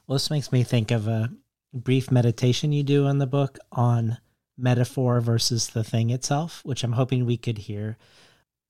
Well, 0.07 0.15
this 0.15 0.29
makes 0.29 0.51
me 0.51 0.63
think 0.63 0.91
of 0.91 1.07
a 1.07 1.31
brief 1.73 2.11
meditation 2.11 2.71
you 2.71 2.83
do 2.83 3.07
in 3.07 3.17
the 3.17 3.27
book 3.27 3.57
on 3.71 4.17
metaphor 4.57 5.19
versus 5.19 5.67
the 5.67 5.83
thing 5.83 6.09
itself, 6.09 6.61
which 6.63 6.83
I'm 6.83 6.93
hoping 6.93 7.25
we 7.25 7.37
could 7.37 7.57
hear. 7.59 7.97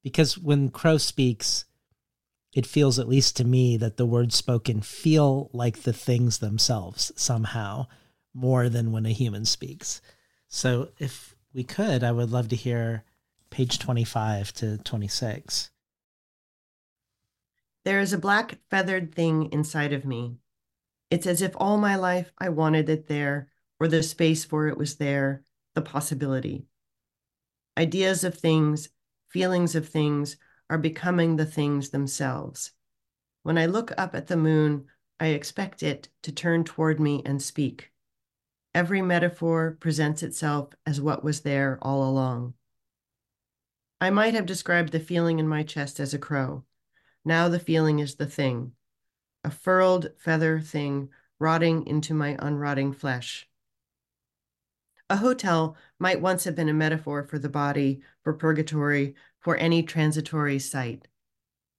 Because 0.03 0.37
when 0.37 0.69
Crow 0.69 0.97
speaks, 0.97 1.65
it 2.53 2.65
feels, 2.65 2.97
at 2.97 3.09
least 3.09 3.35
to 3.37 3.43
me, 3.43 3.77
that 3.77 3.97
the 3.97 4.05
words 4.05 4.35
spoken 4.35 4.81
feel 4.81 5.49
like 5.51 5.83
the 5.83 5.93
things 5.93 6.39
themselves 6.39 7.11
somehow 7.15 7.87
more 8.33 8.69
than 8.69 8.91
when 8.91 9.05
a 9.05 9.11
human 9.11 9.45
speaks. 9.45 10.01
So 10.47 10.89
if 10.97 11.35
we 11.53 11.63
could, 11.63 12.03
I 12.03 12.11
would 12.11 12.31
love 12.31 12.49
to 12.49 12.55
hear 12.55 13.03
page 13.49 13.77
25 13.77 14.53
to 14.53 14.77
26. 14.79 15.69
There 17.85 17.99
is 17.99 18.13
a 18.13 18.17
black 18.17 18.57
feathered 18.71 19.13
thing 19.13 19.51
inside 19.51 19.93
of 19.93 20.05
me. 20.05 20.37
It's 21.11 21.27
as 21.27 21.43
if 21.43 21.53
all 21.55 21.77
my 21.77 21.95
life 21.95 22.31
I 22.39 22.49
wanted 22.49 22.89
it 22.89 23.07
there, 23.07 23.51
or 23.79 23.87
the 23.87 24.01
space 24.01 24.43
for 24.43 24.67
it 24.67 24.77
was 24.77 24.95
there, 24.95 25.43
the 25.75 25.83
possibility. 25.83 26.65
Ideas 27.77 28.23
of 28.23 28.33
things, 28.33 28.89
feelings 29.27 29.75
of 29.75 29.87
things 29.87 30.37
are 30.67 30.79
becoming 30.79 31.35
the 31.35 31.45
things 31.45 31.89
themselves. 31.89 32.71
When 33.43 33.57
I 33.59 33.67
look 33.67 33.91
up 33.99 34.15
at 34.15 34.27
the 34.27 34.35
moon, 34.35 34.87
I 35.19 35.27
expect 35.27 35.83
it 35.83 36.09
to 36.23 36.31
turn 36.31 36.63
toward 36.63 36.99
me 36.99 37.21
and 37.23 37.39
speak. 37.39 37.91
Every 38.73 39.03
metaphor 39.03 39.77
presents 39.79 40.23
itself 40.23 40.73
as 40.87 40.99
what 40.99 41.23
was 41.23 41.41
there 41.41 41.77
all 41.83 42.09
along. 42.09 42.55
I 44.01 44.09
might 44.09 44.33
have 44.33 44.47
described 44.47 44.91
the 44.91 44.99
feeling 44.99 45.37
in 45.37 45.47
my 45.47 45.61
chest 45.61 45.99
as 45.99 46.15
a 46.15 46.19
crow. 46.19 46.63
Now 47.27 47.49
the 47.49 47.59
feeling 47.59 47.97
is 47.97 48.15
the 48.15 48.27
thing, 48.27 48.73
a 49.43 49.49
furled 49.49 50.11
feather 50.15 50.59
thing 50.59 51.09
rotting 51.39 51.87
into 51.87 52.13
my 52.13 52.35
unrotting 52.35 52.95
flesh. 52.95 53.49
A 55.09 55.17
hotel 55.17 55.75
might 55.97 56.21
once 56.21 56.43
have 56.43 56.55
been 56.55 56.69
a 56.69 56.73
metaphor 56.73 57.23
for 57.23 57.39
the 57.39 57.49
body, 57.49 58.01
for 58.23 58.33
purgatory, 58.33 59.15
for 59.39 59.57
any 59.57 59.81
transitory 59.81 60.59
sight. 60.59 61.07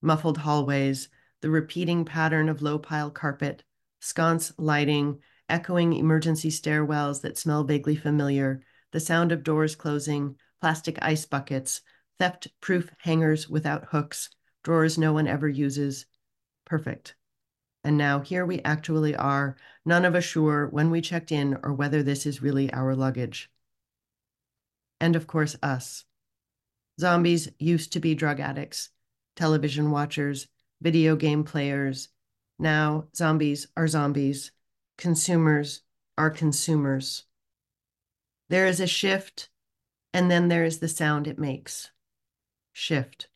Muffled 0.02 0.38
hallways, 0.38 1.08
the 1.42 1.50
repeating 1.50 2.04
pattern 2.04 2.48
of 2.48 2.60
low 2.60 2.78
pile 2.78 3.10
carpet, 3.10 3.62
sconce 4.00 4.52
lighting, 4.58 5.20
echoing 5.48 5.92
emergency 5.92 6.50
stairwells 6.50 7.22
that 7.22 7.38
smell 7.38 7.62
vaguely 7.62 7.96
familiar, 7.96 8.62
the 8.90 9.00
sound 9.00 9.30
of 9.30 9.44
doors 9.44 9.76
closing, 9.76 10.36
plastic 10.60 10.98
ice 11.02 11.24
buckets, 11.24 11.82
theft 12.18 12.48
proof 12.60 12.90
hangers 12.98 13.48
without 13.48 13.86
hooks, 13.90 14.30
drawers 14.66 14.98
no 14.98 15.12
one 15.12 15.28
ever 15.28 15.48
uses. 15.48 16.06
Perfect. 16.64 17.14
And 17.84 17.96
now 17.96 18.18
here 18.18 18.44
we 18.44 18.60
actually 18.62 19.14
are, 19.14 19.56
none 19.84 20.04
of 20.04 20.16
us 20.16 20.24
sure 20.24 20.66
when 20.66 20.90
we 20.90 21.00
checked 21.00 21.30
in 21.30 21.56
or 21.62 21.72
whether 21.72 22.02
this 22.02 22.26
is 22.26 22.42
really 22.42 22.72
our 22.72 22.96
luggage. 22.96 23.48
And 25.00 25.14
of 25.14 25.28
course, 25.28 25.54
us. 25.62 26.04
Zombies 26.98 27.48
used 27.60 27.92
to 27.92 28.00
be 28.00 28.16
drug 28.16 28.40
addicts, 28.40 28.90
television 29.36 29.92
watchers, 29.92 30.48
video 30.80 31.14
game 31.14 31.44
players. 31.44 32.08
Now, 32.58 33.04
zombies 33.14 33.68
are 33.76 33.86
zombies. 33.86 34.50
Consumers 34.98 35.82
are 36.18 36.30
consumers. 36.30 37.22
There 38.48 38.66
is 38.66 38.80
a 38.80 38.88
shift, 38.88 39.48
and 40.12 40.28
then 40.28 40.48
there 40.48 40.64
is 40.64 40.80
the 40.80 40.88
sound 40.88 41.28
it 41.28 41.38
makes. 41.38 41.92
Shift 42.72 43.28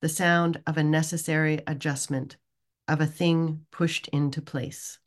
the 0.00 0.08
sound 0.08 0.60
of 0.66 0.76
a 0.76 0.84
necessary 0.84 1.60
adjustment, 1.66 2.36
of 2.86 3.00
a 3.00 3.06
thing 3.06 3.66
pushed 3.70 4.08
into 4.08 4.40
place. 4.40 4.98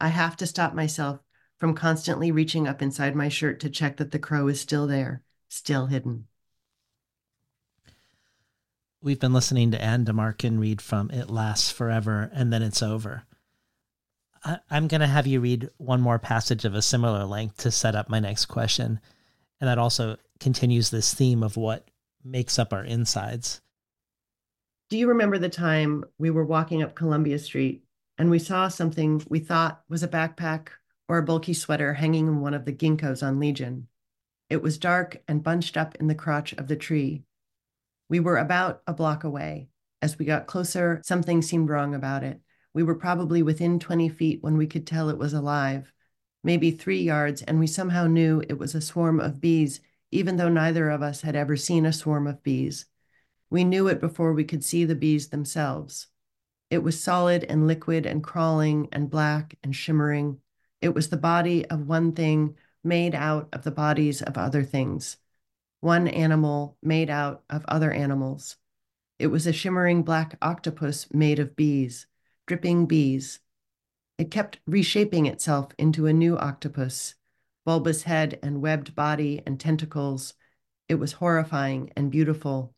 I 0.00 0.08
have 0.08 0.36
to 0.38 0.46
stop 0.46 0.74
myself 0.74 1.20
from 1.58 1.74
constantly 1.74 2.32
reaching 2.32 2.66
up 2.66 2.82
inside 2.82 3.14
my 3.14 3.28
shirt 3.28 3.60
to 3.60 3.70
check 3.70 3.96
that 3.98 4.10
the 4.10 4.18
crow 4.18 4.48
is 4.48 4.60
still 4.60 4.86
there, 4.86 5.22
still 5.48 5.86
hidden. 5.86 6.26
We've 9.00 9.20
been 9.20 9.32
listening 9.32 9.72
to 9.72 9.82
Anne 9.82 10.04
de 10.04 10.12
Marcken 10.12 10.60
read 10.60 10.80
from 10.80 11.10
It 11.10 11.28
Lasts 11.28 11.70
Forever 11.70 12.30
and 12.32 12.52
Then 12.52 12.62
It's 12.62 12.82
Over. 12.82 13.24
I, 14.44 14.58
am 14.70 14.88
going 14.88 15.00
to 15.00 15.06
have 15.06 15.26
you 15.26 15.40
read 15.40 15.70
one 15.76 16.00
more 16.00 16.18
passage 16.18 16.64
of 16.64 16.74
a 16.74 16.82
similar 16.82 17.24
length 17.24 17.58
to 17.58 17.70
set 17.70 17.94
up 17.94 18.08
my 18.08 18.20
next 18.20 18.46
question. 18.46 19.00
And 19.60 19.68
that 19.68 19.78
also 19.78 20.16
continues 20.40 20.90
this 20.90 21.14
theme 21.14 21.42
of 21.44 21.56
what 21.56 21.88
makes 22.24 22.58
up 22.58 22.72
our 22.72 22.84
insides. 22.84 23.60
Do 24.90 24.98
you 24.98 25.08
remember 25.08 25.38
the 25.38 25.48
time 25.48 26.04
we 26.18 26.30
were 26.30 26.44
walking 26.44 26.82
up 26.82 26.94
Columbia 26.94 27.38
Street 27.38 27.84
and 28.18 28.30
we 28.30 28.38
saw 28.38 28.68
something 28.68 29.22
we 29.28 29.38
thought 29.38 29.82
was 29.88 30.02
a 30.02 30.08
backpack 30.08 30.68
or 31.08 31.18
a 31.18 31.22
bulky 31.22 31.54
sweater 31.54 31.94
hanging 31.94 32.26
in 32.26 32.40
one 32.40 32.54
of 32.54 32.64
the 32.64 32.72
ginkgos 32.72 33.26
on 33.26 33.40
Legion? 33.40 33.88
It 34.50 34.60
was 34.60 34.76
dark 34.76 35.22
and 35.26 35.42
bunched 35.42 35.78
up 35.78 35.94
in 35.96 36.08
the 36.08 36.14
crotch 36.14 36.52
of 36.52 36.68
the 36.68 36.76
tree. 36.76 37.24
We 38.10 38.20
were 38.20 38.36
about 38.36 38.82
a 38.86 38.92
block 38.92 39.24
away. 39.24 39.68
As 40.02 40.18
we 40.18 40.26
got 40.26 40.46
closer, 40.46 41.00
something 41.04 41.40
seemed 41.40 41.70
wrong 41.70 41.94
about 41.94 42.22
it. 42.22 42.40
We 42.74 42.82
were 42.82 42.94
probably 42.94 43.42
within 43.42 43.78
20 43.78 44.10
feet 44.10 44.42
when 44.42 44.58
we 44.58 44.66
could 44.66 44.86
tell 44.86 45.08
it 45.08 45.16
was 45.16 45.32
alive, 45.32 45.90
maybe 46.44 46.70
three 46.70 47.00
yards, 47.00 47.40
and 47.40 47.58
we 47.58 47.66
somehow 47.66 48.06
knew 48.06 48.42
it 48.46 48.58
was 48.58 48.74
a 48.74 48.80
swarm 48.80 49.20
of 49.20 49.40
bees 49.40 49.80
even 50.12 50.36
though 50.36 50.48
neither 50.48 50.90
of 50.90 51.02
us 51.02 51.22
had 51.22 51.34
ever 51.34 51.56
seen 51.56 51.84
a 51.84 51.92
swarm 51.92 52.28
of 52.28 52.42
bees. 52.42 52.84
We 53.50 53.64
knew 53.64 53.88
it 53.88 54.00
before 54.00 54.32
we 54.32 54.44
could 54.44 54.62
see 54.62 54.84
the 54.84 54.94
bees 54.94 55.28
themselves. 55.28 56.06
It 56.70 56.82
was 56.82 57.02
solid 57.02 57.44
and 57.44 57.66
liquid 57.66 58.06
and 58.06 58.22
crawling 58.22 58.88
and 58.92 59.10
black 59.10 59.58
and 59.64 59.74
shimmering. 59.74 60.38
It 60.80 60.94
was 60.94 61.08
the 61.08 61.16
body 61.16 61.66
of 61.66 61.88
one 61.88 62.12
thing 62.12 62.56
made 62.84 63.14
out 63.14 63.48
of 63.52 63.62
the 63.64 63.70
bodies 63.70 64.22
of 64.22 64.38
other 64.38 64.62
things, 64.62 65.16
one 65.80 66.08
animal 66.08 66.76
made 66.82 67.10
out 67.10 67.42
of 67.50 67.64
other 67.68 67.92
animals. 67.92 68.56
It 69.18 69.28
was 69.28 69.46
a 69.46 69.52
shimmering 69.52 70.02
black 70.02 70.36
octopus 70.42 71.06
made 71.12 71.38
of 71.38 71.56
bees, 71.56 72.06
dripping 72.46 72.86
bees. 72.86 73.40
It 74.18 74.30
kept 74.30 74.58
reshaping 74.66 75.26
itself 75.26 75.72
into 75.78 76.06
a 76.06 76.12
new 76.12 76.36
octopus, 76.36 77.14
bulbous 77.64 78.02
head 78.02 78.38
and 78.42 78.60
webbed 78.60 78.94
body 78.94 79.42
and 79.46 79.58
tentacles. 79.58 80.34
It 80.88 80.96
was 80.96 81.12
horrifying 81.12 81.90
and 81.96 82.10
beautiful. 82.10 82.74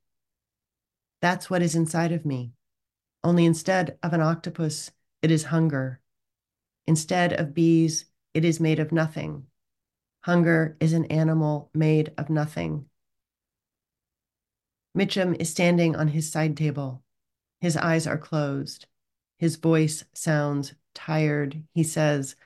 That's 1.20 1.48
what 1.48 1.62
is 1.62 1.74
inside 1.74 2.12
of 2.12 2.24
me. 2.26 2.52
Only 3.22 3.46
instead 3.46 3.98
of 4.02 4.12
an 4.12 4.20
octopus, 4.20 4.90
it 5.22 5.30
is 5.30 5.44
hunger. 5.44 6.00
Instead 6.86 7.32
of 7.32 7.54
bees, 7.54 8.04
it 8.34 8.44
is 8.44 8.60
made 8.60 8.78
of 8.78 8.92
nothing. 8.92 9.46
Hunger 10.20 10.76
is 10.80 10.92
an 10.92 11.06
animal 11.06 11.70
made 11.72 12.12
of 12.18 12.28
nothing. 12.28 12.86
Mitchum 14.96 15.34
is 15.40 15.50
standing 15.50 15.96
on 15.96 16.08
his 16.08 16.30
side 16.30 16.56
table. 16.56 17.02
His 17.60 17.76
eyes 17.76 18.06
are 18.06 18.18
closed. 18.18 18.86
His 19.38 19.56
voice 19.56 20.04
sounds 20.12 20.74
tired. 20.94 21.62
He 21.72 21.82
says, 21.82 22.36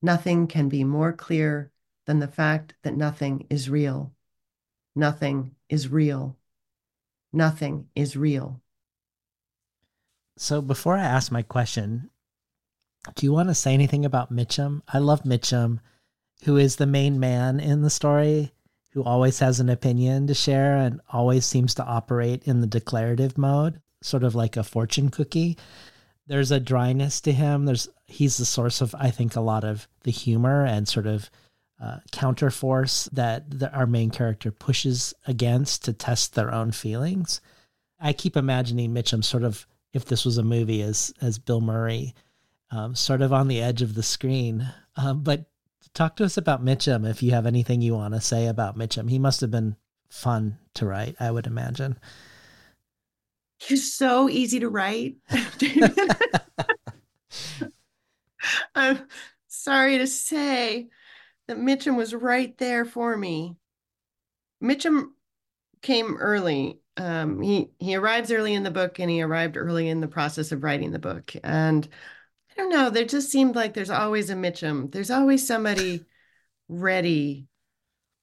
Nothing 0.00 0.46
can 0.46 0.68
be 0.68 0.84
more 0.84 1.12
clear 1.12 1.70
than 2.06 2.20
the 2.20 2.28
fact 2.28 2.74
that 2.82 2.96
nothing 2.96 3.46
is 3.50 3.68
real. 3.68 4.12
Nothing 4.94 5.54
is 5.68 5.88
real. 5.88 6.36
Nothing 7.32 7.88
is 7.94 8.16
real. 8.16 8.60
So 10.36 10.62
before 10.62 10.96
I 10.96 11.04
ask 11.04 11.32
my 11.32 11.42
question, 11.42 12.10
do 13.14 13.26
you 13.26 13.32
want 13.32 13.48
to 13.48 13.54
say 13.54 13.74
anything 13.74 14.04
about 14.04 14.32
Mitchum? 14.32 14.82
I 14.88 14.98
love 14.98 15.24
Mitchum, 15.24 15.80
who 16.44 16.56
is 16.56 16.76
the 16.76 16.86
main 16.86 17.18
man 17.18 17.58
in 17.60 17.82
the 17.82 17.90
story, 17.90 18.52
who 18.92 19.02
always 19.02 19.40
has 19.40 19.60
an 19.60 19.68
opinion 19.68 20.26
to 20.28 20.34
share 20.34 20.76
and 20.76 21.00
always 21.12 21.44
seems 21.44 21.74
to 21.74 21.84
operate 21.84 22.44
in 22.44 22.60
the 22.60 22.66
declarative 22.66 23.36
mode, 23.36 23.80
sort 24.02 24.24
of 24.24 24.34
like 24.34 24.56
a 24.56 24.62
fortune 24.62 25.10
cookie. 25.10 25.58
There's 26.28 26.50
a 26.50 26.60
dryness 26.60 27.20
to 27.22 27.32
him. 27.32 27.64
There's 27.64 27.88
he's 28.06 28.36
the 28.36 28.44
source 28.44 28.80
of 28.80 28.94
I 28.94 29.10
think 29.10 29.34
a 29.34 29.40
lot 29.40 29.64
of 29.64 29.88
the 30.04 30.10
humor 30.10 30.64
and 30.64 30.86
sort 30.86 31.06
of 31.06 31.30
uh, 31.82 31.98
counterforce 32.12 33.10
that 33.12 33.58
the, 33.58 33.72
our 33.72 33.86
main 33.86 34.10
character 34.10 34.50
pushes 34.50 35.14
against 35.26 35.84
to 35.84 35.92
test 35.92 36.34
their 36.34 36.52
own 36.52 36.72
feelings. 36.72 37.40
I 38.00 38.12
keep 38.12 38.36
imagining 38.36 38.92
Mitchum 38.92 39.24
sort 39.24 39.42
of 39.42 39.66
if 39.92 40.04
this 40.04 40.24
was 40.24 40.38
a 40.38 40.42
movie 40.42 40.82
as 40.82 41.12
as 41.20 41.38
Bill 41.38 41.60
Murray 41.60 42.14
um, 42.70 42.94
sort 42.94 43.22
of 43.22 43.32
on 43.32 43.48
the 43.48 43.62
edge 43.62 43.82
of 43.82 43.94
the 43.94 44.02
screen. 44.02 44.68
Um, 44.96 45.22
but 45.22 45.46
talk 45.94 46.16
to 46.16 46.24
us 46.24 46.36
about 46.36 46.64
Mitchum 46.64 47.08
if 47.08 47.22
you 47.22 47.32
have 47.32 47.46
anything 47.46 47.80
you 47.80 47.94
want 47.94 48.14
to 48.14 48.20
say 48.20 48.46
about 48.46 48.76
Mitchum. 48.76 49.08
He 49.08 49.18
must 49.18 49.40
have 49.40 49.50
been 49.50 49.76
fun 50.08 50.58
to 50.74 50.86
write, 50.86 51.16
I 51.20 51.30
would 51.30 51.46
imagine. 51.46 51.98
He's 53.58 53.92
so 53.92 54.28
easy 54.28 54.60
to 54.60 54.68
write. 54.68 55.16
I'm 58.74 59.00
sorry 59.48 59.98
to 59.98 60.06
say 60.06 60.88
that 61.48 61.58
Mitchum 61.58 61.96
was 61.96 62.14
right 62.14 62.56
there 62.58 62.84
for 62.84 63.16
me. 63.16 63.56
Mitchum 64.62 65.08
came 65.82 66.16
early. 66.16 66.80
Um, 66.96 67.40
he 67.40 67.70
he 67.78 67.96
arrives 67.96 68.30
early 68.32 68.54
in 68.54 68.62
the 68.62 68.70
book, 68.70 68.98
and 68.98 69.10
he 69.10 69.22
arrived 69.22 69.56
early 69.56 69.88
in 69.88 70.00
the 70.00 70.08
process 70.08 70.52
of 70.52 70.62
writing 70.62 70.90
the 70.90 70.98
book. 70.98 71.34
And 71.42 71.86
I 72.50 72.54
don't 72.60 72.70
know. 72.70 72.90
There 72.90 73.04
just 73.04 73.30
seemed 73.30 73.56
like 73.56 73.74
there's 73.74 73.90
always 73.90 74.30
a 74.30 74.34
Mitchum. 74.34 74.90
There's 74.92 75.10
always 75.10 75.46
somebody 75.46 76.04
ready 76.68 77.48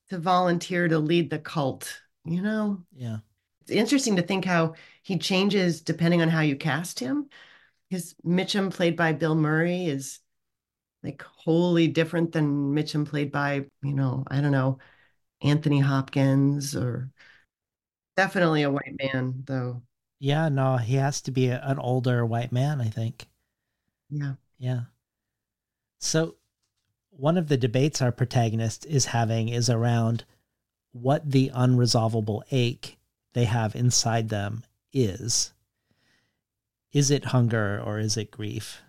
to 0.10 0.18
volunteer 0.18 0.88
to 0.88 1.00
lead 1.00 1.30
the 1.30 1.40
cult. 1.40 2.02
You 2.26 2.42
know? 2.42 2.84
Yeah. 2.96 3.18
It's 3.62 3.72
interesting 3.72 4.16
to 4.18 4.22
think 4.22 4.46
how 4.46 4.74
he 5.06 5.20
changes 5.20 5.82
depending 5.82 6.24
on 6.24 6.30
how 6.30 6.42
you 6.42 6.56
cast 6.56 7.00
him. 7.00 7.30
His 7.92 8.16
Mitchum, 8.26 8.74
played 8.74 8.98
by 8.98 9.14
Bill 9.14 9.36
Murray, 9.36 9.86
is 9.86 10.20
like 11.04 11.22
wholly 11.22 11.88
different 11.88 12.32
than 12.32 12.74
Mitchum, 12.74 13.06
played 13.06 13.32
by 13.32 13.68
you 13.84 13.94
know 13.94 14.24
I 14.28 14.42
don't 14.42 14.52
know 14.52 14.80
Anthony 15.42 15.80
Hopkins 15.80 16.76
or 16.76 17.12
definitely 18.18 18.64
a 18.64 18.72
white 18.72 18.96
man 18.98 19.44
though. 19.46 19.84
Yeah, 20.18 20.50
no, 20.50 20.78
he 20.78 20.96
has 20.96 21.22
to 21.22 21.32
be 21.32 21.50
a, 21.50 21.62
an 21.64 21.78
older 21.78 22.26
white 22.26 22.52
man, 22.52 22.82
I 22.82 22.88
think. 22.88 23.28
Yeah. 24.10 24.34
Yeah. 24.58 24.82
So, 26.00 26.36
one 27.12 27.38
of 27.38 27.48
the 27.48 27.58
debates 27.58 28.02
our 28.02 28.12
protagonist 28.12 28.88
is 28.88 29.06
having 29.06 29.50
is 29.50 29.70
around 29.70 30.24
what 30.94 31.30
the 31.30 31.52
unresolvable 31.54 32.42
ache 32.50 32.98
they 33.34 33.46
have 33.46 33.76
inside 33.76 34.30
them 34.30 34.64
is. 34.96 35.54
Is 36.92 37.12
it 37.12 37.26
hunger 37.26 37.80
or 37.86 38.00
is 38.00 38.18
it 38.18 38.32
grief? 38.32 38.82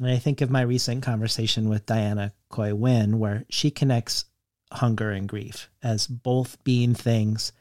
And 0.00 0.08
I 0.08 0.16
think 0.16 0.40
of 0.40 0.50
my 0.50 0.62
recent 0.62 1.02
conversation 1.02 1.68
with 1.68 1.86
Diana 1.86 2.32
Khoi 2.48 2.72
Nguyen, 2.72 3.16
where 3.16 3.44
she 3.48 3.70
connects 3.70 4.24
hunger 4.72 5.10
and 5.10 5.28
grief 5.28 5.70
as 5.82 6.06
both 6.06 6.62
being 6.64 6.94
things 6.94 7.52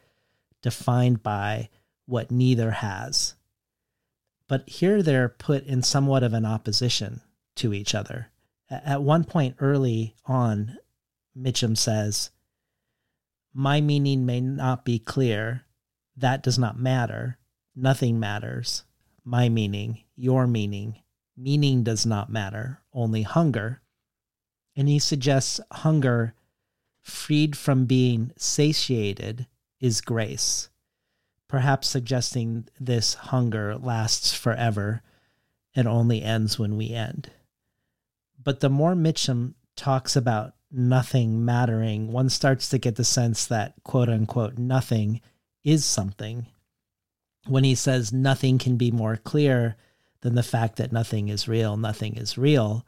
defined 0.61 1.21
by 1.21 1.69
what 2.05 2.31
neither 2.31 2.71
has 2.71 3.35
but 4.47 4.67
here 4.67 5.03
they're 5.03 5.29
put 5.29 5.65
in 5.65 5.83
somewhat 5.83 6.23
of 6.23 6.33
an 6.33 6.45
opposition 6.45 7.21
to 7.55 7.73
each 7.73 7.93
other. 7.93 8.31
At 8.69 9.03
one 9.03 9.23
point 9.23 9.57
early 9.59 10.15
on, 10.25 10.77
Mitchum 11.37 11.77
says, 11.77 12.31
My 13.53 13.81
meaning 13.81 14.25
may 14.25 14.41
not 14.41 14.85
be 14.85 14.99
clear. 14.99 15.63
That 16.15 16.43
does 16.43 16.57
not 16.57 16.79
matter. 16.79 17.37
Nothing 17.77 18.19
matters. 18.19 18.83
My 19.23 19.47
meaning, 19.47 20.03
your 20.15 20.47
meaning, 20.47 21.01
meaning 21.37 21.83
does 21.83 22.05
not 22.05 22.29
matter, 22.29 22.81
only 22.91 23.21
hunger. 23.21 23.81
And 24.75 24.89
he 24.89 24.99
suggests 24.99 25.61
hunger, 25.71 26.33
freed 27.01 27.55
from 27.55 27.85
being 27.85 28.31
satiated, 28.35 29.47
is 29.79 30.01
grace 30.01 30.69
perhaps 31.47 31.87
suggesting 31.87 32.67
this 32.79 33.13
hunger 33.15 33.75
lasts 33.77 34.33
forever 34.33 35.01
and 35.75 35.87
only 35.87 36.21
ends 36.21 36.59
when 36.59 36.75
we 36.75 36.91
end. 36.91 37.31
But 38.41 38.59
the 38.59 38.69
more 38.69 38.95
Mitchum 38.95 39.53
talks 39.75 40.15
about 40.15 40.53
nothing 40.71 41.43
mattering, 41.43 42.11
one 42.11 42.29
starts 42.29 42.69
to 42.69 42.77
get 42.77 42.95
the 42.95 43.03
sense 43.03 43.45
that 43.45 43.75
quote 43.83 44.09
unquote 44.09 44.57
nothing 44.57 45.21
is 45.63 45.85
something. 45.85 46.47
When 47.47 47.63
he 47.63 47.75
says 47.75 48.11
nothing 48.11 48.57
can 48.57 48.77
be 48.77 48.91
more 48.91 49.17
clear 49.17 49.77
than 50.21 50.35
the 50.35 50.43
fact 50.43 50.75
that 50.77 50.91
nothing 50.91 51.29
is 51.29 51.47
real, 51.47 51.77
nothing 51.77 52.15
is 52.15 52.37
real, 52.37 52.85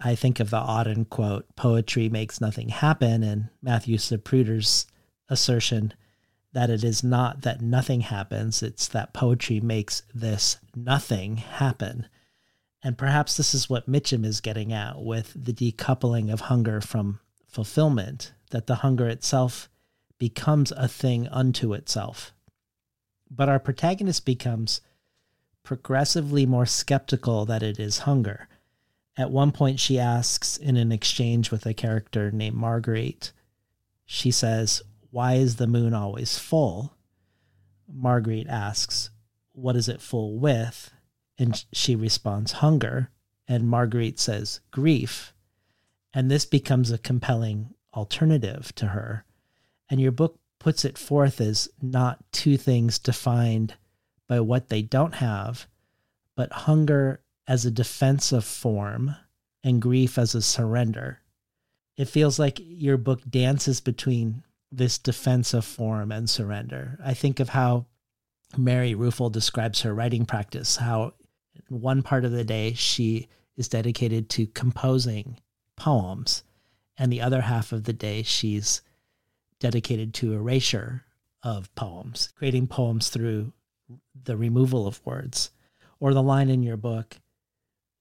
I 0.00 0.14
think 0.14 0.38
of 0.38 0.50
the 0.50 0.60
Auden 0.60 1.08
quote, 1.08 1.44
poetry 1.56 2.08
makes 2.08 2.40
nothing 2.40 2.68
happen, 2.68 3.24
and 3.24 3.48
Matthew 3.60 3.96
Zapruder's 3.96 4.86
assertion, 5.28 5.92
that 6.52 6.70
it 6.70 6.84
is 6.84 7.02
not 7.02 7.42
that 7.42 7.60
nothing 7.60 8.02
happens, 8.02 8.62
it's 8.62 8.86
that 8.88 9.12
poetry 9.12 9.60
makes 9.60 10.02
this 10.14 10.58
nothing 10.74 11.38
happen. 11.38 12.06
And 12.82 12.96
perhaps 12.96 13.36
this 13.36 13.54
is 13.54 13.68
what 13.68 13.90
Mitchum 13.90 14.24
is 14.24 14.40
getting 14.40 14.72
at 14.72 15.02
with 15.02 15.32
the 15.34 15.52
decoupling 15.52 16.32
of 16.32 16.42
hunger 16.42 16.80
from 16.80 17.18
fulfillment, 17.48 18.32
that 18.50 18.68
the 18.68 18.76
hunger 18.76 19.08
itself 19.08 19.68
becomes 20.18 20.70
a 20.72 20.86
thing 20.86 21.26
unto 21.28 21.72
itself. 21.72 22.32
But 23.30 23.48
our 23.48 23.58
protagonist 23.58 24.24
becomes 24.24 24.80
progressively 25.62 26.46
more 26.46 26.66
skeptical 26.66 27.44
that 27.46 27.62
it 27.62 27.78
is 27.78 27.98
hunger. 28.00 28.48
At 29.16 29.30
one 29.30 29.52
point, 29.52 29.80
she 29.80 29.98
asks 29.98 30.56
in 30.56 30.76
an 30.76 30.92
exchange 30.92 31.50
with 31.50 31.66
a 31.66 31.74
character 31.74 32.30
named 32.30 32.56
Marguerite, 32.56 33.32
she 34.06 34.30
says, 34.30 34.82
why 35.10 35.34
is 35.34 35.56
the 35.56 35.66
moon 35.66 35.94
always 35.94 36.38
full? 36.38 36.94
Marguerite 37.90 38.48
asks, 38.48 39.10
What 39.52 39.76
is 39.76 39.88
it 39.88 40.02
full 40.02 40.38
with? 40.38 40.92
And 41.38 41.64
she 41.72 41.96
responds, 41.96 42.52
Hunger. 42.52 43.10
And 43.46 43.66
Marguerite 43.66 44.18
says, 44.18 44.60
Grief. 44.70 45.32
And 46.12 46.30
this 46.30 46.44
becomes 46.44 46.90
a 46.90 46.98
compelling 46.98 47.74
alternative 47.94 48.74
to 48.74 48.88
her. 48.88 49.24
And 49.88 50.00
your 50.00 50.12
book 50.12 50.38
puts 50.58 50.84
it 50.84 50.98
forth 50.98 51.40
as 51.40 51.68
not 51.80 52.24
two 52.32 52.56
things 52.56 52.98
defined 52.98 53.74
by 54.26 54.40
what 54.40 54.68
they 54.68 54.82
don't 54.82 55.16
have, 55.16 55.66
but 56.36 56.52
hunger 56.52 57.20
as 57.46 57.64
a 57.64 57.70
defensive 57.70 58.44
form 58.44 59.16
and 59.64 59.82
grief 59.82 60.18
as 60.18 60.34
a 60.34 60.42
surrender. 60.42 61.20
It 61.96 62.08
feels 62.08 62.38
like 62.38 62.60
your 62.62 62.96
book 62.96 63.22
dances 63.28 63.80
between 63.80 64.44
this 64.70 64.98
defensive 64.98 65.64
form 65.64 66.12
and 66.12 66.28
surrender. 66.28 66.98
I 67.02 67.14
think 67.14 67.40
of 67.40 67.48
how 67.48 67.86
Mary 68.56 68.94
Ruefle 68.94 69.32
describes 69.32 69.82
her 69.82 69.94
writing 69.94 70.26
practice, 70.26 70.76
how 70.76 71.14
one 71.68 72.02
part 72.02 72.24
of 72.24 72.32
the 72.32 72.44
day 72.44 72.74
she 72.74 73.28
is 73.56 73.68
dedicated 73.68 74.28
to 74.30 74.46
composing 74.46 75.38
poems, 75.76 76.44
and 76.96 77.12
the 77.12 77.20
other 77.20 77.40
half 77.42 77.72
of 77.72 77.84
the 77.84 77.92
day 77.92 78.22
she's 78.22 78.82
dedicated 79.60 80.14
to 80.14 80.34
erasure 80.34 81.04
of 81.42 81.74
poems, 81.74 82.32
creating 82.36 82.66
poems 82.66 83.08
through 83.08 83.52
the 84.24 84.36
removal 84.36 84.86
of 84.86 85.04
words. 85.04 85.50
Or 86.00 86.14
the 86.14 86.22
line 86.22 86.48
in 86.48 86.62
your 86.62 86.76
book, 86.76 87.16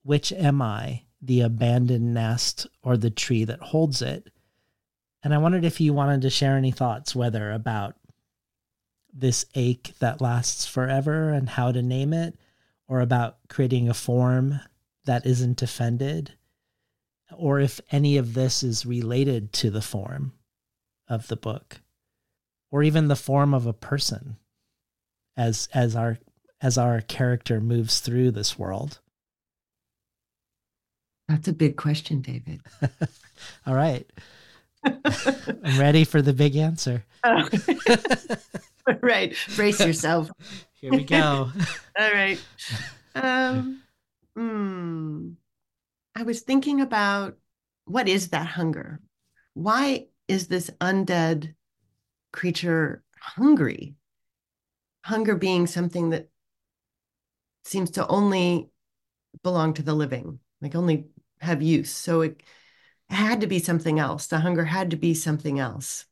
which 0.04 0.32
am 0.32 0.62
I, 0.62 1.04
the 1.20 1.42
abandoned 1.42 2.14
nest 2.14 2.68
or 2.84 2.96
the 2.96 3.10
tree 3.10 3.44
that 3.44 3.60
holds 3.60 4.04
it. 4.04 4.30
And 5.24 5.34
I 5.34 5.40
wondered 5.40 5.66
if 5.66 5.82
you 5.82 5.94
wanted 5.94 6.22
to 6.22 6.30
share 6.30 6.58
any 6.58 6.72
thoughts, 6.72 7.16
whether 7.16 7.52
about 7.52 7.96
this 9.12 9.48
ache 9.56 9.94
that 10.00 10.22
lasts 10.22 10.68
forever 10.68 11.32
and 11.32 11.50
how 11.50 11.72
to 11.72 11.82
name 11.82 12.14
it, 12.14 12.36
or 12.88 13.02
about 13.02 13.38
creating 13.50 13.90
a 13.90 13.96
form 13.96 14.60
that 15.06 15.26
isn't 15.26 15.64
offended, 15.64 16.34
or 17.36 17.60
if 17.60 17.82
any 17.92 18.18
of 18.18 18.36
this 18.36 18.62
is 18.62 18.86
related 18.86 19.52
to 19.54 19.72
the 19.72 19.82
form 19.82 20.34
of 21.10 21.28
the 21.28 21.36
book, 21.36 21.82
or 22.72 22.84
even 22.84 23.08
the 23.08 23.16
form 23.16 23.54
of 23.54 23.66
a 23.66 23.74
person 23.74 24.38
as 25.36 25.70
as 25.74 25.96
our 25.96 26.18
as 26.62 26.78
our 26.78 27.02
character 27.02 27.62
moves 27.62 28.00
through 28.00 28.32
this 28.32 28.58
world. 28.58 29.00
That's 31.28 31.48
a 31.48 31.54
big 31.54 31.76
question, 31.76 32.22
David. 32.22 32.62
All 33.68 33.76
right. 33.76 34.10
I'm 34.84 35.80
ready 35.80 36.04
for 36.04 36.22
the 36.22 36.34
big 36.34 36.56
answer. 36.56 37.04
Oh. 38.90 38.98
right. 39.02 39.36
Brace 39.58 39.82
yourself. 39.82 40.32
Here 40.80 40.92
we 40.92 41.04
go. 41.04 41.52
All 42.00 42.12
right. 42.14 42.42
Um, 43.16 43.82
hmm. 44.34 45.32
I 46.16 46.24
was 46.24 46.40
thinking 46.42 46.80
about 46.80 47.36
what 47.84 48.08
is 48.08 48.30
that 48.30 48.46
hunger? 48.46 49.02
Why 49.56 50.06
is 50.28 50.48
this 50.48 50.70
undead 50.82 51.56
creature 52.32 53.04
hungry? 53.20 53.96
Hunger 55.04 55.36
being 55.36 55.68
something 55.68 56.10
that 56.10 56.30
seems 57.64 57.92
to 57.92 58.08
only 58.08 58.70
belong 59.44 59.74
to 59.74 59.84
the 59.84 59.94
living, 59.94 60.40
like 60.62 60.76
only 60.76 61.08
have 61.40 61.62
use. 61.62 61.92
So 61.92 62.22
it 62.22 62.42
had 63.10 63.42
to 63.42 63.48
be 63.48 63.60
something 63.60 64.00
else. 64.00 64.28
The 64.28 64.40
hunger 64.40 64.66
had 64.66 64.92
to 64.92 64.98
be 64.98 65.14
something 65.14 65.60
else. 65.60 66.06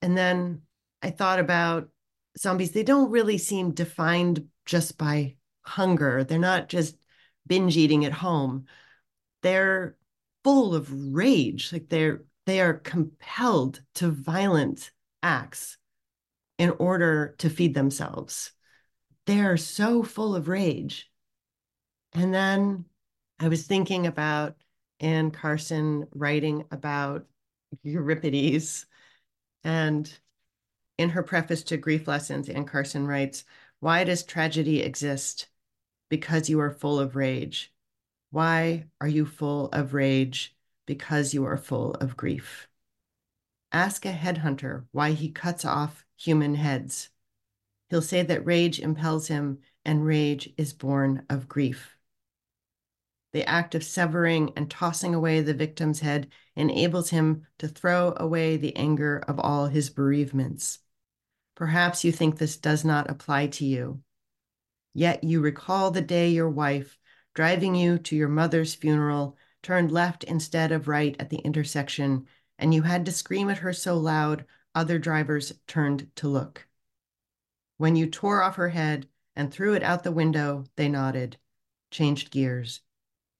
And 0.00 0.16
then 0.16 0.62
I 1.02 1.10
thought 1.10 1.38
about 1.38 1.90
zombies. 2.38 2.72
They 2.72 2.82
don't 2.82 3.10
really 3.10 3.38
seem 3.38 3.72
defined 3.72 4.46
just 4.64 4.96
by 4.96 5.36
hunger. 5.62 6.24
They're 6.24 6.38
not 6.38 6.68
just 6.68 6.96
binge 7.46 7.76
eating 7.76 8.04
at 8.04 8.12
home. 8.12 8.66
They're 9.42 9.96
full 10.44 10.74
of 10.74 11.14
rage. 11.14 11.72
Like 11.72 11.88
they're 11.88 12.22
they 12.46 12.60
are 12.60 12.74
compelled 12.74 13.82
to 13.94 14.10
violent 14.10 14.90
acts 15.22 15.78
in 16.58 16.70
order 16.70 17.34
to 17.38 17.48
feed 17.48 17.74
themselves. 17.74 18.52
They 19.26 19.40
are 19.40 19.56
so 19.56 20.02
full 20.02 20.34
of 20.34 20.48
rage. 20.48 21.10
And 22.12 22.34
then 22.34 22.84
I 23.38 23.48
was 23.48 23.66
thinking 23.66 24.06
about 24.06 24.56
Anne 25.00 25.30
Carson 25.30 26.06
writing 26.12 26.64
about 26.70 27.26
Euripides. 27.82 28.86
And 29.64 30.12
in 30.98 31.10
her 31.10 31.22
preface 31.22 31.62
to 31.64 31.76
Grief 31.76 32.06
Lessons, 32.06 32.48
Anne 32.48 32.66
Carson 32.66 33.06
writes, 33.06 33.44
Why 33.80 34.04
does 34.04 34.22
tragedy 34.22 34.80
exist? 34.80 35.48
Because 36.08 36.50
you 36.50 36.60
are 36.60 36.70
full 36.70 37.00
of 37.00 37.16
rage. 37.16 37.72
Why 38.30 38.86
are 39.00 39.08
you 39.08 39.26
full 39.26 39.68
of 39.68 39.94
rage? 39.94 40.54
Because 40.92 41.32
you 41.32 41.46
are 41.46 41.56
full 41.56 41.94
of 41.94 42.18
grief. 42.18 42.68
Ask 43.72 44.04
a 44.04 44.12
headhunter 44.12 44.84
why 44.92 45.12
he 45.12 45.30
cuts 45.30 45.64
off 45.64 46.04
human 46.18 46.54
heads. 46.54 47.08
He'll 47.88 48.02
say 48.02 48.22
that 48.22 48.44
rage 48.44 48.78
impels 48.78 49.28
him, 49.28 49.60
and 49.86 50.04
rage 50.04 50.50
is 50.58 50.74
born 50.74 51.24
of 51.30 51.48
grief. 51.48 51.96
The 53.32 53.48
act 53.48 53.74
of 53.74 53.82
severing 53.82 54.52
and 54.54 54.70
tossing 54.70 55.14
away 55.14 55.40
the 55.40 55.54
victim's 55.54 56.00
head 56.00 56.30
enables 56.56 57.08
him 57.08 57.46
to 57.56 57.68
throw 57.68 58.12
away 58.18 58.58
the 58.58 58.76
anger 58.76 59.24
of 59.26 59.40
all 59.40 59.68
his 59.68 59.88
bereavements. 59.88 60.80
Perhaps 61.54 62.04
you 62.04 62.12
think 62.12 62.36
this 62.36 62.58
does 62.58 62.84
not 62.84 63.08
apply 63.08 63.46
to 63.46 63.64
you. 63.64 64.02
Yet 64.92 65.24
you 65.24 65.40
recall 65.40 65.90
the 65.90 66.02
day 66.02 66.28
your 66.28 66.50
wife, 66.50 66.98
driving 67.32 67.74
you 67.74 67.96
to 68.00 68.14
your 68.14 68.28
mother's 68.28 68.74
funeral, 68.74 69.38
turned 69.62 69.92
left 69.92 70.24
instead 70.24 70.72
of 70.72 70.88
right 70.88 71.16
at 71.18 71.30
the 71.30 71.38
intersection, 71.38 72.26
and 72.58 72.74
you 72.74 72.82
had 72.82 73.06
to 73.06 73.12
scream 73.12 73.48
at 73.48 73.58
her 73.58 73.72
so 73.72 73.96
loud 73.96 74.44
other 74.74 74.98
drivers 74.98 75.52
turned 75.66 76.10
to 76.16 76.28
look. 76.28 76.66
When 77.76 77.96
you 77.96 78.06
tore 78.06 78.42
off 78.42 78.56
her 78.56 78.68
head 78.68 79.08
and 79.36 79.52
threw 79.52 79.74
it 79.74 79.82
out 79.82 80.02
the 80.02 80.12
window, 80.12 80.64
they 80.76 80.88
nodded, 80.88 81.36
changed 81.90 82.30
gears, 82.30 82.80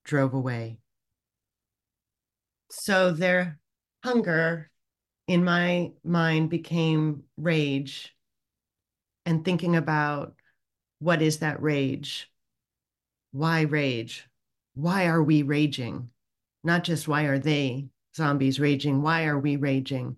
drove 0.04 0.34
away. 0.34 0.78
So 2.70 3.12
their 3.12 3.58
hunger 4.02 4.70
in 5.26 5.44
my 5.44 5.92
mind 6.02 6.50
became 6.50 7.24
rage 7.36 8.16
and 9.24 9.44
thinking 9.44 9.76
about 9.76 10.34
what 10.98 11.22
is 11.22 11.38
that 11.38 11.62
rage? 11.62 12.30
Why 13.32 13.62
rage? 13.62 14.26
Why 14.74 15.06
are 15.06 15.22
we 15.22 15.42
raging? 15.42 16.11
Not 16.64 16.84
just 16.84 17.08
why 17.08 17.24
are 17.24 17.38
they 17.38 17.88
zombies 18.14 18.60
raging? 18.60 19.02
Why 19.02 19.24
are 19.24 19.38
we 19.38 19.56
raging? 19.56 20.16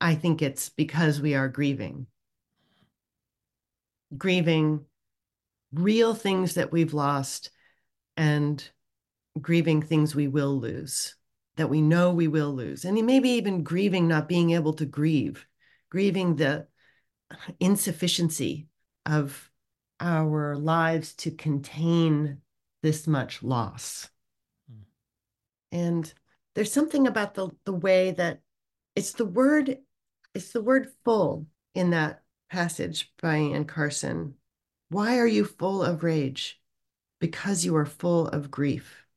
I 0.00 0.14
think 0.14 0.42
it's 0.42 0.68
because 0.68 1.20
we 1.20 1.34
are 1.34 1.48
grieving. 1.48 2.06
Grieving 4.16 4.84
real 5.72 6.14
things 6.14 6.54
that 6.54 6.72
we've 6.72 6.94
lost 6.94 7.50
and 8.16 8.66
grieving 9.40 9.82
things 9.82 10.14
we 10.14 10.28
will 10.28 10.58
lose, 10.58 11.14
that 11.56 11.70
we 11.70 11.82
know 11.82 12.12
we 12.12 12.28
will 12.28 12.52
lose. 12.52 12.84
And 12.84 13.04
maybe 13.04 13.30
even 13.30 13.62
grieving 13.62 14.08
not 14.08 14.28
being 14.28 14.50
able 14.50 14.72
to 14.74 14.86
grieve, 14.86 15.46
grieving 15.90 16.36
the 16.36 16.66
insufficiency 17.60 18.68
of 19.04 19.50
our 20.00 20.56
lives 20.56 21.14
to 21.14 21.30
contain 21.30 22.38
this 22.82 23.06
much 23.06 23.42
loss. 23.42 24.08
And 25.72 26.12
there's 26.54 26.72
something 26.72 27.06
about 27.06 27.34
the, 27.34 27.50
the 27.64 27.72
way 27.72 28.12
that 28.12 28.40
it's 28.96 29.12
the 29.12 29.24
word, 29.24 29.78
it's 30.34 30.52
the 30.52 30.62
word 30.62 30.88
full 31.04 31.46
in 31.74 31.90
that 31.90 32.22
passage 32.50 33.12
by 33.20 33.36
Anne 33.36 33.64
Carson. 33.64 34.34
Why 34.88 35.18
are 35.18 35.26
you 35.26 35.44
full 35.44 35.82
of 35.82 36.02
rage? 36.02 36.60
Because 37.20 37.64
you 37.64 37.76
are 37.76 37.86
full 37.86 38.28
of 38.28 38.50
grief 38.50 39.08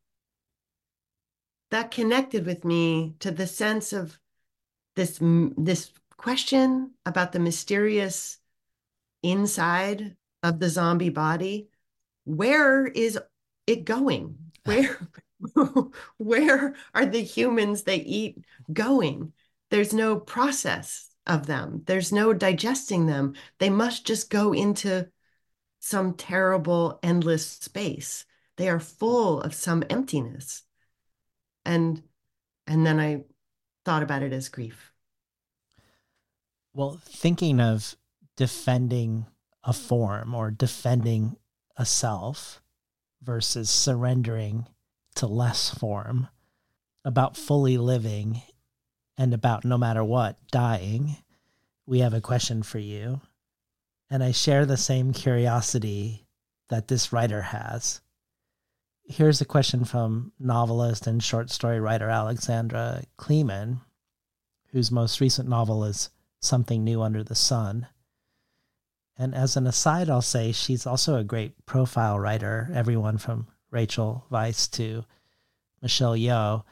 that 1.72 1.90
connected 1.90 2.46
with 2.46 2.64
me 2.64 3.16
to 3.20 3.32
the 3.32 3.48
sense 3.48 3.94
of 3.94 4.20
this 4.96 5.20
this 5.58 5.92
question 6.18 6.92
about 7.06 7.32
the 7.32 7.40
mysterious 7.40 8.38
inside 9.24 10.16
of 10.44 10.60
the 10.60 10.70
zombie 10.70 11.10
body 11.10 11.70
where 12.26 12.86
is 12.86 13.18
it 13.66 13.86
going 13.86 14.38
where 14.66 15.00
where 16.18 16.76
are 16.94 17.06
the 17.06 17.22
humans 17.22 17.84
they 17.84 17.98
eat 17.98 18.44
going? 18.72 19.34
There's 19.70 19.94
no 19.94 20.20
process 20.20 21.10
of 21.26 21.48
them. 21.48 21.84
There's 21.86 22.12
no 22.12 22.34
digesting 22.34 23.06
them. 23.06 23.36
They 23.60 23.70
must 23.70 24.06
just 24.06 24.30
go 24.30 24.54
into 24.54 25.08
some 25.80 26.14
terrible 26.14 27.00
endless 27.02 27.46
space. 27.46 28.26
They 28.58 28.70
are 28.70 28.80
full 28.80 29.42
of 29.42 29.54
some 29.54 29.84
emptiness. 29.90 30.64
And 31.66 32.04
and 32.68 32.86
then 32.86 33.00
i 33.00 33.24
thought 33.84 34.04
about 34.04 34.22
it 34.24 34.34
as 34.34 34.50
grief. 34.50 34.92
Well 36.74 37.00
thinking 37.04 37.60
of 37.60 37.96
defending 38.38 39.26
a 39.64 39.74
form 39.74 40.34
or 40.34 40.52
defending 40.52 41.36
a 41.78 41.86
self 41.86 42.62
versus 43.22 43.70
surrendering 43.70 44.68
to 45.22 45.28
less 45.28 45.70
form 45.70 46.28
about 47.06 47.38
fully 47.38 47.78
living 47.78 48.42
and 49.18 49.34
about 49.34 49.64
no 49.64 49.78
matter 49.78 50.04
what 50.04 50.38
dying 50.52 51.16
we 51.86 52.00
have 52.00 52.14
a 52.14 52.22
question 52.22 52.62
for 52.62 52.80
you 52.80 53.22
and 54.10 54.24
i 54.24 54.32
share 54.32 54.66
the 54.66 54.78
same 54.78 55.14
curiosity 55.14 56.26
that 56.70 56.88
this 56.88 57.14
writer 57.14 57.42
has 57.42 58.02
here's 59.12 59.42
a 59.42 59.46
question 59.46 59.84
from 59.84 60.32
novelist 60.40 61.06
and 61.06 61.22
short 61.22 61.50
story 61.50 61.80
writer 61.80 62.10
Alexandra 62.10 63.04
Kleeman, 63.18 63.82
whose 64.72 64.92
most 64.92 65.20
recent 65.20 65.50
novel 65.50 65.84
is 65.84 66.10
Something 66.40 66.84
New 66.84 67.02
Under 67.02 67.24
the 67.24 67.36
Sun. 67.36 67.88
And 69.18 69.36
as 69.36 69.56
an 69.56 69.68
aside, 69.68 70.10
I'll 70.10 70.22
say 70.22 70.52
she's 70.52 70.88
also 70.88 71.18
a 71.18 71.24
great 71.24 71.66
profile 71.66 72.20
writer, 72.20 72.70
everyone 72.74 73.18
from 73.18 73.48
Rachel 73.72 74.26
Weisz 74.30 74.70
to 74.72 75.06
Michelle 75.82 76.16
Yeoh, 76.16 76.64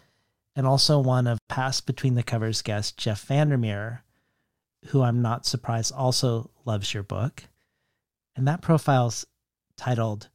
and 0.55 0.67
also 0.67 0.99
one 0.99 1.25
of 1.25 1.39
past 1.47 1.85
Between 1.85 2.15
the 2.15 2.23
Covers 2.23 2.61
guest 2.61 2.97
Jeff 2.97 3.25
VanderMeer, 3.27 4.01
who 4.87 5.01
I'm 5.01 5.21
not 5.21 5.45
surprised 5.45 5.93
also 5.93 6.51
loves 6.65 6.93
your 6.93 7.03
book. 7.03 7.43
And 8.35 8.47
that 8.47 8.61
profile's 8.61 9.25
titled 9.77 10.29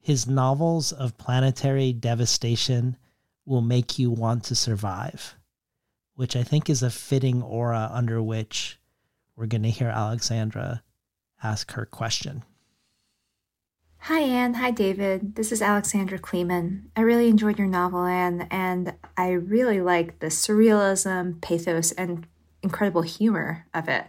his 0.00 0.26
novels 0.26 0.92
of 0.92 1.18
planetary 1.18 1.92
devastation 1.92 2.96
will 3.44 3.60
make 3.60 3.98
you 3.98 4.10
want 4.10 4.44
to 4.44 4.54
survive, 4.54 5.36
which 6.14 6.34
I 6.34 6.42
think 6.42 6.70
is 6.70 6.82
a 6.82 6.90
fitting 6.90 7.42
aura 7.42 7.90
under 7.92 8.22
which 8.22 8.78
we're 9.36 9.46
going 9.46 9.62
to 9.62 9.70
hear 9.70 9.88
Alexandra 9.88 10.82
ask 11.42 11.72
her 11.72 11.84
question. 11.84 12.44
Hi, 14.04 14.20
Anne. 14.20 14.54
Hi, 14.54 14.70
David. 14.70 15.34
This 15.34 15.52
is 15.52 15.60
Alexandra 15.60 16.18
Kleeman. 16.18 16.90
I 16.96 17.02
really 17.02 17.28
enjoyed 17.28 17.58
your 17.58 17.68
novel, 17.68 18.06
Anne, 18.06 18.48
and 18.50 18.94
I 19.18 19.32
really 19.32 19.82
like 19.82 20.20
the 20.20 20.28
surrealism, 20.28 21.38
pathos, 21.42 21.92
and 21.92 22.26
incredible 22.62 23.02
humor 23.02 23.66
of 23.74 23.90
it. 23.90 24.06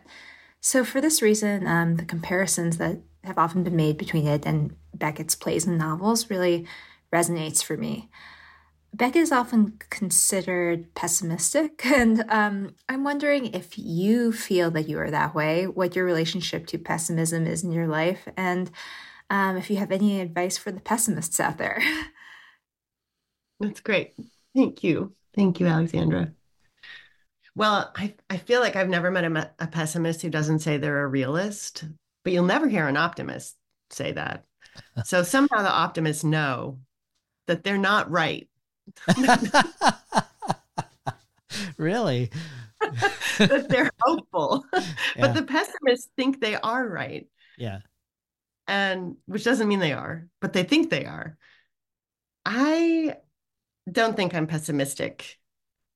So, 0.61 0.85
for 0.85 1.01
this 1.01 1.21
reason, 1.21 1.67
um, 1.67 1.97
the 1.97 2.05
comparisons 2.05 2.77
that 2.77 2.99
have 3.25 3.37
often 3.37 3.63
been 3.63 3.75
made 3.75 3.97
between 3.97 4.27
it 4.27 4.45
and 4.45 4.77
Beckett's 4.95 5.35
plays 5.35 5.67
and 5.67 5.77
novels 5.77 6.29
really 6.29 6.65
resonates 7.13 7.61
for 7.61 7.75
me. 7.75 8.09
Beckett 8.93 9.23
is 9.23 9.31
often 9.33 9.77
considered 9.89 10.95
pessimistic, 10.95 11.85
and 11.85 12.23
um, 12.29 12.75
I'm 12.87 13.03
wondering 13.03 13.47
if 13.47 13.77
you 13.77 14.31
feel 14.31 14.71
that 14.71 14.87
you 14.87 14.97
are 14.99 15.11
that 15.11 15.35
way, 15.35 15.67
what 15.67 15.97
your 15.97 16.05
relationship 16.05 16.65
to 16.67 16.77
pessimism 16.77 17.45
is 17.45 17.61
in 17.61 17.73
your 17.73 17.87
life, 17.87 18.25
and 18.37 18.71
um, 19.31 19.55
if 19.55 19.69
you 19.69 19.77
have 19.77 19.91
any 19.91 20.19
advice 20.19 20.57
for 20.57 20.71
the 20.71 20.81
pessimists 20.81 21.39
out 21.39 21.57
there. 21.57 21.81
That's 23.61 23.79
great. 23.79 24.13
Thank 24.53 24.83
you. 24.83 25.13
Thank 25.33 25.61
you, 25.61 25.67
Alexandra. 25.67 26.33
Well, 27.55 27.91
I, 27.95 28.13
I 28.29 28.37
feel 28.37 28.59
like 28.59 28.75
I've 28.75 28.89
never 28.89 29.09
met 29.09 29.23
a, 29.23 29.51
a 29.59 29.67
pessimist 29.67 30.21
who 30.21 30.29
doesn't 30.29 30.59
say 30.59 30.77
they're 30.77 31.03
a 31.03 31.07
realist, 31.07 31.85
but 32.23 32.33
you'll 32.33 32.43
never 32.45 32.67
hear 32.67 32.87
an 32.87 32.97
optimist 32.97 33.55
say 33.89 34.11
that. 34.11 34.43
so 35.05 35.23
somehow 35.23 35.61
the 35.61 35.71
optimists 35.71 36.23
know 36.23 36.79
that 37.47 37.63
they're 37.63 37.77
not 37.77 38.11
right 38.11 38.49
really? 41.77 42.31
that 43.37 43.67
they're 43.69 43.91
hopeful. 44.01 44.65
Yeah. 44.73 44.81
But 45.19 45.33
the 45.35 45.43
pessimists 45.43 46.09
think 46.17 46.41
they 46.41 46.55
are 46.55 46.87
right. 46.87 47.27
Yeah. 47.57 47.79
And 48.67 49.17
which 49.25 49.43
doesn't 49.43 49.67
mean 49.67 49.79
they 49.79 49.93
are, 49.93 50.27
but 50.39 50.53
they 50.53 50.63
think 50.63 50.89
they 50.89 51.05
are. 51.05 51.37
I 52.45 53.15
don't 53.91 54.15
think 54.15 54.33
I'm 54.33 54.47
pessimistic. 54.47 55.37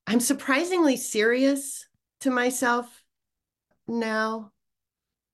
I'm 0.08 0.20
surprisingly 0.20 0.98
serious 0.98 1.88
to 2.22 2.30
myself 2.32 3.04
now. 3.88 4.52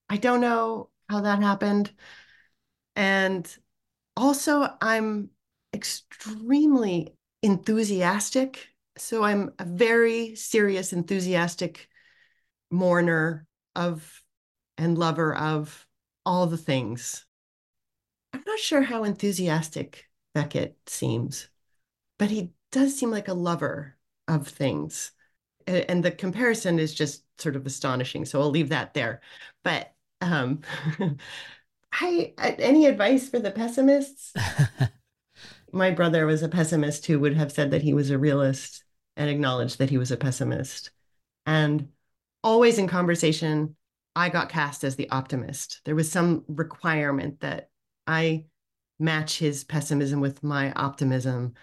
I 0.09 0.17
don't 0.17 0.41
know 0.41 0.89
how 1.09 1.21
that 1.21 1.41
happened. 1.41 1.91
And 2.95 3.47
also, 4.15 4.67
I'm 4.81 5.29
extremely 5.73 7.15
enthusiastic. 7.41 8.67
So 8.97 9.23
I'm 9.23 9.51
a 9.57 9.65
very 9.65 10.35
serious, 10.35 10.93
enthusiastic 10.93 11.87
mourner 12.69 13.45
of 13.75 14.21
and 14.77 14.97
lover 14.97 15.35
of 15.35 15.87
all 16.25 16.47
the 16.47 16.57
things. 16.57 17.25
I'm 18.33 18.43
not 18.45 18.59
sure 18.59 18.81
how 18.81 19.03
enthusiastic 19.03 20.05
Beckett 20.33 20.77
seems, 20.87 21.49
but 22.17 22.29
he 22.29 22.51
does 22.71 22.97
seem 22.97 23.11
like 23.11 23.27
a 23.27 23.33
lover 23.33 23.97
of 24.27 24.47
things. 24.47 25.11
And 25.67 26.03
the 26.03 26.11
comparison 26.11 26.79
is 26.79 26.93
just 26.93 27.23
sort 27.37 27.55
of 27.55 27.65
astonishing. 27.65 28.25
So 28.25 28.41
I'll 28.41 28.49
leave 28.49 28.69
that 28.69 28.93
there. 28.93 29.21
But 29.63 29.93
um, 30.21 30.61
I, 31.93 32.33
any 32.37 32.85
advice 32.85 33.29
for 33.29 33.39
the 33.39 33.51
pessimists? 33.51 34.33
my 35.71 35.91
brother 35.91 36.25
was 36.25 36.43
a 36.43 36.49
pessimist 36.49 37.05
who 37.05 37.19
would 37.19 37.35
have 37.35 37.51
said 37.51 37.71
that 37.71 37.81
he 37.81 37.93
was 37.93 38.09
a 38.09 38.17
realist 38.17 38.83
and 39.17 39.29
acknowledged 39.29 39.77
that 39.77 39.89
he 39.89 39.97
was 39.97 40.11
a 40.11 40.17
pessimist. 40.17 40.91
And 41.45 41.89
always 42.43 42.77
in 42.77 42.87
conversation, 42.87 43.75
I 44.15 44.29
got 44.29 44.49
cast 44.49 44.83
as 44.83 44.95
the 44.95 45.09
optimist. 45.09 45.81
There 45.85 45.95
was 45.95 46.11
some 46.11 46.43
requirement 46.47 47.39
that 47.41 47.69
I 48.05 48.45
match 48.99 49.39
his 49.39 49.63
pessimism 49.63 50.19
with 50.19 50.43
my 50.43 50.71
optimism. 50.73 51.53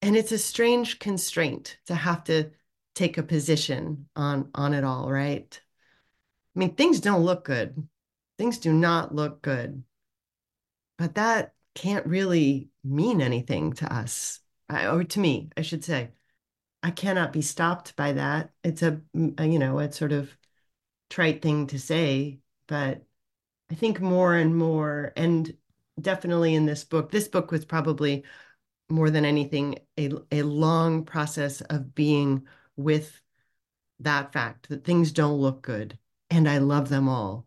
And 0.00 0.16
it's 0.16 0.32
a 0.32 0.38
strange 0.38 0.98
constraint 0.98 1.78
to 1.86 1.94
have 1.94 2.24
to 2.24 2.50
take 2.94 3.18
a 3.18 3.22
position 3.22 4.08
on 4.14 4.50
on 4.54 4.74
it 4.74 4.84
all, 4.84 5.10
right? 5.10 5.60
I 6.54 6.58
mean, 6.58 6.74
things 6.74 7.00
don't 7.00 7.24
look 7.24 7.44
good. 7.44 7.88
Things 8.38 8.58
do 8.58 8.72
not 8.72 9.14
look 9.14 9.42
good. 9.42 9.82
But 10.98 11.16
that 11.16 11.54
can't 11.74 12.06
really 12.06 12.70
mean 12.84 13.20
anything 13.20 13.72
to 13.74 13.92
us, 13.92 14.40
or 14.70 15.02
to 15.02 15.20
me, 15.20 15.50
I 15.56 15.62
should 15.62 15.84
say. 15.84 16.10
I 16.82 16.90
cannot 16.90 17.32
be 17.32 17.42
stopped 17.42 17.96
by 17.96 18.12
that. 18.12 18.50
It's 18.62 18.82
a, 18.82 19.00
you 19.14 19.58
know, 19.58 19.78
a 19.80 19.90
sort 19.90 20.12
of 20.12 20.36
trite 21.10 21.42
thing 21.42 21.66
to 21.68 21.78
say, 21.78 22.40
but 22.66 23.04
I 23.70 23.74
think 23.74 24.00
more 24.00 24.34
and 24.34 24.56
more, 24.56 25.12
and 25.16 25.56
definitely 26.00 26.54
in 26.54 26.66
this 26.66 26.84
book, 26.84 27.10
this 27.10 27.28
book 27.28 27.50
was 27.50 27.64
probably 27.64 28.24
more 28.88 29.10
than 29.10 29.24
anything 29.24 29.78
a, 29.98 30.10
a 30.32 30.42
long 30.42 31.04
process 31.04 31.60
of 31.62 31.94
being 31.94 32.46
with 32.76 33.20
that 34.00 34.32
fact 34.32 34.68
that 34.68 34.84
things 34.84 35.12
don't 35.12 35.40
look 35.40 35.62
good 35.62 35.98
and 36.30 36.48
I 36.48 36.58
love 36.58 36.88
them 36.88 37.08
all. 37.08 37.46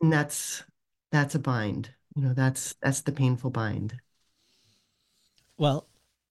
And 0.00 0.12
that's 0.12 0.62
that's 1.10 1.34
a 1.34 1.38
bind 1.38 1.90
you 2.16 2.22
know 2.22 2.32
that's 2.34 2.74
that's 2.82 3.02
the 3.02 3.12
painful 3.12 3.50
bind 3.50 3.94
well 5.58 5.86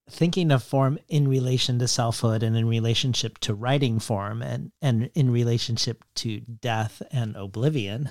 thinking 0.10 0.52
of 0.52 0.64
form 0.64 1.00
in 1.08 1.28
relation 1.28 1.80
to 1.80 1.88
selfhood 1.88 2.44
and 2.44 2.56
in 2.56 2.68
relationship 2.68 3.40
to 3.40 3.54
writing 3.54 4.00
form 4.00 4.42
and 4.42 4.72
and 4.82 5.10
in 5.16 5.32
relationship 5.32 6.04
to 6.14 6.40
death 6.42 7.02
and 7.12 7.36
oblivion 7.36 8.10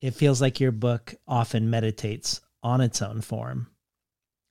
it 0.00 0.12
feels 0.12 0.40
like 0.40 0.60
your 0.60 0.70
book 0.70 1.16
often 1.26 1.68
meditates 1.68 2.40
on 2.62 2.80
its 2.80 3.02
own 3.02 3.20
form 3.20 3.68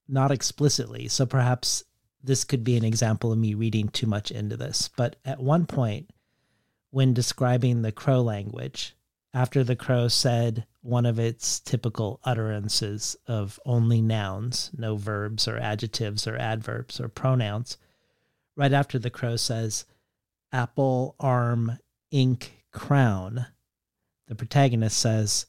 not 0.08 0.32
explicitly. 0.32 1.08
So 1.08 1.26
perhaps 1.26 1.84
this 2.24 2.44
could 2.44 2.64
be 2.64 2.78
an 2.78 2.86
example 2.86 3.32
of 3.32 3.38
me 3.38 3.54
reading 3.54 3.90
too 3.90 4.08
much 4.08 4.32
into 4.32 4.58
this. 4.58 4.90
But 4.96 5.18
at 5.26 5.40
one 5.40 5.66
point 5.66 6.10
when 6.90 7.14
describing 7.14 7.82
the 7.82 7.92
crow 7.92 8.22
language 8.22 8.96
after 9.34 9.64
the 9.64 9.76
crow 9.76 10.08
said 10.08 10.66
one 10.88 11.06
of 11.06 11.20
its 11.20 11.60
typical 11.60 12.18
utterances 12.24 13.18
of 13.28 13.60
only 13.66 14.02
nouns, 14.02 14.72
no 14.78 14.96
verbs 14.96 15.46
or 15.46 15.58
adjectives 15.58 16.26
or 16.26 16.38
adverbs 16.38 17.02
or 17.02 17.10
pronouns, 17.10 17.78
right 18.56 18.72
after 18.72 18.98
the 18.98 19.10
crow 19.10 19.36
says, 19.36 19.84
apple, 20.54 21.14
arm, 21.20 21.78
ink, 22.10 22.64
crown, 22.72 23.48
the 24.28 24.36
protagonist 24.36 24.98
says, 24.98 25.48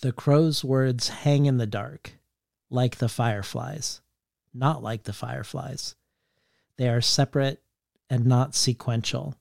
The 0.00 0.12
crow's 0.12 0.62
words 0.62 1.08
hang 1.08 1.46
in 1.46 1.56
the 1.56 1.66
dark, 1.66 2.12
like 2.70 2.98
the 2.98 3.08
fireflies, 3.08 4.00
not 4.54 4.80
like 4.80 5.02
the 5.02 5.12
fireflies. 5.12 5.96
They 6.76 6.88
are 6.88 7.00
separate 7.00 7.60
and 8.08 8.26
not 8.26 8.54
sequential, 8.54 9.34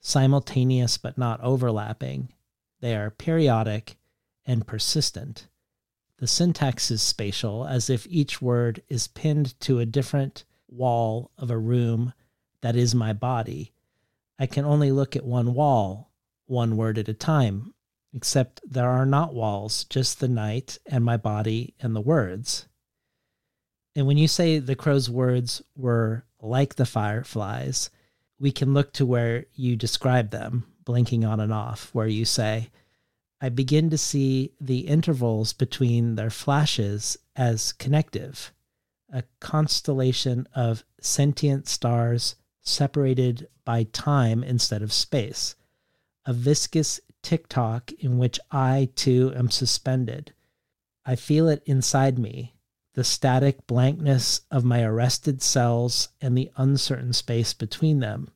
simultaneous 0.00 0.98
but 0.98 1.16
not 1.16 1.40
overlapping, 1.40 2.32
they 2.82 2.94
are 2.96 3.10
periodic 3.10 3.96
and 4.44 4.66
persistent. 4.66 5.46
The 6.18 6.26
syntax 6.26 6.90
is 6.90 7.00
spatial, 7.00 7.64
as 7.66 7.88
if 7.88 8.06
each 8.10 8.42
word 8.42 8.82
is 8.88 9.06
pinned 9.06 9.58
to 9.60 9.78
a 9.78 9.86
different 9.86 10.44
wall 10.68 11.30
of 11.38 11.50
a 11.50 11.56
room 11.56 12.12
that 12.60 12.76
is 12.76 12.94
my 12.94 13.12
body. 13.12 13.72
I 14.38 14.46
can 14.46 14.64
only 14.64 14.90
look 14.90 15.14
at 15.16 15.24
one 15.24 15.54
wall, 15.54 16.10
one 16.46 16.76
word 16.76 16.98
at 16.98 17.08
a 17.08 17.14
time, 17.14 17.72
except 18.12 18.60
there 18.68 18.90
are 18.90 19.06
not 19.06 19.32
walls, 19.32 19.84
just 19.84 20.18
the 20.18 20.28
night 20.28 20.78
and 20.84 21.04
my 21.04 21.16
body 21.16 21.74
and 21.80 21.94
the 21.94 22.00
words. 22.00 22.66
And 23.94 24.06
when 24.08 24.18
you 24.18 24.26
say 24.26 24.58
the 24.58 24.74
crow's 24.74 25.08
words 25.08 25.62
were 25.76 26.24
like 26.40 26.74
the 26.74 26.86
fireflies, 26.86 27.90
we 28.40 28.50
can 28.50 28.74
look 28.74 28.92
to 28.94 29.06
where 29.06 29.46
you 29.54 29.76
describe 29.76 30.30
them, 30.30 30.66
blinking 30.84 31.24
on 31.24 31.40
and 31.40 31.52
off, 31.52 31.90
where 31.94 32.06
you 32.06 32.24
say, 32.24 32.70
I 33.40 33.48
begin 33.48 33.90
to 33.90 33.98
see 33.98 34.52
the 34.60 34.80
intervals 34.80 35.52
between 35.52 36.14
their 36.14 36.30
flashes 36.30 37.18
as 37.34 37.72
connective, 37.72 38.52
a 39.12 39.24
constellation 39.40 40.46
of 40.54 40.84
sentient 41.00 41.66
stars 41.66 42.36
separated 42.60 43.48
by 43.64 43.84
time 43.84 44.44
instead 44.44 44.82
of 44.82 44.92
space, 44.92 45.56
a 46.24 46.32
viscous 46.32 47.00
tick 47.22 47.48
tock 47.48 47.90
in 47.98 48.18
which 48.18 48.38
I 48.50 48.90
too 48.94 49.32
am 49.34 49.50
suspended. 49.50 50.32
I 51.04 51.16
feel 51.16 51.48
it 51.48 51.62
inside 51.66 52.18
me, 52.18 52.54
the 52.94 53.04
static 53.04 53.66
blankness 53.66 54.42
of 54.50 54.64
my 54.64 54.82
arrested 54.82 55.42
cells 55.42 56.10
and 56.20 56.38
the 56.38 56.50
uncertain 56.56 57.12
space 57.12 57.54
between 57.54 58.00
them 58.00 58.30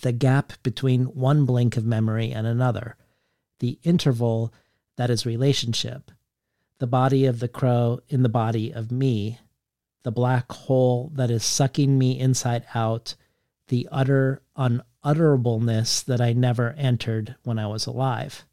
the 0.00 0.12
gap 0.12 0.52
between 0.62 1.04
one 1.04 1.44
blink 1.44 1.76
of 1.76 1.84
memory 1.84 2.32
and 2.32 2.46
another, 2.46 2.96
the 3.58 3.78
interval 3.82 4.52
that 4.96 5.10
is 5.10 5.26
relationship, 5.26 6.10
the 6.78 6.86
body 6.86 7.26
of 7.26 7.40
the 7.40 7.48
crow 7.48 8.00
in 8.08 8.22
the 8.22 8.28
body 8.28 8.72
of 8.72 8.90
me, 8.90 9.38
the 10.02 10.12
black 10.12 10.50
hole 10.50 11.10
that 11.14 11.30
is 11.30 11.44
sucking 11.44 11.98
me 11.98 12.18
inside 12.18 12.64
out, 12.74 13.14
the 13.68 13.88
utter 13.92 14.42
unutterableness 14.56 16.04
that 16.04 16.20
I 16.20 16.32
never 16.32 16.72
entered 16.72 17.36
when 17.44 17.58
I 17.58 17.66
was 17.66 17.86
alive. 17.86 18.44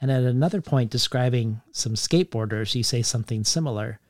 And 0.00 0.10
at 0.10 0.24
another 0.24 0.60
point, 0.60 0.90
describing 0.90 1.60
some 1.72 1.94
skateboarders, 1.94 2.74
you 2.74 2.82
say 2.82 3.02
something 3.02 3.44
similar. 3.44 4.00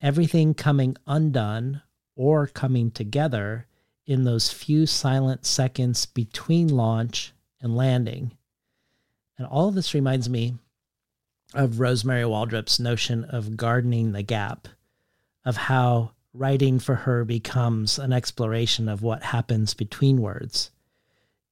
Everything 0.00 0.54
coming 0.54 0.96
undone 1.06 1.82
or 2.14 2.46
coming 2.46 2.90
together 2.90 3.66
in 4.08 4.24
those 4.24 4.50
few 4.50 4.86
silent 4.86 5.44
seconds 5.44 6.06
between 6.06 6.66
launch 6.66 7.34
and 7.60 7.76
landing. 7.76 8.32
And 9.36 9.46
all 9.46 9.68
of 9.68 9.74
this 9.74 9.92
reminds 9.92 10.30
me 10.30 10.54
of 11.54 11.74
Rosmarie 11.74 12.28
Waldrop's 12.28 12.80
notion 12.80 13.24
of 13.24 13.58
gardening 13.58 14.12
the 14.12 14.22
gap, 14.22 14.66
of 15.44 15.58
how 15.58 16.12
writing 16.32 16.78
for 16.78 16.94
her 16.94 17.22
becomes 17.26 17.98
an 17.98 18.14
exploration 18.14 18.88
of 18.88 19.02
what 19.02 19.22
happens 19.24 19.74
between 19.74 20.22
words. 20.22 20.70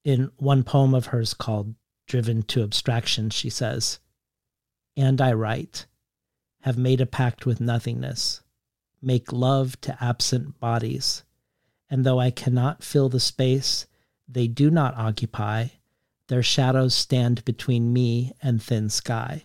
In 0.03 0.31
one 0.39 0.65
poem 0.65 0.95
of 0.95 1.07
hers 1.07 1.35
called 1.35 1.75
Driven 2.07 2.43
to 2.45 2.63
Abstraction, 2.63 3.29
she 3.29 3.51
says, 3.51 3.99
And 4.97 5.21
I 5.21 5.35
write, 5.35 5.85
have 6.63 6.79
made 6.79 7.03
a 7.03 7.07
pact 7.07 7.45
with 7.45 7.61
nothingness, 7.61 8.41
make 9.03 9.31
love 9.31 9.79
to 9.83 10.03
absent 10.03 10.59
bodies, 10.59 11.23
and 11.91 12.05
though 12.05 12.19
I 12.19 12.31
cannot 12.31 12.83
fill 12.83 13.09
the 13.09 13.21
space 13.21 13.87
they 14.29 14.49
do 14.49 14.71
not 14.71 14.97
occupy, 14.97 15.69
their 16.29 16.43
shadows 16.43 16.95
stand 16.95 17.45
between 17.45 17.93
me 17.93 18.33
and 18.43 18.63
thin 18.63 18.89
sky 18.89 19.45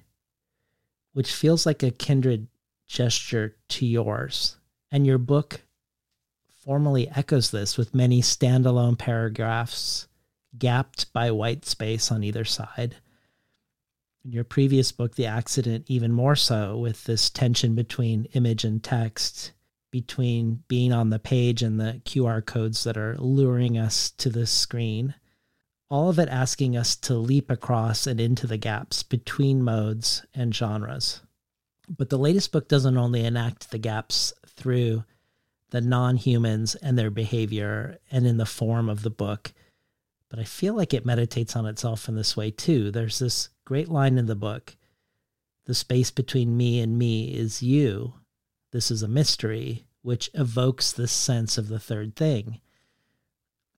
which 1.14 1.34
feels 1.34 1.66
like 1.66 1.84
a 1.84 1.92
kindred 1.92 2.48
gesture 2.88 3.56
to 3.70 3.86
yours. 3.86 4.58
And 4.92 5.06
your 5.06 5.18
book 5.18 5.62
formally 6.54 7.10
echoes 7.10 7.52
this 7.52 7.78
with 7.78 7.96
many 7.96 8.22
standalone 8.22 8.98
paragraphs 8.98 10.08
gapped 10.58 11.12
by 11.14 11.32
white 11.32 11.66
space 11.66 12.12
on 12.12 12.24
either 12.24 12.46
side. 12.46 12.98
In 14.24 14.32
your 14.32 14.44
previous 14.44 14.92
book, 14.92 15.16
The 15.16 15.26
Accident, 15.26 15.86
even 15.88 16.12
more 16.12 16.36
so, 16.36 16.78
with 16.78 17.06
this 17.06 17.30
tension 17.30 17.74
between 17.74 18.26
image 18.34 18.64
and 18.64 18.84
text, 18.84 19.52
between 19.92 20.64
being 20.68 20.94
on 20.94 21.10
the 21.10 21.20
page 21.20 21.62
and 21.62 21.80
the 21.80 22.02
QR 22.06 22.44
codes 22.46 22.84
that 22.86 22.98
are 22.98 23.18
luring 23.18 23.78
us 23.78 24.10
to 24.12 24.30
the 24.30 24.48
screen 24.48 25.14
all 25.92 26.10
of 26.10 26.18
it 26.18 26.30
asking 26.30 26.78
us 26.78 26.96
to 26.96 27.14
leap 27.16 27.52
across 27.52 28.08
and 28.08 28.22
into 28.22 28.48
the 28.48 28.56
gaps 28.56 29.04
between 29.04 29.62
modes 29.62 30.26
and 30.34 30.56
genres. 30.56 31.22
But 31.90 32.10
the 32.10 32.18
latest 32.18 32.54
book 32.54 32.70
doesn't 32.70 32.98
only 32.98 33.26
enact 33.26 33.72
the 33.72 33.78
gaps 33.78 34.32
through 34.48 35.04
the 35.72 35.82
non 35.82 36.16
humans 36.16 36.76
and 36.76 36.98
their 36.98 37.12
behavior 37.12 37.98
and 38.10 38.26
in 38.26 38.38
the 38.38 38.46
form 38.46 38.88
of 38.88 39.04
the 39.04 39.10
book, 39.10 39.52
but 40.30 40.40
I 40.40 40.46
feel 40.46 40.76
like 40.76 40.94
it 40.94 41.06
meditates 41.06 41.58
on 41.58 41.66
itself 41.66 42.08
in 42.08 42.16
this 42.16 42.38
way 42.38 42.52
too. 42.52 42.90
There's 42.90 43.20
this 43.20 43.50
great 43.66 43.90
line 43.90 44.18
in 44.18 44.28
the 44.28 44.36
book 44.36 44.78
The 45.66 45.76
space 45.76 46.10
between 46.10 46.56
me 46.56 46.80
and 46.80 46.98
me 46.98 47.34
is 47.34 47.62
you. 47.62 48.14
This 48.72 48.92
is 48.92 49.04
a 49.04 49.08
mystery, 49.08 49.86
which 50.02 50.30
evokes 50.34 50.92
this 50.92 51.12
sense 51.12 51.58
of 51.58 51.68
the 51.68 51.80
third 51.80 52.16
thing 52.16 52.62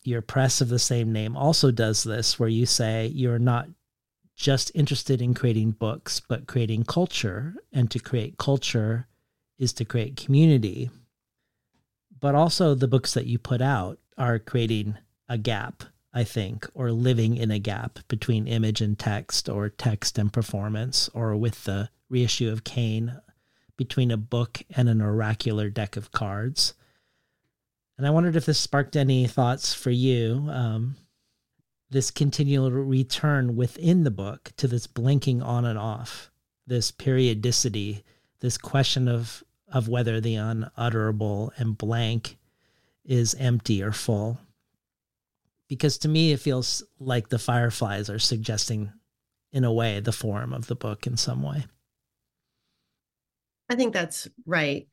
your 0.04 0.22
press 0.22 0.62
of 0.62 0.70
the 0.70 0.80
same 0.80 1.12
name 1.12 1.36
also 1.36 1.72
does 1.72 2.04
this, 2.04 2.40
where 2.40 2.50
you 2.50 2.66
say 2.66 3.08
you're 3.08 3.40
not 3.40 3.70
just 4.36 4.72
interested 4.76 5.22
in 5.22 5.34
creating 5.34 5.72
books, 5.72 6.20
but 6.20 6.48
creating 6.48 6.84
culture. 6.84 7.56
And 7.72 7.90
to 7.92 8.00
create 8.00 8.38
culture 8.38 9.08
is 9.58 9.74
to 9.74 9.86
create 9.86 10.18
community. 10.18 10.90
But 12.20 12.36
also, 12.36 12.74
the 12.74 12.88
books 12.88 13.14
that 13.14 13.28
you 13.28 13.38
put 13.38 13.62
out 13.62 14.00
are 14.18 14.40
creating 14.40 14.98
a 15.30 15.38
gap, 15.38 15.84
I 16.14 16.24
think, 16.24 16.68
or 16.74 16.92
living 16.92 17.38
in 17.38 17.52
a 17.52 17.60
gap 17.60 18.00
between 18.08 18.48
image 18.48 18.82
and 18.82 18.98
text, 18.98 19.50
or 19.50 19.70
text 19.70 20.18
and 20.18 20.32
performance, 20.32 21.10
or 21.14 21.36
with 21.36 21.64
the 21.64 21.90
reissue 22.10 22.52
of 22.52 22.64
Cane 22.64 23.20
between 23.78 24.12
a 24.12 24.18
book 24.18 24.62
and 24.76 24.88
an 24.88 25.02
oracular 25.02 25.70
deck 25.70 25.98
of 25.98 26.12
cards. 26.12 26.74
And 27.98 28.08
I 28.08 28.12
wondered 28.12 28.36
if 28.36 28.46
this 28.46 28.60
sparked 28.60 28.96
any 28.96 29.28
thoughts 29.28 29.74
for 29.74 29.92
you. 29.92 30.48
Um, 30.50 30.96
this 31.90 32.10
continual 32.10 32.72
return 32.72 33.56
within 33.56 34.04
the 34.04 34.12
book 34.12 34.52
to 34.58 34.68
this 34.68 34.88
blinking 34.88 35.44
on 35.44 35.64
and 35.64 35.78
off, 35.78 36.32
this 36.66 36.92
periodicity, 36.92 38.04
this 38.40 38.58
question 38.58 39.08
of 39.08 39.44
of 39.74 39.88
whether 39.88 40.22
the 40.22 40.36
unutterable 40.36 41.52
and 41.58 41.78
blank 41.78 42.38
is 43.04 43.34
empty 43.36 43.82
or 43.82 43.92
full. 43.92 44.38
Because 45.68 45.98
to 46.00 46.08
me, 46.08 46.32
it 46.32 46.40
feels 46.40 46.84
like 47.00 47.30
the 47.30 47.40
fireflies 47.40 48.10
are 48.10 48.20
suggesting, 48.20 48.94
in 49.52 49.64
a 49.64 49.74
way, 49.74 50.00
the 50.00 50.12
form 50.12 50.54
of 50.54 50.68
the 50.68 50.76
book 50.76 51.08
in 51.08 51.18
some 51.18 51.42
way. 51.42 51.66
I 53.74 53.76
think 53.76 53.92
that's 53.92 54.28
right. 54.46 54.88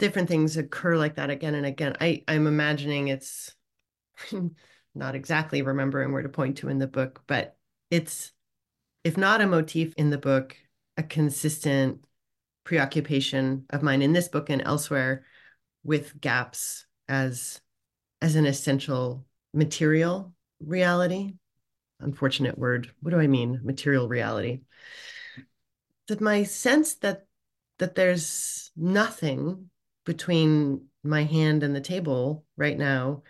Different 0.00 0.28
things 0.28 0.56
occur 0.56 0.96
like 0.96 1.14
that 1.14 1.30
again 1.30 1.54
and 1.54 1.64
again. 1.64 1.96
I, 2.00 2.24
I'm 2.26 2.48
imagining 2.48 3.06
it's 3.06 3.54
not 4.96 5.14
exactly 5.14 5.62
remembering 5.62 6.12
where 6.12 6.22
to 6.22 6.28
point 6.28 6.58
to 6.58 6.68
in 6.68 6.80
the 6.80 6.88
book, 6.88 7.22
but 7.28 7.56
it's, 7.88 8.32
if 9.04 9.16
not 9.16 9.40
a 9.40 9.46
motif 9.46 9.94
in 9.96 10.10
the 10.10 10.18
book, 10.18 10.56
a 10.96 11.04
consistent 11.04 12.04
preoccupation 12.64 13.64
of 13.70 13.84
mine 13.84 14.02
in 14.02 14.12
this 14.12 14.26
book 14.26 14.50
and 14.50 14.60
elsewhere 14.60 15.24
with 15.84 16.20
gaps 16.20 16.84
as 17.08 17.60
as 18.20 18.34
an 18.34 18.44
essential 18.44 19.24
material 19.54 20.34
reality. 20.58 21.34
Unfortunate 22.00 22.58
word. 22.58 22.90
What 23.02 23.12
do 23.12 23.20
i 23.20 23.28
mean? 23.28 23.60
Material 23.62 24.08
reality. 24.08 24.62
That 26.08 26.20
my 26.20 26.42
sense 26.42 26.94
that 26.96 27.26
that 27.78 27.94
there's 27.94 28.70
nothing 28.76 29.70
between 30.04 30.86
my 31.02 31.24
hand 31.24 31.62
and 31.62 31.74
the 31.74 31.80
table 31.80 32.44
right 32.56 32.78
now 32.78 33.22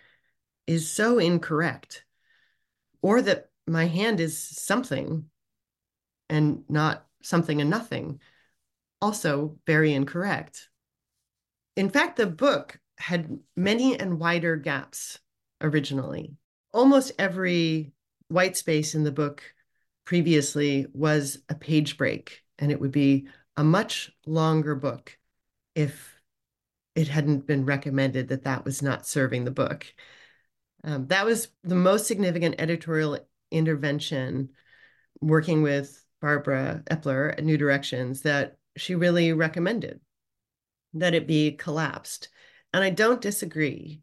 is 0.67 0.91
so 0.91 1.19
incorrect 1.19 2.05
or 3.03 3.23
that 3.23 3.51
my 3.67 3.87
hand 3.87 4.21
is 4.21 4.39
something 4.39 5.27
and 6.29 6.65
not 6.69 7.07
something 7.23 7.61
and 7.61 7.71
nothing 7.71 8.21
also 9.01 9.59
very 9.67 9.93
incorrect. 9.93 10.69
In 11.77 11.91
fact 11.91 12.17
the 12.17 12.27
book 12.27 12.79
had 12.99 13.39
many 13.57 13.99
and 13.99 14.19
wider 14.19 14.57
gaps 14.57 15.19
originally. 15.61 16.35
Almost 16.73 17.13
every 17.19 17.93
white 18.29 18.57
space 18.57 18.95
in 18.95 19.05
the 19.05 19.13
book 19.13 19.43
previously 20.05 20.87
was 20.93 21.39
a 21.49 21.55
page 21.55 21.99
break 21.99 22.43
and 22.59 22.71
it 22.71 22.81
would 22.81 22.93
be 22.93 23.29
a 23.57 23.65
much 23.65 24.11
longer 24.27 24.75
book 24.75 25.19
if 25.75 26.21
it 26.95 27.09
hadn't 27.09 27.47
been 27.47 27.65
recommended 27.65 28.29
that 28.29 28.45
that 28.45 28.65
was 28.65 28.83
not 28.83 29.07
serving 29.07 29.45
the 29.45 29.51
book. 29.51 29.87
Um, 30.85 31.07
that 31.09 31.27
was 31.27 31.49
the 31.63 31.75
most 31.75 32.07
significant 32.07 32.57
editorial 32.59 33.19
intervention 33.51 34.51
working 35.21 35.63
with 35.63 36.03
Barbara 36.21 36.83
Epler 36.91 37.33
at 37.33 37.45
New 37.45 37.59
Directions 37.59 38.23
that 38.23 38.57
she 38.77 38.95
really 38.95 39.33
recommended 39.33 40.01
that 40.95 41.15
it 41.15 41.27
be 41.27 41.53
collapsed. 41.53 42.29
And 42.73 42.83
I 42.83 42.91
don't 42.91 43.21
disagree. 43.21 44.03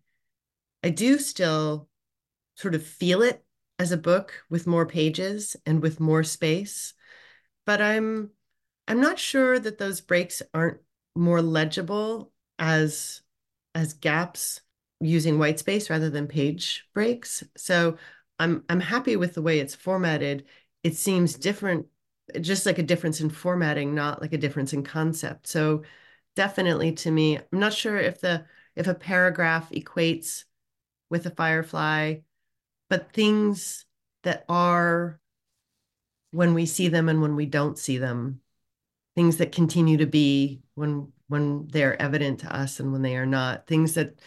I 0.84 0.89
do 0.89 1.17
still 1.17 1.88
sort 2.55 2.75
of 2.75 2.85
feel 2.85 3.21
it 3.21 3.43
as 3.80 3.91
a 3.91 3.97
book 3.97 4.43
with 4.49 4.67
more 4.67 4.85
pages 4.85 5.55
and 5.65 5.81
with 5.81 5.99
more 5.99 6.23
space, 6.23 6.93
but 7.65 7.81
I'm 7.81 8.30
I'm 8.88 8.99
not 9.01 9.19
sure 9.19 9.60
that 9.60 9.77
those 9.77 10.01
breaks 10.01 10.41
aren't 10.53 10.80
more 11.15 11.41
legible 11.41 12.31
as 12.60 13.22
as 13.76 13.93
gaps 13.93 14.61
using 14.99 15.39
white 15.39 15.60
space 15.60 15.89
rather 15.89 16.10
than 16.10 16.27
page 16.27 16.88
breaks. 16.93 17.43
So 17.57 17.97
I'm 18.39 18.64
I'm 18.69 18.80
happy 18.80 19.15
with 19.15 19.34
the 19.34 19.41
way 19.41 19.60
it's 19.60 19.76
formatted. 19.76 20.45
It 20.84 20.95
seems 20.95 21.35
different, 21.35 21.88
just 22.41 22.65
like 22.65 22.80
a 22.80 22.84
difference 22.84 23.22
in 23.22 23.30
formatting, 23.30 23.95
not 23.95 24.22
like 24.22 24.34
a 24.34 24.38
difference 24.38 24.73
in 24.73 24.84
concept. 24.84 25.47
So 25.47 25.84
definitely 26.35 26.93
to 26.93 27.11
me, 27.11 27.38
I'm 27.38 27.60
not 27.60 27.73
sure 27.73 27.97
if 27.97 28.22
the 28.22 28.45
if 28.76 28.88
a 28.88 28.95
paragraph 28.95 29.69
equates 29.72 30.45
with 31.10 31.26
a 31.26 31.31
firefly, 31.31 32.18
but 32.89 33.14
things 33.14 33.85
that 34.23 34.45
are 34.49 35.19
when 36.31 36.53
we 36.53 36.65
see 36.65 36.88
them 36.88 37.10
and 37.10 37.22
when 37.22 37.35
we 37.35 37.45
don't 37.45 37.77
see 37.77 37.97
them, 37.97 38.41
things 39.15 39.38
that 39.38 39.52
continue 39.52 39.98
to 39.98 40.06
be 40.06 40.61
when 40.76 41.11
when 41.27 41.68
they're 41.68 41.99
evident 42.02 42.40
to 42.41 42.56
us 42.56 42.80
and 42.80 42.91
when 42.91 43.02
they 43.02 43.15
are 43.15 43.26
not, 43.26 43.65
things 43.65 43.95
that 43.95 44.19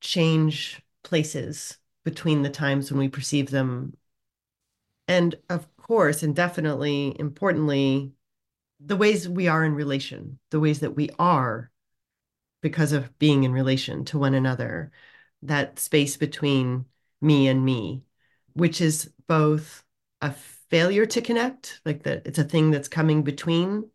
change 0.00 0.82
places 1.04 1.78
between 2.04 2.42
the 2.42 2.50
times 2.50 2.90
when 2.90 2.98
we 2.98 3.08
perceive 3.08 3.50
them. 3.50 3.96
And 5.06 5.34
of 5.48 5.68
course, 5.76 6.22
and 6.22 6.34
definitely 6.34 7.14
importantly, 7.18 8.12
the 8.80 8.96
ways 8.96 9.28
we 9.28 9.48
are 9.48 9.64
in 9.64 9.74
relation, 9.74 10.38
the 10.50 10.60
ways 10.60 10.80
that 10.80 10.96
we 10.96 11.10
are 11.18 11.70
because 12.62 12.92
of 12.92 13.18
being 13.18 13.44
in 13.44 13.52
relation 13.52 14.04
to 14.06 14.18
one 14.18 14.34
another, 14.34 14.90
that 15.42 15.78
space 15.78 16.16
between 16.16 16.86
me 17.20 17.48
and 17.48 17.64
me, 17.64 18.02
which 18.54 18.80
is 18.80 19.10
both 19.26 19.84
a 20.20 20.32
failure 20.32 21.06
to 21.06 21.20
connect, 21.20 21.80
like 21.84 22.02
that 22.04 22.26
it's 22.26 22.38
a 22.38 22.44
thing 22.44 22.70
that's 22.70 22.88
coming 22.88 23.22
between 23.22 23.90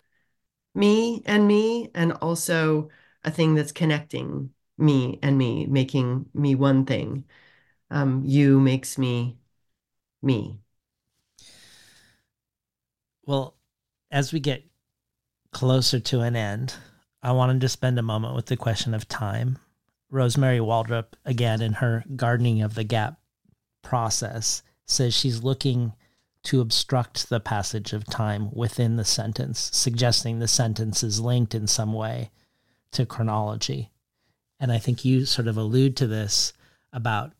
me 0.76 1.22
and 1.26 1.48
me, 1.48 1.90
and 1.94 2.14
also 2.14 2.90
a 3.24 3.32
thing 3.32 3.56
that's 3.56 3.72
connecting 3.72 4.52
me 4.78 5.20
and 5.22 5.38
me, 5.38 5.66
making 5.66 6.26
me 6.34 6.56
one 6.56 6.86
thing. 6.86 7.26
Um, 7.91 8.24
you 8.26 8.60
makes 8.60 8.98
me 8.98 9.38
me. 10.22 10.60
Well, 13.26 13.56
as 14.12 14.34
we 14.34 14.40
get 14.40 14.64
closer 15.52 16.00
to 16.00 16.22
an 16.22 16.36
end, 16.36 16.76
I 17.22 17.32
wanted 17.32 17.62
to 17.62 17.70
spend 17.70 18.00
a 18.00 18.04
moment 18.04 18.36
with 18.36 18.48
the 18.48 18.58
question 18.58 18.94
of 18.94 19.08
time. 19.08 19.60
Rosmarie 20.12 20.60
Waldrop, 20.60 21.14
again, 21.26 21.62
in 21.62 21.74
her 21.74 22.04
Gardening 22.16 22.62
of 22.62 22.74
the 22.74 22.84
Gap 22.84 23.20
process, 23.84 24.64
says 24.86 25.14
she's 25.14 25.44
looking 25.44 25.94
to 26.44 26.61
obstruct 26.61 27.30
the 27.30 27.40
passage 27.40 27.94
of 27.94 28.06
time 28.06 28.49
within 28.52 28.95
the 28.95 29.06
sentence, 29.06 29.70
suggesting 29.74 30.40
the 30.40 30.48
sentence 30.48 31.03
is 31.03 31.20
linked 31.20 31.53
in 31.53 31.68
some 31.68 31.94
way 31.94 32.32
to 32.91 33.06
chronology. 33.06 33.91
And 34.60 34.72
I 34.72 34.78
think 34.78 35.06
you 35.06 35.26
sort 35.26 35.48
of 35.48 35.57
allude 35.57 35.95
to 35.98 36.07
this 36.07 36.53
about 36.91 37.34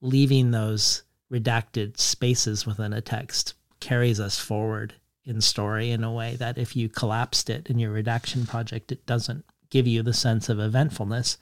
leaving 0.00 0.50
those 0.50 1.02
redacted 1.30 1.98
spaces 1.98 2.66
within 2.66 2.92
a 2.92 3.00
text 3.00 3.54
carries 3.80 4.18
us 4.18 4.38
forward 4.38 4.94
in 5.24 5.40
story 5.40 5.90
in 5.90 6.02
a 6.02 6.12
way 6.12 6.36
that 6.36 6.56
if 6.56 6.74
you 6.74 6.88
collapsed 6.88 7.50
it 7.50 7.68
in 7.68 7.78
your 7.78 7.92
redaction 7.92 8.46
project, 8.46 8.90
it 8.90 9.04
doesn't 9.04 9.44
give 9.70 9.86
you 9.86 10.02
the 10.02 10.14
sense 10.14 10.48
of 10.48 10.58
eventfulness. 10.58 11.36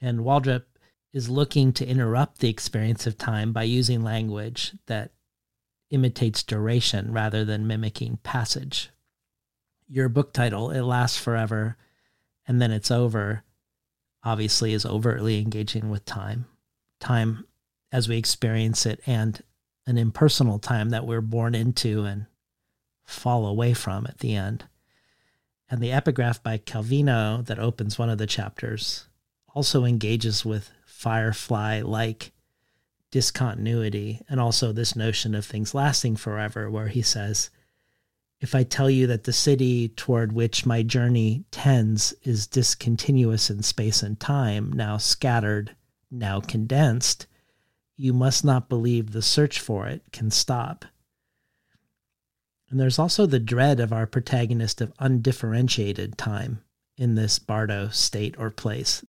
And 0.00 0.20
Waldrop 0.20 0.64
is 1.12 1.30
looking 1.30 1.72
to 1.72 1.86
interrupt 1.86 2.40
the 2.40 2.50
experience 2.50 3.06
of 3.06 3.16
time 3.16 3.52
by 3.52 3.62
using 3.62 4.02
language 4.02 4.72
that 4.86 5.12
imitates 5.90 6.42
duration 6.42 7.12
rather 7.12 7.44
than 7.44 7.66
mimicking 7.66 8.18
passage. 8.22 8.90
Your 9.88 10.08
book 10.08 10.32
title, 10.32 10.70
It 10.70 10.82
Lasts 10.82 11.18
Forever 11.18 11.76
and 12.46 12.60
Then 12.60 12.72
It's 12.72 12.90
Over, 12.90 13.44
obviously 14.24 14.72
is 14.72 14.84
overtly 14.84 15.40
engaging 15.40 15.88
with 15.88 16.04
time. 16.04 16.46
Time 16.98 17.46
as 17.92 18.08
we 18.08 18.16
experience 18.16 18.84
it 18.86 19.00
and 19.06 19.42
an 19.86 19.96
impersonal 19.98 20.58
time 20.58 20.90
that 20.90 21.06
we're 21.06 21.20
born 21.20 21.54
into 21.54 22.04
and 22.04 22.26
fall 23.04 23.46
away 23.46 23.72
from 23.72 24.06
at 24.06 24.18
the 24.18 24.34
end. 24.34 24.64
And 25.70 25.80
the 25.80 25.92
epigraph 25.92 26.42
by 26.42 26.58
Calvino 26.58 27.44
that 27.46 27.58
opens 27.58 27.98
one 27.98 28.10
of 28.10 28.18
the 28.18 28.26
chapters 28.26 29.06
also 29.56 29.84
engages 29.84 30.44
with 30.44 30.70
firefly 30.84 31.80
like 31.80 32.32
discontinuity 33.16 34.20
and 34.28 34.38
also 34.38 34.72
this 34.72 34.94
notion 34.94 35.34
of 35.34 35.46
things 35.46 35.74
lasting 35.74 36.16
forever, 36.16 36.70
where 36.70 36.88
he 36.88 37.00
says, 37.00 37.48
If 38.42 38.54
I 38.54 38.62
tell 38.62 38.90
you 38.90 39.06
that 39.06 39.24
the 39.24 39.32
city 39.32 39.88
toward 39.88 40.32
which 40.32 40.66
my 40.66 40.82
journey 40.82 41.46
tends 41.50 42.12
is 42.24 42.46
discontinuous 42.46 43.48
in 43.48 43.62
space 43.62 44.02
and 44.02 44.20
time, 44.20 44.70
now 44.70 44.98
scattered, 44.98 45.74
now 46.10 46.40
condensed, 46.40 47.26
you 47.96 48.12
must 48.12 48.44
not 48.44 48.68
believe 48.68 49.12
the 49.12 49.22
search 49.22 49.60
for 49.60 49.86
it 49.86 50.02
can 50.12 50.30
stop. 50.30 50.84
And 52.68 52.78
there's 52.78 52.98
also 52.98 53.24
the 53.24 53.40
dread 53.40 53.80
of 53.80 53.94
our 53.94 54.06
protagonist 54.06 54.82
of 54.82 54.92
undifferentiated 54.98 56.18
time 56.18 56.62
in 56.98 57.14
this 57.14 57.38
Bardo 57.38 57.88
state 57.88 58.34
or 58.36 58.50
place. 58.50 59.06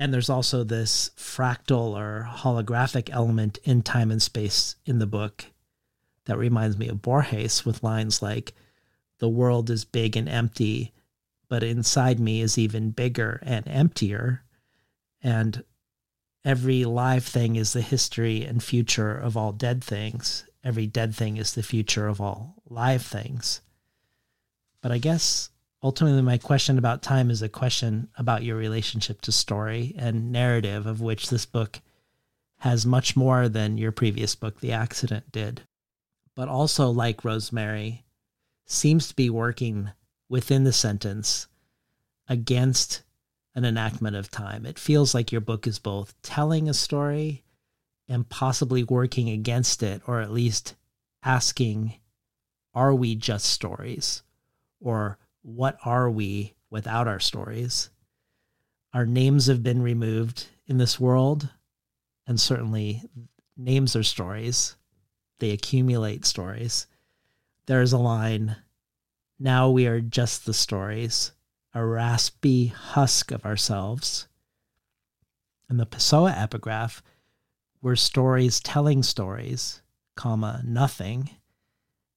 And 0.00 0.12
there's 0.12 0.28
also 0.28 0.64
this 0.64 1.12
fractal 1.16 1.96
or 1.96 2.28
holographic 2.28 3.08
element 3.12 3.58
in 3.62 3.82
time 3.82 4.10
and 4.10 4.20
space 4.20 4.74
in 4.84 4.98
the 4.98 5.06
book 5.06 5.44
that 6.24 6.36
reminds 6.36 6.76
me 6.76 6.88
of 6.88 7.00
Borges 7.00 7.64
with 7.64 7.84
lines 7.84 8.20
like, 8.20 8.52
The 9.18 9.28
world 9.28 9.70
is 9.70 9.84
big 9.84 10.16
and 10.16 10.28
empty, 10.28 10.92
but 11.48 11.62
inside 11.62 12.18
me 12.18 12.40
is 12.40 12.58
even 12.58 12.90
bigger 12.90 13.40
and 13.44 13.68
emptier. 13.68 14.42
And 15.22 15.62
every 16.44 16.84
live 16.84 17.24
thing 17.24 17.54
is 17.54 17.72
the 17.72 17.80
history 17.80 18.44
and 18.44 18.64
future 18.64 19.14
of 19.14 19.36
all 19.36 19.52
dead 19.52 19.84
things 19.84 20.44
every 20.64 20.86
dead 20.86 21.14
thing 21.14 21.36
is 21.36 21.54
the 21.54 21.62
future 21.62 22.06
of 22.06 22.20
all 22.20 22.62
live 22.68 23.02
things. 23.02 23.60
But 24.82 24.92
I 24.92 24.98
guess 24.98 25.50
ultimately 25.82 26.22
my 26.22 26.38
question 26.38 26.78
about 26.78 27.02
time 27.02 27.30
is 27.30 27.42
a 27.42 27.48
question 27.48 28.08
about 28.16 28.42
your 28.42 28.56
relationship 28.56 29.20
to 29.22 29.32
story 29.32 29.94
and 29.98 30.32
narrative, 30.32 30.86
of 30.86 31.00
which 31.00 31.30
this 31.30 31.46
book 31.46 31.80
has 32.58 32.84
much 32.84 33.16
more 33.16 33.48
than 33.48 33.78
your 33.78 33.92
previous 33.92 34.34
book, 34.34 34.60
The 34.60 34.72
Accident, 34.72 35.32
did. 35.32 35.62
But 36.36 36.48
also, 36.48 36.90
like 36.90 37.22
Rosmarie, 37.22 38.02
seems 38.66 39.08
to 39.08 39.16
be 39.16 39.30
working 39.30 39.90
within 40.28 40.64
the 40.64 40.72
sentence 40.72 41.48
against 42.28 43.02
an 43.54 43.64
enactment 43.64 44.14
of 44.14 44.30
time. 44.30 44.64
It 44.64 44.78
feels 44.78 45.14
like 45.14 45.32
your 45.32 45.40
book 45.40 45.66
is 45.66 45.78
both 45.78 46.14
telling 46.22 46.68
a 46.68 46.74
story 46.74 47.42
and 48.08 48.28
possibly 48.28 48.84
working 48.84 49.28
against 49.28 49.82
it, 49.82 50.02
or 50.06 50.20
at 50.20 50.30
least 50.30 50.76
asking, 51.24 51.94
are 52.74 52.94
we 52.94 53.14
just 53.14 53.46
stories? 53.46 54.22
Or 54.80 55.18
what 55.42 55.78
are 55.84 56.10
we 56.10 56.54
without 56.70 57.08
our 57.08 57.20
stories? 57.20 57.90
Our 58.92 59.06
names 59.06 59.46
have 59.46 59.62
been 59.62 59.82
removed 59.82 60.46
in 60.66 60.78
this 60.78 60.98
world, 60.98 61.48
and 62.26 62.40
certainly 62.40 63.02
names 63.56 63.94
are 63.94 64.02
stories. 64.02 64.76
They 65.38 65.50
accumulate 65.50 66.24
stories. 66.24 66.86
There's 67.66 67.92
a 67.92 67.98
line 67.98 68.56
now 69.42 69.70
we 69.70 69.86
are 69.86 70.02
just 70.02 70.44
the 70.44 70.52
stories, 70.52 71.32
a 71.72 71.82
raspy 71.82 72.66
husk 72.66 73.32
of 73.32 73.46
ourselves. 73.46 74.28
And 75.66 75.80
the 75.80 75.86
Pessoa 75.86 76.32
epigraph 76.32 77.02
were 77.80 77.96
stories 77.96 78.60
telling 78.60 79.02
stories, 79.02 79.80
comma, 80.14 80.60
nothing. 80.62 81.30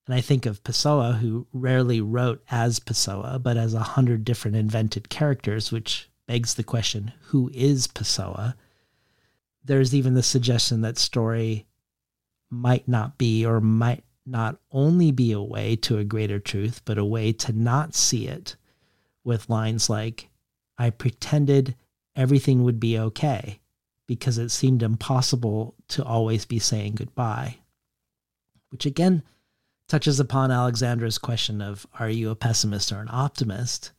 And 0.05 0.15
I 0.15 0.21
think 0.21 0.45
of 0.45 0.63
Pessoa, 0.63 1.13
who 1.13 1.47
rarely 1.53 2.01
wrote 2.01 2.43
as 2.49 2.80
Pessoa, 2.80 3.39
but 3.41 3.55
as 3.55 3.73
a 3.73 3.80
hundred 3.80 4.25
different 4.25 4.57
invented 4.57 5.09
characters, 5.09 5.71
which 5.71 6.09
begs 6.27 6.55
the 6.55 6.63
question 6.63 7.13
who 7.27 7.49
is 7.53 7.88
Pessoa? 7.88 8.55
There's 9.63 9.95
even 9.95 10.13
the 10.13 10.23
suggestion 10.23 10.81
that 10.81 10.97
story 10.97 11.65
might 12.49 12.88
not 12.88 13.17
be 13.17 13.45
or 13.45 13.61
might 13.61 14.03
not 14.25 14.57
only 14.71 15.11
be 15.11 15.31
a 15.31 15.41
way 15.41 15.75
to 15.77 15.97
a 15.97 16.03
greater 16.03 16.39
truth, 16.39 16.81
but 16.85 16.97
a 16.97 17.05
way 17.05 17.31
to 17.31 17.53
not 17.53 17.95
see 17.95 18.27
it 18.27 18.55
with 19.23 19.49
lines 19.49 19.89
like, 19.89 20.30
I 20.77 20.89
pretended 20.89 21.75
everything 22.15 22.63
would 22.63 22.80
be 22.80 22.99
okay 22.99 23.59
because 24.05 24.38
it 24.38 24.49
seemed 24.49 24.84
impossible 24.84 25.75
to 25.89 26.03
always 26.03 26.45
be 26.45 26.59
saying 26.59 26.95
goodbye. 26.95 27.57
Which 28.69 28.85
again 28.85 29.23
touches 29.94 30.20
upon 30.20 30.49
Alexandra's 30.49 31.20
question 31.20 31.61
of 31.61 31.86
are 31.99 32.10
you 32.10 32.32
a 32.32 32.36
pessimist 32.36 32.91
or 32.91 32.99
an 32.99 33.10
optimist, 33.11 33.91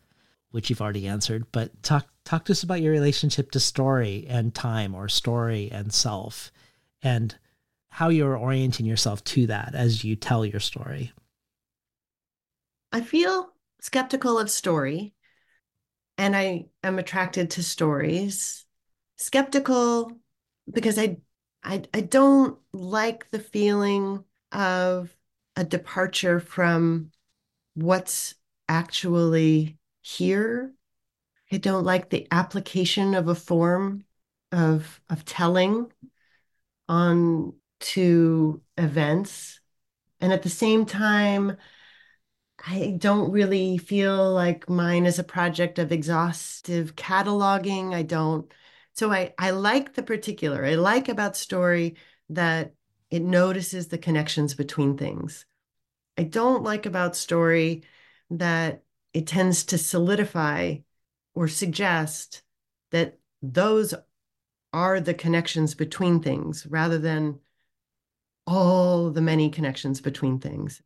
which 0.50 0.68
you've 0.68 0.80
already 0.80 1.06
answered, 1.06 1.46
but 1.52 1.70
talk 1.84 2.08
talk 2.24 2.44
to 2.44 2.50
us 2.50 2.64
about 2.64 2.82
your 2.82 2.90
relationship 2.90 3.52
to 3.52 3.60
story 3.60 4.26
and 4.28 4.56
time 4.56 4.92
or 4.92 5.08
story 5.08 5.70
and 5.70 5.94
self 5.94 6.50
and 7.00 7.36
how 7.90 8.08
you're 8.08 8.36
orienting 8.36 8.86
yourself 8.86 9.22
to 9.22 9.46
that 9.46 9.76
as 9.76 10.02
you 10.02 10.16
tell 10.16 10.44
your 10.44 10.58
story. 10.58 11.12
I 12.90 13.00
feel 13.00 13.52
skeptical 13.80 14.40
of 14.40 14.50
story 14.50 15.14
and 16.18 16.34
I 16.34 16.64
am 16.82 16.98
attracted 16.98 17.50
to 17.50 17.62
stories 17.62 18.64
skeptical 19.16 20.10
because 20.72 20.98
I, 20.98 21.18
I 21.62 21.84
I 21.94 22.00
don't 22.00 22.58
like 22.72 23.30
the 23.30 23.38
feeling 23.38 24.24
of 24.50 25.13
a 25.56 25.64
departure 25.64 26.40
from 26.40 27.10
what's 27.74 28.34
actually 28.68 29.78
here. 30.00 30.72
I 31.52 31.58
don't 31.58 31.84
like 31.84 32.10
the 32.10 32.26
application 32.30 33.14
of 33.14 33.28
a 33.28 33.34
form 33.34 34.04
of 34.52 35.00
of 35.08 35.24
telling 35.24 35.90
on 36.88 37.54
to 37.80 38.62
events. 38.76 39.60
And 40.20 40.32
at 40.32 40.42
the 40.42 40.48
same 40.48 40.86
time, 40.86 41.56
I 42.66 42.96
don't 42.98 43.30
really 43.30 43.78
feel 43.78 44.32
like 44.32 44.68
mine 44.68 45.06
is 45.06 45.18
a 45.18 45.24
project 45.24 45.78
of 45.78 45.92
exhaustive 45.92 46.96
cataloging. 46.96 47.94
I 47.94 48.02
don't 48.02 48.50
so 48.94 49.10
I, 49.12 49.34
I 49.38 49.50
like 49.50 49.94
the 49.94 50.02
particular. 50.04 50.64
I 50.64 50.76
like 50.76 51.08
about 51.08 51.36
story 51.36 51.96
that 52.30 52.74
it 53.14 53.22
notices 53.22 53.86
the 53.86 53.96
connections 53.96 54.54
between 54.54 54.96
things. 54.96 55.46
I 56.18 56.24
don't 56.24 56.64
like 56.64 56.84
about 56.84 57.14
story 57.14 57.84
that 58.30 58.82
it 59.12 59.28
tends 59.28 59.62
to 59.66 59.78
solidify 59.78 60.78
or 61.32 61.46
suggest 61.46 62.42
that 62.90 63.20
those 63.40 63.94
are 64.72 64.98
the 64.98 65.14
connections 65.14 65.76
between 65.76 66.22
things 66.22 66.66
rather 66.66 66.98
than 66.98 67.38
all 68.48 69.12
the 69.12 69.22
many 69.22 69.48
connections 69.48 70.00
between 70.00 70.40
things. 70.40 70.82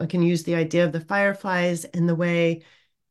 I 0.00 0.06
can 0.06 0.22
use 0.22 0.42
the 0.42 0.56
idea 0.56 0.84
of 0.84 0.90
the 0.90 1.00
fireflies 1.00 1.84
and 1.84 2.08
the 2.08 2.16
way 2.16 2.62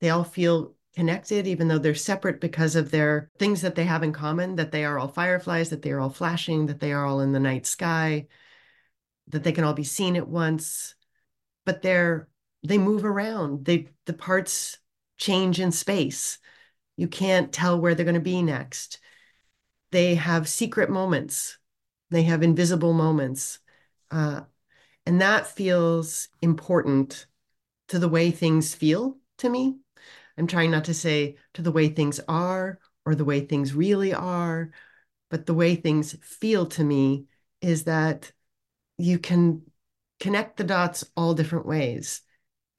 they 0.02 0.10
all 0.10 0.26
feel 0.26 0.76
connected, 0.98 1.46
even 1.46 1.68
though 1.68 1.78
they're 1.78 1.94
separate 1.94 2.42
because 2.42 2.76
of 2.76 2.90
their 2.90 3.30
things 3.38 3.62
that 3.62 3.76
they 3.76 3.84
have 3.84 4.02
in 4.02 4.12
common, 4.12 4.56
that 4.56 4.72
they 4.72 4.84
are 4.84 4.98
all 4.98 5.08
fireflies, 5.08 5.70
that 5.70 5.84
they 5.84 5.92
are 5.92 6.00
all 6.00 6.10
flashing, 6.10 6.66
that 6.66 6.80
they 6.80 6.92
are 6.92 7.06
all 7.06 7.22
in 7.22 7.34
the 7.34 7.40
night 7.40 7.68
sky, 7.68 8.26
that 9.28 9.44
they 9.44 9.52
can 9.52 9.64
all 9.64 9.76
be 9.76 9.84
seen 9.84 10.16
at 10.16 10.28
once. 10.28 10.96
But 11.68 11.84
they're 11.84 12.30
they 12.64 12.80
move 12.80 13.06
around. 13.06 13.64
They 13.64 13.90
the 14.08 14.14
parts 14.14 14.80
change 15.20 15.60
in 15.60 15.72
space. 15.72 16.40
You 16.96 17.08
can't 17.08 17.54
tell 17.54 17.80
where 17.80 17.94
they're 17.94 18.04
going 18.04 18.16
to 18.16 18.20
be 18.20 18.42
next. 18.42 19.00
They 19.92 20.16
have 20.16 20.50
secret 20.50 20.90
moments. 20.90 21.60
They 22.10 22.24
have 22.24 22.42
invisible 22.42 22.94
moments. 22.94 23.60
Uh, 24.10 24.42
and 25.06 25.22
that 25.22 25.46
feels 25.46 26.30
important 26.42 27.28
to 27.90 28.00
the 28.00 28.10
way 28.10 28.32
things 28.32 28.74
feel 28.74 29.18
to 29.38 29.48
me. 29.48 29.78
I'm 30.38 30.48
trying 30.48 30.72
not 30.72 30.86
to 30.86 30.94
say 30.94 31.36
to 31.54 31.62
the 31.62 31.72
way 31.72 31.90
things 31.90 32.20
are 32.28 32.80
or 33.06 33.16
the 33.16 33.26
way 33.26 33.42
things 33.42 33.74
really 33.74 34.14
are, 34.14 34.72
but 35.30 35.46
the 35.46 35.54
way 35.54 35.76
things 35.76 36.16
feel 36.22 36.66
to 36.68 36.84
me 36.84 37.26
is 37.62 37.86
that 37.86 38.32
you 38.98 39.20
can 39.20 39.64
connect 40.20 40.58
the 40.58 40.64
dots 40.64 41.06
all 41.16 41.34
different 41.34 41.66
ways. 41.66 42.22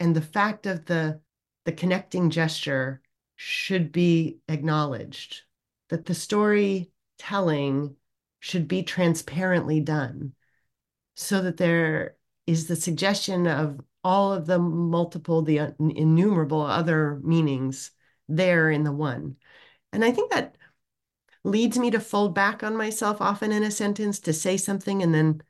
And 0.01 0.15
the 0.15 0.23
fact 0.23 0.67
of 0.67 0.85
the 0.87 1.21
the 1.65 1.73
connecting 1.73 2.31
gesture 2.31 3.03
should 3.37 3.93
be 3.93 4.39
acknowledged 4.49 5.43
that 5.91 6.07
the 6.07 6.15
storytelling 6.15 7.95
should 8.41 8.67
be 8.67 8.83
transparently 8.83 9.81
done 9.81 10.33
so 11.15 11.43
that 11.43 11.57
there 11.57 12.17
is 12.47 12.69
the 12.69 12.77
suggestion 12.77 13.47
of 13.47 13.81
all 14.05 14.33
of 14.33 14.47
the 14.47 14.59
multiple, 14.59 15.43
the 15.43 15.75
innumerable 15.79 16.63
other 16.63 17.21
meanings 17.23 17.91
there 18.29 18.71
in 18.71 18.85
the 18.85 18.93
one. 18.93 19.37
And 19.93 20.05
I 20.05 20.13
think 20.13 20.31
that 20.31 20.57
leads 21.45 21.79
me 21.79 21.91
to 21.91 22.01
fold 22.01 22.35
back 22.35 22.63
on 22.63 22.77
myself 22.77 23.21
often 23.21 23.53
in 23.53 23.63
a 23.63 23.71
sentence 23.71 24.21
to 24.21 24.33
say 24.33 24.57
something 24.57 25.03
and 25.03 25.15
then 25.15 25.43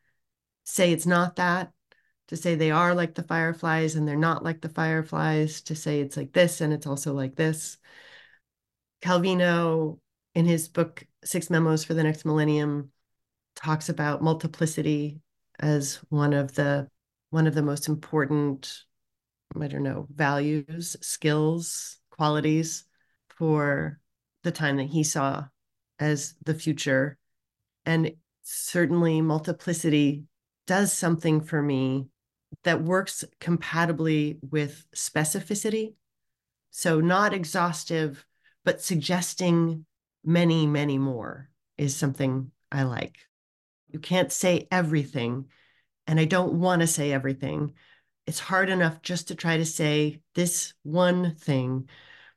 say 0.65 0.93
it's 0.93 1.07
not 1.07 1.37
that, 1.37 1.73
to 2.29 2.37
say 2.37 2.55
they 2.55 2.71
are 2.71 2.95
like 2.95 3.15
the 3.15 3.23
fireflies 3.23 3.95
and 3.95 4.07
they're 4.07 4.17
not 4.17 4.45
like 4.45 4.61
the 4.61 4.69
fireflies, 4.69 5.63
to 5.63 5.75
say 5.75 6.01
it's 6.01 6.17
like 6.17 6.33
this 6.33 6.61
and 6.61 6.73
it's 6.73 6.87
also 6.87 7.15
like 7.15 7.37
this. 7.37 7.79
Calvino, 9.03 9.99
in 10.35 10.45
his 10.45 10.69
book, 10.69 11.05
Six 11.25 11.51
Memos 11.51 11.85
for 11.85 11.95
the 11.95 12.03
Next 12.03 12.25
Millennium, 12.25 12.91
talks 13.57 13.89
about 13.89 14.23
multiplicity 14.23 15.21
as 15.59 15.97
one 16.11 16.33
of 16.33 16.55
the 16.55 16.89
one 17.31 17.47
of 17.47 17.55
the 17.55 17.63
most 17.63 17.89
important 17.89 18.83
i 19.61 19.67
don't 19.67 19.83
know 19.83 20.07
values 20.15 20.97
skills 21.01 21.99
qualities 22.11 22.85
for 23.29 24.01
the 24.43 24.53
time 24.53 24.77
that 24.77 24.89
he 24.89 25.03
saw 25.03 25.45
as 25.99 26.35
the 26.45 26.55
future 26.55 27.17
and 27.85 28.13
certainly 28.43 29.21
multiplicity 29.21 30.25
does 30.67 30.93
something 30.93 31.41
for 31.41 31.63
me 31.63 32.07
that 32.65 32.83
works 32.83 33.25
compatibly 33.41 34.39
with 34.51 34.85
specificity 34.95 35.95
so 36.71 37.01
not 37.01 37.33
exhaustive 37.35 38.25
but 38.65 38.83
suggesting 38.83 39.85
many 40.25 40.67
many 40.67 40.99
more 40.99 41.49
is 41.77 41.95
something 41.95 42.51
i 42.73 42.83
like 42.83 43.19
you 43.89 43.99
can't 43.99 44.31
say 44.31 44.69
everything. 44.71 45.47
And 46.09 46.19
I 46.19 46.25
don't 46.25 46.55
want 46.55 46.81
to 46.81 46.89
say 46.89 47.13
everything. 47.13 47.75
It's 48.27 48.41
hard 48.41 48.71
enough 48.71 49.03
just 49.03 49.29
to 49.29 49.35
try 49.35 49.59
to 49.59 49.65
say 49.65 50.23
this 50.35 50.73
one 50.83 51.37
thing. 51.37 51.89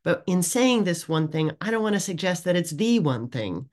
But 0.04 0.24
in 0.28 0.44
saying 0.44 0.84
this 0.84 1.08
one 1.08 1.30
thing, 1.30 1.52
I 1.62 1.72
don't 1.72 1.82
want 1.82 1.96
to 1.96 2.00
suggest 2.00 2.44
that 2.44 2.56
it's 2.58 2.72
the 2.72 3.00
one 3.00 3.30
thing. 3.30 3.70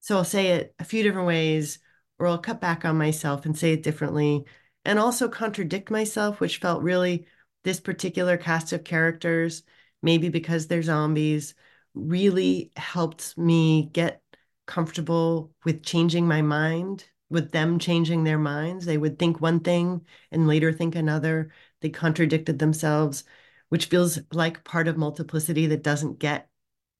So 0.00 0.16
I'll 0.16 0.24
say 0.24 0.48
it 0.48 0.74
a 0.78 0.84
few 0.84 1.02
different 1.02 1.28
ways, 1.28 1.78
or 2.18 2.26
I'll 2.26 2.38
cut 2.38 2.60
back 2.60 2.84
on 2.84 2.98
myself 2.98 3.46
and 3.46 3.56
say 3.56 3.72
it 3.72 3.82
differently, 3.82 4.44
and 4.84 4.98
also 4.98 5.28
contradict 5.28 5.90
myself, 5.90 6.40
which 6.40 6.58
felt 6.58 6.82
really 6.82 7.26
this 7.64 7.80
particular 7.80 8.36
cast 8.36 8.72
of 8.72 8.84
characters, 8.84 9.62
maybe 10.02 10.28
because 10.30 10.66
they're 10.66 10.82
zombies, 10.82 11.54
really 11.94 12.72
helped 12.76 13.36
me 13.38 13.88
get 13.92 14.20
comfortable 14.66 15.52
with 15.64 15.82
changing 15.82 16.26
my 16.26 16.42
mind, 16.42 17.04
with 17.28 17.52
them 17.52 17.78
changing 17.78 18.24
their 18.24 18.38
minds. 18.38 18.86
They 18.86 18.98
would 18.98 19.18
think 19.18 19.40
one 19.40 19.60
thing 19.60 20.06
and 20.30 20.46
later 20.46 20.72
think 20.72 20.94
another. 20.94 21.50
They 21.80 21.90
contradicted 21.90 22.58
themselves, 22.58 23.24
which 23.68 23.86
feels 23.86 24.18
like 24.32 24.64
part 24.64 24.88
of 24.88 24.96
multiplicity 24.96 25.66
that 25.66 25.82
doesn't 25.82 26.18
get 26.18 26.48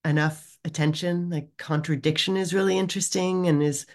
enough 0.03 0.57
attention. 0.65 1.29
Like 1.29 1.49
contradiction 1.57 2.37
is 2.37 2.53
really 2.53 2.77
interesting 2.77 3.47
and 3.47 3.63
is 3.63 3.85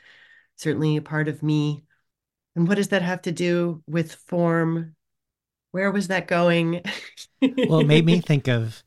certainly 0.57 0.97
a 0.97 1.03
part 1.03 1.29
of 1.29 1.43
me. 1.43 1.85
And 2.55 2.69
what 2.69 2.77
does 2.77 2.89
that 2.89 3.03
have 3.03 3.23
to 3.23 3.33
do 3.33 3.83
with 3.87 4.15
form? 4.15 4.95
Where 5.71 5.91
was 5.91 6.09
that 6.09 6.27
going? 6.27 6.83
well, 7.41 7.81
it 7.81 7.87
made 7.87 8.05
me 8.05 8.21
think 8.27 8.49
of 8.49 8.83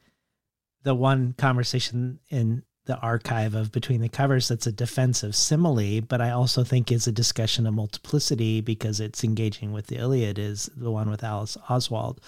the 0.83 0.95
one 0.95 1.33
conversation 1.33 2.19
in 2.29 2.63
the 2.85 2.97
archive 2.99 3.55
of 3.55 3.71
Between 3.71 4.01
the 4.01 4.09
Covers 4.09 4.47
that's 4.47 4.67
a 4.67 4.71
defensive 4.71 5.35
simile, 5.35 6.01
but 6.01 6.21
I 6.21 6.29
also 6.29 6.63
think 6.63 6.91
is 6.91 7.07
a 7.07 7.11
discussion 7.11 7.65
of 7.65 7.73
multiplicity 7.73 8.61
because 8.61 8.99
it's 8.99 9.23
engaging 9.23 9.73
with 9.73 9.87
the 9.87 9.97
Iliad 9.97 10.37
is 10.37 10.69
the 10.75 10.91
one 10.91 11.09
with 11.09 11.23
Alice 11.23 11.57
Oswald, 11.69 12.21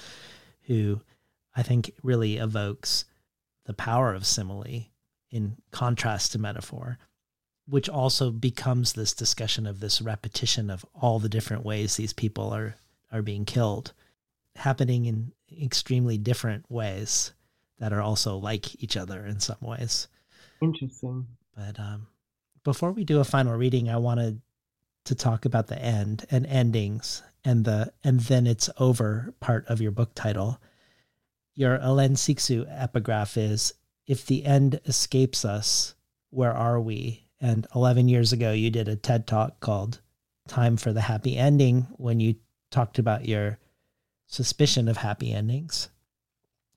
who 0.63 1.01
I 1.55 1.63
think 1.63 1.91
really 2.01 2.37
evokes 2.37 3.05
the 3.65 3.73
power 3.73 4.13
of 4.13 4.25
simile 4.25 4.87
in 5.29 5.57
contrast 5.71 6.31
to 6.31 6.39
metaphor, 6.39 6.97
which 7.67 7.89
also 7.89 8.31
becomes 8.31 8.93
this 8.93 9.13
discussion 9.13 9.67
of 9.67 9.79
this 9.79 10.01
repetition 10.01 10.69
of 10.69 10.85
all 10.95 11.19
the 11.19 11.29
different 11.29 11.65
ways 11.65 11.95
these 11.95 12.13
people 12.13 12.53
are 12.53 12.75
are 13.11 13.21
being 13.21 13.45
killed, 13.45 13.93
happening 14.55 15.05
in 15.05 15.31
extremely 15.61 16.17
different 16.17 16.69
ways 16.69 17.31
that 17.79 17.93
are 17.93 18.01
also 18.01 18.35
like 18.35 18.81
each 18.83 18.97
other 18.97 19.25
in 19.25 19.39
some 19.39 19.57
ways. 19.61 20.07
Interesting. 20.61 21.27
But 21.55 21.79
um, 21.79 22.07
before 22.63 22.91
we 22.91 23.03
do 23.03 23.19
a 23.19 23.23
final 23.23 23.55
reading, 23.55 23.89
I 23.89 23.97
wanted 23.97 24.41
to 25.05 25.15
talk 25.15 25.45
about 25.45 25.67
the 25.67 25.81
end 25.81 26.25
and 26.29 26.45
endings 26.45 27.23
and 27.45 27.63
the 27.63 27.93
and 28.03 28.19
then 28.19 28.45
it's 28.45 28.69
over 28.77 29.33
part 29.39 29.65
of 29.67 29.79
your 29.79 29.91
book 29.91 30.11
title. 30.13 30.59
Your 31.55 31.77
Hélène 31.79 32.17
Cixous 32.17 32.67
epigraph 32.69 33.37
is 33.37 33.73
if 34.05 34.25
the 34.25 34.45
end 34.45 34.79
escapes 34.85 35.45
us, 35.45 35.95
where 36.29 36.53
are 36.53 36.79
we? 36.79 37.25
And 37.39 37.67
11 37.73 38.09
years 38.09 38.33
ago, 38.33 38.51
you 38.51 38.69
did 38.69 38.87
a 38.87 38.95
TED 38.95 39.27
talk 39.27 39.59
called 39.59 40.01
Time 40.47 40.77
for 40.77 40.91
the 40.91 41.01
Happy 41.01 41.37
Ending 41.37 41.87
when 41.97 42.19
you 42.19 42.35
talked 42.69 42.99
about 42.99 43.27
your 43.27 43.59
suspicion 44.27 44.87
of 44.87 44.97
happy 44.97 45.31
endings, 45.31 45.89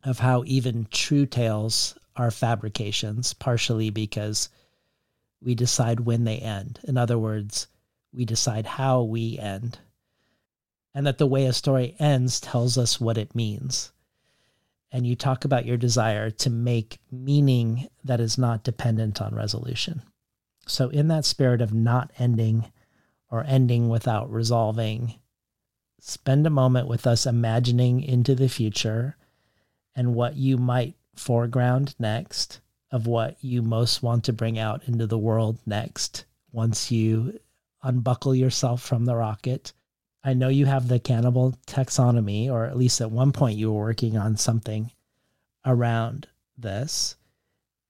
of 0.05 0.21
how 0.21 0.45
even 0.47 0.87
true 0.91 1.27
tales 1.27 1.99
are 2.21 2.31
fabrications, 2.31 3.33
partially 3.33 3.89
because 3.89 4.51
we 5.41 5.55
decide 5.55 6.01
when 6.01 6.25
they 6.25 6.37
end. 6.37 6.79
In 6.85 6.99
other 6.99 7.19
words, 7.19 7.67
we 8.13 8.27
decide 8.27 8.67
how 8.67 9.03
we 9.03 9.39
end. 9.39 9.79
And 10.95 11.07
that 11.07 11.17
the 11.17 11.27
way 11.27 11.47
a 11.47 11.55
story 11.55 11.97
ends 11.99 12.39
tells 12.39 12.77
us 12.77 13.01
what 13.01 13.17
it 13.17 13.35
means. 13.35 13.91
And 14.93 15.07
you 15.07 15.17
talk 15.17 15.47
about 15.47 15.65
your 15.65 15.79
desire 15.79 16.31
to 16.31 16.51
make 16.51 16.99
meaning 17.11 17.89
that 18.05 18.21
is 18.21 18.37
not 18.37 18.65
dependent 18.65 19.23
on 19.23 19.35
resolution. 19.35 20.03
So, 20.67 20.91
in 20.91 21.09
that 21.09 21.25
spirit 21.25 21.63
of 21.63 21.73
not 21.73 22.11
ending 22.19 22.71
or 23.31 23.45
ending 23.45 23.89
without 23.89 24.31
resolving, 24.31 25.15
spend 26.01 26.47
a 26.47 26.51
moment 26.51 26.87
with 26.87 27.07
us 27.07 27.25
imagining 27.25 28.03
into 28.03 28.35
the 28.35 28.49
future 28.49 29.17
and 29.95 30.15
what 30.15 30.37
you 30.37 30.59
might 30.59 30.97
foreground 31.15 31.95
next 31.99 32.61
of 32.91 33.07
what 33.07 33.37
you 33.41 33.63
most 33.63 34.03
want 34.03 34.25
to 34.25 34.33
bring 34.33 34.59
out 34.59 34.83
into 34.87 35.07
the 35.07 35.19
world 35.19 35.59
next 35.67 36.25
once 36.53 36.91
you 36.91 37.39
unbuckle 37.83 38.35
yourself 38.35 38.83
from 38.83 39.05
the 39.05 39.17
rocket. 39.17 39.73
I 40.23 40.35
know 40.35 40.49
you 40.49 40.67
have 40.67 40.89
the 40.89 40.99
cannibal 40.99 41.55
taxonomy, 41.67 42.51
or 42.51 42.67
at 42.67 42.77
least 42.77 43.01
at 43.01 43.11
one 43.11 43.33
point 43.33 43.59
you 43.59 43.73
were 43.73 43.81
working 43.81 44.19
on 44.19 44.37
something 44.37 44.93
around 45.65 46.29
this. 46.59 47.17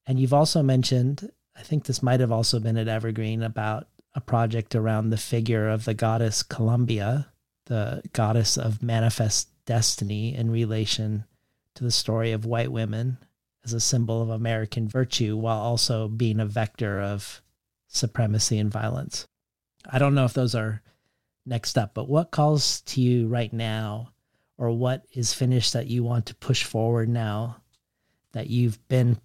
And 0.06 0.18
you've 0.20 0.34
also 0.34 0.62
mentioned, 0.62 1.30
I 1.56 1.62
think 1.62 1.84
this 1.84 2.02
might 2.02 2.20
have 2.20 2.32
also 2.32 2.60
been 2.60 2.76
at 2.76 2.88
Evergreen, 2.88 3.42
about 3.42 3.88
a 4.14 4.20
project 4.20 4.74
around 4.74 5.10
the 5.10 5.16
figure 5.16 5.68
of 5.68 5.84
the 5.84 5.94
goddess 5.94 6.42
Columbia, 6.42 7.28
the 7.66 8.02
goddess 8.12 8.56
of 8.56 8.82
manifest 8.82 9.48
destiny 9.66 10.34
in 10.34 10.50
relation 10.50 11.24
to 11.80 11.84
the 11.84 11.90
story 11.90 12.32
of 12.32 12.44
white 12.44 12.70
women 12.70 13.16
as 13.64 13.72
a 13.72 13.80
symbol 13.80 14.20
of 14.20 14.28
American 14.28 14.86
virtue 14.86 15.34
while 15.34 15.58
also 15.58 16.08
being 16.08 16.38
a 16.38 16.44
vector 16.44 17.00
of 17.00 17.40
supremacy 17.88 18.58
and 18.58 18.70
violence. 18.70 19.26
I 19.90 19.98
don't 19.98 20.14
know 20.14 20.26
if 20.26 20.34
those 20.34 20.54
are 20.54 20.82
next 21.46 21.78
up, 21.78 21.94
but 21.94 22.06
what 22.06 22.32
calls 22.32 22.82
to 22.82 23.00
you 23.00 23.28
right 23.28 23.50
now, 23.50 24.10
or 24.58 24.70
what 24.72 25.06
is 25.14 25.32
finished 25.32 25.72
that 25.72 25.86
you 25.86 26.04
want 26.04 26.26
to 26.26 26.34
push 26.34 26.64
forward 26.64 27.08
now 27.08 27.62
that 28.32 28.48
you've 28.48 28.86
been 28.88 29.18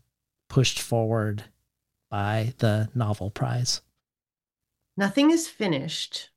pushed 0.47 0.79
forward 0.79 1.43
by 2.09 2.53
the 2.59 2.87
novel 2.95 3.31
prize? 3.31 3.81
Nothing 4.95 5.29
is 5.29 5.45
finished. 5.45 6.29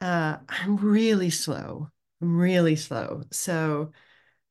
Uh, 0.00 0.38
I'm 0.48 0.76
really 0.76 1.28
slow. 1.28 1.90
I'm 2.22 2.38
really 2.38 2.76
slow. 2.76 3.24
So 3.30 3.92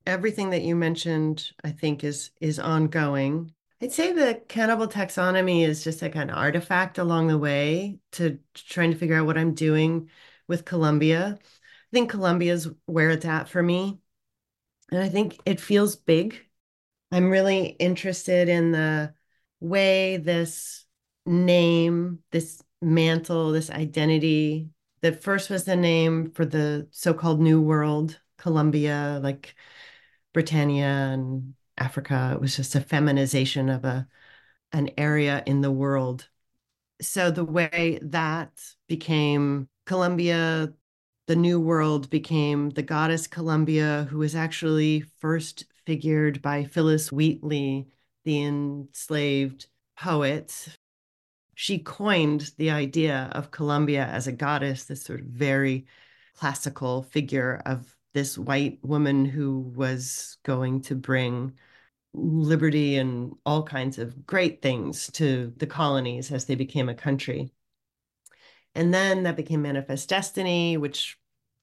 everything 0.06 0.50
that 0.52 0.64
you 0.64 0.76
mentioned, 0.76 1.52
I 1.64 1.72
think, 1.72 2.04
is 2.04 2.32
is 2.42 2.60
ongoing. 2.60 3.54
I'd 3.82 3.92
say 3.92 4.14
the 4.14 4.42
cannibal 4.48 4.88
taxonomy 4.88 5.68
is 5.68 5.84
just 5.84 6.02
like 6.02 6.16
an 6.16 6.30
artifact 6.30 6.98
along 6.98 7.28
the 7.28 7.38
way 7.38 8.00
to 8.14 8.40
trying 8.54 8.92
to 8.92 8.98
figure 8.98 9.18
out 9.18 9.26
what 9.26 9.38
I'm 9.38 9.54
doing 9.54 10.10
with 10.48 10.64
Columbia. 10.64 11.38
I 11.42 11.92
think 11.92 12.10
Columbia 12.10 12.54
is 12.54 12.70
where 12.86 13.10
it's 13.10 13.26
at 13.26 13.50
for 13.50 13.62
me. 13.62 14.00
And 14.92 15.02
I 15.02 15.10
think 15.10 15.38
it 15.46 15.60
feels 15.60 15.96
big. 15.96 16.40
I'm 17.12 17.30
really 17.30 17.66
interested 17.66 18.48
in 18.48 18.72
the 18.72 19.14
way 19.60 20.18
this 20.18 20.86
name, 21.26 22.20
this 22.32 22.62
mantle, 22.82 23.52
this 23.52 23.70
identity, 23.70 24.70
that 25.02 25.22
first 25.22 25.50
was 25.50 25.66
the 25.66 25.76
name 25.76 26.32
for 26.32 26.46
the 26.46 26.88
so 26.92 27.14
called 27.14 27.42
New 27.42 27.62
World, 27.62 28.20
Columbia, 28.38 29.20
like 29.22 29.56
Britannia 30.34 31.12
and 31.14 31.54
Africa. 31.78 32.32
It 32.36 32.42
was 32.42 32.56
just 32.56 32.76
a 32.76 32.82
feminization 32.82 33.70
of 33.70 33.86
a 33.86 34.08
an 34.72 34.90
area 34.98 35.44
in 35.46 35.62
the 35.62 35.72
world. 35.72 36.28
So 37.02 37.32
the 37.32 37.46
way 37.46 38.00
that 38.02 38.52
became 38.88 39.70
Columbia, 39.86 40.74
the 41.28 41.36
New 41.36 41.60
World 41.60 42.10
became 42.10 42.72
the 42.72 42.82
goddess 42.82 43.28
Columbia, 43.28 44.08
who 44.10 44.18
was 44.18 44.36
actually 44.36 45.02
first 45.20 45.66
figured 45.86 46.42
by 46.42 46.64
Phillis 46.64 47.12
Wheatley, 47.12 47.88
the 48.26 48.44
enslaved 48.44 49.68
poet. 49.98 50.70
She 51.56 51.80
coined 51.80 52.52
the 52.58 52.72
idea 52.72 53.30
of 53.34 53.52
Columbia 53.52 54.06
as 54.06 54.28
a 54.28 54.32
goddess, 54.32 54.86
this 54.86 55.04
sort 55.04 55.22
of 55.22 55.28
very 55.28 55.86
classical 56.36 57.04
figure 57.04 57.62
of 57.66 57.96
this 58.14 58.38
white 58.38 58.80
woman 58.84 59.26
who 59.26 59.60
was 59.60 60.38
going 60.44 60.82
to 60.82 60.96
bring 60.96 61.54
liberty 62.14 62.98
and 62.98 63.34
all 63.46 63.64
kinds 63.64 63.98
of 63.98 64.26
great 64.26 64.62
things 64.62 65.10
to 65.14 65.52
the 65.58 65.66
colonies 65.66 66.32
as 66.32 66.46
they 66.46 66.56
became 66.56 66.90
a 66.90 66.96
country. 66.96 67.52
And 68.76 68.94
then 68.94 69.24
that 69.24 69.36
became 69.36 69.64
Manifest 69.64 70.10
Destiny, 70.10 70.78
which 70.78 71.18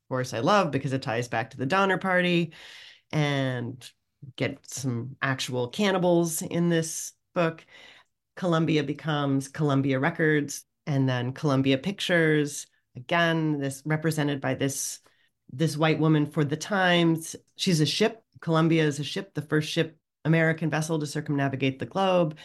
of 0.05 0.09
course 0.09 0.35
I 0.35 0.41
love 0.41 0.71
because 0.71 0.93
it 0.93 1.03
ties 1.03 1.29
back 1.29 1.51
to 1.51 1.57
the 1.57 1.67
Donner 1.67 1.99
Party 1.99 2.53
and 3.13 3.89
get 4.37 4.59
some 4.69 5.17
actual 5.23 5.69
cannibals 5.69 6.43
in 6.43 6.69
this 6.69 7.13
book. 7.35 7.65
Columbia 8.37 8.83
becomes 8.83 9.49
Columbia 9.49 9.99
Records 9.99 10.65
and 10.87 11.09
then 11.09 11.33
Columbia 11.33 11.79
Pictures. 11.79 12.67
Again, 12.97 13.59
this 13.59 13.83
represented 13.85 14.41
by 14.41 14.55
this 14.55 15.01
this 15.53 15.77
white 15.77 15.99
woman 15.99 16.27
for 16.27 16.45
the 16.45 16.57
times. 16.57 17.37
She's 17.57 17.81
a 17.81 17.87
ship. 17.87 18.23
Columbia 18.41 18.85
is 18.85 18.99
a 19.01 19.05
ship, 19.05 19.35
the 19.35 19.43
first 19.43 19.71
ship, 19.71 19.99
American 20.25 20.71
vessel 20.71 20.99
to 20.99 21.07
circumnavigate 21.07 21.79
the 21.79 21.87
globe. 21.87 22.37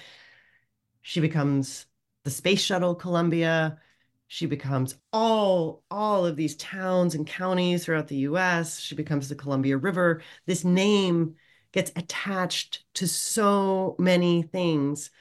She 1.01 1.19
becomes 1.19 1.85
the 2.23 2.31
space 2.31 2.61
shuttle 2.61 2.95
Columbia. 2.95 3.79
She 4.27 4.47
becomes 4.47 4.95
all 5.13 5.83
all 5.91 6.25
of 6.25 6.35
these 6.35 6.55
towns 6.55 7.15
and 7.15 7.27
counties 7.27 7.85
throughout 7.85 8.07
the 8.07 8.27
US. 8.29 8.79
She 8.79 8.95
becomes 8.95 9.29
the 9.29 9.35
Columbia 9.35 9.77
River. 9.77 10.21
This 10.45 10.65
name 10.65 11.35
gets 11.71 11.91
attached 11.95 12.83
to 12.95 13.07
so 13.07 13.95
many 13.99 14.41
things. 14.41 15.11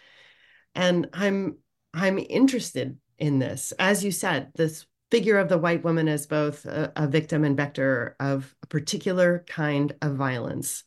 And 0.75 1.09
I'm 1.13 1.59
I'm 1.93 2.19
interested 2.19 2.99
in 3.19 3.39
this. 3.39 3.73
As 3.79 4.03
you 4.03 4.11
said, 4.11 4.53
this 4.55 4.87
figure 5.15 5.39
of 5.39 5.49
the 5.49 5.57
white 5.57 5.85
woman 5.85 6.09
as 6.09 6.27
both 6.27 6.67
a, 6.67 6.93
a, 6.97 7.07
victim 7.07 7.45
and 7.45 7.57
vector 7.57 8.17
of 8.19 8.53
a 8.65 8.67
particular 8.67 9.45
kind 9.47 9.95
of 10.03 10.17
violence, 10.17 10.83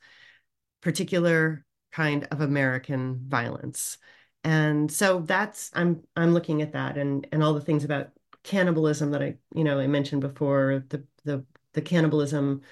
particular 0.81 1.65
kind 1.93 2.27
of 2.29 2.41
American 2.41 3.21
violence. 3.29 3.97
And 4.43 4.91
so 4.91 5.21
that's 5.21 5.71
I'm 5.73 6.03
I'm 6.17 6.33
looking 6.33 6.61
at 6.61 6.73
that 6.73 6.97
and 6.97 7.25
and 7.31 7.41
all 7.41 7.53
the 7.53 7.61
things 7.61 7.85
about 7.85 8.09
cannibalism 8.43 9.11
that 9.11 9.23
I 9.23 9.35
you 9.55 9.63
know 9.63 9.79
I 9.79 9.87
mentioned 9.87 10.19
before 10.19 10.83
the 10.89 11.05
the 11.23 11.45
the 11.71 11.81
cannibalism 11.81 12.63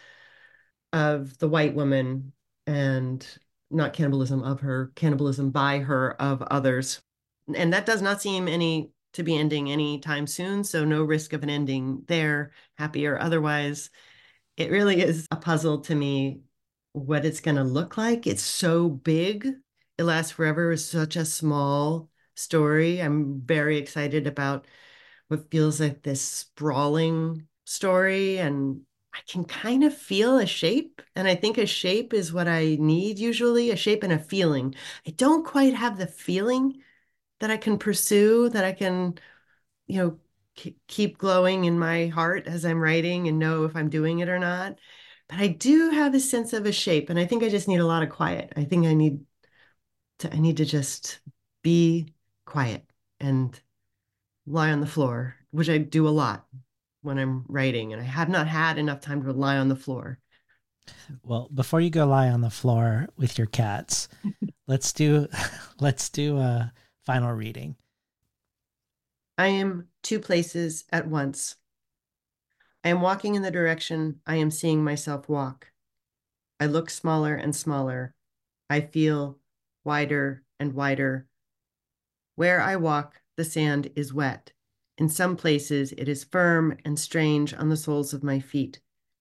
of 0.91 1.37
the 1.37 1.47
white 1.47 1.73
woman 1.73 2.33
and 2.67 3.25
not 3.71 3.93
cannibalism 3.93 4.43
of 4.43 4.59
her 4.59 4.91
cannibalism 4.95 5.51
by 5.51 5.79
her 5.79 6.21
of 6.21 6.41
others 6.41 7.01
and 7.53 7.71
that 7.71 7.85
does 7.85 8.01
not 8.01 8.21
seem 8.21 8.49
any 8.49 8.91
to 9.15 9.23
be 9.23 9.37
ending 9.37 9.71
anytime 9.71 10.27
soon. 10.27 10.63
So 10.63 10.85
no 10.85 11.03
risk 11.03 11.33
of 11.33 11.43
an 11.43 11.49
ending 11.49 12.03
there, 12.07 12.51
happy 12.77 13.07
or 13.07 13.19
otherwise. 13.19 13.89
It 14.57 14.71
really 14.71 15.01
is 15.01 15.27
a 15.31 15.35
puzzle 15.35 15.81
to 15.81 15.95
me 15.95 16.41
what 16.93 17.25
it's 17.25 17.41
going 17.41 17.57
to 17.57 17.63
look 17.63 17.97
like. 17.97 18.25
It's 18.27 18.41
so 18.41 18.89
big. 18.89 19.47
It 19.97 20.03
lasts 20.03 20.31
forever 20.31 20.71
is 20.71 20.85
such 20.85 21.15
a 21.15 21.25
small 21.25 22.09
story. 22.35 23.01
I'm 23.01 23.41
very 23.41 23.77
excited 23.77 24.27
about 24.27 24.67
what 25.27 25.51
feels 25.51 25.79
like 25.79 26.03
this 26.03 26.21
sprawling 26.21 27.47
story 27.65 28.37
and 28.37 28.81
I 29.13 29.19
can 29.27 29.45
kind 29.45 29.83
of 29.83 29.95
feel 29.95 30.37
a 30.37 30.45
shape. 30.45 31.01
And 31.15 31.27
I 31.27 31.35
think 31.35 31.57
a 31.57 31.65
shape 31.65 32.13
is 32.13 32.33
what 32.33 32.47
I 32.47 32.77
need 32.79 33.17
usually 33.17 33.71
a 33.71 33.75
shape 33.75 34.03
and 34.03 34.13
a 34.13 34.19
feeling. 34.19 34.75
I 35.07 35.11
don't 35.11 35.45
quite 35.45 35.73
have 35.73 35.97
the 35.97 36.07
feeling 36.07 36.81
that 37.39 37.51
I 37.51 37.57
can 37.57 37.77
pursue, 37.77 38.49
that 38.49 38.63
I 38.63 38.71
can, 38.71 39.17
you 39.87 39.97
know, 39.99 40.19
keep 40.87 41.17
glowing 41.17 41.65
in 41.65 41.77
my 41.77 42.07
heart 42.07 42.47
as 42.47 42.65
I'm 42.65 42.79
writing 42.79 43.27
and 43.27 43.39
know 43.39 43.65
if 43.65 43.75
I'm 43.75 43.89
doing 43.89 44.19
it 44.19 44.29
or 44.29 44.39
not. 44.39 44.77
But 45.27 45.39
I 45.39 45.47
do 45.47 45.89
have 45.89 46.13
a 46.13 46.19
sense 46.19 46.53
of 46.53 46.65
a 46.65 46.71
shape, 46.71 47.09
and 47.09 47.19
I 47.19 47.25
think 47.25 47.43
I 47.43 47.49
just 47.49 47.67
need 47.67 47.79
a 47.79 47.85
lot 47.85 48.03
of 48.03 48.09
quiet. 48.09 48.53
I 48.55 48.63
think 48.63 48.85
I 48.85 48.93
need 48.93 49.25
to 50.19 50.33
I 50.33 50.37
need 50.37 50.57
to 50.57 50.65
just 50.65 51.19
be 51.63 52.13
quiet 52.45 52.85
and 53.19 53.59
lie 54.45 54.71
on 54.71 54.81
the 54.81 54.87
floor, 54.87 55.35
which 55.51 55.69
I 55.69 55.79
do 55.79 56.07
a 56.07 56.09
lot 56.09 56.45
when 57.01 57.17
I'm 57.17 57.45
writing, 57.47 57.91
and 57.93 58.01
I 58.01 58.05
have 58.05 58.29
not 58.29 58.47
had 58.47 58.77
enough 58.77 59.01
time 59.01 59.23
to 59.23 59.31
lie 59.31 59.57
on 59.57 59.67
the 59.67 59.75
floor. 59.75 60.19
Well, 61.23 61.49
before 61.53 61.81
you 61.81 61.89
go 61.89 62.05
lie 62.05 62.29
on 62.29 62.41
the 62.41 62.49
floor 62.49 63.07
with 63.17 63.37
your 63.37 63.47
cats, 63.47 64.07
let's 64.67 64.93
do 64.93 65.27
let's 65.79 66.09
do 66.09 66.37
a 66.37 66.71
Final 67.05 67.33
reading. 67.33 67.75
I 69.37 69.47
am 69.47 69.89
two 70.01 70.19
places 70.19 70.85
at 70.91 71.07
once. 71.07 71.57
I 72.83 72.89
am 72.89 73.01
walking 73.01 73.35
in 73.35 73.43
the 73.43 73.51
direction 73.51 74.21
I 74.25 74.37
am 74.37 74.49
seeing 74.49 74.83
myself 74.83 75.29
walk. 75.29 75.71
I 76.59 76.65
look 76.65 76.89
smaller 76.89 77.35
and 77.35 77.55
smaller. 77.55 78.15
I 78.69 78.81
feel 78.81 79.37
wider 79.83 80.43
and 80.59 80.73
wider. 80.73 81.27
Where 82.35 82.59
I 82.59 82.75
walk, 82.75 83.21
the 83.37 83.45
sand 83.45 83.91
is 83.95 84.13
wet. 84.13 84.53
In 84.97 85.09
some 85.09 85.35
places, 85.35 85.91
it 85.91 86.07
is 86.07 86.23
firm 86.23 86.77
and 86.83 86.97
strange 86.97 87.53
on 87.53 87.69
the 87.69 87.77
soles 87.77 88.13
of 88.13 88.23
my 88.23 88.39
feet, 88.39 88.79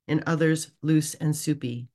in 0.09 0.23
others, 0.27 0.71
loose 0.83 1.15
and 1.15 1.37
soupy. 1.37 1.89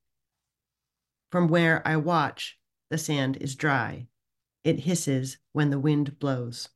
From 1.32 1.48
where 1.48 1.82
I 1.88 1.96
watch, 1.96 2.60
the 2.90 2.98
sand 2.98 3.38
is 3.38 3.56
dry. 3.56 4.08
It 4.64 4.82
hisses 4.82 5.38
when 5.52 5.70
the 5.70 5.80
wind 5.80 6.20
blows. 6.20 6.70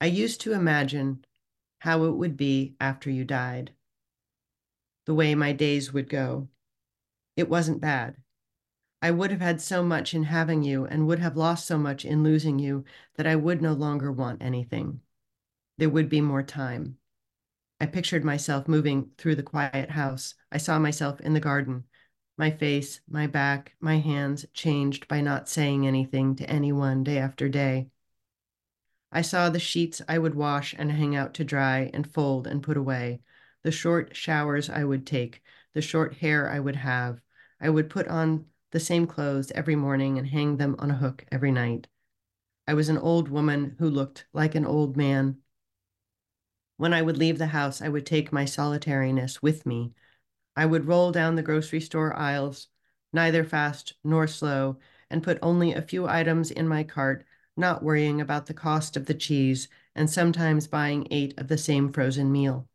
I 0.00 0.06
used 0.06 0.40
to 0.42 0.52
imagine 0.52 1.24
how 1.80 2.04
it 2.04 2.12
would 2.12 2.36
be 2.36 2.76
after 2.80 3.10
you 3.10 3.24
died, 3.24 3.72
the 5.06 5.14
way 5.14 5.34
my 5.34 5.52
days 5.52 5.92
would 5.92 6.08
go. 6.08 6.48
It 7.36 7.48
wasn't 7.48 7.80
bad. 7.80 8.16
I 9.00 9.10
would 9.10 9.30
have 9.30 9.40
had 9.40 9.60
so 9.60 9.82
much 9.82 10.14
in 10.14 10.24
having 10.24 10.62
you 10.62 10.84
and 10.84 11.06
would 11.06 11.20
have 11.20 11.36
lost 11.36 11.66
so 11.66 11.78
much 11.78 12.04
in 12.04 12.24
losing 12.24 12.58
you 12.58 12.84
that 13.14 13.26
I 13.26 13.36
would 13.36 13.62
no 13.62 13.72
longer 13.72 14.10
want 14.10 14.42
anything. 14.42 15.00
There 15.76 15.88
would 15.88 16.08
be 16.08 16.20
more 16.20 16.42
time. 16.42 16.98
I 17.80 17.86
pictured 17.86 18.24
myself 18.24 18.66
moving 18.66 19.12
through 19.18 19.36
the 19.36 19.42
quiet 19.44 19.90
house. 19.90 20.34
I 20.50 20.58
saw 20.58 20.80
myself 20.80 21.20
in 21.20 21.32
the 21.34 21.40
garden, 21.40 21.84
my 22.38 22.52
face, 22.52 23.00
my 23.08 23.26
back, 23.26 23.74
my 23.80 23.98
hands 23.98 24.46
changed 24.54 25.08
by 25.08 25.20
not 25.20 25.48
saying 25.48 25.86
anything 25.86 26.36
to 26.36 26.48
anyone 26.48 27.02
day 27.02 27.18
after 27.18 27.48
day. 27.48 27.88
I 29.10 29.22
saw 29.22 29.50
the 29.50 29.58
sheets 29.58 30.00
I 30.08 30.18
would 30.18 30.36
wash 30.36 30.74
and 30.78 30.92
hang 30.92 31.16
out 31.16 31.34
to 31.34 31.44
dry 31.44 31.90
and 31.92 32.10
fold 32.10 32.46
and 32.46 32.62
put 32.62 32.76
away, 32.76 33.20
the 33.64 33.72
short 33.72 34.14
showers 34.14 34.70
I 34.70 34.84
would 34.84 35.04
take, 35.04 35.42
the 35.74 35.82
short 35.82 36.18
hair 36.18 36.48
I 36.48 36.60
would 36.60 36.76
have. 36.76 37.20
I 37.60 37.70
would 37.70 37.90
put 37.90 38.06
on 38.06 38.46
the 38.70 38.78
same 38.78 39.06
clothes 39.06 39.50
every 39.52 39.74
morning 39.74 40.16
and 40.16 40.28
hang 40.28 40.58
them 40.58 40.76
on 40.78 40.92
a 40.92 40.96
hook 40.96 41.24
every 41.32 41.50
night. 41.50 41.88
I 42.68 42.74
was 42.74 42.88
an 42.88 42.98
old 42.98 43.28
woman 43.28 43.74
who 43.78 43.90
looked 43.90 44.26
like 44.32 44.54
an 44.54 44.64
old 44.64 44.96
man. 44.96 45.38
When 46.76 46.94
I 46.94 47.02
would 47.02 47.16
leave 47.16 47.38
the 47.38 47.46
house, 47.48 47.82
I 47.82 47.88
would 47.88 48.06
take 48.06 48.30
my 48.30 48.44
solitariness 48.44 49.42
with 49.42 49.66
me. 49.66 49.92
I 50.58 50.66
would 50.66 50.88
roll 50.88 51.12
down 51.12 51.36
the 51.36 51.42
grocery 51.44 51.80
store 51.80 52.12
aisles, 52.16 52.66
neither 53.12 53.44
fast 53.44 53.92
nor 54.02 54.26
slow, 54.26 54.78
and 55.08 55.22
put 55.22 55.38
only 55.40 55.72
a 55.72 55.80
few 55.80 56.08
items 56.08 56.50
in 56.50 56.66
my 56.66 56.82
cart, 56.82 57.24
not 57.56 57.84
worrying 57.84 58.20
about 58.20 58.46
the 58.46 58.54
cost 58.54 58.96
of 58.96 59.06
the 59.06 59.14
cheese, 59.14 59.68
and 59.94 60.10
sometimes 60.10 60.66
buying 60.66 61.06
eight 61.12 61.32
of 61.38 61.46
the 61.46 61.58
same 61.58 61.92
frozen 61.92 62.32
meal. 62.32 62.68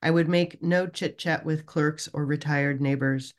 I 0.00 0.12
would 0.12 0.28
make 0.28 0.62
no 0.62 0.86
chit 0.86 1.18
chat 1.18 1.44
with 1.44 1.66
clerks 1.66 2.08
or 2.12 2.24
retired 2.24 2.80
neighbors. 2.80 3.34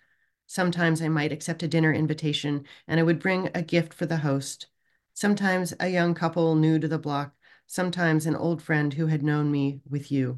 Sometimes 0.45 1.01
I 1.01 1.07
might 1.07 1.31
accept 1.31 1.63
a 1.63 1.67
dinner 1.69 1.93
invitation 1.93 2.65
and 2.85 2.99
I 2.99 3.03
would 3.03 3.21
bring 3.21 3.49
a 3.55 3.61
gift 3.61 3.93
for 3.93 4.05
the 4.05 4.17
host. 4.17 4.67
Sometimes 5.13 5.73
a 5.79 5.87
young 5.87 6.13
couple 6.15 6.53
new 6.55 6.79
to 6.79 6.87
the 6.89 6.99
block, 6.99 7.33
sometimes 7.65 8.25
an 8.25 8.35
old 8.35 8.61
friend 8.61 8.95
who 8.95 9.07
had 9.07 9.23
known 9.23 9.49
me 9.49 9.79
with 9.89 10.11
you. 10.11 10.37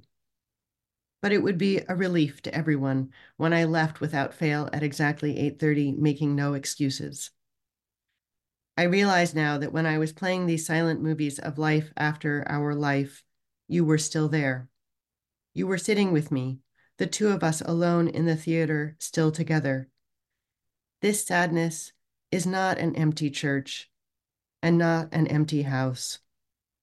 But 1.22 1.32
it 1.32 1.44
would 1.44 1.58
be 1.58 1.82
a 1.88 1.96
relief 1.96 2.42
to 2.44 2.54
everyone 2.54 3.12
when 3.38 3.54
I 3.54 3.66
left 3.66 4.02
without 4.02 4.34
fail 4.34 4.70
at 4.74 4.84
exactly 4.84 5.38
8:30, 5.38 5.92
making 5.94 6.36
no 6.36 6.56
excuses. 6.56 7.30
I 8.76 8.84
realize 8.84 9.36
now 9.36 9.58
that 9.60 9.74
when 9.74 9.86
I 9.86 10.00
was 10.00 10.14
playing 10.14 10.46
these 10.46 10.66
silent 10.66 11.02
movies 11.02 11.38
of 11.38 11.60
life 11.60 11.94
after 11.96 12.44
our 12.48 12.74
life, 12.74 13.24
you 13.68 13.86
were 13.86 14.00
still 14.00 14.30
there. 14.30 14.70
You 15.54 15.68
were 15.68 15.78
sitting 15.78 16.12
with 16.12 16.32
me, 16.32 16.60
the 16.98 17.06
two 17.06 17.28
of 17.28 17.44
us 17.44 17.62
alone 17.62 18.08
in 18.08 18.26
the 18.26 18.36
theater, 18.36 18.96
still 19.00 19.32
together. 19.32 19.90
This 21.02 21.26
sadness 21.26 21.94
is 22.32 22.48
not 22.48 22.78
an 22.78 22.96
empty 22.96 23.30
church 23.30 23.90
and 24.64 24.78
not 24.78 25.10
an 25.12 25.28
empty 25.28 25.64
house. 25.64 26.20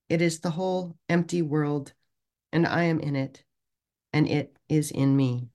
It 0.08 0.20
is 0.20 0.40
the 0.40 0.50
whole 0.50 0.96
empty 1.08 1.42
world, 1.42 1.92
and 2.52 2.66
I 2.66 2.84
am 2.84 3.00
in 3.00 3.16
it, 3.16 3.44
and 4.12 4.28
it 4.28 4.56
is 4.68 4.90
in 4.90 5.16
me. 5.16 5.48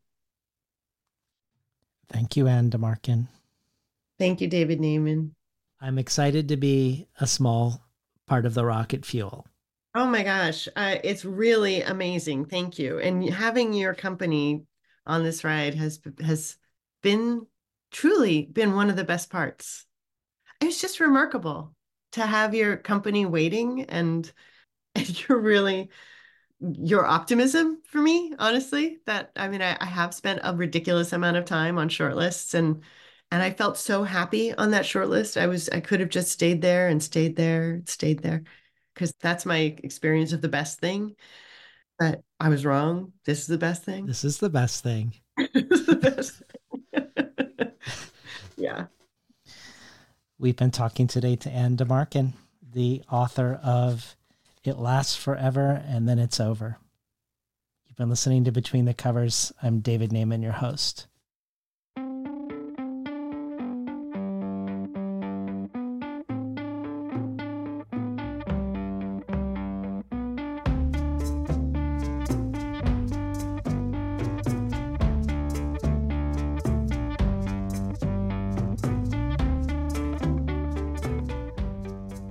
Thank 2.10 2.38
you, 2.38 2.48
Anne 2.48 2.70
de 2.70 2.78
Marcken. 2.78 3.28
Thank 4.20 4.42
you, 4.42 4.48
David 4.48 4.80
Naimon. 4.80 5.32
I'm 5.82 5.98
excited 5.98 6.48
to 6.50 6.58
be 6.58 7.08
a 7.20 7.28
small 7.28 7.82
part 8.28 8.46
of 8.46 8.54
the 8.54 8.66
rocket 8.66 9.06
fuel. 9.06 9.48
Oh 9.96 10.06
my 10.08 10.24
gosh, 10.24 10.68
uh, 10.76 10.96
it's 11.04 11.26
really 11.26 11.82
amazing. 11.82 12.46
Thank 12.46 12.80
you. 12.80 13.00
And 13.00 13.30
having 13.30 13.74
your 13.74 13.94
company 13.94 14.64
on 15.06 15.24
this 15.24 15.44
ride 15.44 15.76
has 15.76 16.00
has 16.24 16.58
been 17.02 17.46
truly 17.92 18.46
been 18.46 18.76
one 18.76 18.90
of 18.90 18.96
the 18.96 19.04
best 19.04 19.30
parts. 19.30 19.86
It's 20.62 20.82
just 20.82 21.00
remarkable 21.00 21.76
to 22.14 22.26
have 22.26 22.56
your 22.56 22.78
company 22.78 23.26
waiting 23.26 23.84
and, 23.84 24.32
and 24.96 25.28
you're 25.30 25.40
really 25.40 25.90
your 26.64 27.06
optimism 27.06 27.82
for 27.86 28.00
me, 28.00 28.34
honestly. 28.40 29.00
That 29.06 29.32
I 29.36 29.48
mean, 29.48 29.62
I, 29.62 29.78
I 29.80 29.86
have 29.86 30.14
spent 30.14 30.42
a 30.44 30.56
ridiculous 30.56 31.14
amount 31.14 31.38
of 31.38 31.46
time 31.46 31.78
on 31.78 31.90
shortlists 31.90 32.54
and 32.54 32.82
and 33.32 33.42
I 33.42 33.50
felt 33.52 33.78
so 33.78 34.04
happy 34.04 34.54
on 34.54 34.72
that 34.72 34.86
shortlist. 34.86 35.42
I 35.42 35.48
was 35.48 35.68
I 35.70 35.80
could 35.80 36.00
have 36.00 36.10
just 36.10 36.32
stayed 36.32 36.62
there 36.62 36.88
and 36.88 37.02
stayed 37.02 37.36
there, 37.36 37.82
stayed 37.86 38.22
there, 38.22 38.44
because 38.94 39.14
that's 39.20 39.46
my 39.46 39.76
experience 39.84 40.34
of 40.34 40.42
the 40.42 40.50
best 40.50 40.80
thing. 40.80 41.16
But 42.00 42.22
I 42.40 42.50
was 42.50 42.66
wrong. 42.66 43.14
This 43.26 43.40
is 43.42 43.48
the 43.48 43.58
best 43.58 43.84
thing. 43.84 44.06
This 44.06 44.24
is 44.24 44.38
the 44.38 44.50
best 44.50 44.84
thing. 44.84 45.14
this 45.54 45.80
is 45.80 45.86
the 45.86 45.96
best 45.96 46.44
thing. 46.94 47.72
yeah. 48.58 48.86
We've 50.38 50.56
been 50.56 50.72
talking 50.72 51.08
today 51.08 51.36
to 51.38 51.50
Anne 51.50 51.76
de 51.76 51.86
Marcken, 51.86 52.34
the 52.62 53.02
author 53.10 53.60
of 53.64 54.16
It 54.64 54.78
Lasts 54.78 55.18
Forever 55.18 55.84
and 55.86 56.08
Then 56.08 56.20
It's 56.20 56.40
Over. 56.40 56.78
You've 57.86 57.98
been 57.98 58.10
listening 58.10 58.46
to 58.46 58.52
Between 58.54 58.86
the 58.86 58.94
Covers. 58.94 59.52
I'm 59.62 59.82
David 59.82 60.12
Naimon, 60.12 60.42
your 60.42 60.54
host. 60.54 61.08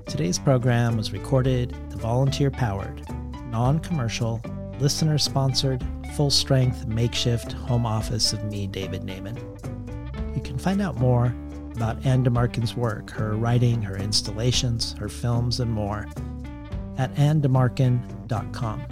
Today's 0.06 0.38
program 0.38 0.96
was 0.96 1.12
recorded 1.12 1.76
volunteer 2.12 2.50
powered, 2.50 3.00
non 3.46 3.78
commercial, 3.78 4.38
listener 4.78 5.16
sponsored, 5.16 5.82
full 6.14 6.28
strength 6.28 6.86
makeshift 6.86 7.52
home 7.52 7.86
office 7.86 8.34
of 8.34 8.44
me, 8.44 8.66
David 8.66 9.00
Naimon. 9.00 9.38
You 10.36 10.42
can 10.42 10.58
find 10.58 10.82
out 10.82 10.98
more 10.98 11.34
about 11.74 12.04
Anne 12.04 12.22
de 12.22 12.28
Marcken's 12.28 12.76
work, 12.76 13.08
her 13.12 13.34
writing, 13.34 13.80
her 13.80 13.96
installations, 13.96 14.92
her 14.98 15.08
films, 15.08 15.58
and 15.58 15.72
more 15.72 16.06
at 16.98 17.14
annedemarcken.com. 17.14 18.84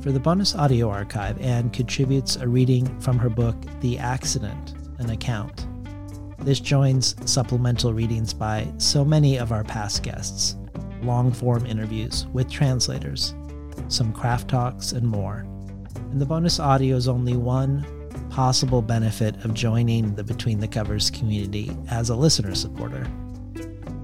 For 0.00 0.10
the 0.10 0.18
bonus 0.18 0.54
audio 0.54 0.88
archive, 0.88 1.38
Anne 1.42 1.68
contributes 1.68 2.36
a 2.36 2.48
reading 2.48 2.86
from 3.00 3.18
her 3.18 3.28
book, 3.28 3.56
The 3.80 3.98
Accident, 3.98 4.72
an 4.98 5.10
account. 5.10 5.66
This 6.38 6.58
joins 6.58 7.16
supplemental 7.30 7.92
readings 7.92 8.32
by 8.32 8.72
so 8.78 9.04
many 9.04 9.36
of 9.36 9.52
our 9.52 9.62
past 9.62 10.02
guests, 10.02 10.56
long 11.04 11.32
form 11.32 11.66
interviews 11.66 12.26
with 12.32 12.50
translators, 12.50 13.34
some 13.88 14.12
craft 14.12 14.48
talks, 14.48 14.92
and 14.92 15.06
more. 15.06 15.46
And 16.10 16.20
the 16.20 16.26
bonus 16.26 16.58
audio 16.58 16.96
is 16.96 17.08
only 17.08 17.36
one 17.36 17.86
possible 18.30 18.82
benefit 18.82 19.44
of 19.44 19.54
joining 19.54 20.14
the 20.14 20.24
Between 20.24 20.58
the 20.58 20.68
Covers 20.68 21.10
community 21.10 21.70
as 21.90 22.10
a 22.10 22.16
listener 22.16 22.54
supporter. 22.54 23.06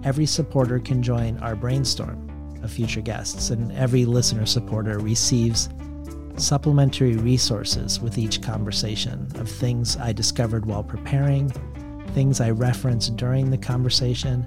Every 0.04 0.26
supporter 0.26 0.78
can 0.78 1.02
join 1.02 1.36
our 1.38 1.56
brainstorm 1.56 2.28
of 2.62 2.70
future 2.70 3.00
guests, 3.00 3.50
and 3.50 3.72
every 3.72 4.04
listener 4.04 4.46
supporter 4.46 4.98
receives 4.98 5.68
supplementary 6.36 7.16
resources 7.16 8.00
with 8.00 8.18
each 8.18 8.40
conversation 8.40 9.26
of 9.34 9.48
things 9.48 9.96
I 9.96 10.12
discovered 10.12 10.64
while 10.64 10.84
preparing 10.84 11.52
things 12.14 12.40
I 12.40 12.50
reference 12.50 13.08
during 13.08 13.50
the 13.50 13.58
conversation, 13.58 14.46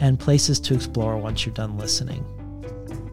and 0.00 0.18
places 0.18 0.60
to 0.60 0.74
explore 0.74 1.16
once 1.16 1.44
you're 1.44 1.54
done 1.54 1.76
listening. 1.76 2.24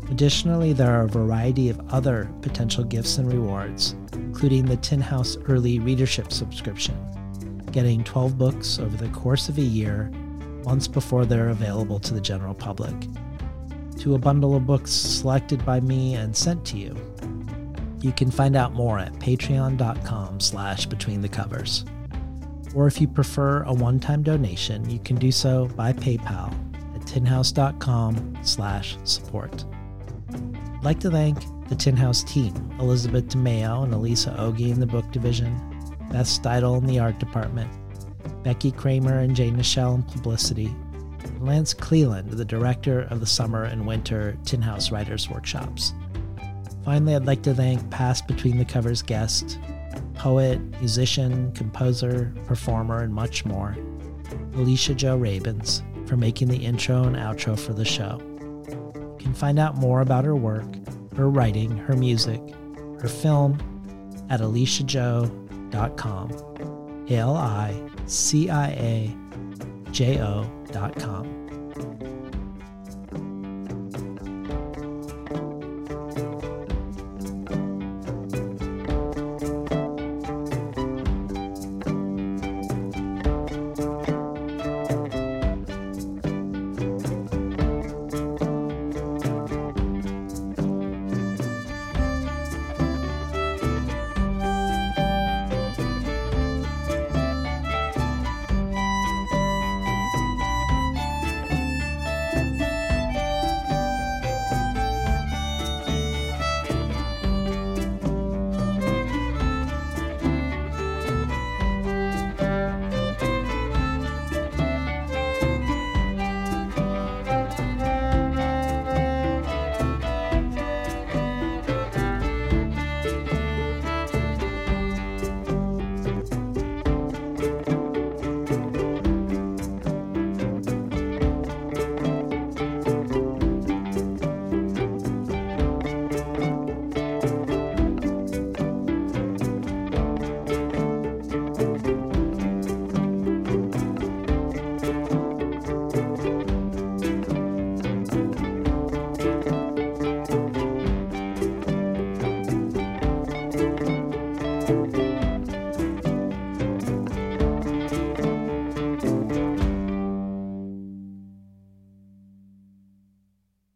Additionally, 0.09 0.73
there 0.73 0.91
are 0.91 1.05
a 1.05 1.09
variety 1.09 1.69
of 1.69 1.79
other 1.93 2.29
potential 2.41 2.83
gifts 2.83 3.17
and 3.17 3.31
rewards, 3.31 3.95
including 4.13 4.65
the 4.65 4.77
Tin 4.77 4.99
House 4.99 5.37
Early 5.47 5.79
Readership 5.79 6.31
subscription, 6.31 6.95
getting 7.71 8.03
12 8.03 8.37
books 8.37 8.79
over 8.79 8.97
the 8.97 9.09
course 9.09 9.47
of 9.47 9.57
a 9.57 9.61
year, 9.61 10.11
months 10.65 10.87
before 10.87 11.25
they're 11.25 11.49
available 11.49 11.99
to 11.99 12.13
the 12.13 12.21
general 12.21 12.53
public, 12.53 12.93
to 13.99 14.15
a 14.15 14.19
bundle 14.19 14.55
of 14.55 14.65
books 14.65 14.91
selected 14.91 15.63
by 15.65 15.79
me 15.79 16.15
and 16.15 16.35
sent 16.35 16.65
to 16.65 16.77
you. 16.77 16.95
You 18.01 18.11
can 18.11 18.31
find 18.31 18.55
out 18.55 18.73
more 18.73 18.99
at 18.99 19.13
patreon.com 19.13 20.39
slash 20.39 20.87
between 20.87 21.21
the 21.21 21.29
covers 21.29 21.85
or 22.73 22.87
if 22.87 23.01
you 23.01 23.07
prefer 23.07 23.63
a 23.63 23.73
one-time 23.73 24.23
donation, 24.23 24.89
you 24.89 24.99
can 24.99 25.17
do 25.17 25.31
so 25.31 25.67
by 25.75 25.93
PayPal 25.93 26.53
tinhouse.com 27.11 28.37
slash 28.41 28.97
support. 29.03 29.65
I'd 30.33 30.83
like 30.83 30.99
to 31.01 31.11
thank 31.11 31.37
the 31.67 31.75
Tin 31.75 31.97
House 31.97 32.23
team, 32.23 32.53
Elizabeth 32.79 33.27
DeMeo 33.27 33.83
and 33.83 33.93
Elisa 33.93 34.31
Ogie 34.39 34.71
in 34.71 34.79
the 34.79 34.87
book 34.87 35.09
division, 35.11 35.53
Beth 36.09 36.25
Steidel 36.25 36.77
in 36.77 36.85
the 36.85 36.99
art 36.99 37.19
department, 37.19 37.69
Becky 38.43 38.71
Kramer 38.71 39.19
and 39.19 39.35
Jane 39.35 39.57
Nichelle 39.57 39.95
in 39.95 40.03
publicity, 40.03 40.73
and 41.23 41.45
Lance 41.45 41.73
Cleland, 41.73 42.31
the 42.31 42.45
director 42.45 43.01
of 43.01 43.19
the 43.19 43.25
summer 43.25 43.65
and 43.65 43.85
winter 43.85 44.37
Tin 44.45 44.61
House 44.61 44.89
Writers 44.89 45.29
Workshops. 45.29 45.93
Finally, 46.85 47.15
I'd 47.15 47.25
like 47.25 47.43
to 47.43 47.53
thank 47.53 47.89
past 47.91 48.25
Between 48.25 48.57
the 48.57 48.65
Covers 48.65 49.01
guest 49.01 49.59
poet, 50.15 50.59
musician, 50.79 51.51
composer, 51.53 52.33
performer, 52.45 53.01
and 53.01 53.13
much 53.13 53.43
more, 53.43 53.75
Alicia 54.53 54.93
Jo 54.93 55.17
Rabins, 55.17 55.81
for 56.11 56.17
making 56.17 56.49
the 56.49 56.57
intro 56.57 57.05
and 57.05 57.15
outro 57.15 57.57
for 57.57 57.71
the 57.71 57.85
show. 57.85 58.19
You 58.67 59.15
can 59.17 59.33
find 59.33 59.57
out 59.57 59.77
more 59.77 60.01
about 60.01 60.25
her 60.25 60.35
work, 60.35 60.65
her 61.15 61.29
writing, 61.29 61.71
her 61.77 61.95
music, 61.95 62.41
her 62.99 63.07
film 63.07 63.57
at 64.29 64.41
aliciajo.com. 64.41 66.31
A 67.09 67.15
L 67.15 67.37
I 67.37 67.81
C 68.07 68.49
I 68.49 68.67
A 68.71 69.17
J 69.91 70.19
O.com. 70.19 71.40